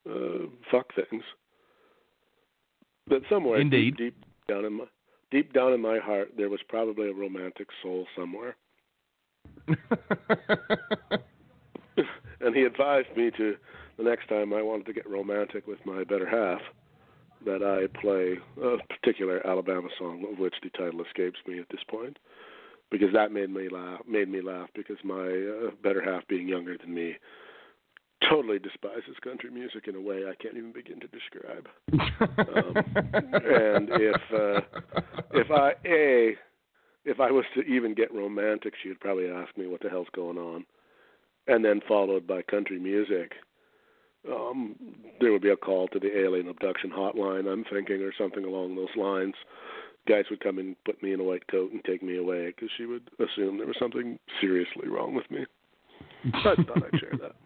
uh 0.08 0.46
fuck 0.70 0.86
things. 0.94 1.24
That 3.08 3.22
somewhere 3.30 3.60
Indeed. 3.60 3.96
deep, 3.96 4.14
deep 4.14 4.24
down 4.48 4.64
in 4.66 4.74
my 4.74 4.84
deep 5.30 5.52
down 5.54 5.72
in 5.72 5.80
my 5.80 5.98
heart 5.98 6.32
there 6.36 6.50
was 6.50 6.60
probably 6.68 7.08
a 7.08 7.14
romantic 7.14 7.68
soul 7.82 8.06
somewhere. 8.14 8.56
and 12.42 12.54
he 12.54 12.62
advised 12.62 13.16
me 13.16 13.30
to 13.36 13.56
the 13.96 14.04
next 14.04 14.28
time 14.28 14.52
I 14.52 14.62
wanted 14.62 14.86
to 14.86 14.92
get 14.92 15.08
romantic 15.08 15.66
with 15.66 15.78
my 15.84 16.04
better 16.04 16.28
half 16.28 16.60
that 17.44 17.62
I 17.62 17.86
play 18.00 18.38
a 18.62 18.76
particular 18.94 19.44
Alabama 19.46 19.88
song 19.98 20.24
of 20.30 20.38
which 20.38 20.54
the 20.62 20.70
title 20.70 21.02
escapes 21.04 21.38
me 21.46 21.58
at 21.58 21.68
this 21.70 21.82
point 21.88 22.18
because 22.90 23.12
that 23.14 23.32
made 23.32 23.50
me 23.50 23.68
laugh 23.68 24.00
made 24.08 24.28
me 24.28 24.40
laugh 24.40 24.68
because 24.74 24.98
my 25.02 25.26
uh, 25.26 25.70
better 25.82 26.02
half 26.02 26.26
being 26.28 26.48
younger 26.48 26.76
than 26.78 26.94
me 26.94 27.16
totally 28.30 28.58
despises 28.58 29.16
country 29.22 29.50
music 29.50 29.88
in 29.88 29.96
a 29.96 30.00
way 30.00 30.22
I 30.28 30.34
can't 30.40 30.56
even 30.56 30.72
begin 30.72 31.00
to 31.00 31.08
describe. 31.08 31.68
Um, 32.38 32.76
and 32.76 33.88
if 33.90 34.22
uh, 34.32 34.60
if 35.32 35.50
I 35.50 35.72
a 35.84 36.36
if 37.04 37.18
I 37.18 37.30
was 37.30 37.44
to 37.54 37.62
even 37.62 37.94
get 37.94 38.14
romantic, 38.14 38.74
she 38.80 38.88
would 38.88 39.00
probably 39.00 39.28
ask 39.28 39.56
me 39.56 39.66
what 39.66 39.82
the 39.82 39.90
hell's 39.90 40.06
going 40.14 40.38
on, 40.38 40.64
and 41.46 41.64
then 41.64 41.80
followed 41.86 42.26
by 42.26 42.42
country 42.42 42.78
music. 42.78 43.32
Um, 44.30 44.76
there 45.20 45.32
would 45.32 45.42
be 45.42 45.50
a 45.50 45.56
call 45.56 45.88
to 45.88 45.98
the 45.98 46.16
alien 46.16 46.48
abduction 46.48 46.90
hotline. 46.90 47.52
I'm 47.52 47.64
thinking, 47.64 48.02
or 48.02 48.12
something 48.16 48.44
along 48.44 48.76
those 48.76 48.94
lines. 48.96 49.34
Guys 50.06 50.24
would 50.30 50.40
come 50.40 50.58
and 50.58 50.76
put 50.84 51.02
me 51.02 51.12
in 51.12 51.20
a 51.20 51.24
white 51.24 51.46
coat 51.48 51.72
and 51.72 51.82
take 51.84 52.02
me 52.02 52.16
away 52.16 52.46
because 52.46 52.68
she 52.76 52.86
would 52.86 53.08
assume 53.18 53.58
there 53.58 53.66
was 53.66 53.76
something 53.78 54.18
seriously 54.40 54.88
wrong 54.88 55.14
with 55.14 55.28
me. 55.30 55.44
I 56.34 56.42
thought 56.42 56.84
I'd 56.84 57.00
share 57.00 57.18
that. 57.20 57.32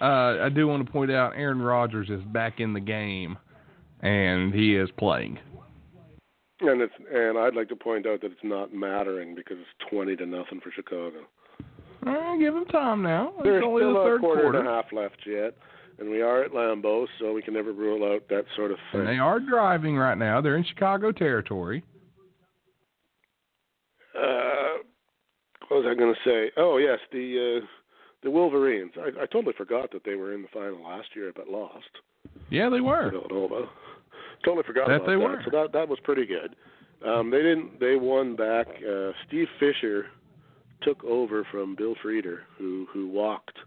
Uh, 0.00 0.46
I 0.46 0.48
do 0.48 0.66
want 0.66 0.84
to 0.84 0.90
point 0.90 1.12
out 1.12 1.34
Aaron 1.36 1.62
Rodgers 1.62 2.10
is 2.10 2.24
back 2.32 2.58
in 2.58 2.72
the 2.72 2.80
game, 2.80 3.38
and 4.00 4.52
he 4.52 4.74
is 4.74 4.90
playing. 4.98 5.38
And 6.60 6.80
it's 6.80 6.94
and 7.12 7.38
I'd 7.38 7.54
like 7.54 7.68
to 7.68 7.76
point 7.76 8.04
out 8.06 8.20
that 8.22 8.32
it's 8.32 8.40
not 8.42 8.74
mattering 8.74 9.36
because 9.36 9.58
it's 9.60 9.90
twenty 9.90 10.16
to 10.16 10.26
nothing 10.26 10.60
for 10.60 10.72
Chicago. 10.72 11.20
Give 12.04 12.56
him 12.56 12.64
time 12.66 13.02
now. 13.02 13.28
It's 13.36 13.44
There's 13.44 13.62
only 13.64 13.82
still 13.82 13.94
the 13.94 14.00
a 14.00 14.04
third 14.04 14.20
quarter, 14.20 14.42
quarter. 14.42 14.58
and 14.60 14.68
a 14.68 14.70
half 14.72 14.86
left 14.92 15.18
yet, 15.26 15.54
and 16.00 16.10
we 16.10 16.22
are 16.22 16.42
at 16.42 16.50
Lambeau, 16.52 17.06
so 17.20 17.32
we 17.32 17.40
can 17.42 17.54
never 17.54 17.72
rule 17.72 18.04
out 18.12 18.22
that 18.30 18.44
sort 18.56 18.72
of 18.72 18.78
And 18.92 19.06
they 19.06 19.18
are 19.18 19.38
driving 19.38 19.96
right 19.96 20.18
now. 20.18 20.40
They're 20.40 20.56
in 20.56 20.64
Chicago 20.64 21.12
territory. 21.12 21.84
Uh, 24.18 24.78
what 25.68 25.84
was 25.84 25.86
I 25.88 25.94
going 25.98 26.12
to 26.14 26.20
say? 26.28 26.50
Oh 26.56 26.78
yes, 26.78 26.98
the 27.12 27.60
uh, 27.62 27.66
the 28.24 28.30
Wolverines. 28.30 28.92
I, 28.98 29.22
I 29.22 29.26
totally 29.26 29.54
forgot 29.56 29.90
that 29.92 30.02
they 30.04 30.14
were 30.16 30.34
in 30.34 30.42
the 30.42 30.48
final 30.52 30.82
last 30.82 31.08
year, 31.14 31.32
but 31.34 31.48
lost 31.48 31.84
Yeah, 32.50 32.68
they 32.68 32.80
were. 32.80 33.10
Villanova. 33.10 33.68
Totally 34.44 34.64
forgot 34.66 34.88
That 34.88 34.96
about 34.96 35.06
they 35.06 35.12
that. 35.14 35.20
were. 35.20 35.42
So 35.44 35.50
that 35.52 35.72
that 35.72 35.88
was 35.88 35.98
pretty 36.02 36.26
good. 36.26 36.56
Um, 37.08 37.30
they 37.30 37.38
didn't. 37.42 37.78
They 37.80 37.94
won 37.96 38.34
back. 38.36 38.66
Uh, 38.68 39.12
Steve 39.28 39.46
Fisher 39.60 40.06
took 40.84 41.02
over 41.04 41.46
from 41.50 41.74
Bill 41.74 41.94
Frieder, 42.04 42.38
who 42.58 42.86
who 42.92 43.08
walked 43.08 43.58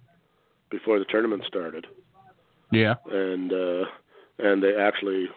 before 0.70 1.00
the 1.00 1.06
tournament 1.06 1.44
started. 1.48 1.88
Yeah. 2.72 2.96
and 3.12 3.54
uh 3.54 3.86
and 4.40 4.62
they 4.62 4.76
actually 4.76 5.28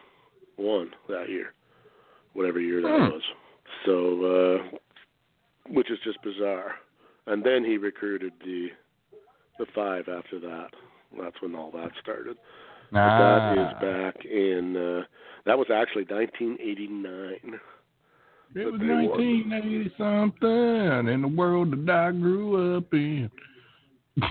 won 0.57 0.91
that 1.09 1.29
year, 1.29 1.53
whatever 2.33 2.59
year 2.61 2.81
that 2.83 2.89
Hmm. 3.01 3.11
was. 3.13 3.23
So 3.85 3.97
uh 4.25 4.79
which 5.73 5.91
is 5.91 5.99
just 6.05 6.21
bizarre. 6.23 6.77
And 7.27 7.45
then 7.45 7.65
he 7.65 7.77
recruited 7.77 8.33
the 8.45 8.69
the 9.59 9.67
five 9.75 10.09
after 10.09 10.39
that. 10.41 10.71
That's 11.21 11.41
when 11.43 11.55
all 11.55 11.71
that 11.73 11.91
started. 12.01 12.37
But 12.91 13.19
that 13.19 13.59
is 13.59 13.69
Ah. 13.77 13.81
back 13.81 14.25
in 14.25 14.77
uh 14.77 15.05
that 15.45 15.59
was 15.59 15.71
actually 15.71 16.05
1989. 16.05 17.61
It 18.55 18.65
was 18.65 18.81
1980 18.81 19.93
something 19.99 21.13
in 21.13 21.23
the 21.23 21.29
world 21.29 21.87
that 21.87 21.95
I 21.95 22.13
grew 22.13 22.77
up 22.77 22.93
in. 22.93 23.31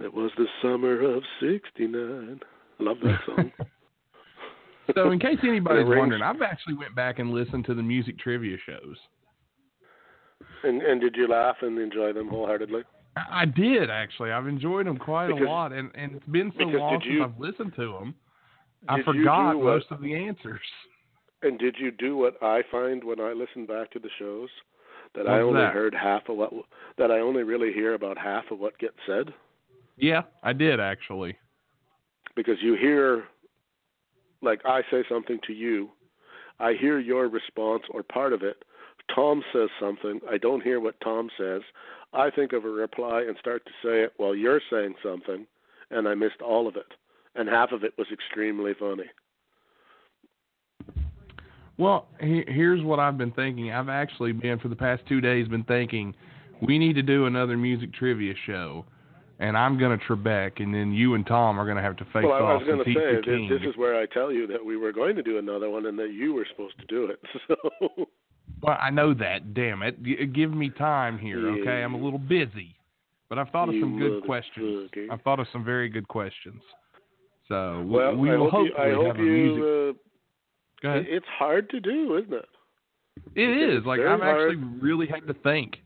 It 0.00 0.14
was 0.14 0.30
the 0.38 0.46
summer 0.62 1.00
of 1.16 1.24
'69. 1.40 2.38
Love 2.78 2.98
that 3.02 3.18
song. 3.26 3.50
so, 4.94 5.10
in 5.10 5.18
case 5.18 5.38
anybody's 5.42 5.80
And 5.80 5.88
it 5.88 5.90
rings- 5.90 5.98
wondering, 5.98 6.22
I've 6.22 6.40
actually 6.40 6.74
went 6.74 6.94
back 6.94 7.18
and 7.18 7.32
listened 7.32 7.64
to 7.64 7.74
the 7.74 7.82
music 7.82 8.16
trivia 8.20 8.56
shows. 8.64 8.96
and 10.62 10.82
and 10.82 11.00
did 11.00 11.16
you 11.16 11.26
laugh 11.26 11.56
and 11.62 11.78
enjoy 11.80 12.12
them 12.12 12.28
wholeheartedly? 12.28 12.82
I 13.16 13.42
I 13.42 13.44
did 13.44 13.90
actually. 13.90 14.30
I've 14.30 14.46
enjoyed 14.46 14.86
them 14.86 14.98
quite 14.98 15.26
Because- 15.28 15.42
a 15.42 15.46
lot, 15.50 15.72
and 15.72 15.90
and 15.96 16.14
it's 16.14 16.26
been 16.26 16.52
so 16.56 16.64
long 16.66 17.00
you- 17.04 17.18
since 17.18 17.32
I've 17.34 17.40
listened 17.40 17.72
to 17.74 17.92
them. 17.94 18.14
I 18.88 19.02
forgot 19.02 19.54
do 19.54 19.62
most 19.64 19.86
of 19.90 20.00
the 20.00 20.14
answers. 20.14 20.60
And 21.42 21.58
did 21.58 21.76
you 21.78 21.90
do 21.90 22.16
what 22.16 22.42
I 22.42 22.62
find 22.70 23.02
when 23.04 23.20
I 23.20 23.32
listen 23.32 23.66
back 23.66 23.90
to 23.92 23.98
the 23.98 24.10
shows? 24.18 24.48
That 25.14 25.26
I 25.28 25.40
only 25.40 25.60
that? 25.62 25.72
heard 25.72 25.94
half 25.94 26.28
of 26.28 26.36
what 26.36 26.52
that 26.98 27.10
I 27.10 27.20
only 27.20 27.42
really 27.42 27.72
hear 27.72 27.94
about 27.94 28.18
half 28.18 28.44
of 28.50 28.58
what 28.58 28.78
gets 28.78 28.96
said 29.06 29.32
Yeah, 29.96 30.22
I 30.42 30.52
did 30.52 30.80
actually. 30.80 31.36
because 32.36 32.56
you 32.60 32.74
hear 32.74 33.24
like 34.42 34.60
I 34.66 34.82
say 34.90 35.04
something 35.08 35.38
to 35.46 35.52
you, 35.52 35.88
I 36.60 36.74
hear 36.74 36.98
your 36.98 37.26
response 37.28 37.84
or 37.90 38.02
part 38.02 38.32
of 38.32 38.42
it. 38.42 38.62
Tom 39.14 39.42
says 39.52 39.70
something, 39.80 40.20
I 40.30 40.36
don't 40.38 40.62
hear 40.62 40.78
what 40.78 41.00
Tom 41.00 41.30
says. 41.38 41.62
I 42.12 42.30
think 42.30 42.52
of 42.52 42.64
a 42.64 42.68
reply 42.70 43.22
and 43.26 43.36
start 43.38 43.64
to 43.64 43.72
say 43.82 44.02
it 44.02 44.12
while 44.18 44.34
you're 44.34 44.60
saying 44.70 44.94
something 45.02 45.46
and 45.90 46.06
I 46.06 46.14
missed 46.14 46.42
all 46.44 46.68
of 46.68 46.76
it. 46.76 46.92
And 47.34 47.48
half 47.48 47.72
of 47.72 47.82
it 47.82 47.94
was 47.96 48.08
extremely 48.12 48.74
funny. 48.78 49.04
Well, 51.78 52.08
he, 52.20 52.42
here's 52.48 52.82
what 52.82 52.98
I've 52.98 53.16
been 53.16 53.30
thinking. 53.30 53.72
I've 53.72 53.88
actually 53.88 54.32
been 54.32 54.58
for 54.58 54.68
the 54.68 54.76
past 54.76 55.02
two 55.08 55.20
days 55.20 55.46
been 55.48 55.64
thinking 55.64 56.14
we 56.60 56.78
need 56.78 56.94
to 56.94 57.02
do 57.02 57.26
another 57.26 57.56
music 57.56 57.94
trivia 57.94 58.34
show, 58.46 58.84
and 59.38 59.56
I'm 59.56 59.78
gonna 59.78 59.98
Trebek, 59.98 60.60
and 60.60 60.74
then 60.74 60.92
you 60.92 61.14
and 61.14 61.24
Tom 61.26 61.58
are 61.58 61.66
gonna 61.66 61.82
have 61.82 61.96
to 61.98 62.04
face 62.06 62.24
well, 62.24 62.32
I, 62.32 62.38
I 62.38 62.42
off 62.54 62.62
was 62.62 62.66
going 62.66 62.78
to 62.78 62.84
say 62.84 63.16
this, 63.24 63.60
this 63.60 63.68
is 63.70 63.76
where 63.76 63.98
I 63.98 64.06
tell 64.06 64.32
you 64.32 64.46
that 64.48 64.64
we 64.64 64.76
were 64.76 64.92
going 64.92 65.14
to 65.16 65.22
do 65.22 65.38
another 65.38 65.70
one 65.70 65.86
and 65.86 65.98
that 65.98 66.12
you 66.12 66.34
were 66.34 66.46
supposed 66.50 66.78
to 66.80 66.86
do 66.86 67.06
it. 67.06 67.20
So 67.46 67.56
Well, 68.62 68.76
I 68.80 68.90
know 68.90 69.14
that. 69.14 69.54
Damn 69.54 69.82
it! 69.82 70.32
Give 70.32 70.52
me 70.52 70.70
time 70.70 71.16
here, 71.16 71.48
okay? 71.48 71.82
I'm 71.84 71.94
a 71.94 72.02
little 72.02 72.18
busy, 72.18 72.74
but 73.28 73.38
I've 73.38 73.50
thought 73.50 73.68
of 73.68 73.76
You 73.76 73.82
some 73.82 73.98
good 73.98 74.24
questions. 74.24 74.90
I've 75.12 75.22
thought 75.22 75.38
of 75.38 75.46
some 75.52 75.64
very 75.64 75.88
good 75.88 76.08
questions. 76.08 76.60
So 77.46 77.82
we, 77.82 77.90
well, 77.90 78.16
we 78.16 78.30
I 78.30 78.36
will 78.36 78.50
hope 78.50 78.66
you, 78.66 78.72
hopefully 78.74 78.90
I 78.90 78.94
hope 78.94 79.06
have 79.06 79.16
a 79.16 79.20
music. 79.20 79.56
you. 79.56 79.96
Go 80.82 80.90
ahead. 80.90 81.06
it's 81.08 81.26
hard 81.26 81.70
to 81.70 81.80
do, 81.80 82.16
isn't 82.16 82.32
it? 82.32 82.48
It 83.34 83.48
it's 83.48 83.80
is 83.80 83.86
like 83.86 84.00
I've 84.00 84.20
hard. 84.20 84.52
actually 84.52 84.64
really 84.80 85.06
had 85.06 85.26
to 85.26 85.34
think, 85.34 85.78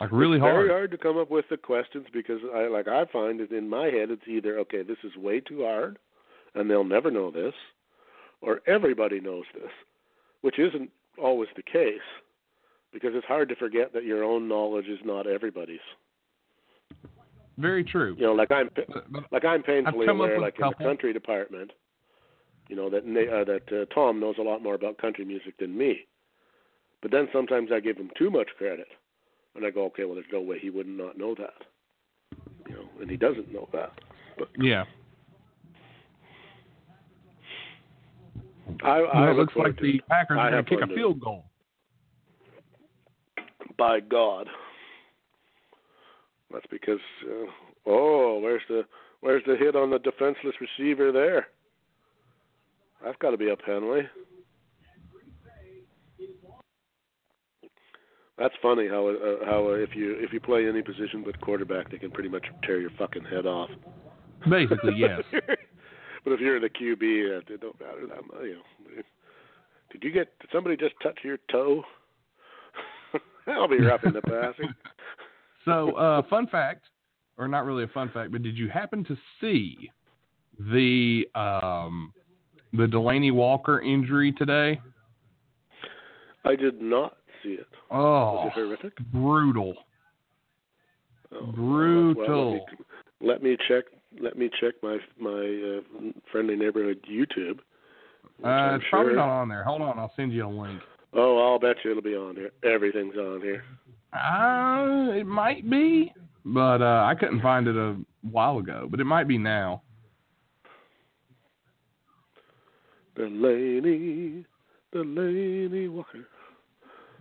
like 0.00 0.10
really 0.12 0.36
it's 0.36 0.42
hard. 0.42 0.66
Very 0.66 0.68
hard 0.68 0.90
to 0.90 0.98
come 0.98 1.16
up 1.16 1.30
with 1.30 1.44
the 1.48 1.56
questions 1.56 2.06
because 2.12 2.40
I 2.54 2.66
like 2.66 2.88
I 2.88 3.04
find 3.12 3.40
it 3.40 3.52
in 3.52 3.68
my 3.68 3.86
head 3.86 4.10
it's 4.10 4.26
either 4.26 4.58
okay 4.60 4.82
this 4.82 4.98
is 5.04 5.16
way 5.16 5.40
too 5.40 5.62
hard, 5.62 5.98
and 6.54 6.68
they'll 6.68 6.84
never 6.84 7.10
know 7.10 7.30
this, 7.30 7.54
or 8.40 8.60
everybody 8.66 9.20
knows 9.20 9.44
this, 9.54 9.70
which 10.40 10.58
isn't 10.58 10.90
always 11.22 11.48
the 11.54 11.62
case, 11.62 12.00
because 12.92 13.12
it's 13.14 13.26
hard 13.26 13.48
to 13.48 13.56
forget 13.56 13.92
that 13.92 14.04
your 14.04 14.24
own 14.24 14.48
knowledge 14.48 14.86
is 14.86 14.98
not 15.04 15.28
everybody's. 15.28 15.78
Very 17.56 17.84
true. 17.84 18.16
You 18.18 18.26
know, 18.26 18.32
like 18.32 18.50
I'm 18.50 18.68
like 19.30 19.44
I'm 19.44 19.62
painfully 19.62 20.08
aware, 20.08 20.40
like 20.40 20.56
in 20.58 20.72
the 20.76 20.84
country 20.84 21.12
department, 21.12 21.70
you 22.68 22.76
know 22.76 22.90
that 22.90 23.04
uh, 23.04 23.44
that 23.44 23.82
uh, 23.82 23.94
Tom 23.94 24.20
knows 24.20 24.36
a 24.38 24.42
lot 24.42 24.62
more 24.62 24.74
about 24.74 24.98
country 24.98 25.24
music 25.24 25.58
than 25.58 25.76
me. 25.76 26.06
But 27.02 27.10
then 27.10 27.28
sometimes 27.32 27.70
I 27.70 27.80
give 27.80 27.98
him 27.98 28.10
too 28.16 28.30
much 28.30 28.48
credit, 28.56 28.88
and 29.54 29.66
I 29.66 29.70
go, 29.70 29.84
okay, 29.86 30.04
well, 30.04 30.14
there's 30.14 30.26
no 30.32 30.40
way 30.40 30.58
he 30.58 30.70
would 30.70 30.86
not 30.86 31.18
know 31.18 31.34
that, 31.34 31.52
you 32.66 32.76
know, 32.76 32.88
and 32.98 33.10
he 33.10 33.18
doesn't 33.18 33.52
know 33.52 33.68
that. 33.74 33.92
But 34.38 34.48
yeah. 34.58 34.84
I, 38.82 39.00
Well, 39.00 39.10
I 39.12 39.24
it 39.30 39.36
look 39.36 39.54
looks 39.54 39.56
like 39.56 39.78
the 39.78 39.96
it. 39.96 40.08
Packers 40.08 40.38
are 40.40 40.50
going 40.50 40.64
to 40.64 40.70
kick 40.70 40.80
a 40.82 40.94
field 40.94 41.20
goal. 41.20 41.44
By 43.76 44.00
God, 44.00 44.48
that's 46.50 46.66
because 46.70 47.00
uh, 47.28 47.50
oh, 47.86 48.38
where's 48.38 48.62
the 48.68 48.84
where's 49.20 49.42
the 49.46 49.56
hit 49.56 49.76
on 49.76 49.90
the 49.90 49.98
defenseless 49.98 50.54
receiver 50.60 51.12
there? 51.12 51.48
That's 53.04 53.16
got 53.20 53.30
to 53.30 53.36
be 53.36 53.50
up 53.50 53.58
Henley. 53.66 54.02
That's 58.38 58.54
funny 58.60 58.88
how 58.88 59.08
uh, 59.08 59.44
how 59.44 59.68
uh, 59.68 59.74
if 59.74 59.94
you 59.94 60.16
if 60.18 60.32
you 60.32 60.40
play 60.40 60.66
any 60.66 60.82
position 60.82 61.22
but 61.24 61.40
quarterback, 61.40 61.90
they 61.90 61.98
can 61.98 62.10
pretty 62.10 62.28
much 62.28 62.44
tear 62.64 62.80
your 62.80 62.90
fucking 62.98 63.24
head 63.24 63.46
off. 63.46 63.70
Basically, 64.50 64.94
yes. 64.96 65.20
but 65.30 66.32
if 66.32 66.40
you're 66.40 66.56
in 66.56 66.62
the 66.62 66.68
QB, 66.68 67.48
it 67.48 67.60
don't 67.60 67.78
matter 67.78 68.06
that 68.08 68.26
much. 68.26 68.42
You 68.42 68.54
know. 68.54 69.02
Did 69.92 70.02
you 70.02 70.10
get? 70.10 70.36
Did 70.40 70.50
somebody 70.52 70.76
just 70.76 70.94
touch 71.02 71.18
your 71.22 71.38
toe? 71.52 71.84
I'll 73.46 73.68
be 73.68 73.80
roughing 73.80 74.12
the 74.12 74.22
passing. 74.22 74.72
So, 75.66 75.92
uh, 75.92 76.20
fun 76.28 76.46
fact, 76.46 76.84
or 77.38 77.48
not 77.48 77.64
really 77.64 77.84
a 77.84 77.88
fun 77.88 78.10
fact, 78.12 78.32
but 78.32 78.42
did 78.42 78.54
you 78.54 78.68
happen 78.68 79.02
to 79.04 79.16
see 79.40 79.90
the 80.58 81.24
um, 81.34 82.12
the 82.76 82.86
Delanie 82.86 83.32
Walker 83.32 83.80
injury 83.80 84.32
today? 84.32 84.80
I 86.44 86.56
did 86.56 86.80
not 86.80 87.16
see 87.42 87.50
it. 87.50 87.66
Oh, 87.90 88.46
it 88.46 88.52
horrific? 88.52 88.96
brutal. 89.12 89.74
Oh, 91.32 91.46
Brutal. 91.46 92.26
Well, 92.28 92.52
let, 92.52 92.62
me, 92.62 92.76
let 93.20 93.42
me 93.42 93.56
check. 93.68 93.84
Let 94.20 94.38
me 94.38 94.50
check 94.60 94.74
my 94.82 94.98
my 95.18 95.78
uh, 95.78 96.12
friendly 96.30 96.54
neighborhood 96.54 97.00
YouTube. 97.10 97.58
Uh, 98.44 98.76
it's 98.76 98.84
probably 98.90 99.14
not 99.14 99.28
on 99.28 99.48
there. 99.48 99.64
Hold 99.64 99.82
on, 99.82 99.98
I'll 99.98 100.12
send 100.16 100.32
you 100.32 100.46
a 100.46 100.48
link. 100.48 100.80
Oh, 101.12 101.38
I'll 101.38 101.58
bet 101.58 101.76
you 101.84 101.90
it'll 101.92 102.02
be 102.02 102.16
on 102.16 102.36
here. 102.36 102.50
Everything's 102.64 103.16
on 103.16 103.40
here. 103.40 103.64
Uh, 104.12 105.12
it 105.12 105.26
might 105.26 105.68
be, 105.68 106.12
but 106.44 106.82
uh, 106.82 107.04
I 107.04 107.14
couldn't 107.18 107.40
find 107.40 107.66
it 107.66 107.76
a 107.76 107.96
while 108.22 108.58
ago. 108.58 108.86
But 108.88 109.00
it 109.00 109.04
might 109.04 109.26
be 109.26 109.38
now. 109.38 109.82
Delanie, 113.16 114.44
Delanie 114.94 115.90
Walker. 115.90 116.26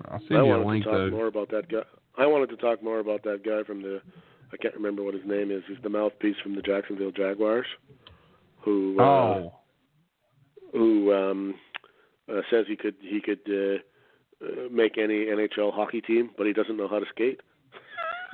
I'll 0.06 0.15
I 0.15 0.20
send 0.20 0.30
you 0.30 0.38
a 0.38 0.45
wanted 0.45 0.68
link 0.68 0.84
to 0.86 0.90
talk 0.90 0.98
though. 0.99 1.10
more 1.11 1.28
about 1.28 1.49
that 1.52 1.70
guy. 1.70 1.84
I 2.18 2.26
wanted 2.26 2.49
to 2.49 2.57
talk 2.57 2.84
more 2.84 2.99
about 2.99 3.24
that 3.24 3.44
guy 3.45 3.64
from 3.65 3.82
the. 3.82 4.02
I 4.52 4.57
can't 4.57 4.76
remember 4.76 5.03
what 5.03 5.14
his 5.15 5.26
name 5.26 5.49
is. 5.52 5.64
He's 5.68 5.78
the 5.82 5.90
mouthpiece 5.90 6.36
from 6.44 6.56
the 6.56 6.61
Jacksonville 6.61 7.11
Jaguars, 7.11 7.65
who 8.61 8.98
uh, 8.99 9.03
Oh, 9.03 9.53
who 10.72 11.11
um, 11.14 11.56
uh, 12.32 12.41
says 12.52 12.65
he 12.68 12.76
could 12.76 12.95
he 13.02 13.20
could 13.22 13.40
uh, 13.48 13.78
uh, 14.45 14.70
make 14.72 14.98
any 14.98 15.26
NHL 15.26 15.74
hockey 15.74 16.02
team, 16.02 16.30
but 16.38 16.45
he 16.45 16.53
doesn't 16.53 16.78
know 16.78 16.88
how 16.88 16.99
to 16.99 17.06
skate. 17.10 17.41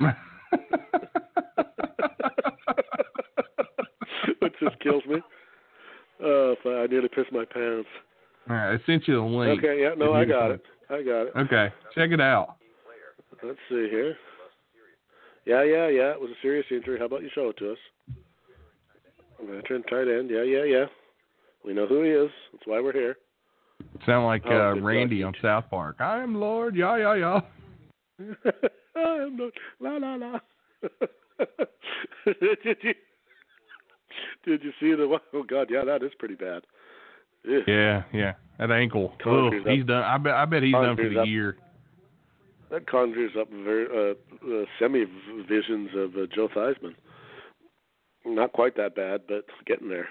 Which 4.40 4.54
just 4.60 4.78
kills 4.80 5.04
me. 5.06 5.16
Uh, 6.22 6.54
I 6.68 6.86
nearly 6.86 7.08
pissed 7.08 7.32
my 7.32 7.44
pants. 7.44 7.88
All 8.48 8.56
right, 8.56 8.74
I 8.74 8.78
sent 8.86 9.08
you 9.08 9.14
the 9.14 9.20
link. 9.22 9.58
Okay, 9.62 9.82
yeah, 9.82 9.94
no, 9.96 10.12
I 10.12 10.24
got 10.24 10.48
can- 10.48 10.50
it. 10.52 10.62
I 10.90 11.02
got 11.02 11.22
it. 11.26 11.32
Okay, 11.36 11.72
check 11.94 12.10
it 12.10 12.20
out. 12.20 12.56
Let's 13.42 13.58
see 13.68 13.88
here. 13.90 14.16
Yeah, 15.46 15.62
yeah, 15.62 15.88
yeah. 15.88 16.10
It 16.12 16.20
was 16.20 16.30
a 16.30 16.34
serious 16.42 16.66
injury. 16.70 16.98
How 16.98 17.06
about 17.06 17.22
you 17.22 17.30
show 17.34 17.48
it 17.48 17.56
to 17.58 17.72
us? 17.72 17.78
Veteran 19.42 19.82
tight 19.84 20.08
end. 20.08 20.28
Yeah, 20.30 20.42
yeah, 20.42 20.64
yeah. 20.64 20.84
We 21.64 21.72
know 21.72 21.86
who 21.86 22.02
he 22.02 22.10
is. 22.10 22.30
That's 22.52 22.66
why 22.66 22.80
we're 22.80 22.92
here. 22.92 23.16
Sound 24.04 24.26
like 24.26 24.42
Oh, 24.46 24.72
uh, 24.72 24.80
Randy 24.80 25.22
on 25.22 25.32
South 25.40 25.64
Park. 25.70 25.96
I 26.00 26.22
am 26.22 26.34
Lorde. 26.34 26.76
Yeah, 26.76 26.96
yeah, 26.98 27.14
yeah. 27.14 27.40
I 28.96 29.00
am 29.22 29.38
Lorde. 29.38 29.54
La 29.80 29.96
la 29.96 30.14
la. 30.16 30.38
did 34.44 34.62
you? 34.64 34.72
See 34.80 34.94
the? 34.94 35.18
Oh 35.34 35.42
God, 35.42 35.68
yeah, 35.70 35.84
that 35.84 36.02
is 36.02 36.12
pretty 36.18 36.34
bad. 36.36 36.62
Yeah, 37.66 38.02
yeah. 38.12 38.34
That 38.58 38.70
ankle. 38.70 39.14
Conjures 39.22 39.62
Ugh, 39.66 39.72
he's 39.72 39.86
done. 39.86 40.02
I 40.02 40.18
bet. 40.18 40.34
I 40.34 40.44
bet 40.44 40.62
he's 40.62 40.72
done 40.72 40.96
for 40.96 41.08
the 41.08 41.20
up- 41.20 41.26
year. 41.26 41.56
That 42.70 42.86
conjures 42.86 43.32
up 43.38 43.48
very 43.50 43.86
uh, 43.86 44.14
uh, 44.46 44.64
semi 44.78 45.04
visions 45.48 45.90
of 45.96 46.14
uh, 46.14 46.26
Joe 46.32 46.48
Theismann. 46.54 46.94
Not 48.24 48.52
quite 48.52 48.76
that 48.76 48.94
bad, 48.94 49.22
but 49.26 49.44
getting 49.66 49.88
there. 49.88 50.08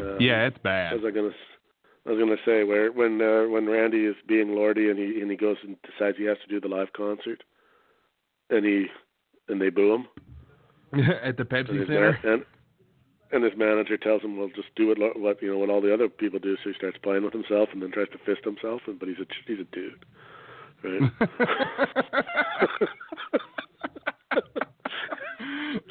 Um, 0.00 0.16
Yeah, 0.18 0.46
it's 0.46 0.58
bad. 0.58 0.94
Was 0.94 1.02
I 1.06 1.10
gonna? 1.10 1.30
I 2.06 2.10
was 2.10 2.18
gonna 2.18 2.36
say 2.44 2.64
where 2.64 2.90
when 2.90 3.20
uh, 3.20 3.48
when 3.48 3.66
Randy 3.68 4.06
is 4.06 4.16
being 4.26 4.54
Lordy 4.54 4.88
and 4.90 4.98
he 4.98 5.20
and 5.20 5.30
he 5.30 5.36
goes 5.36 5.56
and 5.62 5.76
decides 5.82 6.16
he 6.16 6.24
has 6.24 6.38
to 6.38 6.48
do 6.48 6.60
the 6.60 6.74
live 6.74 6.92
concert, 6.96 7.42
and 8.50 8.64
he 8.64 8.86
and 9.48 9.60
they 9.60 9.68
boo 9.70 9.94
him. 9.94 10.06
At 11.22 11.36
the 11.36 11.44
Pepsi 11.44 11.78
his, 11.78 11.86
Center. 11.88 12.18
and, 12.24 12.44
and 13.32 13.42
his 13.44 13.52
manager 13.56 13.96
tells 13.96 14.22
him, 14.22 14.36
"Well, 14.36 14.48
just 14.54 14.68
do 14.76 14.88
what 14.88 14.98
what 15.18 15.42
you 15.42 15.50
know 15.50 15.58
what 15.58 15.70
all 15.70 15.80
the 15.80 15.92
other 15.92 16.08
people 16.08 16.38
do." 16.38 16.56
So 16.62 16.70
he 16.70 16.74
starts 16.76 16.98
playing 17.02 17.24
with 17.24 17.32
himself 17.32 17.68
and 17.72 17.82
then 17.82 17.90
tries 17.92 18.08
to 18.10 18.18
fist 18.24 18.44
himself. 18.44 18.82
And 18.86 18.98
but 18.98 19.08
he's 19.08 19.18
a 19.18 19.26
he's 19.46 19.58
a 19.60 19.64
dude, 19.74 20.04
right? 20.84 21.12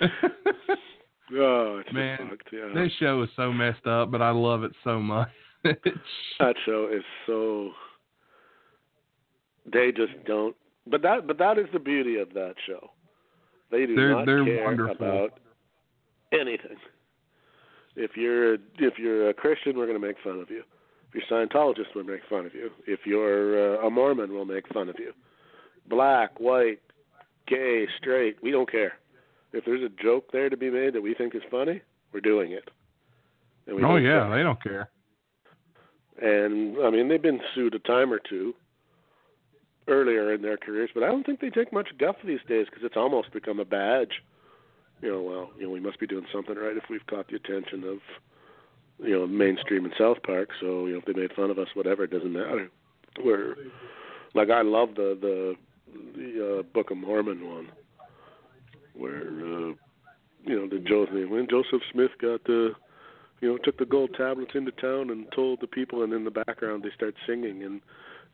oh, 1.34 1.82
Man, 1.94 2.30
fucked, 2.30 2.49
yeah. 2.52 2.70
this 2.74 2.91
show 2.99 3.22
is 3.24 3.30
so 3.36 3.52
messed 3.52 3.86
up, 3.88 4.12
but 4.12 4.22
I 4.22 4.32
love 4.32 4.64
it 4.64 4.72
so 4.84 4.99
much. 4.99 5.30
That 6.40 6.56
show 6.64 6.90
is 6.94 7.02
so. 7.26 7.72
They 9.72 9.91
just 9.91 10.12
don't. 10.28 10.56
But 10.86 11.02
that 11.02 11.26
but 11.26 11.40
that 11.40 11.57
is 11.57 11.66
the 11.74 11.80
beauty 11.80 12.18
of 12.18 12.32
that 12.36 12.53
show. 12.68 12.91
They 13.72 13.88
do 13.88 13.95
They're- 13.95 14.12
not 14.12 14.26
they're 14.28 14.45
care 14.45 14.64
wonderful. 14.64 14.95
about 14.95 15.40
anything. 16.32 16.78
If 17.96 18.12
you're 18.16 18.56
a, 18.56 18.58
if 18.78 18.98
you're 18.98 19.30
a 19.30 19.34
Christian, 19.34 19.78
we're 19.78 19.88
going 19.88 20.00
to 20.00 20.06
make 20.06 20.18
fun 20.24 20.40
of 20.40 20.50
you. 20.50 20.64
If 21.14 21.24
you're 21.30 21.48
Scientologist, 21.48 21.96
we'll 21.96 22.04
make 22.04 22.22
fun 22.30 22.46
of 22.46 22.54
you. 22.54 22.70
If 22.86 23.02
you're 23.06 23.78
uh, 23.78 23.88
a 23.88 23.90
Mormon, 23.90 24.34
we'll 24.34 24.46
make 24.46 24.68
fun 24.74 24.90
of 24.90 24.96
you. 25.00 25.14
Black, 25.88 26.40
white, 26.40 26.80
gay, 27.48 27.88
straight, 27.98 28.38
we 28.42 28.52
don't 28.52 28.70
care. 28.70 28.94
If 29.54 29.66
there's 29.66 29.84
a 29.84 30.04
joke 30.04 30.32
there 30.34 30.50
to 30.50 30.58
be 30.58 30.70
made 30.70 30.94
that 30.94 31.02
we 31.02 31.14
think 31.14 31.36
is 31.36 31.42
funny, 31.50 31.82
we're 32.12 32.20
doing 32.20 32.52
it. 32.52 32.70
And 33.68 33.78
we 33.78 33.84
oh 33.84 33.96
yeah, 33.96 34.28
care. 34.28 34.38
they 34.38 34.44
don't 34.44 34.62
care. 34.62 34.90
And 36.22 36.78
I 36.84 36.90
mean, 36.90 37.08
they've 37.08 37.22
been 37.22 37.42
sued 37.54 37.76
a 37.76 37.80
time 37.80 38.12
or 38.12 38.20
two 38.20 38.54
earlier 39.88 40.34
in 40.34 40.42
their 40.42 40.58
careers, 40.58 40.90
but 40.94 41.04
I 41.04 41.08
don't 41.08 41.26
think 41.26 41.40
they 41.40 41.50
take 41.50 41.72
much 41.72 41.90
guff 42.00 42.16
these 42.26 42.40
days 42.48 42.68
because 42.70 42.84
it's 42.84 42.98
almost 42.98 43.32
become 43.32 43.60
a 43.60 43.66
badge. 43.66 44.22
You 45.02 45.12
know, 45.12 45.22
well, 45.22 45.50
you 45.58 45.64
know, 45.64 45.70
we 45.70 45.80
must 45.80 46.00
be 46.00 46.08
doing 46.08 46.26
something 46.34 46.56
right 46.56 46.78
if 46.78 46.84
we've 46.90 47.06
caught 47.08 47.28
the 47.28 47.36
attention 47.36 47.84
of, 47.84 47.98
you 49.06 49.18
know, 49.18 49.28
mainstream 49.28 49.86
and 49.86 49.94
South 49.98 50.18
Park. 50.24 50.50
So 50.60 50.86
you 50.86 50.94
know, 50.94 51.00
if 51.00 51.06
they 51.06 51.20
made 51.20 51.34
fun 51.34 51.52
of 51.52 51.60
us, 51.60 51.68
whatever, 51.74 52.04
it 52.04 52.12
doesn't 52.12 52.32
matter. 52.32 52.70
We're 53.24 53.56
like 54.34 54.50
I 54.50 54.62
love 54.62 54.96
the 54.96 55.18
the 55.20 55.56
the 56.16 56.60
uh, 56.60 56.64
Book 56.74 56.92
of 56.92 56.98
Mormon 56.98 57.48
one, 57.48 57.72
where 58.94 59.28
uh, 59.28 59.74
you 60.44 60.56
know 60.56 60.68
the 60.68 60.84
Joseph 60.86 61.30
when 61.30 61.48
Joseph 61.50 61.82
Smith 61.92 62.12
got 62.22 62.44
the 62.46 62.74
you 63.42 63.50
know, 63.50 63.58
took 63.64 63.78
the 63.78 63.86
gold 63.86 64.12
tablets 64.18 64.52
into 64.56 64.72
town 64.72 65.10
and 65.10 65.28
told 65.34 65.62
the 65.62 65.68
people, 65.68 66.04
and 66.04 66.14
in 66.14 66.24
the 66.24 66.32
background 66.32 66.84
they 66.84 66.90
start 66.96 67.16
singing, 67.28 67.64
and, 67.64 67.82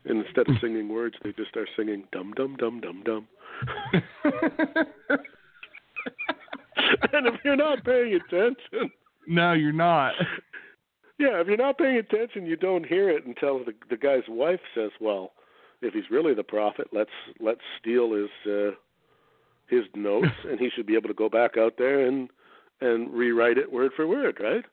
and 0.04 0.24
instead 0.24 0.48
of 0.48 0.56
singing 0.60 0.88
words, 0.88 1.16
they 1.22 1.32
just 1.32 1.50
start 1.50 1.68
singing 1.76 2.04
dum 2.12 2.32
dum 2.34 2.56
dum 2.56 2.80
dum 2.80 3.02
dum. 3.04 3.28
and 7.12 7.26
if 7.26 7.34
you're 7.44 7.56
not 7.56 7.84
paying 7.84 8.14
attention, 8.14 8.90
no, 9.26 9.52
you're 9.52 9.72
not. 9.72 10.14
yeah, 11.18 11.40
if 11.40 11.46
you're 11.46 11.56
not 11.56 11.78
paying 11.78 11.96
attention, 11.98 12.46
you 12.46 12.56
don't 12.56 12.86
hear 12.86 13.08
it 13.08 13.26
until 13.26 13.64
the 13.64 13.74
the 13.90 13.96
guy's 13.96 14.28
wife 14.28 14.60
says, 14.74 14.90
"Well, 15.00 15.32
if 15.80 15.94
he's 15.94 16.10
really 16.10 16.34
the 16.34 16.42
prophet, 16.42 16.88
let's 16.92 17.10
let's 17.40 17.60
steal 17.80 18.12
his 18.12 18.30
uh, 18.46 18.72
his 19.68 19.84
notes, 19.94 20.26
and 20.48 20.58
he 20.58 20.70
should 20.70 20.86
be 20.86 20.96
able 20.96 21.08
to 21.08 21.14
go 21.14 21.28
back 21.28 21.56
out 21.56 21.74
there 21.78 22.06
and 22.06 22.28
and 22.80 23.12
rewrite 23.12 23.58
it 23.58 23.72
word 23.72 23.92
for 23.94 24.06
word, 24.06 24.38
right?" 24.40 24.64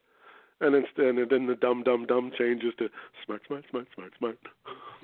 And 0.62 0.76
instead, 0.76 1.16
and 1.16 1.30
then 1.30 1.48
the 1.48 1.56
dum 1.56 1.84
dum 1.84 2.06
dum 2.06 2.32
changes 2.38 2.74
to 2.80 2.90
smart 3.26 3.44
smart 3.48 3.64
smart 3.70 3.88
smart 3.96 4.14
smart. 4.18 4.38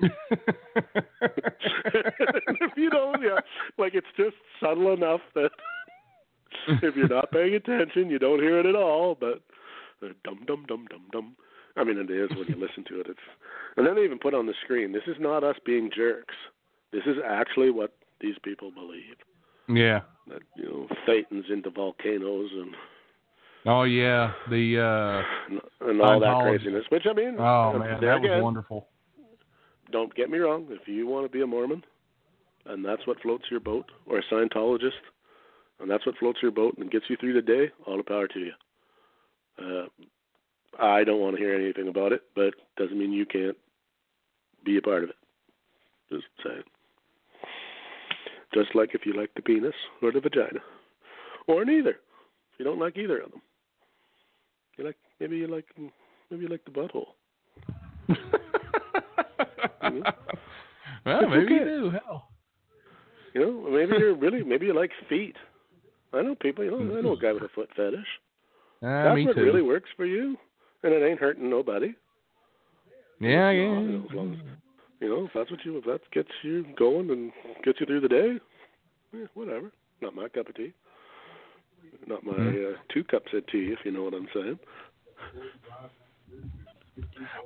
if 2.60 2.76
you 2.76 2.90
don't, 2.90 3.22
yeah, 3.22 3.40
like 3.78 3.94
it's 3.94 4.06
just 4.18 4.36
subtle 4.60 4.92
enough 4.92 5.22
that 5.34 5.50
if 6.68 6.96
you're 6.96 7.08
not 7.08 7.30
paying 7.30 7.54
attention, 7.54 8.10
you 8.10 8.18
don't 8.18 8.40
hear 8.40 8.58
it 8.58 8.66
at 8.66 8.74
all. 8.74 9.16
But 9.18 9.42
dum 10.24 10.40
dum 10.46 10.64
dum 10.68 10.86
dum 10.90 11.02
dum. 11.12 11.36
I 11.76 11.84
mean, 11.84 11.98
it 11.98 12.10
is 12.10 12.30
when 12.30 12.46
you 12.48 12.54
listen 12.54 12.84
to 12.88 13.00
it. 13.00 13.06
It's 13.08 13.18
and 13.76 13.86
then 13.86 13.94
they 13.94 14.04
even 14.04 14.18
put 14.18 14.34
on 14.34 14.46
the 14.46 14.54
screen. 14.64 14.92
This 14.92 15.02
is 15.06 15.16
not 15.20 15.44
us 15.44 15.56
being 15.64 15.90
jerks. 15.94 16.34
This 16.92 17.02
is 17.06 17.16
actually 17.26 17.70
what 17.70 17.92
these 18.20 18.36
people 18.42 18.70
believe. 18.70 19.16
yeah. 19.68 20.00
That 20.28 20.42
you 20.56 20.64
know, 20.64 20.88
Satan's 21.06 21.44
into 21.50 21.70
volcanoes 21.70 22.50
and 22.52 22.74
Oh 23.66 23.82
yeah. 23.82 24.32
The 24.48 24.80
uh 24.80 25.58
and 25.88 26.00
all 26.00 26.20
that 26.20 26.42
craziness. 26.42 26.84
Which 26.88 27.04
I 27.08 27.12
mean, 27.12 27.36
oh 27.38 27.78
man, 27.78 28.00
that 28.00 28.20
was 28.20 28.42
wonderful. 28.42 28.86
don't 29.90 30.14
get 30.14 30.30
me 30.30 30.38
wrong. 30.38 30.66
If 30.70 30.88
you 30.88 31.06
want 31.06 31.26
to 31.26 31.32
be 31.32 31.42
a 31.42 31.46
Mormon, 31.46 31.84
and 32.64 32.84
that's 32.84 33.06
what 33.06 33.20
floats 33.20 33.44
your 33.50 33.60
boat, 33.60 33.86
or 34.06 34.18
a 34.18 34.22
Scientologist, 34.32 35.02
and 35.80 35.90
that's 35.90 36.06
what 36.06 36.16
floats 36.18 36.38
your 36.42 36.50
boat 36.50 36.76
and 36.78 36.90
gets 36.90 37.06
you 37.08 37.16
through 37.16 37.34
the 37.34 37.42
day, 37.42 37.70
all 37.86 37.96
the 37.96 38.02
power 38.02 38.26
to 38.28 38.38
you. 38.38 38.52
Uh, 39.58 39.86
I 40.78 41.04
don't 41.04 41.20
want 41.20 41.36
to 41.36 41.42
hear 41.42 41.54
anything 41.54 41.88
about 41.88 42.12
it, 42.12 42.22
but 42.34 42.54
doesn't 42.76 42.98
mean 42.98 43.12
you 43.12 43.26
can't 43.26 43.56
be 44.64 44.76
a 44.76 44.82
part 44.82 45.04
of 45.04 45.10
it. 45.10 45.16
Just 46.10 46.24
saying. 46.44 46.62
Just 48.54 48.74
like 48.74 48.94
if 48.94 49.04
you 49.04 49.12
like 49.14 49.30
the 49.34 49.42
penis 49.42 49.74
or 50.02 50.12
the 50.12 50.20
vagina, 50.20 50.60
or 51.46 51.64
neither. 51.64 51.90
If 51.90 52.58
you 52.58 52.64
don't 52.64 52.78
like 52.78 52.96
either 52.96 53.20
of 53.20 53.30
them, 53.30 53.42
you 54.76 54.84
like 54.84 54.96
maybe 55.20 55.36
you 55.36 55.46
like 55.46 55.66
maybe 56.30 56.44
you 56.44 56.48
like 56.48 56.64
the 56.64 56.70
butthole. 56.70 57.08
well, 61.04 61.28
maybe 61.28 61.54
you 61.54 61.64
do. 61.64 61.90
Hell. 61.90 62.28
You 63.34 63.40
know, 63.40 63.70
maybe 63.70 63.92
you're 63.98 64.14
really 64.14 64.42
maybe 64.42 64.66
you 64.66 64.74
like 64.74 64.90
feet. 65.08 65.36
I 66.12 66.22
know 66.22 66.34
people. 66.34 66.64
You 66.64 66.70
know, 66.70 66.98
I 66.98 67.00
know 67.00 67.12
a 67.12 67.18
guy 67.18 67.32
with 67.32 67.42
a 67.42 67.48
foot 67.54 67.68
fetish. 67.76 67.98
Uh, 68.82 68.86
That's 69.14 69.24
what 69.26 69.34
too. 69.36 69.42
really 69.42 69.62
works 69.62 69.90
for 69.96 70.06
you, 70.06 70.36
and 70.82 70.92
it 70.92 71.02
ain't 71.06 71.20
hurting 71.20 71.48
nobody. 71.50 71.94
yeah, 73.20 73.50
You 73.50 73.62
yeah. 73.62 73.80
know, 73.80 74.04
as 74.10 74.14
long 74.16 74.32
as, 74.34 74.40
you 75.00 75.08
know, 75.08 75.24
if 75.26 75.30
that's 75.34 75.50
what 75.50 75.64
you 75.64 75.76
if 75.78 75.84
that 75.84 76.00
gets 76.12 76.28
you 76.42 76.64
going 76.78 77.10
and 77.10 77.32
gets 77.64 77.80
you 77.80 77.86
through 77.86 78.00
the 78.00 78.08
day, 78.08 78.38
yeah, 79.12 79.26
whatever. 79.34 79.70
Not 80.00 80.14
my 80.14 80.28
cup 80.28 80.48
of 80.48 80.54
tea. 80.54 80.72
Not 82.06 82.24
my 82.24 82.32
Hmm. 82.34 82.48
uh, 82.74 82.76
two 82.92 83.04
cups 83.04 83.32
of 83.34 83.46
tea, 83.48 83.72
if 83.72 83.78
you 83.84 83.90
know 83.92 84.04
what 84.04 84.14
I'm 84.14 84.28
saying. 84.34 84.58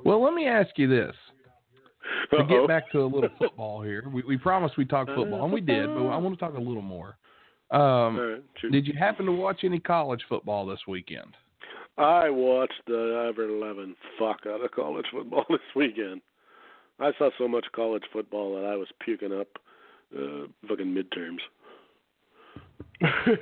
Well, 0.04 0.22
let 0.22 0.34
me 0.34 0.46
ask 0.46 0.70
you 0.76 0.88
this. 0.88 1.14
To 2.32 2.38
Uh-oh. 2.38 2.46
get 2.46 2.68
back 2.68 2.90
to 2.92 3.00
a 3.02 3.06
little 3.06 3.30
football 3.38 3.82
here, 3.82 4.08
we, 4.12 4.22
we 4.22 4.36
promised 4.36 4.76
we'd 4.76 4.88
talk 4.90 5.06
football, 5.08 5.44
and 5.44 5.52
we 5.52 5.60
did, 5.60 5.86
but 5.86 6.06
I 6.06 6.16
want 6.18 6.36
to 6.38 6.44
talk 6.44 6.54
a 6.56 6.60
little 6.60 6.82
more. 6.82 7.16
Um, 7.70 8.16
right, 8.18 8.72
did 8.72 8.86
you 8.86 8.94
happen 8.98 9.26
to 9.26 9.32
watch 9.32 9.60
any 9.62 9.78
college 9.78 10.22
football 10.28 10.66
this 10.66 10.80
weekend? 10.88 11.34
I 11.98 12.30
watched 12.30 12.80
the 12.86 13.26
ever 13.28 13.46
loving 13.46 13.94
fuck 14.18 14.40
out 14.48 14.64
of 14.64 14.70
college 14.72 15.06
football 15.12 15.44
this 15.50 15.60
weekend. 15.76 16.20
I 16.98 17.12
saw 17.18 17.30
so 17.38 17.46
much 17.46 17.66
college 17.74 18.02
football 18.12 18.56
that 18.56 18.66
I 18.66 18.76
was 18.76 18.88
puking 19.04 19.32
up 19.32 19.48
uh, 20.16 20.46
fucking 20.68 20.86
midterms. 20.86 21.38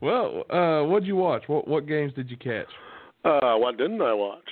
well, 0.00 0.44
uh, 0.50 0.86
what'd 0.86 1.06
you 1.06 1.16
watch? 1.16 1.44
What 1.46 1.68
what 1.68 1.86
games 1.86 2.12
did 2.14 2.30
you 2.30 2.36
catch? 2.36 2.66
Uh, 3.24 3.56
what 3.56 3.76
didn't 3.76 4.02
I 4.02 4.12
watch? 4.14 4.48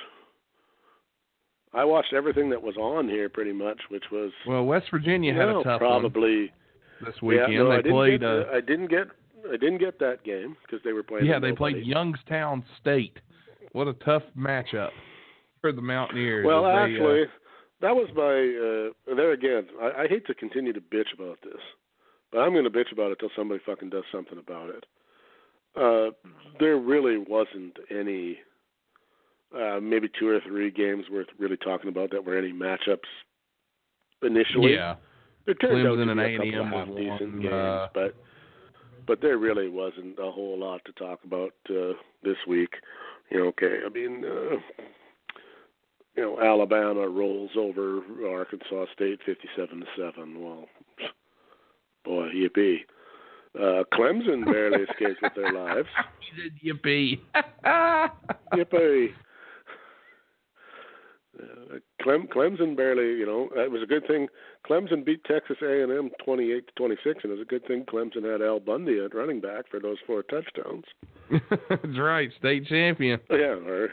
I 1.72 1.84
watched 1.84 2.12
everything 2.12 2.50
that 2.50 2.62
was 2.62 2.76
on 2.76 3.08
here 3.08 3.28
pretty 3.28 3.52
much, 3.52 3.80
which 3.90 4.04
was 4.10 4.32
Well, 4.46 4.64
West 4.64 4.86
Virginia 4.90 5.32
had 5.32 5.46
well, 5.46 5.60
a 5.60 5.64
tough 5.64 5.78
probably 5.78 6.52
this 7.04 7.14
weekend. 7.22 7.52
Yeah, 7.52 7.58
no, 7.60 7.70
I 7.70 7.76
they 7.76 7.82
didn't 7.82 7.96
played. 7.96 8.20
Get, 8.20 8.28
uh, 8.28 8.44
I 8.52 8.60
didn't 8.60 8.86
get. 8.88 9.06
I 9.48 9.56
didn't 9.56 9.78
get 9.78 9.98
that 10.00 10.22
game 10.24 10.56
because 10.62 10.82
they 10.84 10.92
were 10.92 11.02
playing. 11.02 11.26
yeah, 11.26 11.38
they 11.38 11.52
played. 11.52 11.84
Youngstown 11.84 12.64
State. 12.80 13.18
What 13.72 13.88
a 13.88 13.94
tough 13.94 14.22
matchup 14.36 14.90
for 15.60 15.72
the 15.72 15.80
Mountaineers. 15.80 16.46
Well, 16.46 16.64
they, 16.64 16.70
uh, 16.70 16.84
actually, 16.84 17.24
that 17.80 17.94
was 17.94 18.08
my. 18.14 19.12
Uh, 19.12 19.14
there 19.16 19.32
again, 19.32 19.66
I, 19.80 20.02
I 20.02 20.08
hate 20.08 20.26
to 20.26 20.34
continue 20.34 20.72
to 20.72 20.80
bitch 20.80 21.12
about 21.14 21.38
this, 21.42 21.60
but 22.32 22.38
I'm 22.40 22.52
going 22.52 22.64
to 22.64 22.70
bitch 22.70 22.92
about 22.92 23.12
it 23.12 23.18
till 23.18 23.30
somebody 23.36 23.60
fucking 23.64 23.90
does 23.90 24.04
something 24.12 24.38
about 24.38 24.70
it. 24.70 24.84
Uh, 25.76 26.10
there 26.58 26.76
really 26.76 27.16
wasn't 27.16 27.76
any. 27.90 28.38
Uh, 29.52 29.80
maybe 29.80 30.08
two 30.16 30.28
or 30.28 30.38
three 30.46 30.70
games 30.70 31.06
worth 31.10 31.26
really 31.36 31.56
talking 31.56 31.88
about 31.88 32.12
that 32.12 32.24
were 32.24 32.38
any 32.38 32.52
matchups 32.52 32.98
initially. 34.22 34.74
yeah, 34.74 34.94
There 35.46 35.54
turned 35.54 35.86
out 35.86 35.98
Clemson 35.98 36.06
to 36.06 36.12
and 36.12 36.42
be 36.42 36.54
a 36.54 36.62
couple 36.62 36.80
of 36.80 36.96
decent 36.96 37.32
one, 37.32 37.42
games, 37.42 37.52
uh, 37.52 37.88
but 37.94 38.14
but 39.06 39.20
there 39.20 39.38
really 39.38 39.68
wasn't 39.68 40.18
a 40.18 40.30
whole 40.30 40.58
lot 40.58 40.82
to 40.84 40.92
talk 40.92 41.20
about 41.24 41.52
uh, 41.68 41.94
this 42.22 42.36
week. 42.46 42.70
You 43.30 43.38
know, 43.38 43.46
okay, 43.46 43.78
I 43.84 43.88
mean, 43.88 44.24
uh, 44.24 44.56
you 46.16 46.22
know, 46.22 46.40
Alabama 46.40 47.08
rolls 47.08 47.50
over 47.56 48.00
Arkansas 48.28 48.86
State 48.94 49.20
fifty-seven 49.24 49.80
to 49.80 49.86
seven. 49.96 50.42
Well, 50.42 50.66
boy, 52.04 52.28
yippee! 52.34 52.78
Uh, 53.58 53.82
Clemson 53.94 54.44
barely 54.44 54.84
escaped 54.84 55.20
with 55.22 55.34
their 55.34 55.52
lives. 55.52 55.88
He 56.20 56.42
said 56.42 56.52
yippee. 56.64 57.18
Yippee! 58.54 59.08
Clem, 62.02 62.26
Clemson 62.26 62.76
barely, 62.76 63.18
you 63.18 63.26
know, 63.26 63.48
it 63.54 63.70
was 63.70 63.82
a 63.82 63.86
good 63.86 64.06
thing. 64.06 64.28
Clemson 64.68 65.04
beat 65.04 65.24
Texas 65.24 65.56
A&M 65.62 66.10
28 66.24 66.66
to 66.66 66.72
26, 66.76 67.24
and 67.24 67.32
it 67.32 67.36
was 67.36 67.42
a 67.42 67.48
good 67.48 67.66
thing 67.66 67.84
Clemson 67.84 68.30
had 68.30 68.42
Al 68.42 68.60
Bundy 68.60 68.98
at 69.04 69.14
running 69.14 69.40
back 69.40 69.68
for 69.70 69.80
those 69.80 69.98
four 70.06 70.22
touchdowns. 70.22 70.84
That's 71.68 71.98
right, 71.98 72.30
state 72.38 72.66
champion. 72.66 73.20
Yeah, 73.30 73.56
or 73.66 73.90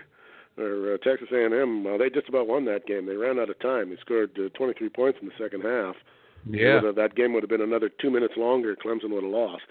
or 0.58 0.94
uh, 0.94 0.98
Texas 0.98 1.28
A&M. 1.32 1.84
Well, 1.84 1.98
they 1.98 2.10
just 2.10 2.30
about 2.30 2.48
won 2.48 2.66
that 2.66 2.88
game. 2.88 3.06
They 3.06 3.16
ran 3.16 3.40
out 3.40 3.50
of 3.50 3.60
time. 3.60 3.90
They 3.90 3.98
scored 4.02 4.32
uh, 4.44 4.50
23 4.58 4.90
points 4.90 5.20
in 5.22 5.28
the 5.28 5.34
second 5.38 5.62
half. 5.62 5.96
Yeah. 6.50 6.80
If 6.84 6.96
that 6.96 7.16
game 7.16 7.34
would 7.34 7.44
have 7.44 7.50
been 7.50 7.62
another 7.62 7.90
two 7.90 8.10
minutes 8.10 8.34
longer, 8.38 8.76
Clemson 8.76 9.12
would 9.12 9.24
have 9.24 9.32
lost. 9.32 9.66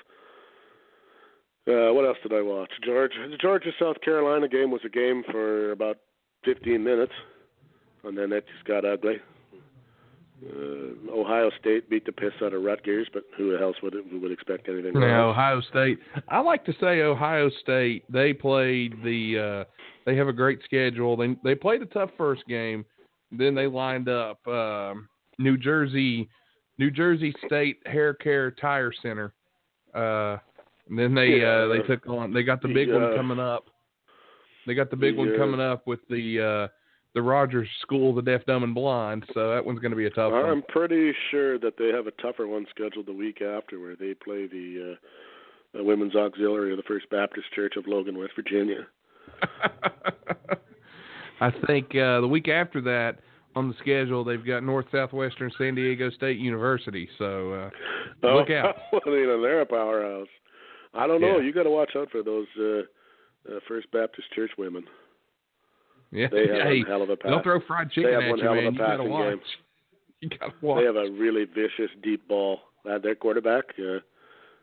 Uh, 1.68 1.92
what 1.92 2.06
else 2.06 2.18
did 2.22 2.32
I 2.32 2.42
watch? 2.42 2.70
Georgia, 2.84 3.28
the 3.28 3.36
Georgia 3.36 3.70
South 3.80 4.00
Carolina 4.00 4.46
game 4.46 4.70
was 4.70 4.82
a 4.84 4.88
game 4.88 5.24
for 5.30 5.72
about 5.72 5.96
15 6.44 6.82
minutes, 6.82 7.12
and 8.06 8.16
then 8.16 8.32
it 8.32 8.44
just 8.52 8.64
got 8.66 8.84
ugly. 8.84 9.16
Uh, 10.44 11.10
Ohio 11.12 11.50
State 11.58 11.88
beat 11.88 12.04
the 12.04 12.12
piss 12.12 12.32
out 12.42 12.52
of 12.52 12.62
Rutgers, 12.62 13.08
but 13.12 13.22
who 13.38 13.56
else 13.56 13.76
would 13.82 13.94
who 14.10 14.20
would 14.20 14.32
expect 14.32 14.68
anything? 14.68 14.92
Now, 14.92 15.28
less? 15.28 15.34
Ohio 15.34 15.60
State. 15.62 15.98
I 16.28 16.40
like 16.40 16.64
to 16.66 16.74
say 16.78 17.00
Ohio 17.00 17.50
State. 17.62 18.04
They 18.10 18.32
played 18.34 19.02
the. 19.02 19.64
Uh, 19.66 19.72
they 20.04 20.14
have 20.16 20.28
a 20.28 20.32
great 20.34 20.60
schedule. 20.62 21.16
They 21.16 21.36
they 21.42 21.54
played 21.54 21.80
a 21.80 21.86
tough 21.86 22.10
first 22.18 22.46
game. 22.46 22.84
Then 23.32 23.54
they 23.54 23.66
lined 23.66 24.08
up 24.10 24.46
um, 24.46 25.08
New 25.38 25.56
Jersey, 25.56 26.28
New 26.78 26.90
Jersey 26.90 27.34
State 27.46 27.78
Hair 27.86 28.14
Care 28.14 28.50
Tire 28.50 28.92
Center. 29.02 29.32
Uh, 29.94 30.36
and 30.90 30.98
then 30.98 31.14
they 31.14 31.40
Yeah. 31.40 31.46
uh, 31.46 31.68
they 31.68 31.78
took 31.80 32.06
on. 32.08 32.32
They 32.32 32.42
got 32.42 32.60
the 32.60 32.68
big 32.68 32.88
Yeah. 32.88 32.98
one 32.98 33.16
coming 33.16 33.40
up. 33.40 33.64
They 34.66 34.74
got 34.74 34.90
the 34.90 34.96
big 34.96 35.16
one 35.16 35.34
coming 35.38 35.60
up 35.60 35.86
with 35.86 36.00
the 36.10 36.40
uh, 36.40 36.68
the 37.16 37.22
Rogers 37.22 37.68
School 37.80 38.10
of 38.10 38.16
the 38.16 38.30
Deaf, 38.30 38.44
Dumb, 38.44 38.62
and 38.62 38.74
Blind. 38.74 39.24
So 39.32 39.48
that 39.48 39.64
one's 39.64 39.78
going 39.78 39.90
to 39.90 39.96
be 39.96 40.04
a 40.04 40.10
tough 40.10 40.32
one. 40.32 40.44
I'm 40.44 40.62
pretty 40.68 41.12
sure 41.30 41.58
that 41.58 41.78
they 41.78 41.88
have 41.88 42.06
a 42.06 42.10
tougher 42.22 42.46
one 42.46 42.66
scheduled 42.68 43.06
the 43.06 43.14
week 43.14 43.40
after, 43.40 43.80
where 43.80 43.96
they 43.96 44.12
play 44.12 44.46
the 44.46 44.98
uh, 45.74 45.80
uh, 45.80 45.82
Women's 45.82 46.14
Auxiliary 46.14 46.72
of 46.72 46.76
the 46.76 46.82
First 46.82 47.08
Baptist 47.08 47.46
Church 47.54 47.72
of 47.78 47.86
Logan, 47.86 48.18
West 48.18 48.32
Virginia. 48.36 48.86
I 51.40 51.50
think 51.66 51.86
uh, 51.96 52.20
the 52.20 52.28
week 52.28 52.48
after 52.48 52.82
that 52.82 53.20
on 53.54 53.68
the 53.68 53.74
schedule 53.80 54.22
they've 54.22 54.46
got 54.46 54.62
North 54.62 54.86
Southwestern 54.92 55.50
San 55.56 55.74
Diego 55.74 56.10
State 56.10 56.38
University. 56.38 57.08
So 57.16 57.52
uh, 57.52 57.70
Look 58.34 58.50
out. 58.50 58.76
well, 58.92 59.00
you 59.06 59.26
know, 59.26 59.40
they're 59.40 59.62
a 59.62 59.66
powerhouse. 59.66 60.28
I 60.92 61.06
don't 61.06 61.22
know. 61.22 61.38
Yeah. 61.38 61.44
You 61.44 61.54
got 61.54 61.62
to 61.62 61.70
watch 61.70 61.92
out 61.96 62.10
for 62.10 62.22
those 62.22 62.46
uh, 62.60 62.80
uh, 63.50 63.60
First 63.66 63.90
Baptist 63.90 64.30
Church 64.34 64.50
women. 64.58 64.84
Yeah, 66.10 66.28
They 66.30 66.46
have 66.48 66.62
hey, 66.66 66.78
one 66.80 66.86
hell 66.86 67.02
of 67.02 67.10
a 67.10 67.16
pass. 67.16 67.30
they'll 67.30 67.42
throw 67.42 67.60
fried 67.66 67.88
They 67.90 67.94
chicken 68.02 68.12
have 68.12 68.22
at 68.22 68.30
one 68.30 68.38
you, 68.38 68.44
hell 68.44 68.52
of 68.52 68.58
a 68.58 68.62
You 68.72 68.78
gotta 68.78 68.96
passing 68.98 69.10
watch. 69.10 69.28
game. 69.30 69.40
You 70.22 70.28
gotta 70.30 70.52
watch. 70.62 70.80
They 70.80 70.86
have 70.86 70.96
a 70.96 71.10
really 71.10 71.44
vicious 71.44 71.90
deep 72.02 72.26
ball. 72.26 72.60
Uh, 72.88 72.98
their 72.98 73.14
quarterback, 73.14 73.64
uh, 73.78 73.98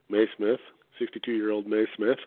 May 0.10 0.26
Smith, 0.38 0.60
62-year-old 1.00 1.68
May 1.68 1.86
Smith. 1.96 2.18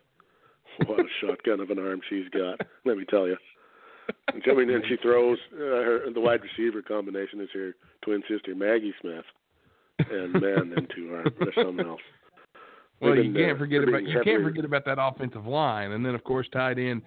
What 0.86 1.00
a 1.00 1.04
shotgun 1.20 1.60
of 1.60 1.70
an 1.70 1.78
arm 1.78 2.00
she's 2.08 2.28
got. 2.28 2.60
Let 2.84 2.96
me 2.98 3.04
tell 3.08 3.26
you. 3.26 3.36
And 4.32 4.42
I 4.48 4.54
mean, 4.54 4.70
and 4.70 4.84
she 4.88 4.96
throws. 5.02 5.38
Uh, 5.52 5.58
her 5.58 6.00
the 6.14 6.20
wide 6.20 6.40
receiver 6.42 6.80
combination 6.82 7.40
is 7.40 7.48
her 7.54 7.74
twin 8.02 8.22
sister 8.28 8.54
Maggie 8.54 8.94
Smith, 9.00 9.24
and 10.10 10.32
man, 10.34 10.70
them 10.70 10.86
two 10.94 11.12
are 11.12 11.24
they're 11.40 11.64
something 11.64 11.84
else. 11.84 12.00
Well, 13.00 13.16
you 13.16 13.32
can't 13.32 13.58
forget 13.58 13.82
about 13.82 14.04
you 14.04 14.20
can't 14.24 14.42
forget 14.42 14.64
about 14.64 14.84
that 14.86 14.98
offensive 15.00 15.46
line, 15.46 15.92
and 15.92 16.04
then 16.04 16.14
of 16.14 16.24
course 16.24 16.46
tied 16.52 16.78
in 16.78 17.02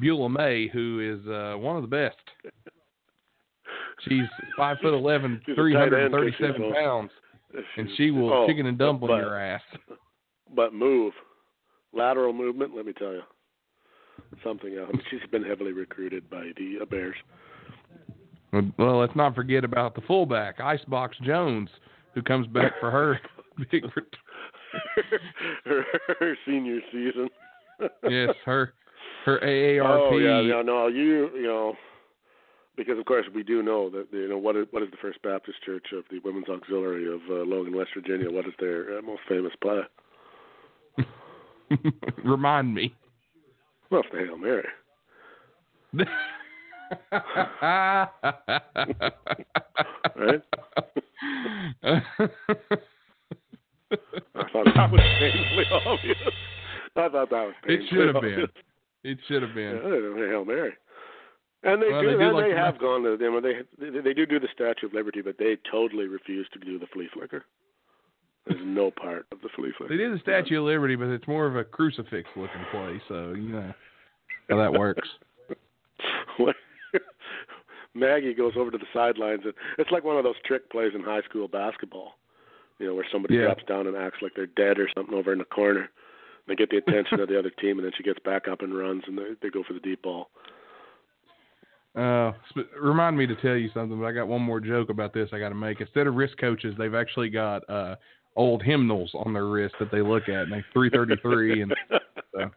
Beulah 0.00 0.28
May, 0.28 0.68
who 0.68 1.00
is 1.00 1.26
uh, 1.28 1.56
one 1.56 1.76
of 1.76 1.82
the 1.82 1.88
best. 1.88 2.16
She's 4.08 4.24
five 4.56 4.78
foot 4.82 4.94
eleven, 4.94 5.40
three 5.54 5.74
hundred 5.74 6.04
and 6.04 6.12
thirty-seven 6.12 6.72
pounds, 6.74 7.10
and 7.76 7.88
she 7.96 8.10
will 8.10 8.32
oh, 8.32 8.46
chicken 8.46 8.66
and 8.66 8.78
dumpling 8.78 9.12
but, 9.12 9.18
your 9.18 9.38
ass. 9.38 9.62
But 10.54 10.74
move, 10.74 11.12
lateral 11.92 12.32
movement. 12.32 12.76
Let 12.76 12.86
me 12.86 12.92
tell 12.92 13.12
you, 13.12 13.22
something 14.44 14.76
else. 14.76 14.90
She's 15.10 15.20
been 15.30 15.44
heavily 15.44 15.72
recruited 15.72 16.28
by 16.28 16.50
the 16.56 16.78
uh, 16.82 16.84
Bears. 16.84 17.16
Well, 18.52 18.98
let's 18.98 19.14
not 19.14 19.34
forget 19.34 19.64
about 19.64 19.94
the 19.94 20.00
fullback, 20.02 20.60
Icebox 20.60 21.16
Jones, 21.22 21.70
who 22.14 22.22
comes 22.22 22.46
back 22.48 22.72
for 22.80 22.90
her 22.90 23.20
big. 23.70 23.84
ret- 23.84 24.04
her, 25.64 25.84
her 26.18 26.36
senior 26.46 26.80
season. 26.92 27.28
yes, 28.08 28.34
her 28.44 28.72
her 29.24 29.38
AARP. 29.40 30.10
Oh 30.12 30.18
yeah, 30.18 30.40
yeah, 30.40 30.62
no, 30.62 30.86
you 30.88 31.30
you 31.34 31.46
know, 31.46 31.74
because 32.76 32.98
of 32.98 33.04
course 33.04 33.26
we 33.34 33.42
do 33.42 33.62
know 33.62 33.90
that 33.90 34.06
you 34.12 34.28
know 34.28 34.38
what 34.38 34.56
is 34.56 34.66
what 34.70 34.82
is 34.82 34.90
the 34.90 34.96
First 35.00 35.22
Baptist 35.22 35.62
Church 35.64 35.86
of 35.96 36.04
the 36.10 36.18
Women's 36.24 36.48
Auxiliary 36.48 37.06
of 37.06 37.20
uh, 37.28 37.44
Logan, 37.44 37.76
West 37.76 37.90
Virginia? 37.94 38.30
What 38.30 38.46
is 38.46 38.54
their 38.58 38.98
uh, 38.98 39.02
most 39.02 39.22
famous 39.28 39.52
play? 39.60 39.80
Remind 42.24 42.74
me. 42.74 42.94
Well, 43.90 44.02
it's 44.02 44.10
the 44.12 44.18
Hail 44.18 44.38
Mary. 44.38 44.66
Right? 50.16 50.42
I 53.90 54.48
thought 54.52 54.66
that 54.74 54.90
was 54.90 55.00
painfully 55.18 55.64
obvious. 55.86 56.16
I 56.96 57.08
thought 57.08 57.30
that 57.30 57.32
was 57.32 57.54
painfully 57.66 57.86
It 57.86 57.90
should 57.90 58.14
have 58.14 58.22
been. 58.22 58.48
It 59.02 59.18
should 59.28 59.42
have 59.42 59.54
been. 59.54 59.80
they're 59.82 60.30
Hail 60.30 60.44
Mary. 60.44 60.72
And 61.62 61.82
they 61.82 61.90
Well, 61.90 62.02
do, 62.02 62.06
they 62.06 62.12
do 62.14 62.20
and 62.20 62.34
like 62.34 62.46
they 62.46 62.56
have 62.56 62.78
gone 62.78 63.02
to 63.02 63.16
them. 63.16 63.42
They, 63.42 63.90
they 63.90 64.00
they 64.00 64.14
do 64.14 64.24
do 64.24 64.40
the 64.40 64.48
Statue 64.54 64.86
of 64.86 64.94
Liberty, 64.94 65.20
but 65.20 65.36
they 65.38 65.58
totally 65.70 66.06
refuse 66.06 66.48
to 66.52 66.58
do 66.58 66.78
the 66.78 66.86
flea 66.86 67.08
flicker. 67.12 67.44
There's 68.46 68.60
no 68.64 68.90
part 68.90 69.26
of 69.30 69.40
the 69.42 69.50
flea 69.54 69.72
flicker. 69.76 69.94
They 69.94 70.02
did 70.02 70.14
the 70.14 70.20
Statue 70.20 70.60
of 70.60 70.64
Liberty, 70.64 70.96
but 70.96 71.08
it's 71.08 71.28
more 71.28 71.46
of 71.46 71.56
a 71.56 71.64
crucifix 71.64 72.28
looking 72.34 72.64
play, 72.70 73.00
so 73.08 73.34
you 73.34 73.50
know 73.50 73.74
how 74.48 74.56
that 74.56 74.72
works. 74.72 75.08
Maggie 77.94 78.34
goes 78.34 78.54
over 78.56 78.70
to 78.70 78.78
the 78.78 78.86
sidelines, 78.94 79.42
and 79.44 79.52
it's 79.76 79.90
like 79.90 80.04
one 80.04 80.16
of 80.16 80.24
those 80.24 80.36
trick 80.46 80.70
plays 80.70 80.92
in 80.94 81.02
high 81.02 81.22
school 81.22 81.48
basketball. 81.48 82.14
You 82.80 82.86
know, 82.86 82.94
where 82.94 83.06
somebody 83.12 83.36
Yeah. 83.36 83.42
drops 83.44 83.62
down 83.64 83.86
and 83.86 83.96
acts 83.96 84.22
like 84.22 84.32
they're 84.34 84.46
dead 84.46 84.78
or 84.80 84.88
something 84.96 85.14
over 85.14 85.32
in 85.32 85.38
the 85.38 85.44
corner. 85.44 85.90
They 86.48 86.56
get 86.56 86.70
the 86.70 86.78
attention 86.78 87.20
of 87.20 87.28
the 87.28 87.38
other 87.38 87.50
team, 87.50 87.78
and 87.78 87.84
then 87.84 87.92
she 87.96 88.02
gets 88.02 88.18
back 88.20 88.48
up 88.48 88.62
and 88.62 88.76
runs, 88.76 89.04
and 89.06 89.16
they, 89.16 89.34
they 89.42 89.50
go 89.50 89.62
for 89.62 89.74
the 89.74 89.80
deep 89.80 90.02
ball. 90.02 90.30
Uh, 91.94 92.32
remind 92.80 93.16
me 93.18 93.26
to 93.26 93.36
tell 93.36 93.56
you 93.56 93.68
something, 93.74 93.98
but 93.98 94.06
I 94.06 94.12
got 94.12 94.28
one 94.28 94.42
more 94.42 94.60
joke 94.60 94.90
about 94.90 95.12
this 95.12 95.28
I 95.32 95.38
got 95.38 95.50
to 95.50 95.54
make. 95.54 95.80
Instead 95.80 96.06
of 96.06 96.14
wrist 96.14 96.38
coaches, 96.38 96.74
they've 96.78 96.94
actually 96.94 97.28
got 97.30 97.68
uh 97.68 97.96
old 98.36 98.62
hymnals 98.62 99.10
on 99.14 99.32
their 99.32 99.46
wrist 99.46 99.74
that 99.80 99.90
they 99.90 100.00
look 100.00 100.28
at, 100.28 100.42
and 100.44 100.52
they 100.52 100.64
333 100.72 101.62
and 101.62 101.74
so. 102.32 102.50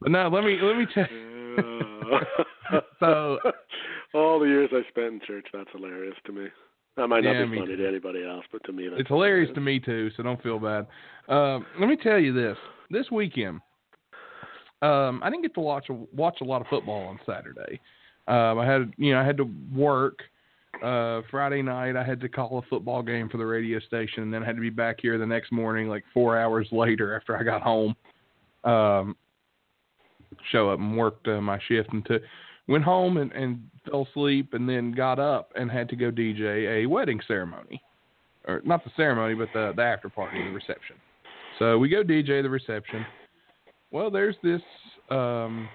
But 0.00 0.10
no, 0.12 0.28
let 0.28 0.44
me 0.44 0.58
let 0.62 0.76
me 0.76 0.86
tell. 0.94 1.06
So- 3.00 3.38
all 4.14 4.38
the 4.40 4.46
years 4.46 4.70
I 4.72 4.82
spent 4.90 5.06
in 5.06 5.20
church, 5.26 5.46
that's 5.52 5.70
hilarious 5.72 6.16
to 6.26 6.32
me. 6.32 6.48
That 6.96 7.08
might 7.08 7.24
not 7.24 7.32
Yeah, 7.32 7.44
be 7.44 7.58
funny 7.58 7.76
to 7.76 7.86
anybody 7.86 8.24
else, 8.24 8.44
but 8.50 8.64
to 8.64 8.72
me, 8.72 8.88
It's 8.90 9.08
hilarious 9.08 9.50
to 9.54 9.60
me 9.60 9.78
too, 9.78 10.10
so 10.16 10.22
don't 10.22 10.42
feel 10.42 10.58
bad. 10.58 10.86
Um, 11.28 11.66
let 11.78 11.88
me 11.88 11.96
tell 11.96 12.18
you 12.18 12.32
this: 12.32 12.56
this 12.90 13.10
weekend, 13.10 13.60
um, 14.80 15.20
I 15.22 15.28
didn't 15.28 15.42
get 15.42 15.54
to 15.54 15.60
watch 15.60 15.90
a, 15.90 15.92
watch 16.14 16.38
a 16.40 16.44
lot 16.44 16.62
of 16.62 16.68
football 16.68 17.06
on 17.06 17.18
Saturday. 17.26 17.80
Um, 18.28 18.58
I 18.58 18.66
had 18.66 18.92
you 18.96 19.12
know 19.12 19.20
I 19.20 19.24
had 19.24 19.36
to 19.38 19.50
work. 19.74 20.20
Uh, 20.82 21.22
Friday 21.30 21.62
night, 21.62 21.96
I 21.96 22.04
had 22.04 22.20
to 22.20 22.28
call 22.28 22.58
a 22.58 22.62
football 22.68 23.02
game 23.02 23.30
for 23.30 23.38
the 23.38 23.46
radio 23.46 23.80
station, 23.80 24.22
and 24.22 24.32
then 24.32 24.42
I 24.42 24.46
had 24.46 24.56
to 24.56 24.60
be 24.60 24.68
back 24.68 24.98
here 25.00 25.16
the 25.16 25.24
next 25.24 25.50
morning, 25.50 25.88
like 25.88 26.04
four 26.12 26.38
hours 26.38 26.68
later 26.72 27.16
after 27.16 27.36
I 27.36 27.42
got 27.42 27.62
home. 27.62 27.96
Um, 28.64 29.16
show 30.50 30.70
up 30.70 30.78
and 30.78 30.96
worked 30.96 31.28
uh, 31.28 31.40
my 31.40 31.58
shift 31.66 31.92
and 31.92 32.04
to, 32.06 32.20
went 32.68 32.84
home 32.84 33.16
and, 33.16 33.32
and 33.32 33.62
fell 33.88 34.06
asleep, 34.10 34.54
and 34.54 34.68
then 34.68 34.92
got 34.92 35.18
up 35.18 35.52
and 35.56 35.70
had 35.70 35.88
to 35.90 35.96
go 35.96 36.10
DJ 36.10 36.84
a 36.84 36.86
wedding 36.86 37.20
ceremony 37.26 37.82
or 38.46 38.62
not 38.64 38.84
the 38.84 38.90
ceremony, 38.96 39.34
but 39.34 39.48
the 39.52 39.72
the 39.76 39.82
after 39.82 40.08
party, 40.08 40.42
the 40.42 40.50
reception. 40.50 40.96
So 41.58 41.78
we 41.78 41.88
go 41.88 42.02
DJ 42.02 42.42
the 42.42 42.50
reception. 42.50 43.04
Well, 43.90 44.10
there's 44.10 44.36
this 44.42 44.60
um, 45.10 45.68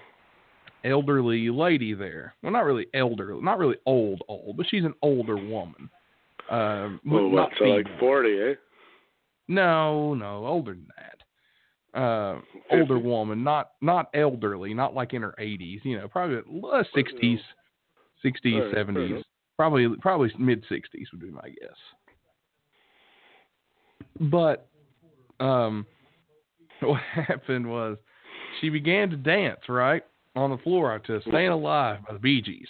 elderly 0.84 1.50
lady 1.50 1.94
there. 1.94 2.34
Well, 2.42 2.52
not 2.52 2.64
really 2.64 2.86
elderly, 2.94 3.42
not 3.42 3.58
really 3.58 3.76
old, 3.86 4.22
old, 4.28 4.56
but 4.56 4.66
she's 4.68 4.84
an 4.84 4.94
older 5.02 5.36
woman. 5.36 5.90
Um, 6.50 7.00
what? 7.04 7.32
not 7.32 7.50
So 7.58 7.64
like 7.64 7.86
forty, 7.98 8.38
eh? 8.38 8.54
No, 9.48 10.14
no, 10.14 10.46
older 10.46 10.72
than 10.72 10.88
that. 10.96 11.21
Uh, 11.94 12.40
older 12.70 12.98
woman, 12.98 13.44
not 13.44 13.72
not 13.82 14.08
elderly, 14.14 14.72
not 14.72 14.94
like 14.94 15.12
in 15.12 15.20
her 15.20 15.34
80s. 15.38 15.84
You 15.84 15.98
know, 15.98 16.08
probably 16.08 16.38
uh, 16.38 16.82
60s, 16.96 17.38
60s, 18.24 18.54
All 18.54 18.60
right, 18.62 18.72
fair 18.72 18.84
70s. 18.86 19.22
Probably 19.58 19.88
probably 20.00 20.32
mid 20.38 20.64
60s 20.70 21.12
would 21.12 21.20
be 21.20 21.30
my 21.30 21.42
guess. 21.42 21.76
But 24.20 24.68
um, 25.40 25.86
what 26.80 27.00
happened 27.14 27.68
was 27.68 27.98
she 28.60 28.70
began 28.70 29.10
to 29.10 29.16
dance 29.16 29.60
right 29.68 30.02
on 30.34 30.50
the 30.50 30.58
floor 30.58 30.98
to 31.06 31.20
"Staying 31.28 31.50
Alive" 31.50 31.98
by 32.06 32.14
the 32.14 32.18
Bee 32.18 32.40
Gees. 32.40 32.68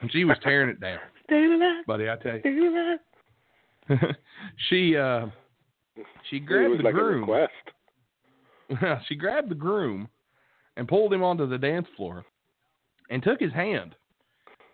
and 0.00 0.12
she 0.12 0.24
was 0.24 0.36
tearing 0.42 0.68
it 0.68 0.80
down, 0.80 0.98
Staying 1.24 1.52
alive, 1.54 1.86
buddy. 1.86 2.08
I 2.10 2.16
tell 2.16 2.38
you, 2.44 2.98
she 4.68 4.96
uh, 4.96 5.26
she 6.28 6.36
it 6.36 6.46
grabbed 6.46 6.70
was 6.70 6.78
the 6.78 6.84
like 6.84 6.94
a 6.94 6.98
groom. 6.98 7.48
she 9.08 9.14
grabbed 9.14 9.50
the 9.50 9.54
groom 9.54 10.08
and 10.76 10.86
pulled 10.88 11.12
him 11.12 11.22
onto 11.22 11.46
the 11.48 11.58
dance 11.58 11.86
floor, 11.96 12.24
and 13.10 13.22
took 13.22 13.40
his 13.40 13.52
hand 13.52 13.94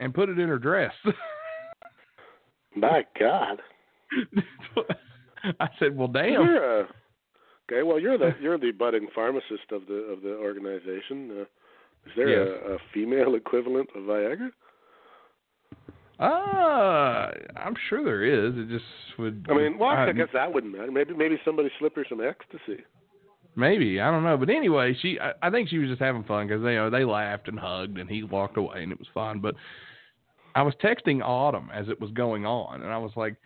and 0.01 0.13
put 0.15 0.29
it 0.29 0.39
in 0.39 0.49
her 0.49 0.59
dress. 0.59 0.93
My 2.77 3.05
God. 3.19 3.61
I 5.61 5.69
said, 5.79 5.97
"Well, 5.97 6.09
damn." 6.09 6.33
You're 6.33 6.81
a, 6.81 6.89
okay. 7.71 7.83
Well, 7.83 7.99
you're 7.99 8.19
the 8.19 8.33
you're 8.41 8.59
the 8.59 8.73
budding 8.73 9.09
pharmacist 9.15 9.73
of 9.73 9.87
the 9.87 9.95
of 10.13 10.23
the 10.23 10.35
organization. 10.37 11.31
Uh, 11.31 11.43
is 12.07 12.13
there 12.17 12.29
Yes. 12.29 12.61
a, 12.69 12.73
a 12.75 12.79
female 12.93 13.35
equivalent 13.35 13.89
of 13.95 14.03
Viagra? 14.03 14.51
Uh, 16.19 17.31
I'm 17.59 17.75
sure 17.91 18.03
there 18.05 18.25
is. 18.25 18.55
It 18.57 18.69
just 18.69 18.85
would. 19.19 19.47
I 19.51 19.55
mean, 19.55 19.79
well, 19.79 19.91
I 19.91 20.07
I- 20.09 20.13
guess 20.13 20.29
that 20.33 20.53
wouldn't 20.53 20.73
matter. 20.77 20.91
Maybe 20.91 21.15
maybe 21.15 21.39
somebody 21.45 21.71
slipped 21.79 21.97
her 21.97 22.07
some 22.09 22.21
ecstasy. 22.21 22.85
Maybe 23.59 24.03
I 24.03 24.11
don't 24.11 24.23
know, 24.23 24.37
but 24.37 24.51
anyway, 24.51 24.95
she 25.01 25.19
I, 25.19 25.33
I 25.43 25.51
think 25.51 25.71
she 25.71 25.79
was 25.79 25.89
just 25.89 26.01
having 26.01 26.25
fun 26.25 26.47
because 26.47 26.63
they 26.63 26.73
you 26.73 26.77
know 26.77 26.91
they 26.91 27.05
laughed 27.05 27.49
and 27.49 27.59
hugged 27.59 27.97
and 27.97 28.09
he 28.09 28.23
walked 28.23 28.59
away 28.59 28.83
and 28.83 28.93
it 28.93 28.99
was 28.99 29.09
fun. 29.15 29.41
But 29.41 29.55
I 30.55 30.63
was 30.63 30.75
texting 30.83 31.23
Autumn 31.23 31.71
as 31.73 31.89
it 31.89 31.99
was 31.99 32.11
going 32.11 32.45
on, 32.45 32.83
and 32.83 32.93
I 32.93 32.99
was 32.99 33.13
like, 33.17 33.37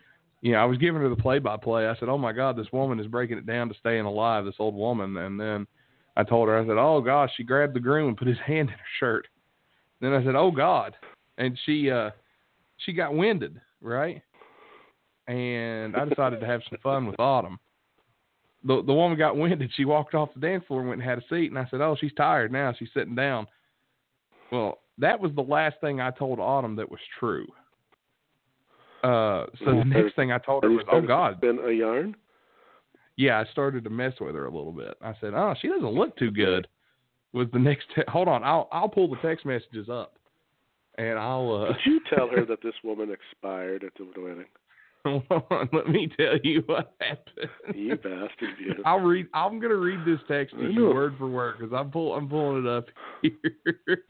you 0.40 0.52
know, 0.52 0.58
I 0.58 0.64
was 0.64 0.78
giving 0.78 1.00
her 1.00 1.08
the 1.08 1.16
play 1.16 1.38
by 1.38 1.56
play. 1.56 1.86
I 1.86 1.94
said, 1.96 2.08
"Oh 2.08 2.18
my 2.18 2.32
God, 2.32 2.56
this 2.56 2.72
woman 2.72 2.98
is 2.98 3.06
breaking 3.06 3.38
it 3.38 3.46
down 3.46 3.68
to 3.68 3.74
staying 3.78 4.04
alive." 4.04 4.44
This 4.44 4.56
old 4.58 4.74
woman, 4.74 5.16
and 5.16 5.38
then 5.38 5.64
I 6.16 6.24
told 6.24 6.48
her, 6.48 6.58
I 6.58 6.66
said, 6.66 6.76
"Oh 6.76 7.00
gosh," 7.00 7.30
she 7.36 7.44
grabbed 7.44 7.74
the 7.74 7.80
groom 7.80 8.08
and 8.08 8.16
put 8.16 8.26
his 8.26 8.38
hand 8.46 8.68
in 8.68 8.74
her 8.74 8.84
shirt. 8.98 9.28
Then 10.00 10.12
I 10.12 10.24
said, 10.24 10.34
"Oh 10.34 10.50
God," 10.50 10.96
and 11.38 11.56
she 11.64 11.88
uh 11.88 12.10
she 12.78 12.92
got 12.92 13.14
winded, 13.14 13.60
right? 13.80 14.22
And 15.28 15.94
I 15.94 16.04
decided 16.04 16.40
to 16.40 16.46
have 16.46 16.62
some 16.68 16.78
fun 16.82 17.06
with 17.06 17.20
Autumn 17.20 17.60
the 18.64 18.82
the 18.82 18.92
woman 18.92 19.16
got 19.18 19.36
winded. 19.36 19.70
She 19.74 19.84
walked 19.84 20.14
off 20.14 20.34
the 20.34 20.40
dance 20.40 20.64
floor 20.66 20.80
and 20.80 20.88
went 20.88 21.00
and 21.00 21.08
had 21.08 21.18
a 21.18 21.24
seat. 21.28 21.50
And 21.50 21.58
I 21.58 21.66
said, 21.70 21.80
"Oh, 21.80 21.96
she's 21.98 22.12
tired 22.14 22.52
now. 22.52 22.74
She's 22.78 22.90
sitting 22.94 23.14
down." 23.14 23.46
Well, 24.52 24.78
that 24.98 25.18
was 25.20 25.32
the 25.34 25.42
last 25.42 25.76
thing 25.80 26.00
I 26.00 26.10
told 26.10 26.38
Autumn 26.40 26.76
that 26.76 26.90
was 26.90 27.00
true. 27.18 27.46
Uh, 29.02 29.46
so 29.64 29.66
the 29.76 29.84
next 29.86 30.14
thing 30.14 30.30
I 30.30 30.38
told 30.38 30.62
her 30.64 30.70
was, 30.70 30.84
"Oh 30.92 31.00
God, 31.00 31.36
spin 31.38 31.58
a 31.64 31.70
yarn? 31.72 32.14
yeah." 33.16 33.40
I 33.40 33.50
started 33.50 33.84
to 33.84 33.90
mess 33.90 34.12
with 34.20 34.34
her 34.34 34.44
a 34.44 34.50
little 34.54 34.72
bit. 34.72 34.94
I 35.00 35.14
said, 35.20 35.32
"Oh, 35.34 35.54
she 35.60 35.68
doesn't 35.68 35.94
look 35.94 36.16
too 36.18 36.30
good." 36.30 36.66
Was 37.32 37.48
the 37.52 37.58
next? 37.70 37.86
Te- 37.94 38.02
Hold 38.08 38.28
on, 38.28 38.44
I'll 38.44 38.68
I'll 38.72 38.88
pull 38.90 39.08
the 39.08 39.16
text 39.22 39.46
messages 39.46 39.88
up, 39.88 40.18
and 40.98 41.18
I'll. 41.18 41.50
Uh, 41.50 41.66
Did 41.68 41.76
you 41.86 42.00
tell 42.14 42.28
her 42.28 42.44
that 42.48 42.62
this 42.62 42.74
woman 42.84 43.10
expired 43.10 43.84
at 43.84 43.92
the 43.94 44.20
wedding? 44.20 44.44
let 45.72 45.88
me 45.88 46.10
tell 46.18 46.36
you 46.42 46.62
what 46.66 46.94
happened. 47.00 47.50
You 47.74 47.96
bastard! 47.96 48.50
You. 48.58 48.74
I'll 48.84 49.00
read. 49.00 49.28
I'm 49.32 49.58
gonna 49.58 49.76
read 49.76 50.00
this 50.04 50.20
text 50.28 50.54
to 50.56 50.70
you 50.70 50.86
word 50.86 51.14
for 51.18 51.28
word 51.28 51.56
because 51.58 51.72
I'm 51.74 51.90
pull. 51.90 52.14
I'm 52.14 52.28
pulling 52.28 52.66
it 52.66 52.68
up 52.70 52.86
here. 53.22 54.04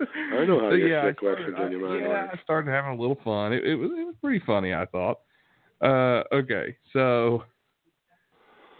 I 0.00 0.46
know 0.46 0.60
how 0.60 0.70
So, 0.70 0.74
yeah, 0.76 1.06
I 1.06 1.12
questions 1.12 1.54
started, 1.54 1.74
in 1.74 1.80
your 1.80 1.88
I, 1.88 1.90
mind 1.90 2.04
yeah. 2.04 2.28
I 2.32 2.42
started 2.42 2.70
having 2.70 2.98
a 2.98 3.00
little 3.00 3.18
fun. 3.22 3.52
It, 3.52 3.64
it 3.64 3.74
was 3.74 3.90
it 3.90 4.04
was 4.04 4.14
pretty 4.22 4.42
funny. 4.46 4.72
I 4.72 4.86
thought. 4.86 5.18
Uh, 5.82 6.22
okay, 6.34 6.76
so 6.92 7.44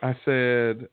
I 0.03 0.15
said, 0.25 0.89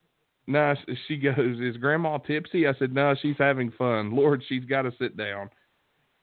"No." 0.46 0.74
nah, 0.74 0.76
she 1.08 1.18
goes, 1.18 1.60
"Is 1.60 1.78
Grandma 1.78 2.18
tipsy?" 2.18 2.68
I 2.68 2.74
said, 2.80 2.94
"No, 2.94 3.16
she's 3.22 3.36
having 3.40 3.72
fun. 3.78 4.14
Lord, 4.14 4.44
she's 4.48 4.66
got 4.66 4.82
to 4.82 4.92
sit 5.00 5.16
down." 5.16 5.50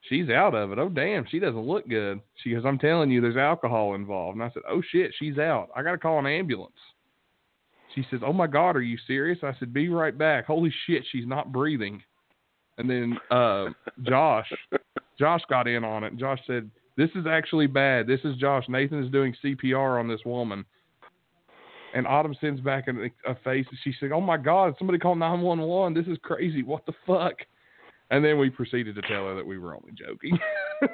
She's 0.08 0.28
out 0.28 0.54
of 0.54 0.70
it. 0.70 0.78
Oh 0.78 0.88
damn, 0.88 1.24
she 1.26 1.38
doesn't 1.38 1.66
look 1.66 1.88
good. 1.88 2.20
She 2.42 2.52
goes, 2.52 2.64
"I'm 2.66 2.78
telling 2.78 3.10
you, 3.10 3.20
there's 3.20 3.36
alcohol 3.36 3.94
involved." 3.94 4.36
And 4.36 4.44
I 4.44 4.50
said, 4.52 4.62
"Oh 4.68 4.82
shit, 4.90 5.12
she's 5.18 5.38
out. 5.38 5.70
I 5.74 5.82
got 5.82 5.92
to 5.92 5.98
call 5.98 6.18
an 6.18 6.26
ambulance." 6.26 6.76
She 7.94 8.04
says, 8.10 8.20
"Oh 8.24 8.32
my 8.32 8.46
God, 8.46 8.76
are 8.76 8.82
you 8.82 8.98
serious?" 9.06 9.38
I 9.42 9.54
said, 9.58 9.72
"Be 9.72 9.88
right 9.88 10.16
back." 10.16 10.44
Holy 10.46 10.72
shit, 10.86 11.04
she's 11.10 11.26
not 11.26 11.52
breathing. 11.52 12.02
And 12.76 12.90
then 12.90 13.18
uh, 13.30 13.66
Josh, 14.02 14.52
Josh 15.18 15.42
got 15.48 15.68
in 15.68 15.84
on 15.84 16.04
it. 16.04 16.16
Josh 16.16 16.40
said, 16.46 16.70
"This 16.96 17.10
is 17.14 17.26
actually 17.26 17.66
bad. 17.66 18.06
This 18.06 18.20
is 18.24 18.36
Josh. 18.36 18.64
Nathan 18.68 19.02
is 19.02 19.10
doing 19.10 19.34
CPR 19.42 19.98
on 19.98 20.06
this 20.06 20.20
woman." 20.26 20.66
And 21.94 22.08
Autumn 22.08 22.34
sends 22.40 22.60
back 22.60 22.88
a, 22.88 23.30
a 23.30 23.36
face. 23.36 23.66
And 23.70 23.78
she 23.84 23.94
said, 23.98 24.12
"Oh 24.12 24.20
my 24.20 24.36
God, 24.36 24.74
somebody 24.76 24.98
call 24.98 25.14
nine 25.14 25.40
one 25.40 25.60
one. 25.60 25.94
This 25.94 26.06
is 26.08 26.18
crazy. 26.22 26.62
What 26.62 26.84
the 26.84 26.94
fuck?" 27.06 27.36
And 28.10 28.24
then 28.24 28.38
we 28.38 28.50
proceeded 28.50 28.94
to 28.96 29.02
tell 29.02 29.26
her 29.26 29.34
that 29.34 29.46
we 29.46 29.58
were 29.58 29.74
only 29.74 29.92
joking. 29.92 30.38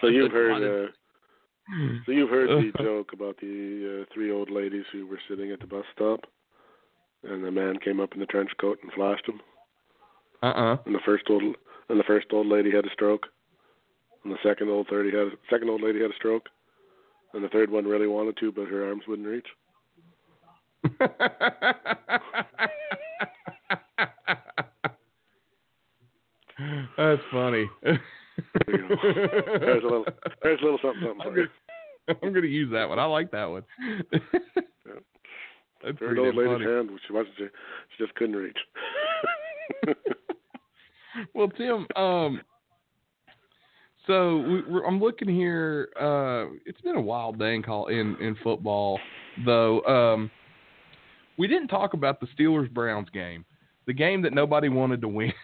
so 0.00 0.06
you've 0.06 0.32
heard. 0.32 0.62
Uh, 0.62 0.88
so 2.04 2.12
you've 2.12 2.30
heard 2.30 2.48
the 2.48 2.72
joke 2.82 3.12
about 3.12 3.36
the 3.40 4.02
uh, 4.02 4.04
three 4.12 4.32
old 4.32 4.50
ladies 4.50 4.84
who 4.92 5.06
were 5.06 5.20
sitting 5.28 5.52
at 5.52 5.60
the 5.60 5.66
bus 5.66 5.84
stop, 5.94 6.20
and 7.24 7.44
the 7.44 7.50
man 7.50 7.78
came 7.78 8.00
up 8.00 8.14
in 8.14 8.20
the 8.20 8.26
trench 8.26 8.50
coat 8.60 8.78
and 8.82 8.92
flashed 8.92 9.26
them, 9.26 9.40
uh 10.42 10.46
uh 10.46 10.76
and 10.84 10.94
the 10.94 11.00
first 11.04 11.24
old 11.30 11.42
and 11.88 11.98
the 11.98 12.04
first 12.04 12.26
old 12.32 12.46
lady 12.46 12.70
had 12.70 12.84
a 12.84 12.92
stroke, 12.92 13.26
and 14.24 14.32
the 14.32 14.38
second 14.42 14.68
old 14.68 14.88
thirty 14.88 15.16
had 15.16 15.28
second 15.48 15.70
old 15.70 15.82
lady 15.82 16.00
had 16.00 16.10
a 16.10 16.16
stroke, 16.16 16.48
and 17.34 17.44
the 17.44 17.48
third 17.48 17.70
one 17.70 17.84
really 17.84 18.08
wanted 18.08 18.36
to, 18.38 18.52
but 18.52 18.68
her 18.68 18.88
arms 18.88 19.04
wouldn't 19.06 19.28
reach. 19.28 19.46
That's 27.00 27.22
funny. 27.32 27.68
You. 27.82 27.98
There's 29.58 29.82
a 29.82 29.86
little 29.86 30.04
there's 30.42 30.60
a 30.60 30.64
little 30.64 30.78
something 30.82 31.02
something 31.02 31.20
I'm 31.26 31.34
gonna, 31.34 32.18
I'm 32.22 32.32
gonna 32.32 32.46
use 32.46 32.70
that 32.72 32.88
one. 32.88 32.98
I 32.98 33.04
like 33.04 33.30
that 33.32 33.44
one. 33.46 33.64
That's 34.12 34.22
Third 35.82 35.96
pretty 35.98 36.20
old 36.20 36.36
lady's 36.36 36.52
funny. 36.52 36.64
hand, 36.64 36.90
which 36.90 37.02
she 37.06 37.12
wasn't 37.12 37.34
she, 37.38 37.44
she 37.96 38.04
just 38.04 38.14
couldn't 38.14 38.36
reach. 38.36 38.58
Well, 41.34 41.48
Tim, 41.48 41.86
um, 41.96 42.40
so 44.06 44.38
we, 44.38 44.62
I'm 44.86 45.00
looking 45.00 45.28
here. 45.28 45.88
Uh, 46.00 46.54
it's 46.64 46.80
been 46.82 46.96
a 46.96 47.00
wild 47.00 47.38
day 47.38 47.54
in 47.54 47.62
call 47.62 47.88
in 47.88 48.16
in 48.20 48.36
football, 48.44 48.98
though. 49.44 49.82
Um, 49.82 50.30
we 51.36 51.48
didn't 51.48 51.68
talk 51.68 51.94
about 51.94 52.20
the 52.20 52.28
Steelers 52.38 52.70
Browns 52.70 53.08
game, 53.10 53.44
the 53.86 53.92
game 53.92 54.22
that 54.22 54.32
nobody 54.32 54.68
wanted 54.68 55.00
to 55.00 55.08
win. 55.08 55.32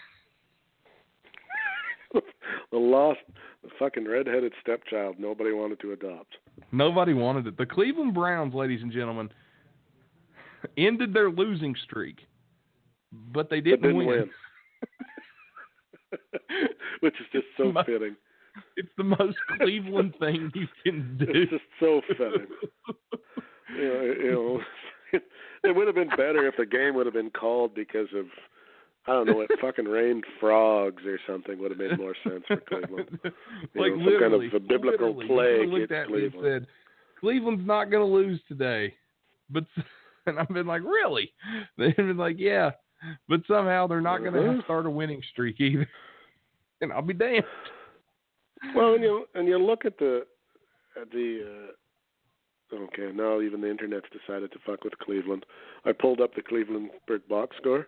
the 2.70 2.78
lost 2.78 3.20
the 3.62 3.70
fucking 3.78 4.06
redheaded 4.06 4.52
stepchild 4.60 5.16
nobody 5.18 5.52
wanted 5.52 5.80
to 5.80 5.93
adopt. 5.93 6.36
Nobody 6.72 7.14
wanted 7.14 7.47
it. 7.47 7.56
The 7.56 7.66
Cleveland 7.66 8.14
Browns, 8.14 8.55
ladies 8.55 8.82
and 8.82 8.93
gentlemen, 8.93 9.30
ended 10.76 11.12
their 11.12 11.30
losing 11.30 11.74
streak, 11.84 12.18
but 13.12 13.51
they 13.51 13.60
didn't, 13.60 13.82
but 13.82 13.88
didn't 13.88 14.06
win. 14.06 14.09
win. 14.09 14.30
Which 17.01 17.14
is 17.20 17.26
just 17.32 17.47
so 17.56 17.72
Mu- 17.72 17.84
fitting. 17.84 18.16
It's 18.76 18.88
the 18.97 19.05
most 19.05 19.36
Cleveland 19.60 20.14
thing 20.18 20.51
you 20.55 20.66
can 20.84 21.16
do. 21.18 21.26
It's 21.28 21.51
just 21.51 21.64
so 21.78 22.01
fitting. 22.09 22.47
You 23.76 23.88
know, 23.88 24.02
you 24.02 24.30
know, 24.32 24.60
it 25.64 25.76
would 25.76 25.86
have 25.86 25.97
been 25.97 26.09
better 26.10 26.47
if 26.47 26.56
the 26.56 26.66
game 26.66 26.94
would 26.94 27.06
have 27.06 27.14
been 27.14 27.30
called 27.30 27.74
because 27.74 28.09
of 28.14 28.26
I 29.08 29.12
don't 29.12 29.26
know, 29.26 29.40
it 29.40 29.50
fucking 29.60 29.84
rained 29.84 30.24
frogs 30.40 31.02
or 31.06 31.18
something 31.28 31.58
would 31.60 31.70
have 31.70 31.78
made 31.78 31.96
more 31.98 32.14
sense 32.24 32.42
for 32.48 32.56
Cleveland. 32.68 33.18
You 33.74 33.80
like 33.80 33.94
know, 33.96 34.04
some 34.10 34.20
kind 34.20 34.34
of 34.34 34.40
a 34.54 34.60
biblical 34.60 35.14
plague 35.14 35.68
you 35.68 35.78
looked 35.78 35.92
at 35.92 36.10
me 36.10 36.24
and 36.24 36.34
said, 36.42 36.66
"Cleveland's 37.20 37.66
not 37.66 37.90
going 37.90 38.06
to 38.06 38.12
lose 38.12 38.40
today," 38.48 38.94
but 39.50 39.64
and 40.26 40.38
I've 40.38 40.48
been 40.48 40.66
like, 40.66 40.82
"Really?" 40.82 41.32
They've 41.78 41.94
been 41.96 42.16
like, 42.16 42.36
"Yeah," 42.38 42.72
but 43.28 43.40
somehow 43.46 43.86
they're 43.86 44.00
not 44.00 44.18
going 44.22 44.32
to 44.34 44.50
Uh-huh. 44.50 44.62
start 44.64 44.86
a 44.86 44.90
winning 44.90 45.22
streak 45.32 45.60
either. 45.60 45.88
And 46.80 46.92
I'll 46.92 47.02
be 47.02 47.14
damned. 47.14 47.44
Well, 48.74 48.94
and 48.94 49.02
you 49.02 49.26
and 49.34 49.46
you 49.46 49.58
look 49.58 49.84
at 49.84 49.98
the 49.98 50.26
at 51.00 51.10
the 51.10 51.70
uh, 52.72 52.76
okay 52.76 53.12
now 53.14 53.40
even 53.40 53.60
the 53.60 53.70
internet's 53.70 54.06
decided 54.10 54.50
to 54.52 54.58
fuck 54.66 54.82
with 54.84 54.98
Cleveland. 54.98 55.46
I 55.84 55.92
pulled 55.92 56.20
up 56.20 56.34
the 56.34 56.42
Cleveland 56.42 56.90
Brick 57.06 57.28
box 57.28 57.56
score. 57.58 57.86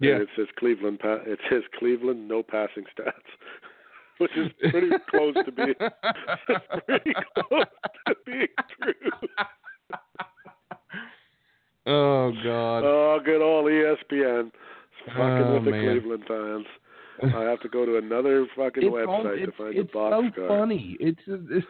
Yeah. 0.00 0.12
And 0.14 0.22
it 0.22 0.28
says 0.36 0.46
Cleveland. 0.58 0.98
Pa- 1.00 1.20
it 1.26 1.38
says 1.50 1.62
Cleveland 1.78 2.28
no 2.28 2.42
passing 2.42 2.84
stats, 2.98 3.12
which 4.18 4.30
is 4.36 4.50
pretty 4.70 4.90
close 5.10 5.34
to 5.44 5.52
being 5.52 5.74
pretty 6.86 7.12
close 7.48 7.64
to 8.06 8.14
being 8.26 8.48
true. 8.82 9.10
oh 11.86 12.32
God. 12.44 12.78
Oh, 12.84 13.18
good 13.24 13.42
old 13.42 13.66
ESPN 13.66 14.50
fucking 15.06 15.18
Oh, 15.18 15.54
with 15.54 15.64
the 15.64 15.70
man. 15.70 15.84
Cleveland 16.00 16.24
fans. 16.28 16.66
I 17.34 17.42
have 17.44 17.60
to 17.60 17.68
go 17.70 17.86
to 17.86 17.96
another 17.96 18.46
fucking 18.56 18.82
it's 18.82 18.92
website 18.94 19.08
on- 19.08 19.46
to 19.46 19.52
find 19.52 19.78
the 19.78 19.82
box 19.84 20.16
It's 20.26 20.36
so 20.36 20.44
score. 20.44 20.48
funny. 20.48 20.96
It's, 21.00 21.20
it's 21.26 21.66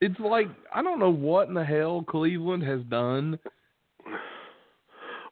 it's 0.00 0.20
like 0.20 0.48
I 0.74 0.82
don't 0.82 0.98
know 0.98 1.10
what 1.12 1.48
in 1.48 1.54
the 1.54 1.64
hell 1.64 2.02
Cleveland 2.08 2.62
has 2.62 2.80
done. 2.88 3.38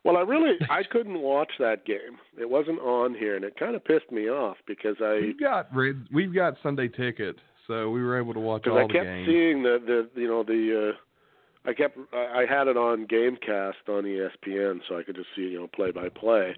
Well, 0.05 0.17
I 0.17 0.21
really 0.21 0.57
I 0.69 0.83
couldn't 0.91 1.21
watch 1.21 1.53
that 1.59 1.85
game. 1.85 2.19
It 2.39 2.49
wasn't 2.49 2.81
on 2.81 3.15
here, 3.15 3.37
and 3.37 3.45
it 3.45 3.57
kind 3.57 3.77
of 3.77 3.85
pissed 3.85 4.11
me 4.11 4.29
off 4.29 4.57
because 4.67 4.97
I 5.01 5.21
We've 5.21 5.41
got. 5.41 5.69
We've 6.13 6.35
got 6.35 6.55
Sunday 6.63 6.89
ticket, 6.89 7.37
so 7.67 7.91
we 7.91 8.03
were 8.03 8.19
able 8.19 8.35
to 8.35 8.41
watch 8.41 8.67
all 8.67 8.75
because 8.75 8.91
I 8.91 8.99
the 8.99 9.05
kept 9.05 9.27
seeing 9.27 9.63
the 9.63 10.09
the 10.15 10.21
you 10.21 10.29
know 10.29 10.43
the 10.43 10.93
uh, 10.93 11.69
I 11.71 11.73
kept 11.73 11.97
I 12.13 12.43
I 12.43 12.47
had 12.49 12.67
it 12.67 12.77
on 12.77 13.07
GameCast 13.07 13.89
on 13.89 14.03
ESPN, 14.05 14.81
so 14.89 14.99
I 14.99 15.05
could 15.05 15.15
just 15.15 15.29
see 15.37 15.43
you 15.43 15.61
know 15.61 15.69
play 15.69 15.93
by 15.93 16.09
play. 16.09 16.57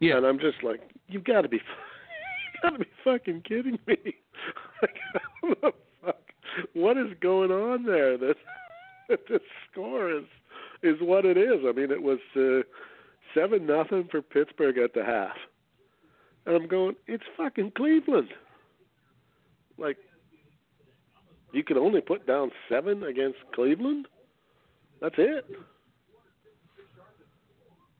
Yeah. 0.00 0.16
And 0.16 0.26
I'm 0.26 0.38
just 0.38 0.62
like, 0.62 0.80
you've 1.08 1.24
got 1.24 1.42
to 1.42 1.48
be, 1.48 1.56
you've 2.54 2.62
got 2.62 2.70
to 2.70 2.78
be 2.78 2.90
fucking 3.04 3.42
kidding 3.42 3.78
me! 3.86 3.96
like, 4.82 4.96
how 5.42 5.48
the 5.48 5.72
fuck? 6.04 6.16
What 6.74 6.96
is 6.96 7.08
going 7.20 7.50
on 7.50 7.84
there? 7.84 8.16
That 8.16 8.36
that 9.08 9.26
the 9.28 9.40
score 9.70 10.10
is 10.10 10.24
is 10.82 10.96
what 11.00 11.24
it 11.24 11.36
is. 11.36 11.60
I 11.66 11.72
mean, 11.72 11.90
it 11.90 12.02
was 12.02 12.18
uh, 12.36 12.62
seven 13.34 13.66
nothing 13.66 14.08
for 14.10 14.22
Pittsburgh 14.22 14.78
at 14.78 14.94
the 14.94 15.04
half, 15.04 15.36
and 16.46 16.56
I'm 16.56 16.68
going, 16.68 16.96
it's 17.06 17.24
fucking 17.36 17.72
Cleveland. 17.76 18.28
Like, 19.76 19.96
you 21.52 21.62
could 21.64 21.76
only 21.76 22.00
put 22.00 22.26
down 22.26 22.50
seven 22.68 23.04
against 23.04 23.38
Cleveland. 23.54 24.06
That's 25.00 25.14
it. 25.18 25.44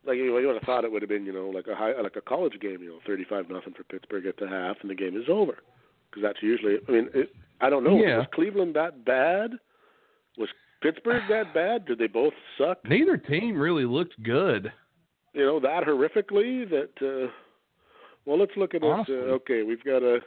Like 0.04 0.16
you 0.16 0.32
would 0.32 0.44
have 0.44 0.62
thought 0.62 0.84
it 0.84 0.92
would 0.92 1.02
have 1.02 1.08
been, 1.08 1.26
you 1.26 1.32
know, 1.32 1.50
like 1.50 1.66
a 1.66 1.74
high, 1.74 2.00
like 2.00 2.16
a 2.16 2.20
college 2.20 2.58
game, 2.60 2.82
you 2.82 2.88
know, 2.88 2.98
thirty-five 3.06 3.50
nothing 3.50 3.74
for 3.74 3.84
Pittsburgh 3.84 4.26
at 4.26 4.36
the 4.38 4.48
half, 4.48 4.76
and 4.80 4.90
the 4.90 4.94
game 4.94 5.16
is 5.16 5.28
over. 5.28 5.58
Because 6.10 6.22
that's 6.22 6.42
usually, 6.42 6.76
I 6.88 6.90
mean, 6.90 7.10
it, 7.12 7.30
I 7.60 7.68
don't 7.68 7.84
know. 7.84 8.00
Yeah. 8.00 8.18
Was 8.18 8.26
Cleveland 8.32 8.74
that 8.74 9.04
bad? 9.04 9.50
Was 10.38 10.48
Pittsburgh 10.80 11.22
that 11.28 11.52
bad? 11.54 11.86
Did 11.86 11.98
they 11.98 12.06
both 12.06 12.32
suck? 12.56 12.78
Neither 12.84 13.16
team 13.16 13.58
really 13.58 13.84
looked 13.84 14.22
good. 14.22 14.72
You 15.34 15.44
know, 15.44 15.60
that 15.60 15.84
horrifically. 15.84 16.68
That. 16.68 16.90
uh 17.02 17.30
Well, 18.24 18.38
let's 18.38 18.56
look 18.56 18.74
at 18.74 18.82
it. 18.82 18.86
Honestly. 18.86 19.14
Uh, 19.16 19.34
okay, 19.40 19.62
we've 19.62 19.84
got 19.84 20.02
a. 20.02 20.20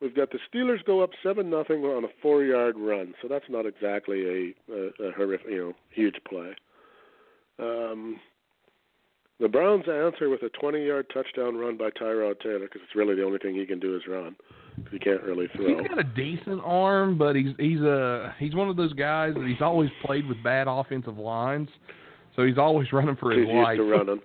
We've 0.00 0.14
got 0.14 0.30
the 0.30 0.38
Steelers 0.52 0.84
go 0.84 1.02
up 1.02 1.10
seven 1.22 1.48
nothing 1.48 1.84
on 1.84 2.04
a 2.04 2.08
four-yard 2.20 2.76
run, 2.76 3.14
so 3.22 3.28
that's 3.28 3.44
not 3.48 3.64
exactly 3.64 4.52
a, 4.68 4.72
a, 4.74 5.08
a 5.08 5.12
horrific, 5.12 5.46
you 5.48 5.58
know, 5.58 5.72
huge 5.90 6.16
play. 6.28 6.54
Um, 7.58 8.20
the 9.40 9.48
Browns 9.48 9.84
answer 9.88 10.28
with 10.28 10.42
a 10.42 10.50
20-yard 10.62 11.06
touchdown 11.14 11.56
run 11.56 11.78
by 11.78 11.90
Tyrod 11.90 12.40
Taylor 12.40 12.60
because 12.66 12.82
it's 12.84 12.94
really 12.96 13.14
the 13.14 13.24
only 13.24 13.38
thing 13.38 13.54
he 13.54 13.64
can 13.64 13.80
do 13.80 13.96
is 13.96 14.02
run. 14.06 14.34
'cause 14.34 14.63
He 14.90 14.98
can't 14.98 15.22
really 15.22 15.46
throw. 15.54 15.78
He's 15.78 15.88
got 15.88 15.98
a 15.98 16.04
decent 16.04 16.60
arm, 16.64 17.16
but 17.16 17.36
he's 17.36 17.54
he's 17.58 17.80
a 17.80 18.34
he's 18.38 18.54
one 18.54 18.68
of 18.68 18.76
those 18.76 18.92
guys 18.92 19.34
that 19.34 19.46
he's 19.46 19.60
always 19.60 19.90
played 20.04 20.26
with 20.26 20.42
bad 20.42 20.66
offensive 20.68 21.16
lines, 21.16 21.68
so 22.34 22.44
he's 22.44 22.58
always 22.58 22.88
running 22.92 23.16
for 23.16 23.30
his 23.30 23.46
He's 23.46 23.54
used 23.54 23.76
to 23.76 23.84
running. 23.90 24.20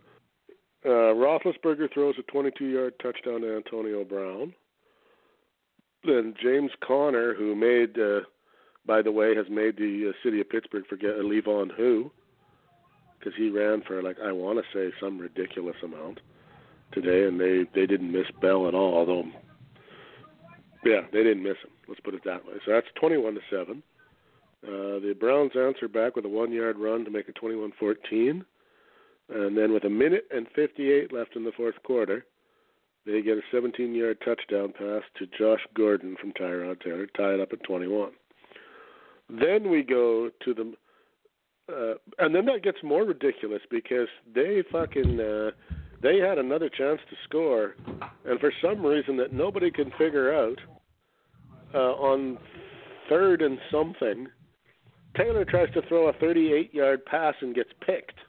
Uh, 0.86 1.14
Roethlisberger 1.14 1.94
throws 1.94 2.16
a 2.18 2.32
22-yard 2.32 2.94
touchdown 3.04 3.42
to 3.42 3.58
Antonio 3.58 4.06
Brown. 4.06 4.54
Then 6.06 6.34
James 6.42 6.72
Conner, 6.82 7.34
who 7.34 7.54
made, 7.54 8.00
uh, 8.00 8.22
by 8.86 9.02
the 9.02 9.12
way, 9.12 9.36
has 9.36 9.48
made 9.50 9.76
the 9.76 10.10
uh, 10.10 10.14
city 10.24 10.40
of 10.40 10.50
Pittsburgh 10.50 10.86
forget 10.88 11.12
uh, 11.12 11.24
Le'Veon 11.24 11.76
who, 11.76 12.10
because 13.20 13.34
he 13.38 13.50
ran 13.50 13.82
for 13.86 14.02
like 14.02 14.18
I 14.24 14.32
want 14.32 14.60
to 14.60 14.64
say 14.74 14.94
some 15.02 15.20
ridiculous 15.20 15.76
amount 15.84 16.22
today, 16.94 17.28
and 17.28 17.40
they 17.40 17.66
they 17.76 17.86
didn't 17.86 18.12
miss 18.12 18.28
Bell 18.42 18.68
at 18.68 18.74
all. 18.74 18.96
Although, 18.96 19.26
yeah, 20.84 21.02
they 21.12 21.24
didn't 21.24 21.44
miss 21.44 21.58
him. 21.64 21.72
Let's 21.88 22.00
put 22.02 22.14
it 22.14 22.24
that 22.26 22.46
way. 22.46 22.54
So 22.66 22.72
that's 22.72 22.88
21 23.00 23.36
to 23.36 23.42
seven. 23.50 23.84
Uh, 24.66 25.00
the 25.00 25.16
Browns 25.18 25.52
answer 25.56 25.88
back 25.88 26.16
with 26.16 26.26
a 26.26 26.30
one-yard 26.30 26.78
run 26.78 27.06
to 27.06 27.12
make 27.12 27.30
it 27.30 27.38
21-14. 27.42 28.44
And 29.30 29.58
then 29.58 29.74
with 29.74 29.86
a 29.86 29.90
minute 29.90 30.26
and 30.32 30.48
58 30.56 31.14
left 31.14 31.36
in 31.36 31.44
the 31.44 31.52
fourth 31.52 31.76
quarter, 31.84 32.26
they 33.06 33.22
get 33.22 33.38
a 33.38 33.56
17-yard 33.56 34.18
touchdown 34.26 34.74
pass 34.78 35.04
to 35.18 35.28
Josh 35.38 35.62
Gordon 35.74 36.16
from 36.20 36.34
Tyrod 36.34 36.82
Taylor, 36.82 37.08
tie 37.16 37.36
it 37.36 37.40
up 37.40 37.54
at 37.54 37.64
21. 37.64 38.12
Then 39.30 39.70
we 39.70 39.84
go 39.84 40.30
to 40.44 40.54
the, 40.54 40.74
uh, 41.72 41.94
and 42.18 42.34
then 42.34 42.46
that 42.46 42.64
gets 42.64 42.80
more 42.84 43.04
ridiculous 43.04 43.62
because 43.70 44.08
they 44.34 44.64
fucking, 44.72 45.20
uh, 45.20 45.52
they 46.02 46.20
had 46.20 46.38
another 46.38 46.70
chance 46.70 47.00
to 47.10 47.16
score, 47.26 47.76
and 48.26 48.40
for 48.40 48.52
some 48.62 48.86
reason 48.86 49.18
that 49.18 49.34
nobody 49.34 49.72
can 49.72 49.92
figure 49.98 50.34
out, 50.34 50.60
uh, 51.74 51.94
on 51.94 52.38
third 53.10 53.42
and 53.42 53.60
something, 53.72 54.28
Taylor 55.18 55.46
tries 55.46 55.74
to 55.74 55.82
throw 55.88 56.08
a 56.08 56.14
38-yard 56.14 57.06
pass 57.06 57.36
and 57.42 57.54
gets 57.54 57.72
picked 57.86 58.20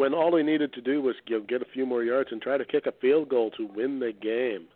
when 0.00 0.14
all 0.14 0.36
he 0.36 0.42
needed 0.42 0.72
to 0.72 0.80
do 0.80 1.02
was 1.02 1.14
give, 1.26 1.46
get 1.46 1.62
a 1.62 1.66
few 1.74 1.84
more 1.84 2.02
yards 2.02 2.30
and 2.32 2.40
try 2.40 2.56
to 2.56 2.64
kick 2.64 2.86
a 2.86 2.92
field 3.00 3.28
goal 3.28 3.50
to 3.50 3.66
win 3.66 3.98
the 3.98 4.12
game. 4.12 4.66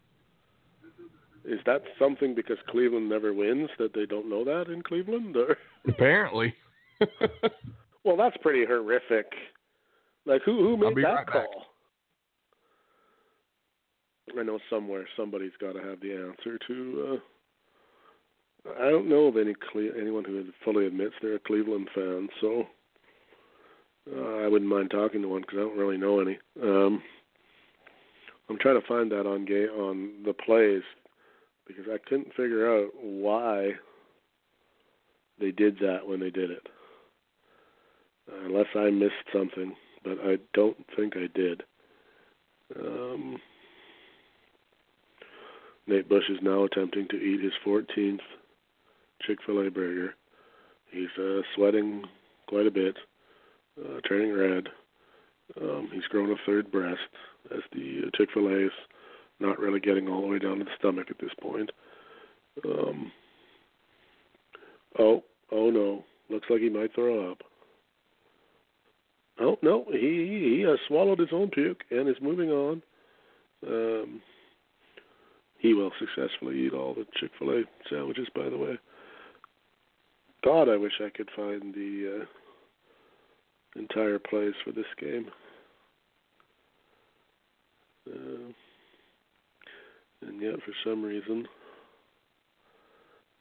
Is 1.45 1.61
that 1.67 1.83
something 1.99 2.35
because 2.35 2.57
Cleveland 2.69 3.09
never 3.09 3.33
wins 3.33 3.69
that 3.79 3.95
they 3.95 4.07
don't 4.07 4.29
know 4.29 4.45
that 4.45 4.73
in 4.73 4.83
Cleveland? 4.83 5.37
Or 5.37 5.57
Apparently. 5.89 6.55
well, 8.05 8.17
that's 8.17 8.37
pretty 8.39 8.65
horrific. 8.65 9.27
Like 10.27 10.43
who 10.45 10.59
who 10.63 10.77
made 10.77 10.97
that 10.97 11.03
right 11.03 11.27
back. 11.27 11.33
call? 11.33 11.67
I 14.39 14.43
know 14.43 14.59
somewhere 14.71 15.07
somebody's 15.17 15.53
got 15.61 15.73
to 15.75 15.83
have 15.83 16.01
the 16.01 16.13
answer 16.13 16.59
to. 16.67 17.07
uh 17.13 17.21
I 18.81 18.89
don't 18.91 19.09
know 19.11 19.27
of 19.27 19.37
any 19.37 19.55
Cle- 19.71 19.93
anyone 20.01 20.25
who 20.25 20.45
fully 20.65 20.87
admits 20.87 21.15
they're 21.21 21.35
a 21.37 21.41
Cleveland 21.41 21.89
fan, 21.95 22.29
so 22.41 22.65
uh, 24.11 24.39
I 24.39 24.49
wouldn't 24.49 24.71
mind 24.71 24.91
talking 24.91 25.21
to 25.23 25.29
one 25.29 25.43
because 25.43 25.59
I 25.59 25.63
don't 25.63 25.77
really 25.79 25.99
know 25.99 26.21
any. 26.21 26.39
Um, 26.63 27.03
I'm 28.49 28.59
trying 28.59 28.81
to 28.81 28.87
find 28.87 29.11
that 29.13 29.27
on 29.27 29.45
ga- 29.45 29.69
on 29.69 30.23
the 30.25 30.33
plays 30.33 30.83
because 31.67 31.85
I 31.93 31.99
couldn't 32.09 32.35
figure 32.35 32.75
out 32.75 32.91
why 33.01 33.73
they 35.39 35.51
did 35.51 35.79
that 35.81 36.07
when 36.07 36.21
they 36.21 36.31
did 36.31 36.51
it. 36.51 36.67
Uh, 38.31 38.47
unless 38.47 38.67
I 38.75 38.91
missed 38.91 39.13
something, 39.33 39.75
but 40.05 40.19
I 40.23 40.37
don't 40.53 40.77
think 40.97 41.15
I 41.17 41.29
did. 41.35 41.63
Um, 42.79 43.37
Nate 45.87 46.09
Bush 46.09 46.25
is 46.31 46.39
now 46.43 46.65
attempting 46.65 47.09
to 47.09 47.17
eat 47.17 47.43
his 47.43 47.53
14th 47.67 48.21
Chick 49.23 49.39
fil 49.47 49.67
A 49.67 49.71
burger. 49.71 50.15
He's 50.91 51.09
uh, 51.19 51.41
sweating 51.55 52.05
quite 52.47 52.67
a 52.67 52.71
bit, 52.71 52.97
uh, 53.81 54.01
turning 54.09 54.33
red. 54.33 54.69
Um, 55.61 55.89
he's 55.93 56.05
grown 56.05 56.31
a 56.31 56.37
third 56.47 56.71
breast 56.71 57.01
as 57.55 57.61
the 57.73 58.11
Chick 58.17 58.29
fil 58.33 58.49
A 58.49 58.67
is 58.67 58.73
not 59.41 59.59
really 59.59 59.81
getting 59.81 60.09
all 60.09 60.23
the 60.23 60.27
way 60.29 60.39
down 60.39 60.59
to 60.59 60.65
the 60.65 60.71
stomach 60.79 61.09
at 61.11 61.19
this 61.19 61.33
point. 61.41 61.71
Um, 62.65 63.13
oh, 64.99 65.23
oh 65.51 65.71
no. 65.71 66.05
Looks 66.31 66.49
like 66.49 66.61
he 66.61 66.71
might 66.71 66.95
throw 66.95 67.31
up. 67.31 67.43
Oh 69.41 69.59
no, 69.63 69.85
he 69.91 70.57
he 70.57 70.65
has 70.69 70.79
swallowed 70.87 71.19
his 71.19 71.33
own 71.33 71.51
puke 71.51 71.83
and 71.91 72.09
is 72.09 72.17
moving 72.23 72.51
on. 72.51 72.83
Um, 73.67 74.21
he 75.59 75.75
will 75.75 75.91
successfully 75.99 76.67
eat 76.67 76.75
all 76.75 76.95
the 76.95 77.07
Chick 77.19 77.31
Fil 77.39 77.51
A 77.51 77.63
sandwiches. 77.91 78.29
By 78.35 78.49
the 78.49 78.59
way, 78.59 78.79
God, 80.45 80.69
I 80.69 80.77
wish 80.77 80.93
I 81.01 81.09
could 81.09 81.31
find 81.35 81.75
the 81.75 82.21
uh, 82.23 83.81
entire 83.81 84.19
plays 84.19 84.53
for 84.65 84.73
this 84.73 84.85
game. 85.01 85.27
Uh, 88.07 88.53
and 90.27 90.41
yet, 90.41 90.57
for 90.57 90.73
some 90.85 91.03
reason, 91.03 91.49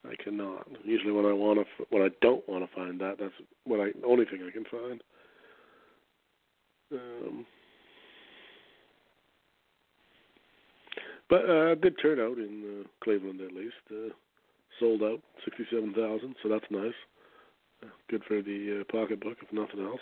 I 0.04 0.14
cannot. 0.22 0.66
Usually, 0.82 1.12
when 1.12 1.26
I 1.26 1.32
want 1.32 1.60
to, 1.60 1.84
when 1.90 2.02
I 2.02 2.08
don't 2.20 2.46
want 2.48 2.68
to 2.68 2.74
find 2.74 3.00
that, 3.00 3.16
that's 3.20 3.34
what 3.64 3.80
I 3.80 3.88
only 4.06 4.24
thing 4.24 4.40
I 4.46 4.50
can 4.50 4.64
find. 4.64 5.02
Um, 6.94 7.46
but 11.28 11.48
uh, 11.48 11.74
good 11.74 11.96
turnout 12.00 12.38
in 12.38 12.82
uh, 12.84 12.88
Cleveland, 13.02 13.40
at 13.40 13.52
least. 13.52 13.74
Uh, 13.90 14.12
sold 14.78 15.02
out, 15.02 15.20
sixty-seven 15.44 15.94
thousand, 15.94 16.34
so 16.42 16.48
that's 16.48 16.64
nice. 16.70 16.94
Good 18.08 18.22
for 18.26 18.40
the 18.40 18.80
uh, 18.80 18.92
pocketbook, 18.92 19.36
if 19.42 19.52
nothing 19.52 19.84
else. 19.84 20.00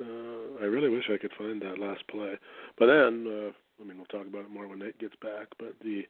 Uh, 0.00 0.62
I 0.62 0.66
really 0.66 0.88
wish 0.88 1.10
I 1.12 1.18
could 1.18 1.32
find 1.36 1.60
that 1.62 1.78
last 1.78 2.06
play, 2.08 2.34
but 2.78 2.86
then 2.86 3.26
uh, 3.26 3.50
I 3.82 3.86
mean 3.86 3.96
we'll 3.96 4.06
talk 4.06 4.26
about 4.26 4.44
it 4.44 4.50
more 4.50 4.68
when 4.68 4.78
Nate 4.78 4.98
gets 4.98 5.16
back. 5.20 5.48
But 5.58 5.74
the 5.82 6.02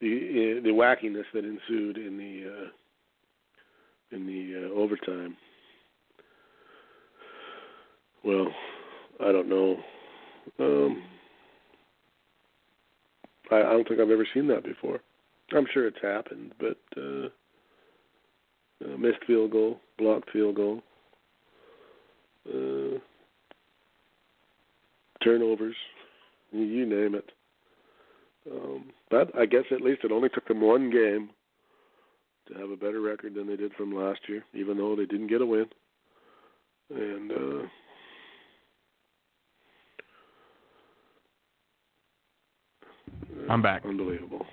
the 0.00 0.58
uh, 0.58 0.62
the 0.62 0.70
wackiness 0.70 1.24
that 1.32 1.44
ensued 1.44 1.96
in 1.98 2.16
the 2.16 2.50
uh, 2.50 4.16
in 4.16 4.26
the 4.26 4.66
uh, 4.68 4.74
overtime. 4.78 5.36
Well, 8.24 8.46
I 9.20 9.32
don't 9.32 9.48
know. 9.48 9.76
Um, 10.58 11.02
I, 13.50 13.56
I 13.56 13.72
don't 13.72 13.88
think 13.88 14.00
I've 14.00 14.10
ever 14.10 14.26
seen 14.34 14.46
that 14.48 14.64
before. 14.64 15.00
I'm 15.52 15.66
sure 15.72 15.86
it's 15.86 16.02
happened, 16.02 16.52
but 16.58 16.78
uh, 16.96 17.26
uh, 18.84 18.96
missed 18.98 19.24
field 19.26 19.52
goal, 19.52 19.80
blocked 19.98 20.30
field 20.30 20.56
goal. 20.56 20.82
Uh, 22.48 22.98
turnovers, 25.22 25.76
you 26.52 26.86
name 26.86 27.14
it. 27.14 27.30
Um, 28.50 28.86
but 29.10 29.30
I 29.38 29.46
guess 29.46 29.64
at 29.70 29.80
least 29.80 30.04
it 30.04 30.12
only 30.12 30.28
took 30.28 30.46
them 30.46 30.60
one 30.60 30.90
game 30.90 31.30
to 32.48 32.54
have 32.54 32.70
a 32.70 32.76
better 32.76 33.00
record 33.00 33.34
than 33.34 33.46
they 33.46 33.56
did 33.56 33.72
from 33.74 33.94
last 33.94 34.20
year, 34.28 34.44
even 34.52 34.76
though 34.76 34.94
they 34.94 35.06
didn't 35.06 35.28
get 35.28 35.40
a 35.40 35.46
win. 35.46 35.66
And 36.90 37.32
uh, 37.32 37.66
I'm 43.48 43.62
back. 43.62 43.84
Unbelievable. 43.84 44.46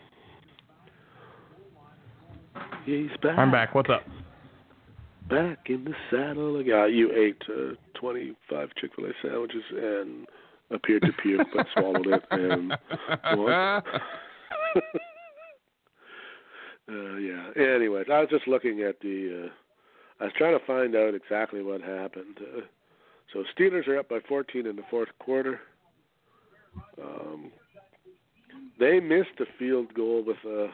He's 2.86 3.10
back. 3.22 3.38
I'm 3.38 3.52
back. 3.52 3.76
What's 3.76 3.90
up? 3.90 4.04
Back 5.30 5.60
in 5.68 5.86
the 5.86 5.94
saddle 6.10 6.58
again. 6.58 6.94
You 6.94 7.12
ate 7.14 7.42
uh, 7.50 7.76
25 8.00 8.70
Chick 8.80 8.92
Fil 8.96 9.06
A 9.06 9.10
sandwiches 9.22 9.64
and 9.72 10.28
appeared 10.72 11.04
to 11.04 11.12
puke, 11.22 11.48
but 11.56 11.68
swallowed 11.74 12.08
it. 12.08 12.24
And 12.32 12.74
what? 13.38 13.86
uh, 16.90 17.16
yeah. 17.18 17.50
Anyways, 17.56 18.08
I 18.12 18.20
was 18.20 18.30
just 18.30 18.48
looking 18.48 18.82
at 18.82 19.00
the. 19.02 19.46
Uh, 19.46 19.50
I 20.20 20.26
was 20.26 20.34
trying 20.38 20.58
to 20.58 20.66
find 20.66 20.96
out 20.96 21.14
exactly 21.16 21.64
what 21.64 21.82
happened. 21.82 22.40
Uh, 22.40 22.62
so 23.34 23.44
Steelers 23.58 23.88
are 23.88 24.00
up 24.00 24.10
by 24.10 24.20
14 24.28 24.68
in 24.68 24.76
the 24.76 24.84
fourth 24.90 25.10
quarter. 25.20 25.62
Um, 27.02 27.52
they 28.82 29.00
missed 29.00 29.40
a 29.40 29.46
field 29.60 29.94
goal 29.94 30.24
with 30.26 30.38
a, 30.44 30.70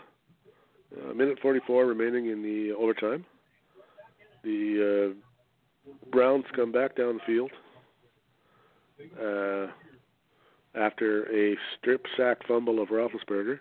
a 1.09 1.13
minute 1.13 1.37
44 1.41 1.85
remaining 1.85 2.27
in 2.27 2.41
the 2.41 2.73
overtime. 2.73 3.25
The 4.43 5.13
uh, 5.13 5.91
Browns 6.09 6.45
come 6.55 6.71
back 6.71 6.95
down 6.95 7.19
the 7.19 7.23
field 7.25 7.51
uh, 9.21 9.67
after 10.73 11.25
a 11.35 11.57
strip 11.77 12.05
sack 12.15 12.37
fumble 12.47 12.81
of 12.81 12.89
Roethlisberger. 12.89 13.59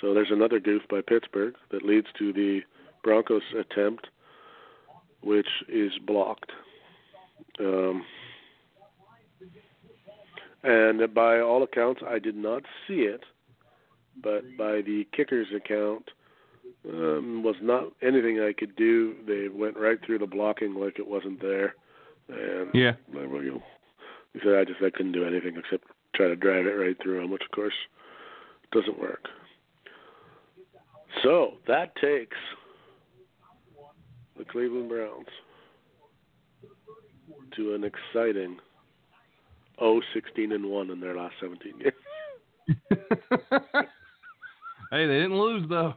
So 0.00 0.12
there's 0.12 0.30
another 0.30 0.60
goof 0.60 0.82
by 0.90 1.00
Pittsburgh 1.00 1.54
that 1.70 1.82
leads 1.82 2.08
to 2.18 2.34
the 2.34 2.60
Broncos 3.02 3.42
attempt, 3.58 4.08
which 5.22 5.48
is 5.68 5.92
blocked. 6.06 6.52
Um, 7.58 8.04
and 10.62 11.14
by 11.14 11.40
all 11.40 11.62
accounts, 11.62 12.02
I 12.06 12.18
did 12.18 12.36
not 12.36 12.62
see 12.86 13.02
it, 13.02 13.22
but 14.22 14.42
by 14.56 14.80
the 14.82 15.06
kicker's 15.12 15.48
account, 15.54 16.10
um, 16.88 17.42
was 17.42 17.56
not 17.62 17.92
anything 18.02 18.40
I 18.40 18.52
could 18.52 18.76
do. 18.76 19.14
They 19.26 19.48
went 19.48 19.76
right 19.76 19.98
through 20.04 20.18
the 20.18 20.26
blocking 20.26 20.74
like 20.74 20.98
it 20.98 21.06
wasn't 21.06 21.40
there, 21.40 21.74
and 22.28 22.70
Yeah. 22.74 22.92
there 23.12 23.28
we 23.28 23.48
go. 23.50 23.62
He 24.32 24.40
said 24.40 24.54
I 24.54 24.64
just 24.64 24.82
I 24.82 24.90
couldn't 24.90 25.12
do 25.12 25.24
anything 25.24 25.56
except 25.56 25.84
try 26.14 26.28
to 26.28 26.36
drive 26.36 26.66
it 26.66 26.70
right 26.70 26.96
through 27.02 27.20
him, 27.22 27.30
which 27.30 27.42
of 27.44 27.50
course 27.50 27.74
doesn't 28.72 28.98
work. 28.98 29.28
So 31.22 31.54
that 31.66 31.94
takes 31.96 32.36
the 34.36 34.44
Cleveland 34.44 34.88
Browns 34.88 35.28
to 37.56 37.74
an 37.74 37.84
exciting 37.84 38.58
0 39.78 40.00
16 40.12 40.52
and 40.52 40.66
1 40.66 40.90
in 40.90 41.00
their 41.00 41.16
last 41.16 41.34
17 41.40 41.72
games. 41.78 41.92
hey, 44.94 45.06
they 45.06 45.20
didn't 45.20 45.38
lose 45.38 45.68
though. 45.68 45.94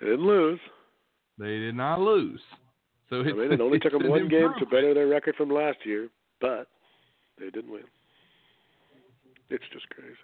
They 0.00 0.06
didn't 0.06 0.26
lose. 0.26 0.60
They 1.38 1.58
did 1.58 1.74
not 1.74 2.00
lose. 2.00 2.40
So 3.10 3.20
I 3.20 3.32
mean, 3.32 3.52
it 3.52 3.60
only 3.60 3.78
took 3.80 3.92
them 3.92 4.08
one 4.08 4.28
game 4.28 4.50
to 4.58 4.66
better 4.66 4.94
their 4.94 5.06
record 5.06 5.36
from 5.36 5.50
last 5.50 5.78
year, 5.84 6.08
but 6.40 6.68
they 7.38 7.50
didn't 7.50 7.70
win. 7.70 7.84
It's 9.50 9.64
just 9.72 9.88
crazy. 9.90 10.16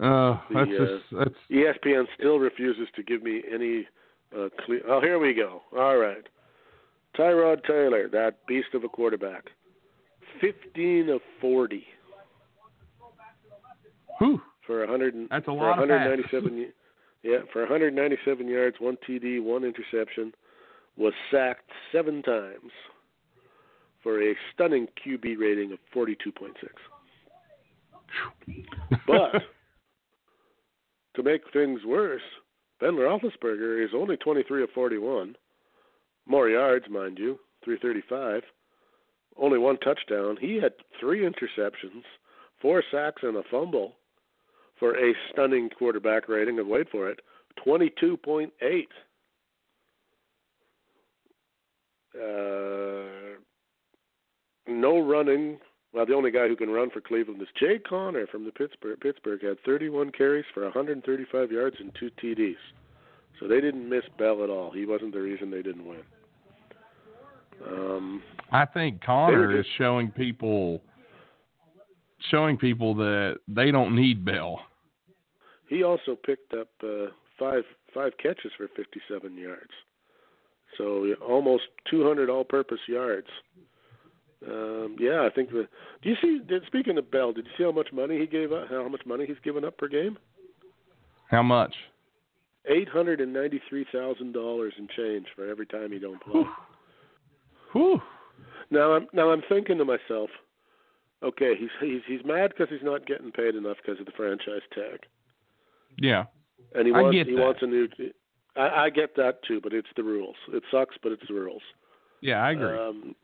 Uh, 0.00 0.38
The, 0.48 1.00
that's 1.10 1.12
uh, 1.12 1.24
that's 1.24 1.34
ESPN 1.50 2.04
still 2.16 2.38
refuses 2.38 2.88
to 2.96 3.02
give 3.02 3.22
me 3.22 3.42
any 3.52 3.86
uh, 4.36 4.48
clear. 4.64 4.80
Oh, 4.88 5.00
here 5.00 5.18
we 5.18 5.34
go. 5.34 5.62
All 5.76 5.96
right. 5.96 6.24
Tyrod 7.18 7.64
Taylor, 7.64 8.08
that 8.08 8.46
beast 8.46 8.68
of 8.74 8.84
a 8.84 8.88
quarterback, 8.88 9.44
15 10.40 11.08
of 11.08 11.20
40 11.40 11.84
whew, 14.18 14.40
for 14.68 14.80
100. 14.80 15.14
and- 15.14 15.28
That's 15.30 15.44
a 15.44 15.46
for 15.46 15.54
lot 15.56 15.78
of 15.82 15.88
197. 15.88 16.58
y- 16.58 16.72
yeah, 17.22 17.38
for 17.52 17.62
197 17.62 18.46
yards, 18.46 18.78
one 18.78 18.96
TD, 18.98 19.40
one 19.40 19.64
interception, 19.64 20.32
was 20.96 21.14
sacked 21.32 21.68
seven 21.90 22.22
times 22.22 22.70
for 24.02 24.22
a 24.22 24.36
stunning 24.52 24.86
QB 25.04 25.36
rating 25.38 25.72
of 25.72 25.78
42.6. 25.92 26.52
But 29.06 29.42
to 31.16 31.22
make 31.22 31.42
things 31.52 31.80
worse, 31.84 32.22
Ben 32.78 32.92
Roethlisberger 32.92 33.82
is 33.84 33.90
only 33.94 34.16
23 34.16 34.62
of 34.62 34.70
41, 34.70 35.34
more 36.26 36.48
yards, 36.48 36.88
mind 36.88 37.18
you, 37.18 37.38
335, 37.64 38.42
only 39.36 39.58
one 39.58 39.78
touchdown. 39.78 40.36
He 40.40 40.56
had 40.60 40.74
three 41.00 41.20
interceptions, 41.20 42.02
four 42.60 42.82
sacks, 42.90 43.22
and 43.24 43.36
a 43.36 43.42
fumble 43.50 43.94
for 44.78 44.96
a 44.96 45.14
stunning 45.32 45.70
quarterback 45.70 46.28
rating 46.28 46.58
of 46.58 46.66
wait 46.66 46.88
for 46.90 47.08
it, 47.10 47.20
22.8. 47.66 48.50
Uh, 52.14 53.38
no 54.66 55.00
running. 55.00 55.58
Well, 55.92 56.06
the 56.06 56.14
only 56.14 56.30
guy 56.30 56.48
who 56.48 56.56
can 56.56 56.70
run 56.70 56.90
for 56.90 57.00
Cleveland 57.00 57.40
is 57.40 57.48
Jay 57.58 57.78
Conner 57.78 58.26
from 58.26 58.44
the 58.44 58.52
Pittsburgh. 58.52 59.00
Pittsburgh 59.00 59.42
had 59.42 59.58
31 59.64 60.12
carries 60.12 60.44
for 60.52 60.64
135 60.64 61.50
yards 61.50 61.76
and 61.80 61.92
two 61.98 62.10
TDs. 62.22 62.56
So 63.40 63.48
they 63.48 63.60
didn't 63.60 63.88
miss 63.88 64.04
Bell 64.18 64.42
at 64.42 64.50
all. 64.50 64.70
He 64.70 64.84
wasn't 64.84 65.12
the 65.12 65.20
reason 65.20 65.50
they 65.50 65.62
didn't 65.62 65.86
win. 65.86 66.02
Um, 67.66 68.22
I 68.52 68.64
think 68.64 69.02
Conner 69.02 69.52
They 69.52 69.60
is 69.60 69.66
showing 69.76 70.10
people 70.10 70.80
showing 72.30 72.56
people 72.56 72.94
that 72.94 73.36
they 73.46 73.70
don't 73.70 73.94
need 73.94 74.24
Bell. 74.24 74.60
He 75.68 75.82
also 75.82 76.16
picked 76.16 76.54
up 76.54 76.68
uh, 76.82 77.06
five 77.38 77.64
five 77.94 78.12
catches 78.22 78.52
for 78.56 78.68
57 78.76 79.36
yards. 79.36 79.70
So 80.76 81.06
almost 81.26 81.64
200 81.90 82.28
all-purpose 82.28 82.80
yards. 82.86 83.28
Um, 84.46 84.96
yeah, 85.00 85.26
I 85.26 85.34
think 85.34 85.50
the. 85.50 85.66
Do 86.02 86.08
you 86.08 86.16
see? 86.22 86.40
Did, 86.46 86.62
speaking 86.66 86.96
of 86.96 87.10
Bell, 87.10 87.32
did 87.32 87.46
you 87.46 87.50
see 87.58 87.64
how 87.64 87.72
much 87.72 87.88
money 87.92 88.18
he 88.18 88.26
gave 88.26 88.52
up? 88.52 88.68
How 88.70 88.88
much 88.88 89.04
money 89.04 89.26
he's 89.26 89.36
given 89.42 89.64
up 89.64 89.76
per 89.78 89.88
game? 89.88 90.16
How 91.28 91.42
much? 91.42 91.74
Eight 92.66 92.88
hundred 92.88 93.20
and 93.20 93.32
ninety-three 93.32 93.86
thousand 93.92 94.32
dollars 94.32 94.74
in 94.78 94.86
change 94.96 95.26
for 95.34 95.48
every 95.48 95.66
time 95.66 95.90
he 95.90 95.98
don't 95.98 96.22
play. 96.22 96.44
Whew. 97.72 98.00
Now 98.70 98.92
I'm 98.92 99.08
now 99.12 99.30
I'm 99.30 99.42
thinking 99.48 99.78
to 99.78 99.84
myself, 99.84 100.30
okay, 101.22 101.54
he's 101.58 101.70
he's 101.80 102.02
he's 102.06 102.24
mad 102.24 102.50
because 102.50 102.68
he's 102.70 102.84
not 102.84 103.06
getting 103.06 103.32
paid 103.32 103.56
enough 103.56 103.78
because 103.84 103.98
of 103.98 104.06
the 104.06 104.12
franchise 104.16 104.62
tag, 104.72 105.00
Yeah. 106.00 106.24
and 106.74 106.86
he 106.86 106.92
I 106.94 107.00
wants 107.02 107.16
get 107.16 107.26
he 107.26 107.34
that. 107.34 107.40
wants 107.42 107.60
a 107.62 107.66
new. 107.66 107.88
I, 108.56 108.84
I 108.84 108.90
get 108.90 109.14
that 109.16 109.42
too, 109.46 109.60
but 109.62 109.72
it's 109.72 109.88
the 109.96 110.02
rules. 110.02 110.36
It 110.52 110.62
sucks, 110.70 110.96
but 111.02 111.12
it's 111.12 111.26
the 111.28 111.34
rules. 111.34 111.62
Yeah, 112.20 112.42
I 112.42 112.52
agree. 112.52 112.76
Um, 112.78 113.14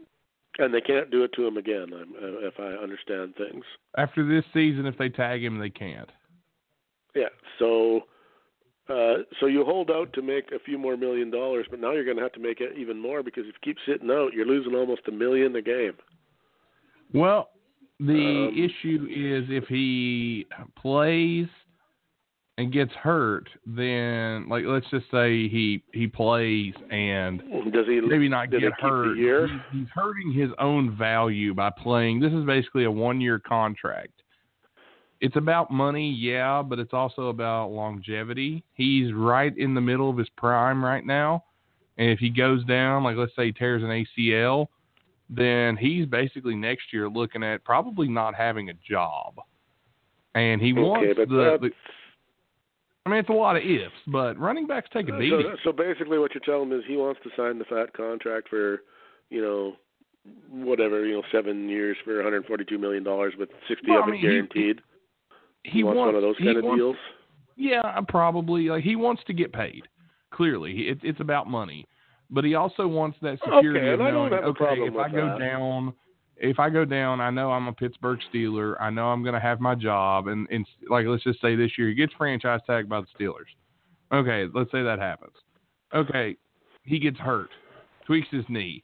and 0.59 0.73
they 0.73 0.81
can't 0.81 1.11
do 1.11 1.25
it 1.25 1.33
to 1.35 1.45
him 1.47 1.57
again, 1.57 1.87
I'm, 1.93 2.13
uh, 2.15 2.47
if 2.47 2.55
I 2.61 2.81
understand 2.81 3.35
things. 3.37 3.65
After 3.97 4.25
this 4.27 4.45
season, 4.55 4.87
if 4.87 4.97
they 4.97 5.09
tag 5.09 5.43
him, 5.45 5.59
they 5.59 5.71
can't. 5.71 6.09
Yeah. 7.17 7.31
So, 7.59 8.03
uh, 8.89 9.25
so 9.41 9.47
you 9.47 9.65
hold 9.65 9.91
out 9.91 10.13
to 10.13 10.23
make 10.23 10.53
a 10.53 10.61
few 10.61 10.79
more 10.79 10.97
million 10.97 11.29
dollars, 11.33 11.67
but 11.71 11.81
now 11.81 11.91
you're 11.91 12.05
going 12.05 12.19
to 12.19 12.23
have 12.23 12.33
to 12.35 12.41
make 12.41 12.61
it 12.61 12.79
even 12.79 13.01
more 13.01 13.25
because 13.25 13.45
if 13.49 13.55
you 13.55 13.75
keep 13.75 13.79
sitting 13.85 14.11
out, 14.13 14.33
you're 14.33 14.47
losing 14.47 14.75
almost 14.77 15.03
a 15.09 15.13
million 15.13 15.57
a 15.57 15.63
game. 15.63 15.95
Well, 17.13 17.51
the 17.99 18.49
Um, 18.49 18.55
issue 18.57 19.09
is 19.11 19.47
if 19.51 19.65
he 19.69 20.47
plays 20.77 21.47
and 22.56 22.72
gets 22.72 22.93
hurt, 22.93 23.48
then 23.66 24.48
like 24.48 24.64
let's 24.66 24.86
just 24.90 25.06
say 25.10 25.48
he 25.48 25.82
he 25.93 26.06
plays 26.06 26.74
and 26.90 27.43
Does 27.72 27.86
he 27.86 28.01
maybe 28.01 28.28
not 28.28 28.51
get 28.51 28.62
hurt. 28.81 29.16
He's, 29.72 29.89
hurting 29.93 30.32
his 30.32 30.51
own 30.59 30.97
value 30.97 31.55
by 31.55 31.70
playing. 31.70 32.20
This 32.20 32.32
is 32.32 32.44
basically 32.44 32.85
a 32.85 32.90
one 32.90 33.20
year 33.20 33.39
contract. 33.39 34.12
It's 35.20 35.36
about 35.36 35.70
money, 35.70 36.10
yeah, 36.10 36.62
but 36.62 36.78
it's 36.78 36.93
also 36.93 37.28
about 37.28 37.70
longevity. 37.70 38.62
He's 38.74 39.12
right 39.12 39.56
in 39.56 39.74
the 39.74 39.81
middle 39.81 40.10
of 40.10 40.18
his 40.18 40.28
prime 40.36 40.85
right 40.85 41.05
now. 41.05 41.44
And 41.97 42.10
if 42.10 42.18
he 42.18 42.28
goes 42.28 42.64
down, 42.64 43.05
like 43.05 43.16
let's 43.16 43.35
say 43.35 43.47
he 43.47 43.52
tears 43.52 43.82
an 43.82 43.89
ACL, 43.89 44.66
then 45.31 45.76
he's 45.76 46.06
basically 46.06 46.55
next 46.55 46.93
year 46.93 47.09
looking 47.09 47.43
at 47.43 47.64
probably 47.64 48.09
not 48.09 48.35
having 48.35 48.70
a 48.70 48.74
job. 48.89 49.36
And 50.35 50.60
he 50.60 50.72
Okay, 50.72 50.81
wants 50.81 51.16
the, 51.16 51.59
the 51.60 51.70
I 53.06 53.10
mean, 53.10 53.18
it's 53.18 53.28
a 53.28 53.32
lot 53.32 53.56
of 53.56 53.62
ifs, 53.62 53.93
but 54.06 54.39
running 54.39 54.66
backs 54.66 54.89
take 54.93 55.09
a 55.09 55.12
So, 55.12 55.18
beating. 55.18 55.56
so 55.62 55.72
basically, 55.72 56.18
what 56.18 56.35
you're 56.35 56.40
telling 56.44 56.70
me 56.70 56.76
is 56.76 56.85
he 56.89 56.97
wants 56.97 57.20
to 57.24 57.31
sign 57.36 57.59
the 57.59 57.64
fat 57.66 57.93
contract 57.94 58.48
for, 58.48 58.82
you 59.31 59.43
know, 59.43 59.76
whatever 60.51 61.05
you 61.05 61.14
know, 61.16 61.22
seven 61.31 61.68
years 61.68 61.98
for 62.02 62.16
142 62.16 62.78
million 62.78 63.02
dollars 63.05 63.35
with 63.39 63.51
60 63.68 63.90
Well, 63.90 63.98
of 63.98 64.05
I 64.05 64.09
it 64.09 64.10
mean, 64.12 64.20
he- 64.20 64.26
guaranteed. 64.26 64.81
He 65.64 65.82
wants, 65.82 65.98
one 65.98 66.14
of 66.14 66.20
those 66.22 66.36
kind 66.39 66.56
of 66.59 66.64
wants- 66.64 66.78
deals. 66.81 66.97
Yeah, 67.56 67.81
uh, 67.81 68.02
probably. 68.09 68.68
Like 68.68 68.85
he 68.85 68.97
wants 68.97 69.22
to 69.26 69.32
get 69.32 69.52
paid. 69.52 69.82
Clearly, 70.31 70.89
it, 70.89 70.98
it's 71.02 71.20
about 71.20 71.47
money, 71.48 71.86
but 72.31 72.44
he 72.44 72.55
also 72.55 72.86
wants 72.89 73.16
that 73.22 73.39
security 73.39 73.78
Okay, 73.81 73.89
of 73.93 74.01
and 74.01 74.09
I 74.09 74.10
don't 74.10 74.31
knowing, 74.31 74.44
okay, 74.44 74.81
if 74.82 74.97
I 74.97 75.09
go 75.09 75.26
that. 75.28 75.39
down, 75.39 75.94
if 76.36 76.59
I 76.59 76.70
go 76.70 76.85
down, 76.85 77.20
I 77.20 77.31
know 77.31 77.52
I'm 77.52 77.69
a 77.69 77.73
Pittsburgh 77.73 78.19
Steeler. 78.32 78.74
I 78.81 78.90
know 78.90 79.06
I'm 79.06 79.23
going 79.23 79.35
to 79.35 79.40
have 79.40 79.61
my 79.61 79.74
job, 79.74 80.27
and 80.28 80.48
and 80.51 80.66
like 80.89 81.06
let's 81.06 81.24
just 81.24 81.40
say 81.40 81.56
this 81.56 81.73
year 81.78 81.89
he 81.89 81.94
gets 81.94 82.12
franchise 82.15 82.61
tagged 82.66 82.89
by 82.89 83.01
the 83.01 83.06
Steelers. 83.19 83.51
Okay, 84.12 84.51
let's 84.55 84.70
say 84.70 84.82
that 84.82 84.98
happens. 84.98 85.35
Okay, 85.94 86.36
he 86.85 86.98
gets 86.98 87.19
hurt, 87.19 87.51
tweaks 88.06 88.28
his 88.31 88.44
knee, 88.48 88.82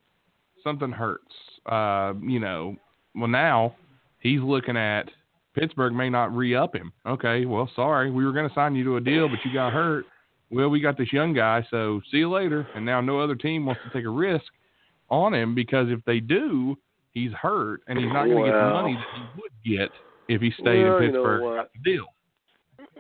something 0.63 0.93
hurts. 0.93 1.35
Uh, 1.67 2.15
you 2.23 2.41
know, 2.41 2.77
well 3.15 3.29
now 3.29 3.75
he's 4.21 4.41
looking 4.41 4.77
at 4.77 5.11
Pittsburgh 5.55 5.93
may 5.93 6.09
not 6.09 6.35
re-up 6.35 6.75
him. 6.75 6.93
Okay, 7.07 7.45
well, 7.45 7.69
sorry, 7.75 8.11
we 8.11 8.25
were 8.25 8.33
going 8.33 8.49
to 8.49 8.55
sign 8.55 8.75
you 8.75 8.85
to 8.85 8.97
a 8.97 9.01
deal, 9.01 9.29
but 9.29 9.39
you 9.45 9.53
got 9.53 9.73
hurt. 9.73 10.05
Well, 10.51 10.69
we 10.69 10.81
got 10.81 10.97
this 10.97 11.13
young 11.13 11.33
guy, 11.33 11.67
so 11.71 12.01
see 12.11 12.19
you 12.19 12.31
later. 12.31 12.67
And 12.75 12.85
now 12.85 13.01
no 13.01 13.21
other 13.21 13.35
team 13.35 13.67
wants 13.67 13.81
to 13.85 13.97
take 13.97 14.05
a 14.05 14.11
risk 14.11 14.47
on 15.09 15.35
him 15.35 15.55
because 15.55 15.89
if 15.91 16.05
they 16.05 16.21
do, 16.21 16.77
he's 17.13 17.33
hurt 17.33 17.81
and 17.89 17.99
he's 17.99 18.09
not 18.13 18.27
going 18.27 18.45
to 18.45 18.51
get 18.51 18.57
the 18.59 18.71
money 18.71 18.95
that 18.95 19.05
he 19.17 19.41
would 19.41 19.79
get 19.79 19.91
if 20.29 20.41
he 20.41 20.51
stayed 20.61 20.85
Well, 20.85 20.97
in 20.99 21.03
you 21.05 21.13
know 21.13 21.19
Pittsburgh. 21.23 21.57
got 21.57 21.71
the 21.73 21.91
deal. 21.91 22.05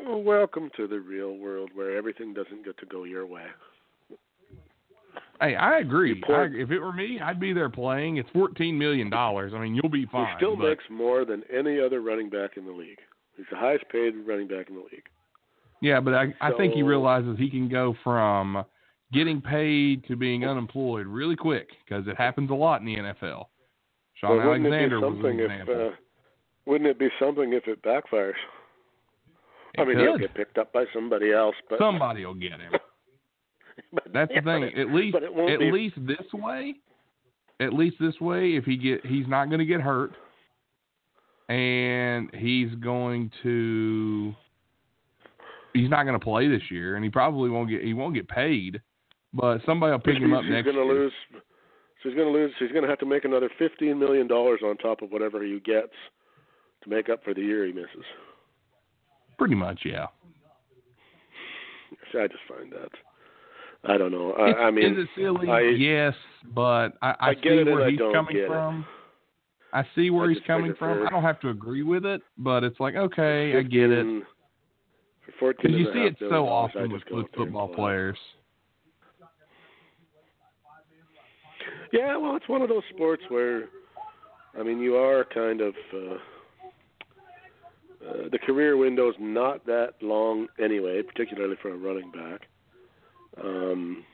Well, 0.06 0.22
welcome 0.22 0.70
to 0.76 0.86
the 0.86 0.98
real 1.00 1.36
world 1.36 1.70
where 1.74 1.96
everything 1.96 2.32
doesn't 2.34 2.64
get 2.64 2.76
to 2.78 2.86
go 2.86 3.04
your 3.04 3.26
way. 3.26 3.44
Hey, 5.40 5.56
I 5.56 5.78
agree. 5.78 6.22
I, 6.28 6.48
if 6.52 6.70
it 6.70 6.78
were 6.80 6.92
me, 6.92 7.18
I'd 7.22 7.40
be 7.40 7.54
there 7.54 7.70
playing. 7.70 8.18
It's 8.18 8.28
fourteen 8.30 8.78
million 8.78 9.08
dollars. 9.08 9.52
I 9.54 9.58
mean, 9.58 9.74
you'll 9.74 9.88
be 9.90 10.04
fine. 10.12 10.26
he 10.26 10.32
still 10.36 10.54
but- 10.56 10.68
makes 10.68 10.84
more 10.90 11.24
than 11.24 11.42
any 11.54 11.80
other 11.80 12.02
running 12.02 12.28
back 12.28 12.56
in 12.58 12.66
the 12.66 12.72
league. 12.72 12.98
He's 13.36 13.46
the 13.50 13.56
highest 13.56 13.84
paid 13.90 14.12
running 14.26 14.48
back 14.48 14.68
in 14.68 14.74
the 14.74 14.82
league. 14.82 15.04
Yeah, 15.80 15.98
but 16.00 16.12
I, 16.12 16.34
I 16.42 16.52
think 16.58 16.74
he 16.74 16.82
realizes 16.82 17.38
he 17.38 17.48
can 17.48 17.70
go 17.70 17.94
from 18.04 18.62
getting 19.14 19.40
paid 19.40 20.04
to 20.08 20.16
being 20.16 20.44
unemployed 20.44 21.06
really 21.06 21.36
quick 21.36 21.68
because 21.88 22.06
it 22.06 22.16
happens 22.18 22.50
a 22.50 22.54
lot 22.54 22.80
in 22.82 22.86
the 22.86 22.96
NFL. 22.96 23.46
Sean 24.20 24.36
wouldn't 24.36 24.66
Alexander 24.66 24.96
it 24.96 25.00
be 25.00 25.06
was 25.06 25.14
something 25.14 25.40
an 25.40 25.50
if 25.50 25.68
uh, 25.68 25.96
wouldn't 26.66 26.90
it 26.90 26.98
be 26.98 27.08
something 27.18 27.52
if 27.52 27.66
it 27.66 27.82
backfires? 27.82 28.32
I 29.78 29.82
It 29.82 29.88
mean, 29.88 29.98
he'll 29.98 30.18
get 30.18 30.34
picked 30.34 30.58
up 30.58 30.72
by 30.72 30.84
somebody 30.92 31.32
else, 31.32 31.54
but 31.68 31.78
Somebody 31.78 32.24
will 32.26 32.34
get 32.34 32.52
him. 32.60 32.72
but- 33.92 34.12
That's 34.12 34.32
the 34.34 34.42
thing. 34.42 34.64
At 34.78 34.92
least, 34.92 35.12
but 35.14 35.22
it 35.22 35.32
won't 35.32 35.52
at 35.52 35.58
be- 35.60 35.70
least 35.72 35.94
this 36.06 36.26
way, 36.32 36.74
at 37.60 37.72
least 37.72 37.96
this 38.00 38.20
way, 38.20 38.56
if 38.56 38.64
he 38.64 38.76
get, 38.76 39.04
he's 39.06 39.26
not 39.28 39.46
going 39.46 39.60
to 39.60 39.64
get 39.64 39.80
hurt, 39.80 40.12
and 41.48 42.30
he's 42.34 42.74
going 42.76 43.30
to, 43.42 44.34
he's 45.72 45.88
not 45.90 46.04
going 46.04 46.18
to 46.18 46.24
play 46.24 46.48
this 46.48 46.62
year, 46.70 46.96
and 46.96 47.04
he 47.04 47.10
probably 47.10 47.48
won't 47.50 47.68
get, 47.70 47.82
he 47.82 47.94
won't 47.94 48.14
get 48.14 48.28
paid, 48.28 48.80
but 49.32 49.58
somebody 49.66 49.92
will 49.92 49.98
pick 50.00 50.18
him 50.18 50.32
up 50.32 50.42
he's 50.42 50.50
next 50.52 50.64
going 50.66 50.76
to 50.76 50.82
year. 50.92 51.02
lose. 51.04 51.12
So 52.02 52.08
he's 52.08 52.16
going 52.16 52.32
to 52.32 52.32
lose. 52.32 52.52
He's 52.58 52.70
going 52.70 52.82
to 52.82 52.88
have 52.88 52.98
to 53.00 53.06
make 53.06 53.24
another 53.24 53.50
fifteen 53.58 53.98
million 53.98 54.26
dollars 54.26 54.60
on 54.64 54.76
top 54.78 55.02
of 55.02 55.10
whatever 55.10 55.42
he 55.42 55.60
gets 55.60 55.92
to 56.82 56.90
make 56.90 57.08
up 57.08 57.22
for 57.22 57.34
the 57.34 57.42
year 57.42 57.66
he 57.66 57.72
misses. 57.72 58.04
Pretty 59.38 59.54
much, 59.54 59.80
yeah. 59.84 60.06
I 62.14 62.26
just 62.26 62.40
find 62.48 62.72
that. 62.72 62.90
I 63.84 63.96
don't 63.96 64.12
know. 64.12 64.32
I, 64.32 64.66
I 64.66 64.70
mean, 64.70 64.92
is 64.92 64.98
it 64.98 65.08
silly? 65.16 65.48
I- 65.48 65.60
yes, 65.60 66.14
but 66.54 66.94
I, 67.00 67.10
I, 67.10 67.16
I 67.20 67.34
get 67.34 67.42
see 67.42 67.70
where 67.70 67.88
he's 67.90 67.98
coming 67.98 68.34
get 68.34 68.44
it. 68.44 68.48
from. 68.48 68.86
I 69.72 69.84
see 69.94 70.10
where 70.10 70.28
he's 70.28 70.42
coming 70.46 70.74
from. 70.78 71.06
I 71.06 71.10
don't 71.10 71.22
have 71.22 71.40
to 71.40 71.48
agree 71.50 71.82
with 71.82 72.04
it, 72.04 72.22
but 72.38 72.64
it's 72.64 72.80
like 72.80 72.96
okay, 72.96 73.56
I 73.56 73.62
get 73.62 73.90
it. 73.90 74.24
For 75.26 75.32
fourteen 75.38 75.72
Because 75.72 75.78
you 75.78 75.92
see 75.92 76.06
it 76.08 76.16
so 76.18 76.46
often 76.48 76.90
with, 76.90 77.02
with 77.10 77.26
football 77.34 77.68
play. 77.68 78.12
Yeah, 81.92 82.16
well, 82.16 82.36
it's 82.36 82.48
one 82.48 82.62
of 82.62 82.68
those 82.68 82.82
sports 82.94 83.22
where, 83.28 83.64
I 84.58 84.62
mean, 84.62 84.78
you 84.80 84.96
are 84.96 85.24
kind 85.32 85.60
of. 85.60 85.74
Uh, 85.92 86.14
uh, 88.08 88.28
the 88.32 88.38
career 88.38 88.76
window's 88.78 89.14
not 89.20 89.66
that 89.66 89.90
long 90.00 90.46
anyway, 90.62 91.02
particularly 91.02 91.56
for 91.60 91.70
a 91.72 91.76
running 91.76 92.10
back. 92.10 92.40
Um, 93.44 94.04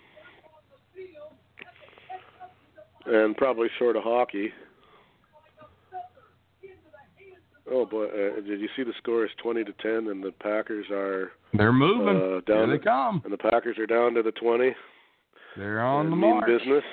and 3.06 3.36
probably 3.36 3.68
short 3.78 3.94
of 3.96 4.02
hockey. 4.02 4.52
Oh 7.70 7.84
boy! 7.84 8.06
Uh, 8.06 8.40
did 8.40 8.60
you 8.60 8.68
see 8.76 8.82
the 8.84 8.92
score 8.98 9.24
is 9.24 9.30
twenty 9.42 9.64
to 9.64 9.72
ten, 9.82 10.08
and 10.10 10.22
the 10.22 10.32
Packers 10.32 10.86
are 10.90 11.32
They're 11.52 11.72
moving. 11.72 12.08
uh, 12.16 12.40
Here 12.46 12.66
they 12.66 12.78
to, 12.78 12.84
come. 12.84 13.22
and 13.24 13.32
the 13.32 13.38
Packers 13.38 13.76
are 13.78 13.86
down 13.86 14.14
to 14.14 14.22
the 14.22 14.30
twenty. 14.32 14.74
They're 15.56 15.80
on 15.80 16.06
and 16.06 16.12
the 16.12 16.16
mean 16.16 16.30
march. 16.30 16.46
business. 16.46 16.84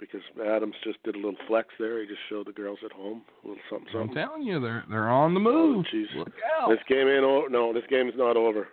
Because 0.00 0.22
Adams 0.48 0.74
just 0.82 1.02
did 1.02 1.14
a 1.14 1.18
little 1.18 1.36
flex 1.46 1.68
there. 1.78 2.00
He 2.00 2.06
just 2.08 2.20
showed 2.30 2.46
the 2.46 2.52
girls 2.52 2.78
at 2.84 2.90
home 2.90 3.20
a 3.44 3.48
little 3.48 3.62
something 3.70 3.88
I'm 3.94 4.14
telling 4.14 4.42
you, 4.42 4.58
they're 4.58 4.82
they're 4.88 5.10
on 5.10 5.34
the 5.34 5.40
move. 5.40 5.84
jeez. 5.94 6.06
Look 6.16 6.32
out! 6.58 6.70
This 6.70 6.78
game 6.88 7.06
ain't 7.06 7.22
over. 7.24 7.50
No, 7.50 7.72
this 7.74 7.82
game's 7.90 8.14
not 8.16 8.36
over. 8.36 8.68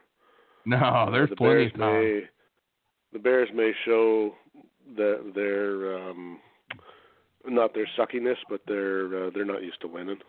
No, 0.66 0.78
Uh, 0.78 1.10
there's 1.12 1.30
the 1.30 1.36
plenty 1.36 1.54
Bears 1.68 1.72
of 1.74 1.80
time. 1.80 1.94
May, 2.04 2.22
the 3.14 3.20
Bears 3.20 3.50
may 3.54 3.72
show 3.86 4.34
that 4.96 5.34
their 5.36 5.98
um, 5.98 6.40
not 7.46 7.74
their 7.74 7.88
suckiness, 7.98 8.38
but 8.50 8.62
they're 8.68 9.28
uh, 9.28 9.30
they're 9.34 9.46
not 9.46 9.64
used 9.64 9.82
to 9.82 9.88
winning. 9.88 10.20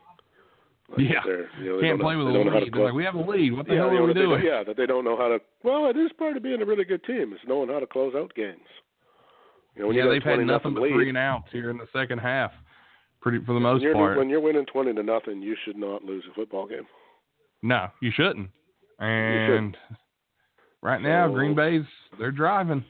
Like 0.91 1.01
Yeah. 1.01 1.21
they're, 1.25 1.49
you 1.63 1.69
know, 1.71 1.77
they 1.81 1.89
Can't 1.89 2.01
play 2.01 2.15
know, 2.15 2.25
with 2.25 2.35
a 2.35 2.39
don't 2.39 2.47
know 2.47 2.53
how 2.53 2.59
to 2.59 2.65
lead. 2.65 2.75
They're 2.75 2.85
like, 2.87 2.95
we 2.95 3.05
have 3.05 3.15
a 3.15 3.21
lead. 3.21 3.53
What 3.53 3.67
the 3.67 3.75
yeah, 3.75 3.81
hell 3.81 3.91
are 3.91 4.03
we 4.07 4.15
they 4.15 4.21
doing? 4.21 4.43
yeah, 4.45 4.65
that 4.65 4.77
they 4.77 4.87
don't 4.87 5.05
know 5.05 5.17
how 5.17 5.29
to. 5.29 5.39
Well, 5.63 5.87
it 5.91 5.97
is 5.97 6.11
part 6.19 6.37
of 6.37 6.43
being 6.43 6.63
a 6.63 6.65
really 6.67 6.85
good 6.85 7.05
team. 7.05 7.33
Is 7.33 7.39
knowing 7.47 7.69
how 7.69 7.79
to 7.79 7.87
close 7.87 8.15
out 8.17 8.35
games. 8.35 8.67
You 9.79 9.85
know, 9.85 9.89
when 9.89 9.97
yeah, 9.97 10.05
you 10.05 10.11
they've 10.11 10.23
had 10.23 10.35
20 10.35 10.45
nothing 10.45 10.75
but 10.75 10.83
lead, 10.83 10.93
three 10.93 11.09
and 11.09 11.17
outs 11.19 11.49
here 11.53 11.71
in 11.71 11.79
the 11.79 11.87
second 11.93 12.19
half. 12.19 12.51
Pretty 13.21 13.39
for 13.45 13.53
the 13.55 13.61
most 13.61 13.85
when 13.85 13.93
part. 13.95 14.19
When 14.19 14.29
you're 14.29 14.41
winning 14.41 14.67
twenty 14.67 14.93
to 14.93 15.03
nothing, 15.03 15.41
you 15.41 15.57
should 15.65 15.77
not 15.77 16.05
lose 16.05 16.25
a 16.31 16.35
football 16.35 16.67
game. 16.67 16.87
No, 17.63 17.89
you 18.01 18.11
shouldn't. 18.15 18.51
And 19.01 19.77
right 20.83 21.01
now, 21.01 21.29
So- 21.29 21.35
Green 21.35 21.55
Bay's 21.55 21.83
they're 22.19 22.31
driving. 22.33 22.85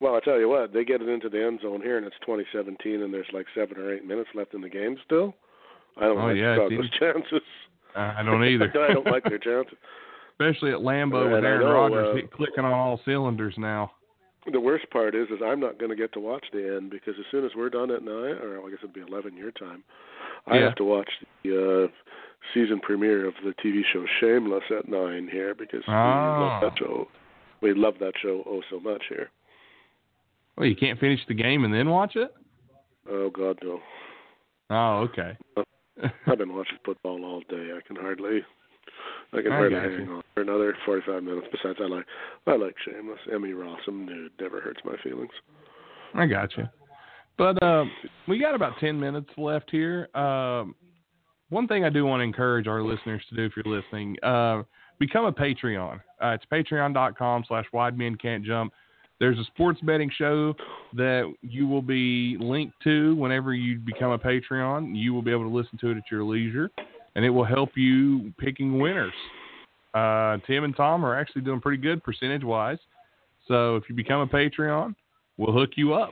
Well, 0.00 0.16
I 0.16 0.20
tell 0.20 0.38
you 0.38 0.48
what, 0.48 0.72
they 0.74 0.84
get 0.84 1.00
it 1.00 1.08
into 1.08 1.30
the 1.30 1.42
end 1.42 1.60
zone 1.62 1.80
here, 1.80 1.96
and 1.96 2.04
it's 2.06 2.16
2017, 2.26 3.00
and 3.02 3.14
there's 3.14 3.28
like 3.32 3.46
seven 3.54 3.78
or 3.78 3.94
eight 3.94 4.04
minutes 4.04 4.28
left 4.34 4.52
in 4.52 4.60
the 4.60 4.68
game 4.68 4.96
still. 5.04 5.34
I 5.96 6.00
don't 6.02 6.18
Oh, 6.18 6.26
like 6.26 6.36
yeah, 6.36 6.56
Chicago's 6.56 6.90
chances. 6.98 7.42
I 7.96 8.20
I 8.20 8.22
don't 8.22 8.44
either. 8.44 8.70
I 8.90 8.92
don't 8.92 9.06
like 9.06 9.24
their 9.24 9.38
chances. 9.38 9.78
Especially 10.32 10.72
at 10.72 10.80
Lambeau 10.80 11.22
And 11.24 11.32
with 11.32 11.44
Aaron 11.44 11.66
Rodgers 11.66 12.24
uh, 12.24 12.36
clicking 12.36 12.64
on 12.64 12.72
all 12.72 13.00
cylinders 13.04 13.54
now. 13.56 13.92
The 14.52 14.60
worst 14.60 14.90
part 14.90 15.14
is, 15.14 15.28
is 15.30 15.40
I'm 15.44 15.60
not 15.60 15.78
going 15.78 15.90
to 15.90 15.96
get 15.96 16.12
to 16.12 16.20
watch 16.20 16.44
the 16.52 16.76
end 16.76 16.90
because 16.90 17.14
as 17.18 17.24
soon 17.30 17.44
as 17.46 17.52
we're 17.56 17.70
done 17.70 17.90
at 17.90 18.02
nine, 18.02 18.36
or 18.42 18.60
I 18.60 18.68
guess 18.70 18.78
it'd 18.82 18.92
be 18.92 19.00
11 19.00 19.36
your 19.36 19.52
time, 19.52 19.82
I 20.46 20.56
Yeah. 20.58 20.64
have 20.64 20.74
to 20.76 20.84
watch 20.84 21.08
the 21.42 21.84
uh, 21.84 21.88
season 22.52 22.78
premiere 22.80 23.26
of 23.26 23.34
the 23.42 23.54
TV 23.54 23.82
show 23.92 24.04
Shameless 24.20 24.64
at 24.70 24.86
nine 24.88 25.28
here 25.28 25.54
because 25.54 25.82
we 25.86 25.92
Ah. 25.94 26.36
love 26.38 26.60
that 26.60 26.78
show. 26.78 27.08
We 27.62 27.72
love 27.72 27.98
that 28.00 28.12
show 28.20 28.42
oh 28.46 28.62
so 28.68 28.78
much 28.80 29.02
here. 29.08 29.30
Well, 30.56 30.66
you 30.66 30.76
can't 30.76 31.00
finish 31.00 31.20
the 31.26 31.34
game 31.34 31.64
and 31.64 31.72
then 31.72 31.88
watch 31.88 32.14
it. 32.16 32.30
Oh 33.08 33.30
God, 33.30 33.58
no! 33.62 33.80
Oh, 34.70 34.98
okay. 35.08 35.36
I've 36.26 36.38
been 36.38 36.54
watching 36.54 36.78
football 36.84 37.24
all 37.24 37.40
day. 37.48 37.70
I 37.76 37.80
can 37.86 37.96
hardly, 37.96 38.44
I 39.32 39.42
can 39.42 39.50
hardly 39.50 39.78
hang 39.78 40.08
on 40.08 40.22
for 40.34 40.42
another 40.42 40.76
45 40.84 41.22
minutes. 41.22 41.46
Besides, 41.50 41.78
I 41.80 41.86
like, 41.86 42.06
I 42.46 42.56
like 42.56 42.74
Shameless. 42.84 43.18
Emmy 43.32 43.50
Rossum, 43.50 44.06
dude, 44.06 44.32
never 44.40 44.60
hurts 44.60 44.80
my 44.84 44.96
feelings. 45.02 45.32
I 46.14 46.26
got 46.26 46.56
you. 46.56 46.64
But 47.36 47.60
uh, 47.62 47.84
we 48.28 48.38
got 48.38 48.54
about 48.54 48.74
10 48.78 48.98
minutes 48.98 49.30
left 49.36 49.70
here. 49.70 50.08
Um, 50.14 50.74
one 51.50 51.66
thing 51.66 51.84
I 51.84 51.90
do 51.90 52.04
want 52.04 52.20
to 52.20 52.24
encourage 52.24 52.66
our 52.66 52.82
listeners 52.82 53.22
to 53.28 53.36
do 53.36 53.44
if 53.44 53.52
you're 53.56 53.74
listening, 53.80 54.16
uh, 54.22 54.62
become 54.98 55.24
a 55.24 55.32
Patreon. 55.32 56.00
Uh, 56.22 56.28
it's 56.28 56.44
patreon.com 56.52 57.44
slash 57.48 57.66
wide 57.72 57.98
men 57.98 58.16
can't 58.16 58.44
jump. 58.44 58.72
There's 59.20 59.38
a 59.38 59.44
sports 59.44 59.80
betting 59.82 60.10
show 60.16 60.54
that 60.94 61.32
you 61.42 61.68
will 61.68 61.82
be 61.82 62.36
linked 62.40 62.74
to 62.84 63.14
whenever 63.16 63.54
you 63.54 63.78
become 63.78 64.10
a 64.10 64.18
Patreon. 64.18 64.96
You 64.96 65.14
will 65.14 65.22
be 65.22 65.30
able 65.30 65.48
to 65.48 65.54
listen 65.54 65.78
to 65.78 65.90
it 65.90 65.96
at 65.96 66.04
your 66.10 66.24
leisure, 66.24 66.70
and 67.14 67.24
it 67.24 67.30
will 67.30 67.44
help 67.44 67.70
you 67.76 68.32
picking 68.38 68.78
winners. 68.78 69.12
Uh, 69.94 70.38
Tim 70.46 70.64
and 70.64 70.74
Tom 70.76 71.04
are 71.04 71.18
actually 71.18 71.42
doing 71.42 71.60
pretty 71.60 71.80
good 71.80 72.02
percentage 72.02 72.42
wise. 72.44 72.78
So 73.46 73.76
if 73.76 73.84
you 73.88 73.94
become 73.94 74.20
a 74.20 74.26
Patreon, 74.26 74.94
we'll 75.36 75.52
hook 75.52 75.70
you 75.76 75.94
up. 75.94 76.10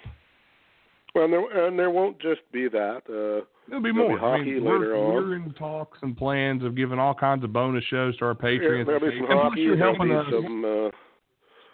Well, 1.14 1.24
and 1.24 1.32
there, 1.32 1.66
and 1.68 1.78
there 1.78 1.90
won't 1.90 2.18
just 2.20 2.40
be 2.52 2.68
that. 2.68 3.02
Uh, 3.08 3.44
There'll 3.68 3.82
be 3.82 3.92
more. 3.92 4.08
be 4.08 4.14
I 4.14 4.18
hockey 4.18 4.44
mean, 4.54 4.64
we're, 4.64 4.78
later 4.78 4.96
on. 4.96 5.14
we're 5.14 5.36
in 5.36 5.52
talks 5.54 5.98
and 6.02 6.16
plans 6.16 6.64
of 6.64 6.74
giving 6.76 6.98
all 6.98 7.14
kinds 7.14 7.44
of 7.44 7.52
bonus 7.52 7.84
shows 7.84 8.16
to 8.18 8.24
our 8.26 8.34
patrons. 8.34 8.86
there'll 8.86 9.00
be 9.00 9.16
some 9.18 9.26
plus 9.26 9.38
hockey. 9.42 9.60
you're 9.60 9.76
helping 9.76 10.10
us, 10.12 10.26
some. 10.30 10.64
Uh, 10.64 10.88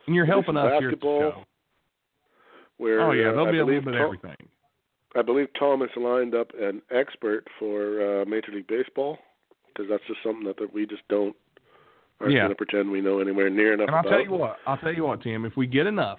and 0.07 0.15
you're 0.17 0.27
helping 0.27 0.57
us 0.57 0.73
here 0.81 0.91
at 0.91 1.01
the 1.01 1.07
show. 1.07 1.45
where 2.79 3.01
Oh 3.01 3.13
yeah, 3.13 3.29
uh, 3.29 3.33
there'll 3.33 3.49
I 3.49 3.53
be 3.53 3.59
a 3.59 3.65
little 3.65 3.81
bit 3.83 3.95
of 3.95 4.01
everything. 4.01 4.37
I 5.17 5.23
believe 5.23 5.49
Thomas 5.59 5.91
lined 5.97 6.35
up 6.35 6.51
an 6.61 6.83
expert 6.91 7.47
for 7.59 8.23
uh, 8.23 8.25
Major 8.27 8.53
League 8.53 8.67
Baseball 8.69 9.19
because 9.69 9.89
that's 9.91 10.03
just 10.07 10.21
something 10.23 10.45
that, 10.45 10.57
that 10.59 10.73
we 10.73 10.87
just 10.87 11.03
don't 11.09 11.35
aren't 12.21 12.33
Yeah. 12.35 12.41
going 12.41 12.51
to 12.51 12.55
pretend 12.57 12.91
we 12.91 13.01
know 13.01 13.21
anywhere 13.21 13.49
near 13.49 13.75
enough 13.75 13.87
And 13.89 13.95
I'll 13.97 14.01
about. 14.01 14.11
tell 14.11 14.23
you 14.23 14.33
what. 14.33 14.57
I'll 14.67 14.77
tell 14.79 14.93
you 14.95 15.05
what, 15.05 15.23
Tim. 15.23 15.45
If 15.45 15.57
we 15.57 15.67
get 15.67 15.87
enough, 15.87 16.19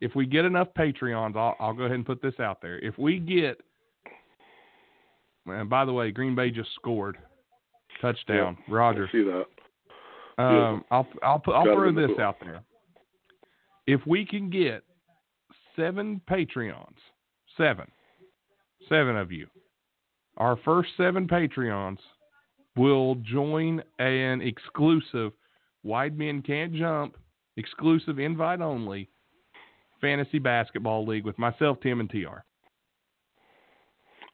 if 0.00 0.14
we 0.14 0.26
get 0.26 0.44
enough 0.44 0.68
Patreons, 0.78 1.36
I'll, 1.36 1.56
I'll 1.58 1.72
go 1.74 1.84
ahead 1.84 1.96
and 1.96 2.06
put 2.06 2.22
this 2.22 2.38
out 2.38 2.60
there. 2.62 2.78
If 2.78 2.96
we 2.98 3.18
get, 3.18 3.60
and 5.46 5.68
by 5.70 5.84
the 5.84 5.92
way, 5.92 6.10
Green 6.10 6.34
Bay 6.34 6.50
just 6.50 6.72
scored, 6.74 7.16
touchdown, 8.00 8.56
Roger. 8.68 9.08
I 9.08 9.12
see 9.12 9.24
that. 9.24 9.46
Um, 10.42 10.84
I'll 10.90 11.06
I'll 11.22 11.38
put, 11.38 11.54
I'll 11.54 11.64
throw 11.64 11.92
this 11.92 12.06
pool. 12.16 12.20
out 12.24 12.36
there. 12.40 12.62
If 13.86 14.00
we 14.06 14.24
can 14.24 14.48
get 14.48 14.84
seven 15.76 16.20
Patreons, 16.30 16.94
seven, 17.56 17.90
seven 18.88 19.16
of 19.16 19.30
you, 19.32 19.46
our 20.36 20.56
first 20.64 20.90
seven 20.96 21.26
Patreons 21.28 21.98
will 22.76 23.16
join 23.16 23.82
an 23.98 24.40
exclusive 24.40 25.32
Wide 25.82 26.16
Men 26.18 26.42
Can't 26.42 26.74
Jump 26.74 27.16
exclusive 27.56 28.18
invite 28.18 28.60
only 28.60 29.08
fantasy 30.00 30.38
basketball 30.38 31.06
league 31.06 31.24
with 31.24 31.38
myself, 31.38 31.78
Tim, 31.82 32.00
and 32.00 32.08
TR. 32.08 32.42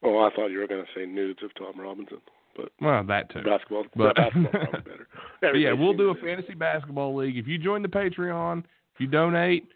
Oh, 0.03 0.19
I 0.19 0.31
thought 0.35 0.49
you 0.49 0.59
were 0.59 0.67
going 0.69 0.85
to 0.85 0.91
say 1.01 1.07
nudes 1.07 1.41
of 1.43 1.51
Tom 1.55 1.81
Robinson, 1.81 2.19
but 2.57 2.71
Well, 2.81 3.03
that 3.05 3.31
too. 3.31 3.43
basketball. 3.43 3.85
But- 3.97 4.17
basketball 4.17 4.51
probably 4.61 4.81
better. 4.81 5.09
But 5.41 5.55
yeah, 5.55 5.73
we'll 5.73 5.95
do 5.97 6.11
a 6.11 6.15
fantasy 6.17 6.55
basketball 6.55 7.17
league. 7.17 7.37
If 7.37 7.47
you 7.47 7.59
join 7.59 7.83
the 7.83 7.89
Patreon, 7.89 8.61
if 8.95 9.01
you 9.01 9.07
donate, 9.07 9.69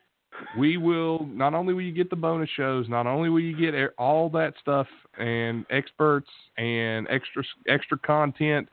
we 0.58 0.76
will 0.76 1.26
not 1.26 1.54
only 1.54 1.74
will 1.74 1.82
you 1.82 1.92
get 1.92 2.10
the 2.10 2.16
bonus 2.16 2.50
shows, 2.56 2.88
not 2.88 3.06
only 3.06 3.28
will 3.28 3.40
you 3.40 3.56
get 3.56 3.74
all 3.98 4.28
that 4.30 4.54
stuff 4.60 4.86
and 5.18 5.64
experts 5.70 6.28
and 6.56 7.06
extra 7.08 7.42
extra 7.68 7.98
content. 7.98 8.68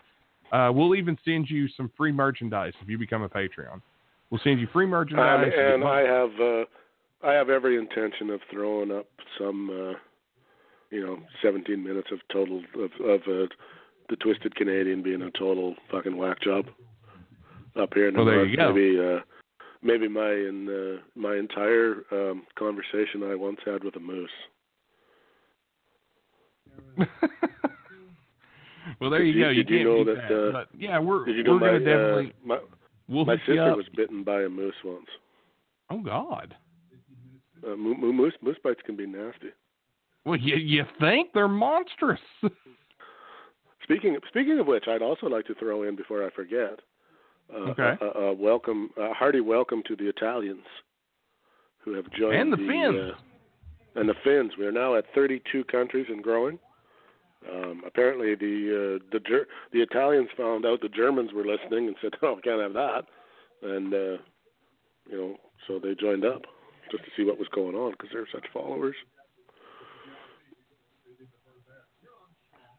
Uh, 0.52 0.72
we'll 0.74 0.96
even 0.96 1.18
send 1.26 1.50
you 1.50 1.68
some 1.76 1.92
free 1.98 2.12
merchandise 2.12 2.74
if 2.82 2.88
you 2.88 2.98
become 2.98 3.22
a 3.22 3.30
Patreon. 3.30 3.82
We'll 4.30 4.42
send 4.44 4.60
you 4.60 4.68
free 4.72 4.86
merchandise. 4.86 5.52
Um, 5.58 5.74
and 5.74 5.84
I 5.84 6.00
have 6.02 6.30
uh, 6.40 6.66
I 7.28 7.34
have 7.34 7.50
every 7.50 7.78
intention 7.78 8.30
of 8.30 8.42
throwing 8.52 8.92
up 8.92 9.08
some, 9.40 9.70
uh, 9.70 9.98
you 10.90 11.06
know, 11.06 11.20
17 11.42 11.84
minutes 11.84 12.10
of 12.12 12.20
total 12.32 12.62
of 12.76 12.92
of 13.04 13.22
uh, 13.22 13.48
the 14.10 14.16
Twisted 14.18 14.56
Canadian 14.56 15.02
being 15.02 15.22
a 15.22 15.32
total 15.32 15.76
fucking 15.92 16.16
whack 16.16 16.42
job 16.42 16.66
up 17.80 17.94
here 17.94 18.08
in 18.08 18.14
the 18.14 18.24
Well, 18.24 18.26
there 18.26 18.46
you 18.46 18.58
go. 18.58 18.74
Maybe 18.74 19.00
uh, 19.00 19.20
maybe 19.82 20.08
my 20.08 20.32
in 20.32 20.68
uh, 20.70 21.02
my 21.20 21.36
entire 21.36 22.04
um, 22.12 22.44
conversation 22.58 23.24
I 23.24 23.36
once 23.36 23.60
had 23.66 23.84
with 23.84 23.96
a 23.96 24.00
moose. 24.00 24.30
well, 29.00 29.10
there 29.10 29.24
you 29.24 29.34
Did 29.34 29.40
you- 29.40 29.44
go. 29.46 29.50
You 29.50 29.64
did 29.64 29.70
you 29.70 29.78
can't 29.78 29.90
know 29.90 30.04
that, 30.04 30.28
that. 30.30 30.48
uh, 30.50 30.52
but 30.52 30.68
yeah, 30.78 31.00
we're 31.00 31.26
Did 31.26 31.38
you 31.38 31.44
know 31.44 31.54
we're 31.54 31.60
my 31.60 31.68
gonna 31.68 31.80
definitely 31.80 32.28
uh, 32.44 32.48
my 32.48 32.60
we'll 33.08 33.26
my 33.26 33.38
sister 33.46 33.76
was 33.76 33.86
bitten 33.96 34.24
by 34.24 34.44
a 34.44 34.50
moose 34.50 34.76
once. 34.84 35.08
Oh 35.90 36.00
God. 36.02 36.56
Uh, 37.66 37.76
mo- 37.76 37.96
mo- 37.96 38.12
moose 38.14 38.34
moose 38.42 38.58
bites 38.64 38.82
can 38.86 38.96
be 38.96 39.06
nasty. 39.08 39.50
Well, 40.26 40.38
you 40.40 40.56
you 40.56 40.84
think 41.00 41.30
they're 41.34 41.48
monstrous? 41.48 42.20
Speaking 43.84 44.18
speaking 44.28 44.60
of 44.60 44.68
which, 44.68 44.86
I'd 44.88 45.02
also 45.02 45.28
like 45.28 45.46
to 45.46 45.56
throw 45.56 45.84
in 45.84 45.96
before 45.96 46.26
I 46.26 46.30
forget. 46.32 46.80
Uh, 47.54 47.58
Okay. 47.72 47.94
A, 48.02 48.06
a, 48.06 48.22
a 48.28 48.34
welcome, 48.34 48.90
a 48.98 49.14
hearty 49.14 49.42
welcome 49.42 49.82
to 49.88 49.96
the 49.96 50.08
Italians 50.10 50.66
who 51.80 51.94
have 51.94 52.12
joined 52.12 52.36
And 52.36 52.54
the 52.54 52.58
Finns. 52.58 53.14
Uh, 53.14 54.00
and 54.00 54.10
the 54.10 54.16
Finns. 54.24 54.52
We 54.58 54.66
are 54.66 54.72
now 54.72 54.96
at 54.96 55.06
32 55.16 55.64
countries 55.66 56.08
and 56.10 56.22
growing. 56.22 56.60
Um, 57.52 57.84
apparently, 57.86 58.36
the 58.36 59.00
uh, 59.00 59.06
the 59.12 59.20
Ger- 59.20 59.48
the 59.72 59.80
Italians 59.82 60.28
found 60.36 60.66
out 60.66 60.82
the 60.82 60.90
Germans 60.90 61.32
were 61.34 61.46
listening 61.46 61.88
and 61.88 61.96
said, 62.02 62.14
"Oh, 62.22 62.34
we 62.34 62.42
can't 62.42 62.62
have 62.62 62.74
that," 62.74 63.04
and 63.62 63.94
uh, 63.94 64.18
you 65.10 65.18
know, 65.18 65.36
so 65.68 65.80
they 65.80 65.96
joined 65.96 66.26
up 66.26 66.42
just 66.92 67.04
to 67.06 67.10
see 67.16 67.24
what 67.24 67.38
was 67.38 67.48
going 67.54 67.76
on 67.76 67.92
because 67.92 68.10
they're 68.12 68.28
such 68.34 68.46
followers. 68.52 68.96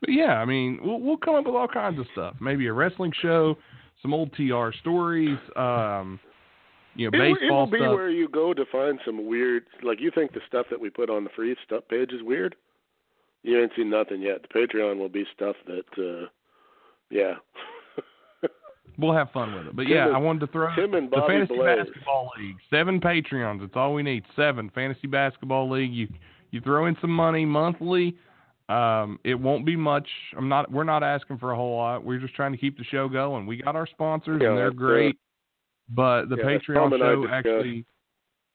But 0.00 0.10
yeah, 0.10 0.34
I 0.34 0.44
mean, 0.44 0.80
we'll 0.82 1.00
we'll 1.00 1.16
come 1.16 1.34
up 1.36 1.46
with 1.46 1.54
all 1.54 1.68
kinds 1.68 1.98
of 1.98 2.06
stuff. 2.12 2.34
Maybe 2.40 2.66
a 2.66 2.72
wrestling 2.72 3.12
show, 3.22 3.56
some 4.02 4.14
old 4.14 4.32
TR 4.34 4.70
stories, 4.80 5.38
um, 5.56 6.18
you 6.94 7.10
know, 7.10 7.16
It, 7.16 7.20
will- 7.20 7.36
it 7.36 7.40
baseball 7.40 7.60
will 7.60 7.66
be 7.72 7.78
stuff. 7.78 7.94
where 7.94 8.10
you 8.10 8.28
go 8.28 8.54
to 8.54 8.64
find 8.72 8.98
some 9.04 9.26
weird, 9.26 9.64
like 9.82 10.00
you 10.00 10.10
think 10.14 10.32
the 10.32 10.40
stuff 10.46 10.66
that 10.70 10.80
we 10.80 10.90
put 10.90 11.10
on 11.10 11.24
the 11.24 11.30
free 11.36 11.56
stuff 11.64 11.84
page 11.88 12.12
is 12.12 12.22
weird. 12.22 12.54
You 13.44 13.60
ain't 13.62 13.72
seen 13.76 13.88
nothing 13.90 14.20
yet. 14.22 14.42
The 14.42 14.48
Patreon 14.48 14.98
will 14.98 15.08
be 15.08 15.24
stuff 15.34 15.56
that, 15.66 15.84
uh 15.98 16.26
yeah. 17.10 17.34
We'll 18.98 19.12
have 19.14 19.30
fun 19.30 19.54
with 19.54 19.68
it. 19.68 19.76
But 19.76 19.82
Tim 19.84 19.92
yeah, 19.92 20.06
and- 20.08 20.16
I 20.16 20.18
wanted 20.18 20.40
to 20.40 20.46
throw 20.48 20.74
Tim 20.74 20.94
and 20.94 21.08
the 21.08 21.22
fantasy 21.26 21.54
Blaze. 21.56 21.78
basketball 21.86 22.30
league. 22.36 22.56
Seven 22.68 23.00
Patreons. 23.00 23.60
That's 23.60 23.76
all 23.76 23.94
we 23.94 24.02
need. 24.02 24.24
Seven 24.34 24.70
fantasy 24.74 25.06
basketball 25.06 25.70
league. 25.70 25.92
You 25.92 26.08
you 26.50 26.60
throw 26.60 26.86
in 26.86 26.96
some 27.00 27.10
money 27.12 27.44
monthly. 27.44 28.16
Um, 28.68 29.18
it 29.24 29.34
won't 29.34 29.64
be 29.64 29.76
much. 29.76 30.06
I'm 30.36 30.48
not. 30.48 30.70
We're 30.70 30.84
not 30.84 31.02
asking 31.02 31.38
for 31.38 31.52
a 31.52 31.56
whole 31.56 31.76
lot. 31.76 32.04
We're 32.04 32.18
just 32.18 32.34
trying 32.34 32.52
to 32.52 32.58
keep 32.58 32.76
the 32.76 32.84
show 32.84 33.08
going. 33.08 33.46
We 33.46 33.62
got 33.62 33.76
our 33.76 33.86
sponsors 33.86 34.40
Yeah, 34.42 34.50
and 34.50 34.58
they're 34.58 34.70
great. 34.70 35.16
but 35.88 36.28
the 36.28 36.36
yeah, 36.36 36.44
Patreon 36.44 36.98
show 36.98 37.26
actually 37.32 37.86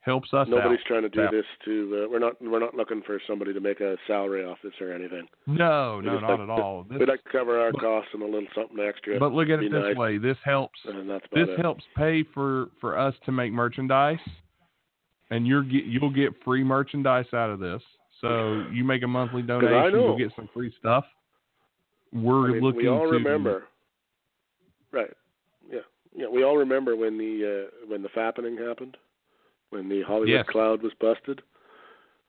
helps 0.02 0.34
us 0.34 0.48
Nobody's 0.50 0.80
out. 0.82 0.86
trying 0.86 1.02
to 1.04 1.10
do 1.10 1.26
this 1.32 1.46
to. 1.66 2.04
Uh, 2.06 2.10
we're 2.12 2.20
not. 2.20 2.34
We're 2.40 2.60
not 2.60 2.76
looking 2.76 3.02
for 3.04 3.20
somebody 3.26 3.54
to 3.56 3.60
make 3.60 3.80
a 3.80 3.96
salary 4.06 4.46
off 4.46 4.60
this 4.64 4.74
or 4.80 4.92
anything. 4.94 5.26
No, 5.48 5.98
we 6.00 6.06
no, 6.06 6.20
not 6.20 6.30
like, 6.30 6.40
at 6.42 6.50
all. 6.52 6.86
This, 6.88 7.00
we'd 7.00 7.10
like 7.10 7.24
to 7.24 7.30
cover 7.32 7.60
our 7.60 7.72
but- 7.72 7.82
costs 7.82 8.12
and 8.14 8.22
a 8.22 8.26
little 8.26 8.48
something 8.54 8.80
extra. 8.80 9.18
but 9.18 9.32
look 9.34 9.50
at 9.50 9.64
it 9.64 9.72
this 9.72 9.82
nice. 9.82 9.96
way. 9.96 10.20
This 10.20 10.38
helps. 10.46 10.78
and 10.86 11.10
that's 11.10 11.26
about 11.32 11.48
This 11.48 11.56
it. 11.58 11.62
helps 11.62 11.84
pay 11.98 12.24
for 12.36 12.68
for 12.80 13.00
us 13.00 13.16
to 13.26 13.32
make 13.32 13.52
merchandise, 13.52 14.20
and 15.32 15.48
you're 15.48 15.64
get 15.64 15.86
you'll 15.86 16.14
get 16.14 16.34
free 16.46 16.64
merchandise 16.64 17.26
out 17.34 17.50
of 17.50 17.60
this. 17.60 17.82
So 18.24 18.66
you 18.72 18.84
make 18.84 19.04
a 19.04 19.08
monthly 19.08 19.42
donation, 19.54 19.92
you'll 20.00 20.18
get 20.18 20.32
some 20.36 20.50
free 20.54 20.74
stuff. 20.80 21.04
We're 22.14 22.50
I 22.50 22.54
mean, 22.54 22.64
looking 22.64 22.82
we 22.84 22.88
all 22.88 23.06
to 23.06 23.12
remember. 23.12 23.66
Right. 24.92 25.10
Yeah. 25.72 25.80
Yeah. 26.16 26.28
We 26.32 26.44
all 26.44 26.58
remember 26.58 26.96
when 26.96 27.18
the 27.18 27.68
uh, 27.68 27.86
when 27.88 28.02
the 28.02 28.10
fappening 28.10 28.58
happened, 28.68 28.96
when 29.72 29.90
the 29.90 30.02
Hollywood 30.04 30.30
Yes. 30.30 30.46
cloud 30.50 30.82
was 30.82 30.94
busted. 31.02 31.42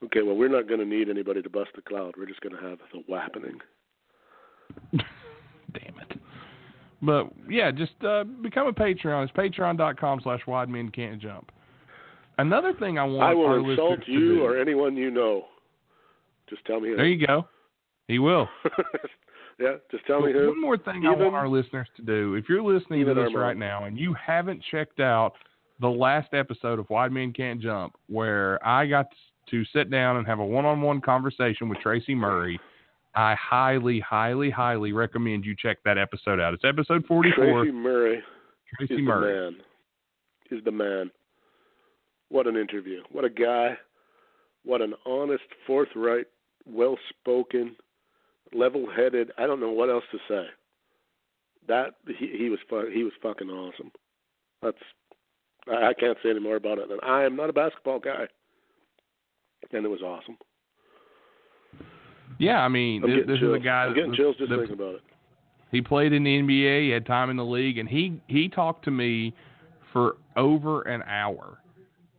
Okay. 0.04 0.22
Well, 0.22 0.36
we're 0.36 0.48
not 0.48 0.66
going 0.68 0.80
to 0.80 0.86
need 0.86 1.08
anybody 1.08 1.42
to 1.42 1.50
bust 1.50 1.70
the 1.76 1.82
cloud. 1.82 2.14
We're 2.18 2.26
just 2.26 2.40
going 2.40 2.56
to 2.56 2.62
have 2.62 2.78
the 2.92 3.00
whappening. 3.06 3.58
Damn 4.92 5.98
it. 6.00 6.18
But 7.02 7.30
yeah, 7.48 7.70
just 7.70 7.92
uh, 8.02 8.24
become 8.24 8.66
a 8.66 8.72
Patreon. 8.72 9.24
It's 9.28 9.32
patreon.com 9.36 10.20
slash 10.22 10.40
wide 10.46 10.68
men 10.70 10.88
can't 10.88 11.20
jump. 11.20 11.52
Another 12.38 12.72
thing 12.72 12.98
I 12.98 13.04
want 13.04 13.22
I 13.22 13.34
will 13.34 13.70
insult 13.70 14.00
you 14.06 14.36
do- 14.36 14.42
or 14.42 14.58
anyone 14.58 14.96
you 14.96 15.10
know. 15.10 15.44
Just 16.48 16.64
tell 16.64 16.80
me 16.80 16.90
who. 16.90 16.96
There 16.96 17.06
you 17.06 17.26
go. 17.26 17.46
He 18.08 18.18
will. 18.18 18.48
yeah. 19.58 19.76
Just 19.90 20.06
tell 20.06 20.20
me 20.20 20.32
who. 20.32 20.48
One 20.48 20.60
more 20.60 20.78
thing 20.78 21.06
I 21.06 21.10
want 21.10 21.34
our 21.34 21.48
listeners 21.48 21.88
to 21.96 22.02
do. 22.02 22.34
If 22.34 22.48
you're 22.48 22.62
listening 22.62 23.04
to 23.04 23.10
Even 23.10 23.24
this 23.24 23.34
right 23.34 23.56
now 23.56 23.84
and 23.84 23.98
you 23.98 24.14
haven't 24.14 24.62
checked 24.70 25.00
out 25.00 25.32
the 25.80 25.88
last 25.88 26.34
episode 26.34 26.78
of 26.78 26.88
Wide 26.90 27.12
Men 27.12 27.32
Can't 27.32 27.60
Jump, 27.60 27.94
where 28.08 28.64
I 28.66 28.86
got 28.86 29.06
to 29.50 29.64
sit 29.72 29.90
down 29.90 30.16
and 30.16 30.26
have 30.26 30.38
a 30.38 30.44
one 30.44 30.64
on 30.64 30.80
one 30.82 31.00
conversation 31.00 31.68
with 31.68 31.78
Tracy 31.80 32.14
Murray, 32.14 32.60
I 33.14 33.34
highly, 33.36 34.00
highly, 34.00 34.50
highly 34.50 34.92
recommend 34.92 35.44
you 35.44 35.54
check 35.56 35.78
that 35.84 35.98
episode 35.98 36.40
out. 36.40 36.54
It's 36.54 36.64
episode 36.64 37.04
44. 37.06 37.62
Tracy 37.62 37.72
Murray 37.72 38.22
Tracy 38.76 38.94
is 38.94 39.00
Murray. 39.00 39.32
the 39.32 39.50
man. 39.50 39.60
Is 40.50 40.64
the 40.64 40.70
man. 40.70 41.10
What 42.28 42.46
an 42.46 42.56
interview. 42.56 43.02
What 43.12 43.24
a 43.24 43.30
guy. 43.30 43.76
What 44.64 44.80
an 44.80 44.94
honest, 45.04 45.44
forthright, 45.66 46.26
well 46.66 46.96
spoken, 47.10 47.76
level 48.52 48.86
headed. 48.94 49.30
I 49.38 49.46
don't 49.46 49.60
know 49.60 49.72
what 49.72 49.90
else 49.90 50.04
to 50.12 50.18
say. 50.28 50.46
That 51.68 51.94
he, 52.18 52.34
he 52.38 52.48
was 52.48 52.58
fu- 52.68 52.90
he 52.92 53.04
was 53.04 53.12
fucking 53.22 53.48
awesome. 53.48 53.90
That's 54.62 54.76
I, 55.68 55.88
I 55.88 55.94
can't 55.94 56.18
say 56.22 56.30
any 56.30 56.40
more 56.40 56.56
about 56.56 56.78
it 56.78 56.88
than 56.88 56.98
I 57.02 57.24
am 57.24 57.36
not 57.36 57.50
a 57.50 57.52
basketball 57.52 57.98
guy. 58.00 58.26
And 59.72 59.84
it 59.84 59.88
was 59.88 60.02
awesome. 60.02 60.36
Yeah, 62.38 62.58
I 62.60 62.68
mean, 62.68 63.02
I'm 63.02 63.10
this, 63.10 63.26
this 63.26 63.38
is 63.38 63.54
a 63.54 63.58
guy 63.58 63.84
I'm 63.84 63.94
getting 63.94 64.14
chills 64.14 64.36
just 64.36 64.50
that- 64.50 64.56
thinking 64.58 64.74
about 64.74 64.96
it. 64.96 65.00
He 65.70 65.82
played 65.82 66.12
in 66.12 66.22
the 66.22 66.40
NBA. 66.40 66.82
He 66.84 66.90
had 66.90 67.04
time 67.04 67.30
in 67.30 67.36
the 67.36 67.44
league, 67.44 67.78
and 67.78 67.88
he 67.88 68.20
he 68.28 68.48
talked 68.48 68.84
to 68.84 68.92
me 68.92 69.34
for 69.92 70.16
over 70.36 70.82
an 70.82 71.02
hour 71.02 71.58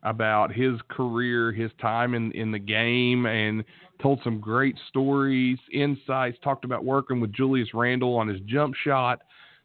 about 0.05 0.53
his 0.53 0.79
career, 0.87 1.51
his 1.51 1.71
time 1.81 2.13
in 2.13 2.31
in 2.31 2.51
the 2.51 2.59
game, 2.59 3.25
and 3.25 3.63
told 4.01 4.19
some 4.23 4.39
great 4.39 4.75
stories, 4.89 5.57
insights. 5.73 6.37
Talked 6.43 6.63
about 6.63 6.85
working 6.85 7.19
with 7.19 7.33
Julius 7.33 7.73
Randle 7.73 8.15
on 8.15 8.27
his 8.27 8.39
jump 8.41 8.75
shot, 8.75 9.21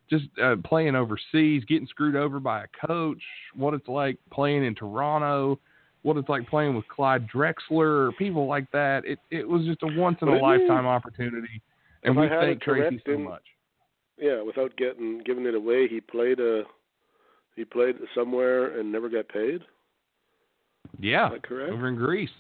just 0.09 0.25
uh, 0.43 0.57
playing 0.65 0.97
overseas, 0.97 1.63
getting 1.67 1.87
screwed 1.87 2.17
over 2.17 2.41
by 2.41 2.65
a 2.65 2.87
coach, 2.87 3.23
what 3.55 3.75
it's 3.75 3.89
like 3.89 4.19
playing 4.33 4.65
in 4.65 4.75
Toronto. 4.75 5.61
what 6.03 6.17
it's 6.17 6.29
like 6.29 6.49
playing 6.49 6.75
with 6.75 6.89
Clyde 6.89 7.29
Drexler 7.29 8.09
or 8.09 8.13
people 8.19 8.47
like 8.47 8.71
that. 8.73 9.05
It 9.05 9.19
it 9.31 9.49
was 9.49 9.65
just 9.67 9.83
a 9.83 9.89
once 10.01 10.19
in 10.23 10.29
a 10.29 10.39
lifetime 10.39 10.87
opportunity, 10.87 11.61
and 12.03 12.17
we 12.17 12.29
thank 12.29 12.63
Tracy 12.63 13.03
so 13.07 13.19
much. 13.19 13.43
Yeah, 14.19 14.43
without 14.43 14.77
getting 14.77 15.23
giving 15.25 15.47
it 15.47 15.55
away, 15.55 15.89
he 15.89 16.01
played 16.01 16.41
a 16.41 16.65
he 17.57 17.65
played 17.65 17.97
somewhere 18.15 18.79
and 18.79 18.91
never 18.91 19.09
got 19.09 19.29
paid. 19.29 19.61
Yeah, 20.99 21.27
Is 21.29 21.33
that 21.35 21.43
correct? 21.43 21.73
over 21.73 21.89
in 21.89 21.97
Greece. 21.97 22.31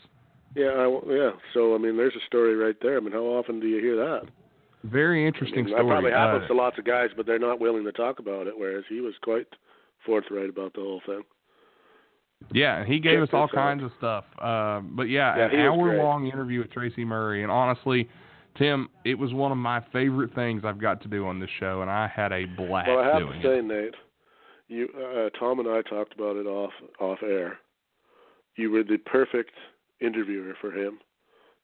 Yeah, 0.57 0.69
I, 0.71 1.01
yeah. 1.09 1.31
So 1.55 1.75
I 1.75 1.79
mean, 1.79 1.97
there's 1.97 2.15
a 2.17 2.27
story 2.27 2.57
right 2.57 2.77
there. 2.83 2.97
I 2.97 3.01
mean, 3.01 3.13
how 3.13 3.21
often 3.25 3.61
do 3.61 3.67
you 3.69 3.81
hear 3.81 3.97
that? 3.97 4.23
Very 4.85 5.25
I 5.25 5.29
interesting 5.29 5.65
mean, 5.65 5.75
story. 5.75 5.83
That 5.85 5.89
probably 5.91 6.11
happens 6.13 6.45
Uh, 6.45 6.49
to 6.49 6.55
lots 6.55 6.79
of 6.79 6.85
guys, 6.85 7.11
but 7.17 7.27
they're 7.27 7.39
not 7.39 7.61
willing 7.61 7.85
to 7.85 7.93
talk 7.93 8.19
about 8.19 8.47
it. 8.47 8.55
Whereas 8.59 8.85
he 8.89 9.01
was 9.01 9.15
quite 9.23 9.47
forthright 10.05 10.49
about 10.49 10.73
the 10.75 10.81
whole 10.81 11.03
thing. 11.07 11.23
Yeah, 12.53 12.85
he 12.87 12.99
gave 12.99 13.21
us 13.23 13.29
all 13.35 13.49
kinds 13.49 13.85
of 13.85 13.93
stuff. 13.99 14.25
Uh, 14.39 14.81
but 14.81 15.05
yeah, 15.11 15.37
Yeah, 15.37 15.51
an 15.53 15.61
hour 15.61 15.99
long 15.99 16.27
interview 16.27 16.61
with 16.61 16.73
Tracy 16.73 17.05
Murray, 17.05 17.43
and 17.43 17.53
honestly, 17.53 18.09
Tim, 18.57 18.89
it 19.05 19.19
was 19.19 19.33
one 19.35 19.53
of 19.53 19.59
my 19.59 19.81
favorite 19.93 20.35
things 20.35 20.63
I've 20.65 20.81
got 20.81 21.03
to 21.03 21.09
do 21.09 21.27
on 21.27 21.39
this 21.39 21.51
show, 21.61 21.83
and 21.83 21.91
I 21.91 22.09
had 22.09 22.33
a 22.33 22.47
blast 22.47 22.89
Well, 22.89 22.99
I 22.99 23.07
have 23.07 23.19
to 23.19 23.43
say, 23.43 23.59
it. 23.59 23.65
Nate, 23.65 23.95
you 24.69 24.89
uh, 24.99 25.29
Tom 25.39 25.61
and 25.61 25.69
I 25.69 25.83
talked 25.83 26.15
about 26.15 26.37
it 26.37 26.47
off 26.47 26.73
off 26.99 27.19
air. 27.23 27.59
You 28.61 28.71
were 28.71 28.83
the 28.83 28.99
perfect 28.99 29.55
interviewer 30.01 30.55
for 30.61 30.71
him 30.71 30.99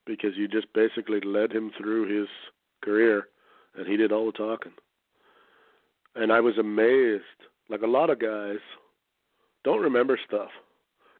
because 0.06 0.30
you 0.34 0.48
just 0.48 0.72
basically 0.72 1.20
led 1.20 1.52
him 1.52 1.70
through 1.76 2.08
his 2.08 2.26
career, 2.82 3.28
and 3.76 3.86
he 3.86 3.98
did 3.98 4.12
all 4.12 4.24
the 4.24 4.32
talking. 4.32 4.72
And 6.14 6.32
I 6.32 6.40
was 6.40 6.56
amazed. 6.56 7.24
Like 7.68 7.82
a 7.82 7.86
lot 7.86 8.08
of 8.08 8.18
guys 8.18 8.60
don't 9.62 9.82
remember 9.82 10.18
stuff. 10.26 10.48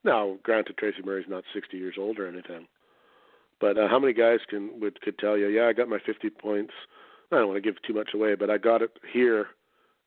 Now, 0.02 0.38
granted, 0.42 0.78
Tracy 0.78 1.02
Murray's 1.04 1.26
not 1.28 1.44
60 1.52 1.76
years 1.76 1.96
old 1.98 2.18
or 2.18 2.26
anything, 2.26 2.66
but 3.60 3.76
uh, 3.76 3.86
how 3.86 3.98
many 3.98 4.14
guys 4.14 4.38
can 4.48 4.80
would 4.80 4.98
could 5.02 5.18
tell 5.18 5.36
you, 5.36 5.48
yeah, 5.48 5.66
I 5.66 5.74
got 5.74 5.90
my 5.90 5.98
50 6.06 6.30
points. 6.30 6.72
I 7.30 7.36
don't 7.36 7.48
want 7.48 7.62
to 7.62 7.70
give 7.72 7.82
too 7.82 7.92
much 7.92 8.10
away, 8.14 8.34
but 8.34 8.48
I 8.48 8.56
got 8.56 8.80
it 8.80 8.92
here 9.12 9.48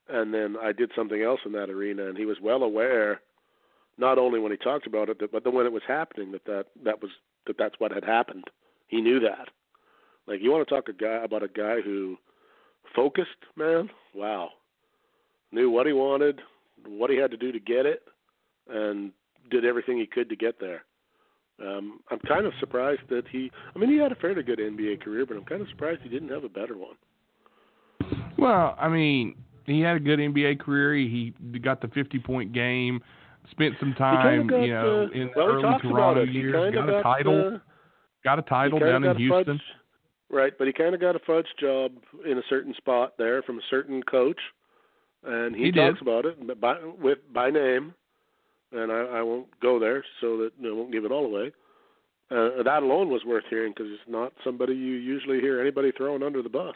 and 0.09 0.33
then 0.33 0.55
I 0.61 0.71
did 0.71 0.91
something 0.95 1.21
else 1.21 1.39
in 1.45 1.51
that 1.53 1.69
arena, 1.69 2.07
and 2.07 2.17
he 2.17 2.25
was 2.25 2.37
well 2.41 2.63
aware, 2.63 3.21
not 3.99 4.17
only 4.17 4.39
when 4.39 4.51
he 4.51 4.57
talked 4.57 4.87
about 4.87 5.09
it, 5.09 5.19
but 5.31 5.43
then 5.43 5.53
when 5.53 5.65
it 5.65 5.71
was 5.71 5.83
happening, 5.87 6.31
that 6.31 6.45
that 6.45 6.65
that 6.83 7.01
was 7.01 7.11
that 7.45 7.57
that's 7.59 7.75
what 7.79 7.91
had 7.91 8.05
happened. 8.05 8.45
He 8.87 9.01
knew 9.01 9.19
that. 9.19 9.49
Like 10.25 10.41
you 10.41 10.51
want 10.51 10.67
to 10.67 10.73
talk 10.73 10.87
a 10.87 10.93
guy 10.93 11.23
about 11.23 11.43
a 11.43 11.47
guy 11.47 11.81
who 11.81 12.15
focused, 12.95 13.29
man. 13.55 13.89
Wow, 14.15 14.49
knew 15.51 15.69
what 15.69 15.85
he 15.85 15.93
wanted, 15.93 16.39
what 16.87 17.09
he 17.09 17.17
had 17.17 17.31
to 17.31 17.37
do 17.37 17.51
to 17.51 17.59
get 17.59 17.85
it, 17.85 18.03
and 18.69 19.11
did 19.51 19.65
everything 19.65 19.97
he 19.97 20.07
could 20.07 20.29
to 20.29 20.35
get 20.35 20.59
there. 20.59 20.85
Um, 21.61 21.99
I'm 22.09 22.19
kind 22.19 22.45
of 22.45 22.53
surprised 22.59 23.01
that 23.09 23.23
he. 23.29 23.51
I 23.75 23.79
mean, 23.79 23.89
he 23.89 23.97
had 23.97 24.13
a 24.13 24.15
fairly 24.15 24.43
good 24.43 24.59
NBA 24.59 25.01
career, 25.01 25.25
but 25.25 25.35
I'm 25.35 25.45
kind 25.45 25.61
of 25.61 25.67
surprised 25.67 26.01
he 26.03 26.09
didn't 26.09 26.29
have 26.29 26.45
a 26.45 26.49
better 26.49 26.77
one. 26.77 26.95
Well, 28.37 28.77
I 28.79 28.87
mean, 28.87 29.35
he 29.65 29.81
had 29.81 29.97
a 29.97 29.99
good 29.99 30.19
NBA 30.19 30.61
career. 30.61 30.93
He 30.93 31.33
he 31.51 31.59
got 31.59 31.81
the 31.81 31.89
50 31.89 32.19
point 32.19 32.53
game, 32.53 33.01
spent 33.51 33.75
some 33.79 33.93
time, 33.93 34.47
got, 34.47 34.61
you 34.61 34.73
know, 34.73 35.03
uh, 35.03 35.13
in 35.13 35.27
the 35.27 35.33
well, 35.35 35.47
early 35.47 35.79
Toronto 35.81 36.23
years. 36.23 36.73
kinda 36.73 36.91
Got 36.91 36.99
a 36.99 37.03
title, 37.03 37.53
uh, 37.55 37.59
got 38.23 38.39
a 38.39 38.41
title 38.43 38.79
down 38.79 39.03
in 39.03 39.17
Houston. 39.17 39.57
Fudge, 39.57 39.65
right, 40.29 40.53
but 40.57 40.67
he 40.67 40.73
kind 40.73 40.93
of 40.93 41.01
got 41.01 41.15
a 41.15 41.19
fudge 41.19 41.47
job 41.59 41.91
in 42.25 42.37
a 42.37 42.43
certain 42.49 42.73
spot 42.75 43.13
there 43.17 43.41
from 43.43 43.57
a 43.57 43.61
certain 43.69 44.03
coach, 44.03 44.39
and 45.23 45.55
he, 45.55 45.65
He 45.65 45.71
talks 45.71 45.99
did. 45.99 46.07
about 46.07 46.25
it 46.25 46.61
by 46.61 46.77
with 47.01 47.19
by 47.33 47.49
name, 47.49 47.93
and 48.71 48.91
I, 48.91 49.19
I 49.19 49.21
won't 49.21 49.47
go 49.59 49.79
there 49.79 50.03
so 50.21 50.37
that 50.37 50.51
I 50.63 50.71
won't 50.71 50.91
give 50.91 51.05
it 51.05 51.11
all 51.11 51.25
away. 51.25 51.51
Uh, 52.31 52.61
that 52.63 52.83
alone 52.83 53.09
was 53.09 53.25
worth 53.25 53.45
hearing 53.49 53.73
because 53.75 53.91
it's 53.91 54.07
not 54.07 54.31
somebody 54.43 54.73
you 54.73 54.93
usually 54.93 55.39
hear 55.39 55.59
anybody 55.59 55.91
throwing 55.97 56.21
under 56.21 56.43
the 56.43 56.49
bus, 56.49 56.75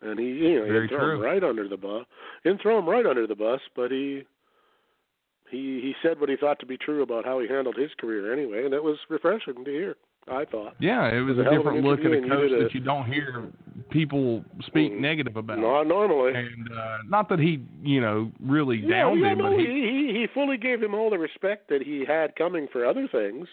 and 0.00 0.18
he 0.18 0.26
you 0.26 0.60
know 0.60 0.82
he 0.82 0.88
threw 0.88 1.16
him 1.16 1.20
right 1.20 1.42
under 1.42 1.66
the 1.68 1.76
bus. 1.76 2.06
He 2.44 2.50
didn't 2.50 2.62
throw 2.62 2.78
him 2.78 2.88
right 2.88 3.06
under 3.06 3.26
the 3.26 3.34
bus, 3.34 3.60
but 3.74 3.90
he. 3.90 4.22
He 5.50 5.80
he 5.82 5.94
said 6.02 6.20
what 6.20 6.28
he 6.28 6.36
thought 6.36 6.58
to 6.60 6.66
be 6.66 6.76
true 6.76 7.02
about 7.02 7.24
how 7.24 7.40
he 7.40 7.48
handled 7.48 7.76
his 7.76 7.90
career 8.00 8.32
anyway, 8.32 8.64
and 8.64 8.74
it 8.74 8.82
was 8.84 8.96
refreshing 9.08 9.64
to 9.64 9.70
hear. 9.70 9.96
I 10.28 10.44
thought. 10.44 10.74
Yeah, 10.78 11.08
it 11.08 11.20
was 11.20 11.36
was 11.36 11.38
a 11.38 11.40
a 11.40 11.44
hell 11.44 11.60
of 11.60 11.66
an 11.66 11.82
different 11.82 11.84
look 11.86 12.00
at 12.00 12.12
a 12.24 12.28
coach 12.28 12.50
did 12.50 12.60
a- 12.60 12.64
that 12.64 12.74
you 12.74 12.80
don't 12.80 13.06
hear 13.06 13.44
people 13.90 14.44
speak 14.66 14.92
Mm, 14.92 15.00
negative 15.00 15.36
about. 15.36 15.58
Not 15.58 15.84
normally. 15.84 16.34
And 16.34 16.68
uh, 16.70 16.98
not 17.08 17.28
that 17.30 17.38
he, 17.40 17.64
you 17.82 18.00
know, 18.00 18.30
really 18.38 18.76
yeah, 18.78 18.88
downed 19.04 19.20
yeah, 19.20 19.32
him, 19.32 19.38
no, 19.38 19.50
but 19.50 19.58
he, 19.58 19.64
he, 19.66 20.12
he 20.12 20.20
he 20.20 20.26
fully 20.32 20.56
gave 20.58 20.80
him 20.82 20.94
all 20.94 21.08
the 21.10 21.18
respect 21.18 21.68
that 21.70 21.82
he 21.82 22.04
had 22.06 22.36
coming 22.36 22.68
for 22.70 22.84
other 22.86 23.08
things, 23.10 23.48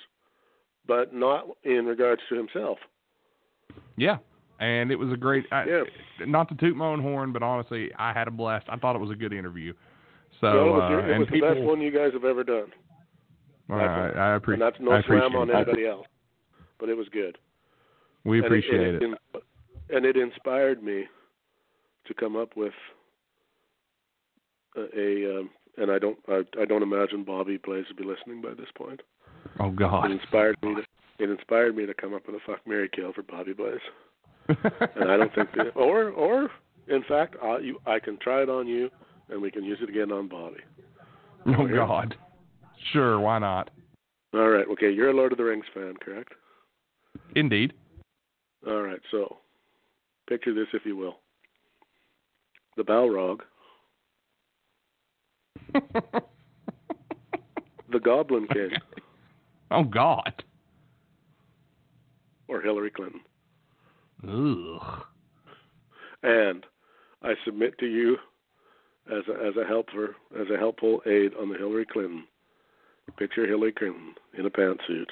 but 0.86 1.14
not 1.14 1.48
in 1.64 1.86
regards 1.86 2.22
to 2.30 2.36
himself. 2.36 2.78
yeah. 3.96 4.18
And 4.60 4.92
it 4.92 4.96
was 4.98 5.12
a 5.14 5.18
great. 5.18 5.46
I, 5.52 5.66
Yeah. 5.66 5.84
Not 6.26 6.50
to 6.50 6.56
toot 6.56 6.76
my 6.76 6.88
own 6.88 7.00
horn, 7.02 7.32
but 7.32 7.44
honestly, 7.44 7.92
I 7.98 8.12
had 8.12 8.28
a 8.28 8.32
blast. 8.32 8.66
I 8.70 8.76
thought 8.76 8.96
it 8.96 9.00
was 9.00 9.12
a 9.12 9.16
good 9.16 9.32
interview. 9.32 9.74
So 10.42 10.74
was, 10.74 10.92
uh, 10.92 11.12
it 11.12 11.18
was 11.20 11.28
people, 11.32 11.50
the 11.50 11.56
best 11.56 11.66
one 11.66 11.82
you 11.82 11.92
guys 11.92 12.14
have 12.14 12.26
ever 12.26 12.44
done, 12.44 12.72
All 13.70 13.78
right, 13.78 14.12
I 14.16 14.28
and 14.28 14.36
appreciate. 14.36 14.66
that's 14.66 14.80
no 14.80 14.92
I 14.92 15.02
slam 15.04 15.36
on 15.36 15.50
anybody 15.50 15.86
else. 15.86 16.06
But 16.80 16.90
it 16.90 16.98
was 16.98 17.08
good. 17.12 17.38
We 18.24 18.40
appreciate 18.40 19.02
and 19.02 19.04
it. 19.04 19.20
it. 19.34 19.44
And 19.90 20.06
it 20.06 20.16
inspired 20.16 20.84
me 20.84 21.06
to 22.08 22.14
come 22.14 22.36
up 22.36 22.56
with 22.56 22.74
a, 24.76 24.82
a 24.96 25.40
um, 25.40 25.50
and 25.78 25.92
I 25.92 25.98
don't 25.98 26.18
I, 26.28 26.42
I 26.62 26.66
don't 26.66 26.84
imagine 26.84 27.24
Bobby 27.24 27.58
Blaze 27.58 27.86
would 27.88 27.98
be 27.98 28.04
listening 28.04 28.42
by 28.42 28.54
this 28.54 28.70
point. 28.76 29.02
Oh 29.60 29.72
God. 29.72 30.12
It 30.12 30.20
inspired 30.22 30.58
me 30.62 30.76
to 30.76 30.84
it 31.20 31.30
inspired 31.30 31.76
me 31.76 31.86
to 31.86 31.94
come 31.94 32.14
up 32.14 32.28
with 32.28 32.36
a 32.36 32.40
fuck 32.46 32.60
Mary 32.68 32.90
kill 32.94 33.14
for 33.14 33.24
Bobby 33.24 33.54
Blaze. 33.54 33.80
and 34.50 35.12
I 35.12 35.18
don't 35.18 35.34
think 35.34 35.50
that, 35.56 35.76
or 35.76 36.10
or 36.10 36.50
in 36.88 37.04
fact, 37.04 37.36
I, 37.44 37.58
you, 37.60 37.80
I 37.86 38.00
can 38.00 38.18
try 38.18 38.44
it 38.44 38.50
on 38.50 38.68
you, 38.68 38.90
and 39.30 39.42
we 39.42 39.52
can 39.52 39.64
use 39.64 39.80
it 39.82 39.90
again 39.90 40.12
on 40.12 40.28
Bobby. 40.28 40.62
oh 41.48 41.68
God. 41.68 42.16
Sure, 42.94 43.20
why 43.20 43.40
not? 43.40 43.70
All 44.34 44.50
right, 44.50 44.68
okay. 44.74 44.92
You're 44.92 45.10
a 45.10 45.16
Lord 45.16 45.32
of 45.32 45.38
the 45.38 45.44
Rings 45.44 45.66
fan, 45.74 45.96
correct? 46.02 46.34
Indeed. 47.36 47.74
All 48.68 48.82
right, 48.82 49.00
so 49.12 49.38
picture 50.30 50.54
this, 50.54 50.68
if 50.74 50.86
you 50.86 50.96
will. 50.96 51.20
The 52.76 52.84
Balrog, 52.84 53.40
the 57.92 58.00
Goblin 58.00 58.48
King, 58.54 58.70
oh 59.72 59.84
God. 59.84 60.44
or 62.48 62.62
Hillary 62.62 62.92
Clinton, 62.92 63.22
Ugh. 64.24 65.02
and 66.22 66.66
I 67.24 67.34
submit 67.46 67.80
to 67.80 67.88
you 67.88 68.18
as 69.12 69.24
a, 69.28 69.46
as 69.48 69.56
a 69.58 69.66
helper, 69.68 70.16
as 70.40 70.48
a 70.54 70.58
helpful 70.58 71.02
aid 71.06 71.32
on 71.40 71.50
the 71.50 71.58
Hillary 71.58 71.86
Clinton. 71.86 72.26
Picture 73.18 73.48
Hillary 73.48 73.72
Clinton 73.72 74.14
in 74.38 74.46
a 74.46 74.50
pantsuit, 74.50 75.08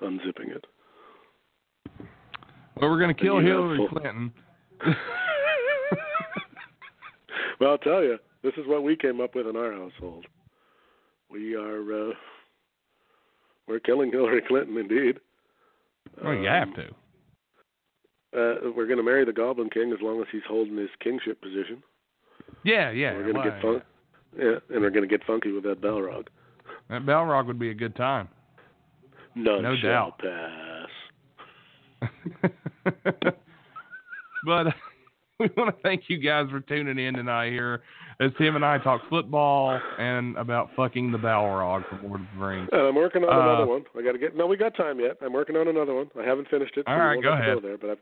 unzipping 0.00 0.54
it. 0.54 0.64
Well, 2.76 2.88
we're 2.88 3.00
gonna 3.00 3.14
kill 3.14 3.40
Hillary 3.40 3.78
full- 3.78 3.88
Clinton. 3.88 4.32
Well, 7.62 7.70
I'll 7.70 7.78
tell 7.78 8.02
you, 8.02 8.18
this 8.42 8.54
is 8.56 8.66
what 8.66 8.82
we 8.82 8.96
came 8.96 9.20
up 9.20 9.36
with 9.36 9.46
in 9.46 9.54
our 9.54 9.72
household. 9.72 10.26
We 11.30 11.54
are 11.54 12.10
uh, 12.10 12.12
we're 13.68 13.78
killing 13.78 14.10
Hillary 14.10 14.42
Clinton, 14.48 14.76
indeed. 14.78 15.20
Oh, 16.24 16.32
you 16.32 16.48
have 16.48 16.74
to. 16.74 16.86
Uh, 18.36 18.72
we're 18.74 18.86
going 18.86 18.96
to 18.96 19.04
marry 19.04 19.24
the 19.24 19.32
Goblin 19.32 19.70
King 19.70 19.92
as 19.92 20.00
long 20.02 20.20
as 20.20 20.26
he's 20.32 20.42
holding 20.48 20.76
his 20.76 20.88
kingship 21.00 21.40
position. 21.40 21.84
Yeah, 22.64 22.90
yeah. 22.90 23.12
we're 23.14 23.22
going 23.22 23.34
to 23.34 23.38
why- 23.40 23.48
get 23.50 23.62
fun- 23.62 23.82
yeah, 24.38 24.54
and 24.74 24.80
we're 24.82 24.90
going 24.90 25.02
to 25.02 25.08
get 25.08 25.24
funky 25.26 25.52
with 25.52 25.64
that 25.64 25.80
Balrog. 25.80 26.26
That 26.88 27.02
Balrog 27.04 27.46
would 27.46 27.58
be 27.58 27.70
a 27.70 27.74
good 27.74 27.94
time. 27.96 28.28
None 29.34 29.62
No 29.62 29.76
doubt. 29.76 30.18
pass. 30.18 30.88
but 34.44 34.66
we 35.38 35.48
want 35.56 35.74
to 35.76 35.82
thank 35.82 36.04
you 36.08 36.18
guys 36.18 36.48
for 36.50 36.60
tuning 36.60 36.98
in 36.98 37.14
tonight 37.14 37.50
here 37.50 37.82
as 38.20 38.30
Tim 38.38 38.56
and 38.56 38.64
I 38.64 38.78
talk 38.78 39.00
football 39.08 39.78
and 39.98 40.36
about 40.36 40.70
fucking 40.76 41.12
the 41.12 41.18
Balrog 41.18 41.88
from 41.88 42.04
Lord 42.08 42.20
of 42.20 42.26
the 42.38 42.44
Rings. 42.44 42.68
And 42.72 42.80
I'm 42.82 42.94
working 42.94 43.22
on 43.24 43.30
Uh, 43.34 43.40
another 43.52 43.66
one. 43.66 43.84
I 43.98 44.02
got 44.02 44.12
to 44.12 44.18
get. 44.18 44.36
No, 44.36 44.46
we 44.46 44.56
got 44.56 44.76
time 44.76 45.00
yet. 45.00 45.16
I'm 45.22 45.32
working 45.32 45.56
on 45.56 45.68
another 45.68 45.94
one. 45.94 46.10
I 46.18 46.24
haven't 46.24 46.48
finished 46.48 46.76
it. 46.76 46.84
So 46.86 46.92
All 46.92 46.98
we 46.98 47.04
right, 47.04 47.22
go 47.22 47.32
ahead. 47.32 47.54
Go 47.54 47.60
there, 47.60 47.78
but 47.78 47.90
I've 47.90 47.98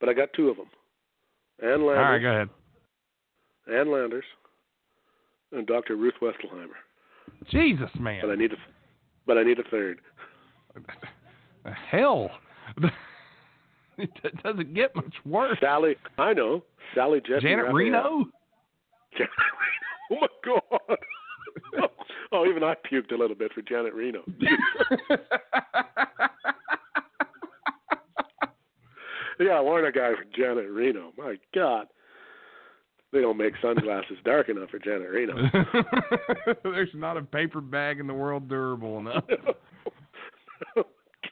but 0.00 0.08
I 0.08 0.12
got 0.14 0.32
two 0.34 0.48
of 0.48 0.56
them. 0.56 0.66
Ann 1.62 1.80
All 1.82 1.88
right, 1.94 2.18
go 2.22 2.28
ahead. 2.30 2.48
Ann 3.72 3.90
Landers, 3.90 4.24
and 5.52 5.66
Dr. 5.66 5.96
Ruth 5.96 6.14
Westheimer. 6.22 6.68
Jesus, 7.50 7.90
man. 7.98 8.20
But 8.22 8.30
I 8.30 8.34
need 8.34 8.52
a, 8.52 8.56
but 9.26 9.38
I 9.38 9.42
need 9.42 9.58
a 9.58 9.64
third. 9.64 10.00
Hell. 11.90 12.30
it 13.98 14.42
doesn't 14.42 14.74
get 14.74 14.94
much 14.94 15.14
worse. 15.24 15.58
Sally, 15.60 15.96
I 16.16 16.32
know. 16.32 16.62
Sally 16.94 17.20
Jessy 17.20 17.40
Janet 17.42 17.66
Raphael. 17.66 17.74
Reno? 17.74 18.24
Janet 19.12 19.30
Reno. 19.60 19.88
Oh 20.10 20.16
my 20.20 20.28
God. 20.44 20.98
oh, 22.32 22.46
even 22.46 22.62
I 22.62 22.74
puked 22.90 23.12
a 23.12 23.16
little 23.16 23.36
bit 23.36 23.52
for 23.52 23.62
Janet 23.62 23.92
Reno. 23.94 24.22
yeah, 29.38 29.60
Warner 29.60 29.92
guy 29.92 30.14
for 30.14 30.24
Janet 30.34 30.70
Reno. 30.70 31.12
My 31.18 31.36
God. 31.54 31.86
They 33.12 33.20
don't 33.22 33.38
make 33.38 33.54
sunglasses 33.62 34.18
dark 34.24 34.48
enough 34.50 34.68
for 34.70 34.78
Janet 34.78 35.08
Reno. 35.10 35.34
There's 36.62 36.90
not 36.94 37.16
a 37.16 37.22
paper 37.22 37.60
bag 37.62 38.00
in 38.00 38.06
the 38.06 38.12
world 38.14 38.48
durable 38.48 38.98
enough. 38.98 39.24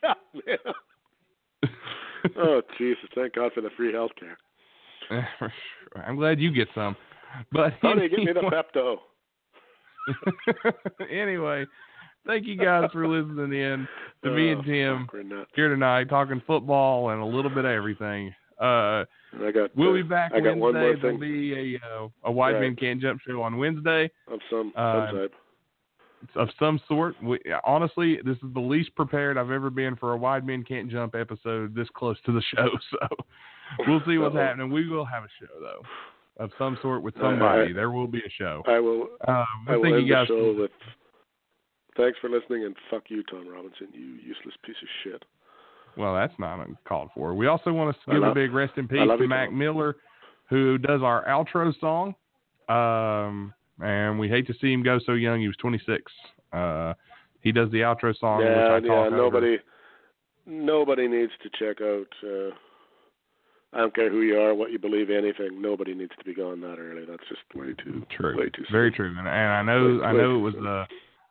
God, 0.02 0.16
man. 0.46 1.70
oh, 2.38 2.62
Jesus. 2.78 3.04
Thank 3.14 3.34
God 3.34 3.52
for 3.54 3.60
the 3.60 3.68
free 3.76 3.92
health 3.92 4.12
care. 4.18 4.38
I'm 6.06 6.16
glad 6.16 6.40
you 6.40 6.50
get 6.50 6.68
some. 6.74 6.96
But 7.52 7.74
Honey, 7.82 8.04
anyway, 8.04 8.08
give 8.08 8.24
me 8.24 8.32
the 8.32 8.40
Pepto. 8.50 8.96
anyway, 11.10 11.66
thank 12.26 12.46
you 12.46 12.56
guys 12.56 12.88
for 12.92 13.06
listening 13.06 13.52
in 13.52 13.86
to 14.24 14.30
me 14.30 14.50
and 14.52 14.60
Oh, 14.60 14.64
Tim 14.64 15.04
fuck, 15.06 15.12
we're 15.12 15.22
nuts. 15.24 15.50
here 15.54 15.68
tonight 15.68 16.08
talking 16.08 16.40
football 16.46 17.10
and 17.10 17.20
a 17.20 17.24
little 17.24 17.50
bit 17.50 17.64
of 17.64 17.70
everything. 17.70 18.34
Uh, 18.60 19.04
I 19.44 19.50
got. 19.52 19.76
we'll 19.76 19.90
uh, 19.90 19.94
be 19.94 20.02
back 20.02 20.32
I 20.34 20.40
got 20.40 20.56
Wednesday. 20.56 20.60
one 20.60 20.74
more 20.74 20.96
There'll 20.96 21.18
be 21.18 21.76
a 21.76 21.80
uh, 21.86 22.08
a 22.24 22.32
Wide 22.32 22.52
Right. 22.52 22.60
Men 22.62 22.76
Can't 22.76 23.00
Jump 23.00 23.20
show 23.26 23.42
on 23.42 23.58
Wednesday 23.58 24.10
of 24.28 24.40
some 24.50 24.72
uh, 24.76 25.06
some 25.10 25.16
type. 25.18 25.34
of 26.36 26.48
some 26.58 26.80
sort. 26.88 27.14
We, 27.22 27.38
honestly, 27.64 28.18
this 28.24 28.36
is 28.38 28.52
the 28.54 28.60
least 28.60 28.94
prepared 28.94 29.36
I've 29.36 29.50
ever 29.50 29.68
been 29.70 29.94
for 29.96 30.12
a 30.12 30.16
Wide 30.16 30.46
Men 30.46 30.64
Can't 30.64 30.90
Jump 30.90 31.14
episode 31.14 31.74
this 31.74 31.88
close 31.94 32.16
to 32.26 32.32
the 32.32 32.42
show. 32.54 32.68
So 33.78 33.84
we'll 33.88 34.00
see 34.06 34.16
what's 34.16 34.36
happening. 34.36 34.70
We 34.70 34.88
will 34.88 35.04
have 35.04 35.24
a 35.24 35.28
show 35.40 35.52
though 35.60 35.82
of 36.42 36.50
some 36.56 36.78
sort 36.82 37.02
with 37.02 37.16
I- 37.16 37.20
I- 37.20 37.22
somebody. 37.32 37.72
there 37.72 37.90
will 37.90 38.06
be 38.06 38.18
a 38.20 38.30
show. 38.38 38.62
I 38.66 38.78
will. 38.78 39.08
Um, 39.26 39.44
I 39.66 39.76
will 39.76 39.82
thank 39.82 39.96
end 39.96 40.06
you 40.06 40.12
guys. 40.14 40.28
the 40.28 40.34
show 40.34 40.60
with. 40.62 40.70
Thanks 41.96 42.18
for 42.20 42.28
listening, 42.30 42.64
and 42.64 42.76
fuck 42.90 43.04
you, 43.08 43.22
Tom 43.24 43.48
Robinson, 43.48 43.88
you 43.92 44.04
useless 44.22 44.54
piece 44.64 44.76
of 44.82 44.88
shit. 45.02 45.24
Well, 45.96 46.14
that's 46.14 46.34
not 46.38 46.66
called 46.84 47.10
for. 47.14 47.34
We 47.34 47.46
also 47.46 47.72
want 47.72 47.96
to 48.04 48.12
give 48.12 48.22
a 48.22 48.34
big 48.34 48.52
rest 48.52 48.74
in 48.76 48.86
peace 48.86 49.00
to 49.00 49.16
you, 49.18 49.28
Mac. 49.28 49.52
Miller, 49.52 49.96
who 50.48 50.78
does 50.78 51.02
our 51.02 51.24
outro 51.26 51.72
song. 51.80 52.14
Um, 52.68 53.52
and 53.80 54.18
we 54.18 54.28
hate 54.28 54.46
to 54.48 54.54
see 54.60 54.72
him 54.72 54.82
go 54.82 54.98
so 55.04 55.12
young. 55.12 55.40
He 55.40 55.46
was 55.46 55.56
26. 55.56 56.12
Uh, 56.52 56.94
he 57.40 57.52
does 57.52 57.70
the 57.70 57.78
outro 57.78 58.16
song. 58.18 58.38
which 58.38 58.48
yeah, 58.48 58.66
I 58.66 58.78
yeah. 58.78 58.88
talk 58.88 59.12
over. 59.12 59.16
Nobody, 59.16 59.58
nobody 60.46 61.08
needs 61.08 61.32
to 61.42 61.50
check 61.50 61.80
out. 61.80 62.06
Uh, 62.22 62.54
I 63.72 63.80
don't 63.80 63.94
care 63.94 64.10
who 64.10 64.22
you 64.22 64.38
are, 64.38 64.54
what 64.54 64.72
you 64.72 64.78
believe, 64.78 65.10
anything. 65.10 65.60
Nobody 65.60 65.94
needs 65.94 66.12
to 66.18 66.24
be 66.24 66.34
gone 66.34 66.60
that 66.62 66.78
early. 66.78 67.04
That's 67.04 67.22
just 67.28 67.42
way 67.54 67.74
too. 67.74 68.06
True. 68.16 68.36
Way 68.36 68.50
too. 68.50 68.64
Very 68.72 68.90
soon. 68.90 68.96
true. 68.96 69.14
And, 69.18 69.28
and 69.28 69.28
I 69.28 69.62
know, 69.62 69.98
Way- 69.98 70.04
I 70.06 70.12
know 70.12 70.36
it 70.36 70.40
was 70.40 70.54
uh, 70.54 70.86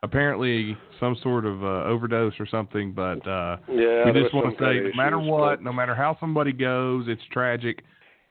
apparently 0.06 0.76
some 0.98 1.16
sort 1.22 1.44
of 1.44 1.62
uh, 1.62 1.84
overdose 1.84 2.32
or 2.40 2.46
something, 2.46 2.92
but 2.92 3.26
uh, 3.28 3.56
Yeah, 3.68 4.10
we 4.10 4.12
just 4.22 4.34
want 4.34 4.56
to 4.56 4.64
say, 4.64 4.90
no 4.90 4.96
matter 4.96 5.18
issues, 5.18 5.30
what, 5.30 5.56
but- 5.58 5.62
no 5.62 5.72
matter 5.72 5.94
how 5.94 6.16
somebody 6.20 6.52
goes, 6.52 7.04
it's 7.08 7.22
tragic, 7.30 7.82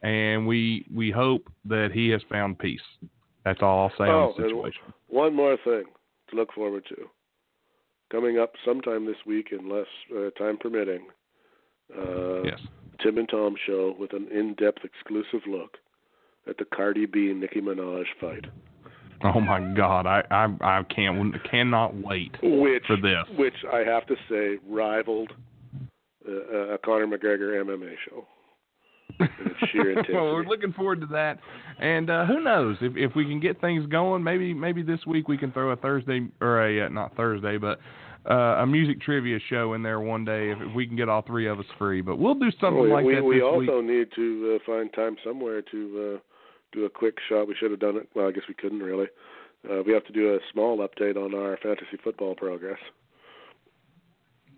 and 0.02 0.48
we 0.48 0.86
we 0.94 1.12
hope 1.12 1.44
that 1.66 1.90
he 1.94 2.10
has 2.10 2.22
found 2.30 2.58
peace. 2.58 2.82
That's 3.44 3.62
all 3.62 3.84
I'll 3.84 3.98
say 3.98 4.10
Oh, 4.12 4.30
on 4.30 4.34
the 4.42 4.48
situation. 4.48 4.82
One 5.08 5.36
more 5.36 5.58
thing 5.64 5.84
to 6.30 6.36
look 6.36 6.52
forward 6.54 6.84
to. 6.90 6.96
Coming 8.12 8.40
up 8.40 8.54
sometime 8.66 9.06
this 9.06 9.22
week, 9.26 9.48
unless 9.52 9.88
uh, 10.16 10.30
time 10.38 10.58
permitting. 10.58 11.08
Uh, 11.96 12.44
Yes. 12.44 12.60
Tim 13.04 13.18
and 13.18 13.28
Tom 13.30 13.56
show 13.68 13.94
with 14.00 14.14
an 14.14 14.28
in-depth 14.32 14.80
exclusive 14.84 15.42
look 15.48 15.78
at 16.48 16.58
the 16.58 16.66
Cardi 16.66 17.06
B 17.06 17.34
Nicki 17.34 17.60
Minaj 17.62 18.06
fight, 18.22 18.46
Oh 19.24 19.40
my 19.40 19.74
God, 19.76 20.06
I 20.06 20.24
I 20.30 20.46
I 20.62 20.84
can't 20.94 21.34
cannot 21.50 21.96
wait 21.96 22.36
which 22.44 22.84
for 22.86 22.98
this. 22.98 23.24
which 23.38 23.56
I 23.74 23.80
have 23.80 24.06
to 24.08 24.16
say 24.30 24.58
rivaled 24.70 25.32
uh, 26.28 26.74
a 26.74 26.78
Conor 26.80 27.08
McGregor 27.08 27.64
MMA 27.64 27.96
show. 28.08 28.26
in 29.20 29.28
its 29.46 29.72
sheer 29.72 29.90
intensity. 29.92 30.14
well, 30.14 30.34
we're 30.34 30.44
looking 30.46 30.74
forward 30.74 31.00
to 31.02 31.08
that, 31.08 31.40
and 31.80 32.10
uh, 32.10 32.26
who 32.26 32.42
knows 32.44 32.78
if 32.82 32.94
if 32.98 33.16
we 33.16 33.24
can 33.26 33.40
get 33.40 33.62
things 33.62 33.86
going? 33.88 34.24
Maybe 34.24 34.54
maybe 34.54 34.84
this 34.84 35.06
week 35.06 35.28
we 35.28 35.38
can 35.38 35.52
throw 35.52 35.72
a 35.72 35.76
Thursday 35.76 36.28
or 36.42 36.66
a 36.68 36.86
uh, 36.86 36.90
not 36.90 37.16
Thursday, 37.16 37.58
but 37.58 37.80
uh, 38.30 38.62
a 38.62 38.66
music 38.68 39.02
trivia 39.02 39.40
show 39.50 39.74
in 39.74 39.84
there 39.84 40.00
one 40.00 40.26
day 40.26 40.50
if, 40.52 40.58
if 40.60 40.76
we 40.76 40.88
can 40.88 40.96
get 40.96 41.08
all 41.10 41.22
three 41.22 41.48
of 41.48 41.60
us 41.60 41.66
free. 41.78 42.02
But 42.02 42.18
we'll 42.18 42.34
do 42.36 42.52
something 42.60 42.82
we, 42.82 42.92
like 42.92 43.06
we, 43.06 43.16
that 43.16 43.24
we 43.24 43.42
also 43.42 43.80
week. 43.80 43.90
need 43.90 44.08
to 44.16 44.56
uh, 44.60 44.66
find 44.66 44.92
time 44.94 45.16
somewhere 45.24 45.62
to 45.72 46.16
uh, 46.16 46.20
do 46.76 46.86
a 46.86 46.90
quick 46.90 47.16
shot. 47.28 47.48
We 47.48 47.56
should 47.56 47.72
have 47.72 47.80
done 47.80 47.98
it. 47.98 48.10
Well, 48.16 48.28
I 48.28 48.32
guess 48.32 48.44
we 48.48 48.54
couldn't 48.54 48.80
really. 48.80 49.08
Uh, 49.70 49.82
we 49.86 49.94
have 49.94 50.06
to 50.06 50.14
do 50.14 50.36
a 50.36 50.40
small 50.54 50.78
update 50.88 51.16
on 51.18 51.34
our 51.34 51.58
fantasy 51.64 51.98
football 52.04 52.36
progress. 52.36 52.78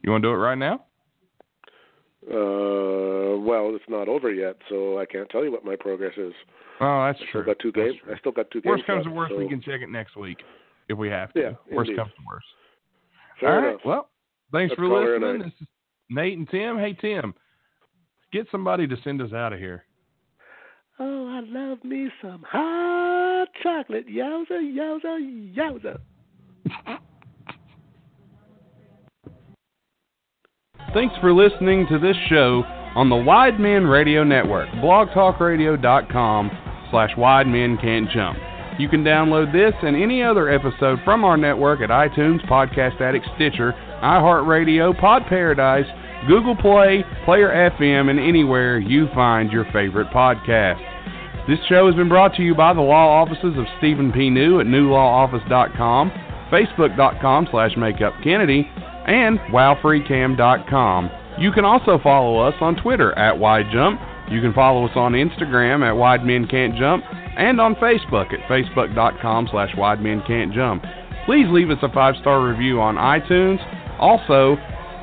You 0.03 0.11
want 0.11 0.23
to 0.23 0.29
do 0.29 0.33
it 0.33 0.37
right 0.37 0.57
now? 0.57 0.83
Uh, 2.29 3.37
well, 3.39 3.73
it's 3.73 3.85
not 3.87 4.09
over 4.09 4.31
yet, 4.33 4.57
so 4.69 4.99
I 4.99 5.05
can't 5.05 5.29
tell 5.29 5.43
you 5.43 5.51
what 5.51 5.63
my 5.63 5.75
progress 5.77 6.13
is. 6.17 6.33
Oh, 6.81 7.05
that's 7.05 7.19
I 7.21 7.31
true. 7.31 7.45
got 7.45 7.57
two 7.59 7.71
games. 7.71 7.95
I 8.11 8.17
still 8.19 8.31
got 8.31 8.51
two 8.51 8.61
games. 8.61 8.71
Worst 8.77 8.85
comes 8.85 9.05
to 9.05 9.11
worst, 9.11 9.31
so 9.31 9.37
we 9.37 9.47
can 9.47 9.61
check 9.61 9.81
it 9.81 9.89
next 9.89 10.17
week 10.17 10.37
if 10.89 10.97
we 10.97 11.09
have 11.09 11.31
to. 11.33 11.39
Yeah, 11.39 11.51
worst 11.71 11.89
indeed. 11.89 12.01
comes 12.01 12.11
to 12.11 12.23
worst. 12.29 12.45
Fair 13.39 13.49
all 13.49 13.61
right. 13.61 13.69
enough. 13.69 13.81
Well, 13.85 14.09
thanks 14.51 14.71
Let's 14.71 14.79
for 14.79 14.87
call 14.87 15.01
her 15.01 15.15
a 15.15 15.19
listening. 15.19 15.41
This 15.43 15.61
is 15.61 15.67
Nate 16.09 16.37
and 16.37 16.49
Tim. 16.49 16.77
Hey, 16.77 16.93
Tim, 16.99 17.33
get 18.33 18.47
somebody 18.51 18.87
to 18.87 18.95
send 19.03 19.21
us 19.21 19.31
out 19.31 19.53
of 19.53 19.59
here. 19.59 19.85
Oh, 20.99 21.27
I 21.27 21.41
love 21.45 21.83
me 21.83 22.09
some 22.21 22.43
hot 22.47 23.47
chocolate. 23.61 24.07
Yowza, 24.07 24.59
yowza, 24.61 25.55
yowza. 25.55 25.99
Thanks 30.93 31.13
for 31.21 31.33
listening 31.33 31.85
to 31.91 31.99
this 31.99 32.15
show 32.29 32.63
on 32.95 33.09
the 33.09 33.15
Wide 33.15 33.59
Men 33.59 33.85
Radio 33.85 34.23
Network, 34.23 34.69
blogtalkradio.com 34.69 36.51
slash 36.89 37.11
Wide 37.15 37.45
Men 37.45 37.77
Can't 37.77 38.09
Jump. 38.09 38.39
You 38.79 38.89
can 38.89 39.03
download 39.03 39.51
this 39.51 39.73
and 39.83 39.95
any 39.95 40.23
other 40.23 40.49
episode 40.49 40.99
from 41.03 41.23
our 41.23 41.37
network 41.37 41.81
at 41.81 41.89
iTunes, 41.89 42.43
Podcast 42.47 43.01
Addict, 43.01 43.27
Stitcher, 43.35 43.73
iHeartRadio, 44.01 44.97
Pod 44.99 45.23
Paradise, 45.27 45.85
Google 46.27 46.55
Play, 46.55 47.03
Player 47.25 47.49
FM, 47.71 48.09
and 48.09 48.19
anywhere 48.19 48.79
you 48.79 49.07
find 49.13 49.51
your 49.51 49.65
favorite 49.71 50.07
podcast. 50.09 50.81
This 51.47 51.59
show 51.69 51.85
has 51.87 51.95
been 51.95 52.09
brought 52.09 52.35
to 52.35 52.41
you 52.43 52.55
by 52.55 52.73
the 52.73 52.81
law 52.81 53.21
offices 53.21 53.57
of 53.57 53.65
Stephen 53.77 54.11
P. 54.11 54.29
New 54.29 54.59
at 54.59 54.65
newlawoffice.com, 54.65 56.11
facebook.com 56.51 57.47
slash 57.51 57.71
makeupkennedy, 57.75 58.65
and 59.07 59.39
wowfreecam.com. 59.53 61.09
You 61.39 61.51
can 61.51 61.65
also 61.65 61.99
follow 62.03 62.39
us 62.39 62.55
on 62.59 62.75
Twitter 62.75 63.17
at 63.17 63.35
WideJump. 63.35 64.31
You 64.31 64.41
can 64.41 64.53
follow 64.53 64.85
us 64.85 64.91
on 64.95 65.13
Instagram 65.13 65.87
at 65.87 65.95
Wide 65.95 66.25
Men 66.25 66.47
Can't 66.47 66.75
Jump 66.75 67.05
and 67.37 67.61
on 67.61 67.75
Facebook 67.75 68.33
at 68.33 68.41
facebook.com 68.49 69.47
slash 69.51 69.69
Wide. 69.77 69.99
Please 71.25 71.45
leave 71.49 71.69
us 71.69 71.77
a 71.81 71.89
five-star 71.93 72.45
review 72.45 72.81
on 72.81 72.95
iTunes. 72.95 73.59
Also, 73.99 74.57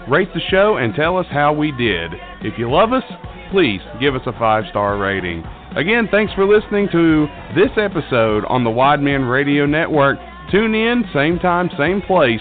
rate 0.09 0.29
the 0.35 0.41
show 0.51 0.77
and 0.77 0.95
tell 0.95 1.17
us 1.19 1.27
how 1.31 1.53
we 1.53 1.73
did. 1.73 2.13
If 2.43 2.59
you 2.59 2.71
love 2.71 2.93
us, 2.93 3.05
please 3.51 3.81
give 4.01 4.15
us 4.15 4.23
a 4.27 4.33
five-star 4.33 4.99
rating. 4.99 5.45
Again, 5.77 6.09
thanks 6.11 6.33
for 6.35 6.47
listening 6.47 6.89
to 6.93 7.27
this 7.55 7.71
episode 7.77 8.45
on 8.47 8.65
the 8.65 8.71
Wide 8.71 9.01
Men 9.01 9.25
Radio 9.25 9.67
Network. 9.67 10.19
Tune 10.51 10.75
in, 10.75 11.05
same 11.13 11.39
time, 11.39 11.71
same 11.79 12.01
place, 12.03 12.41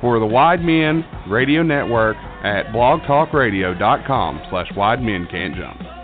for 0.00 0.18
the 0.18 0.26
Wide 0.26 0.62
Men 0.62 1.04
Radio 1.28 1.62
Network 1.62 2.16
at 2.42 2.66
blogtalkradio.com 2.66 4.40
slash 4.48 4.68
Wide 4.76 5.02
Men 5.02 5.26
Can't 5.30 5.54
Jump. 5.56 5.99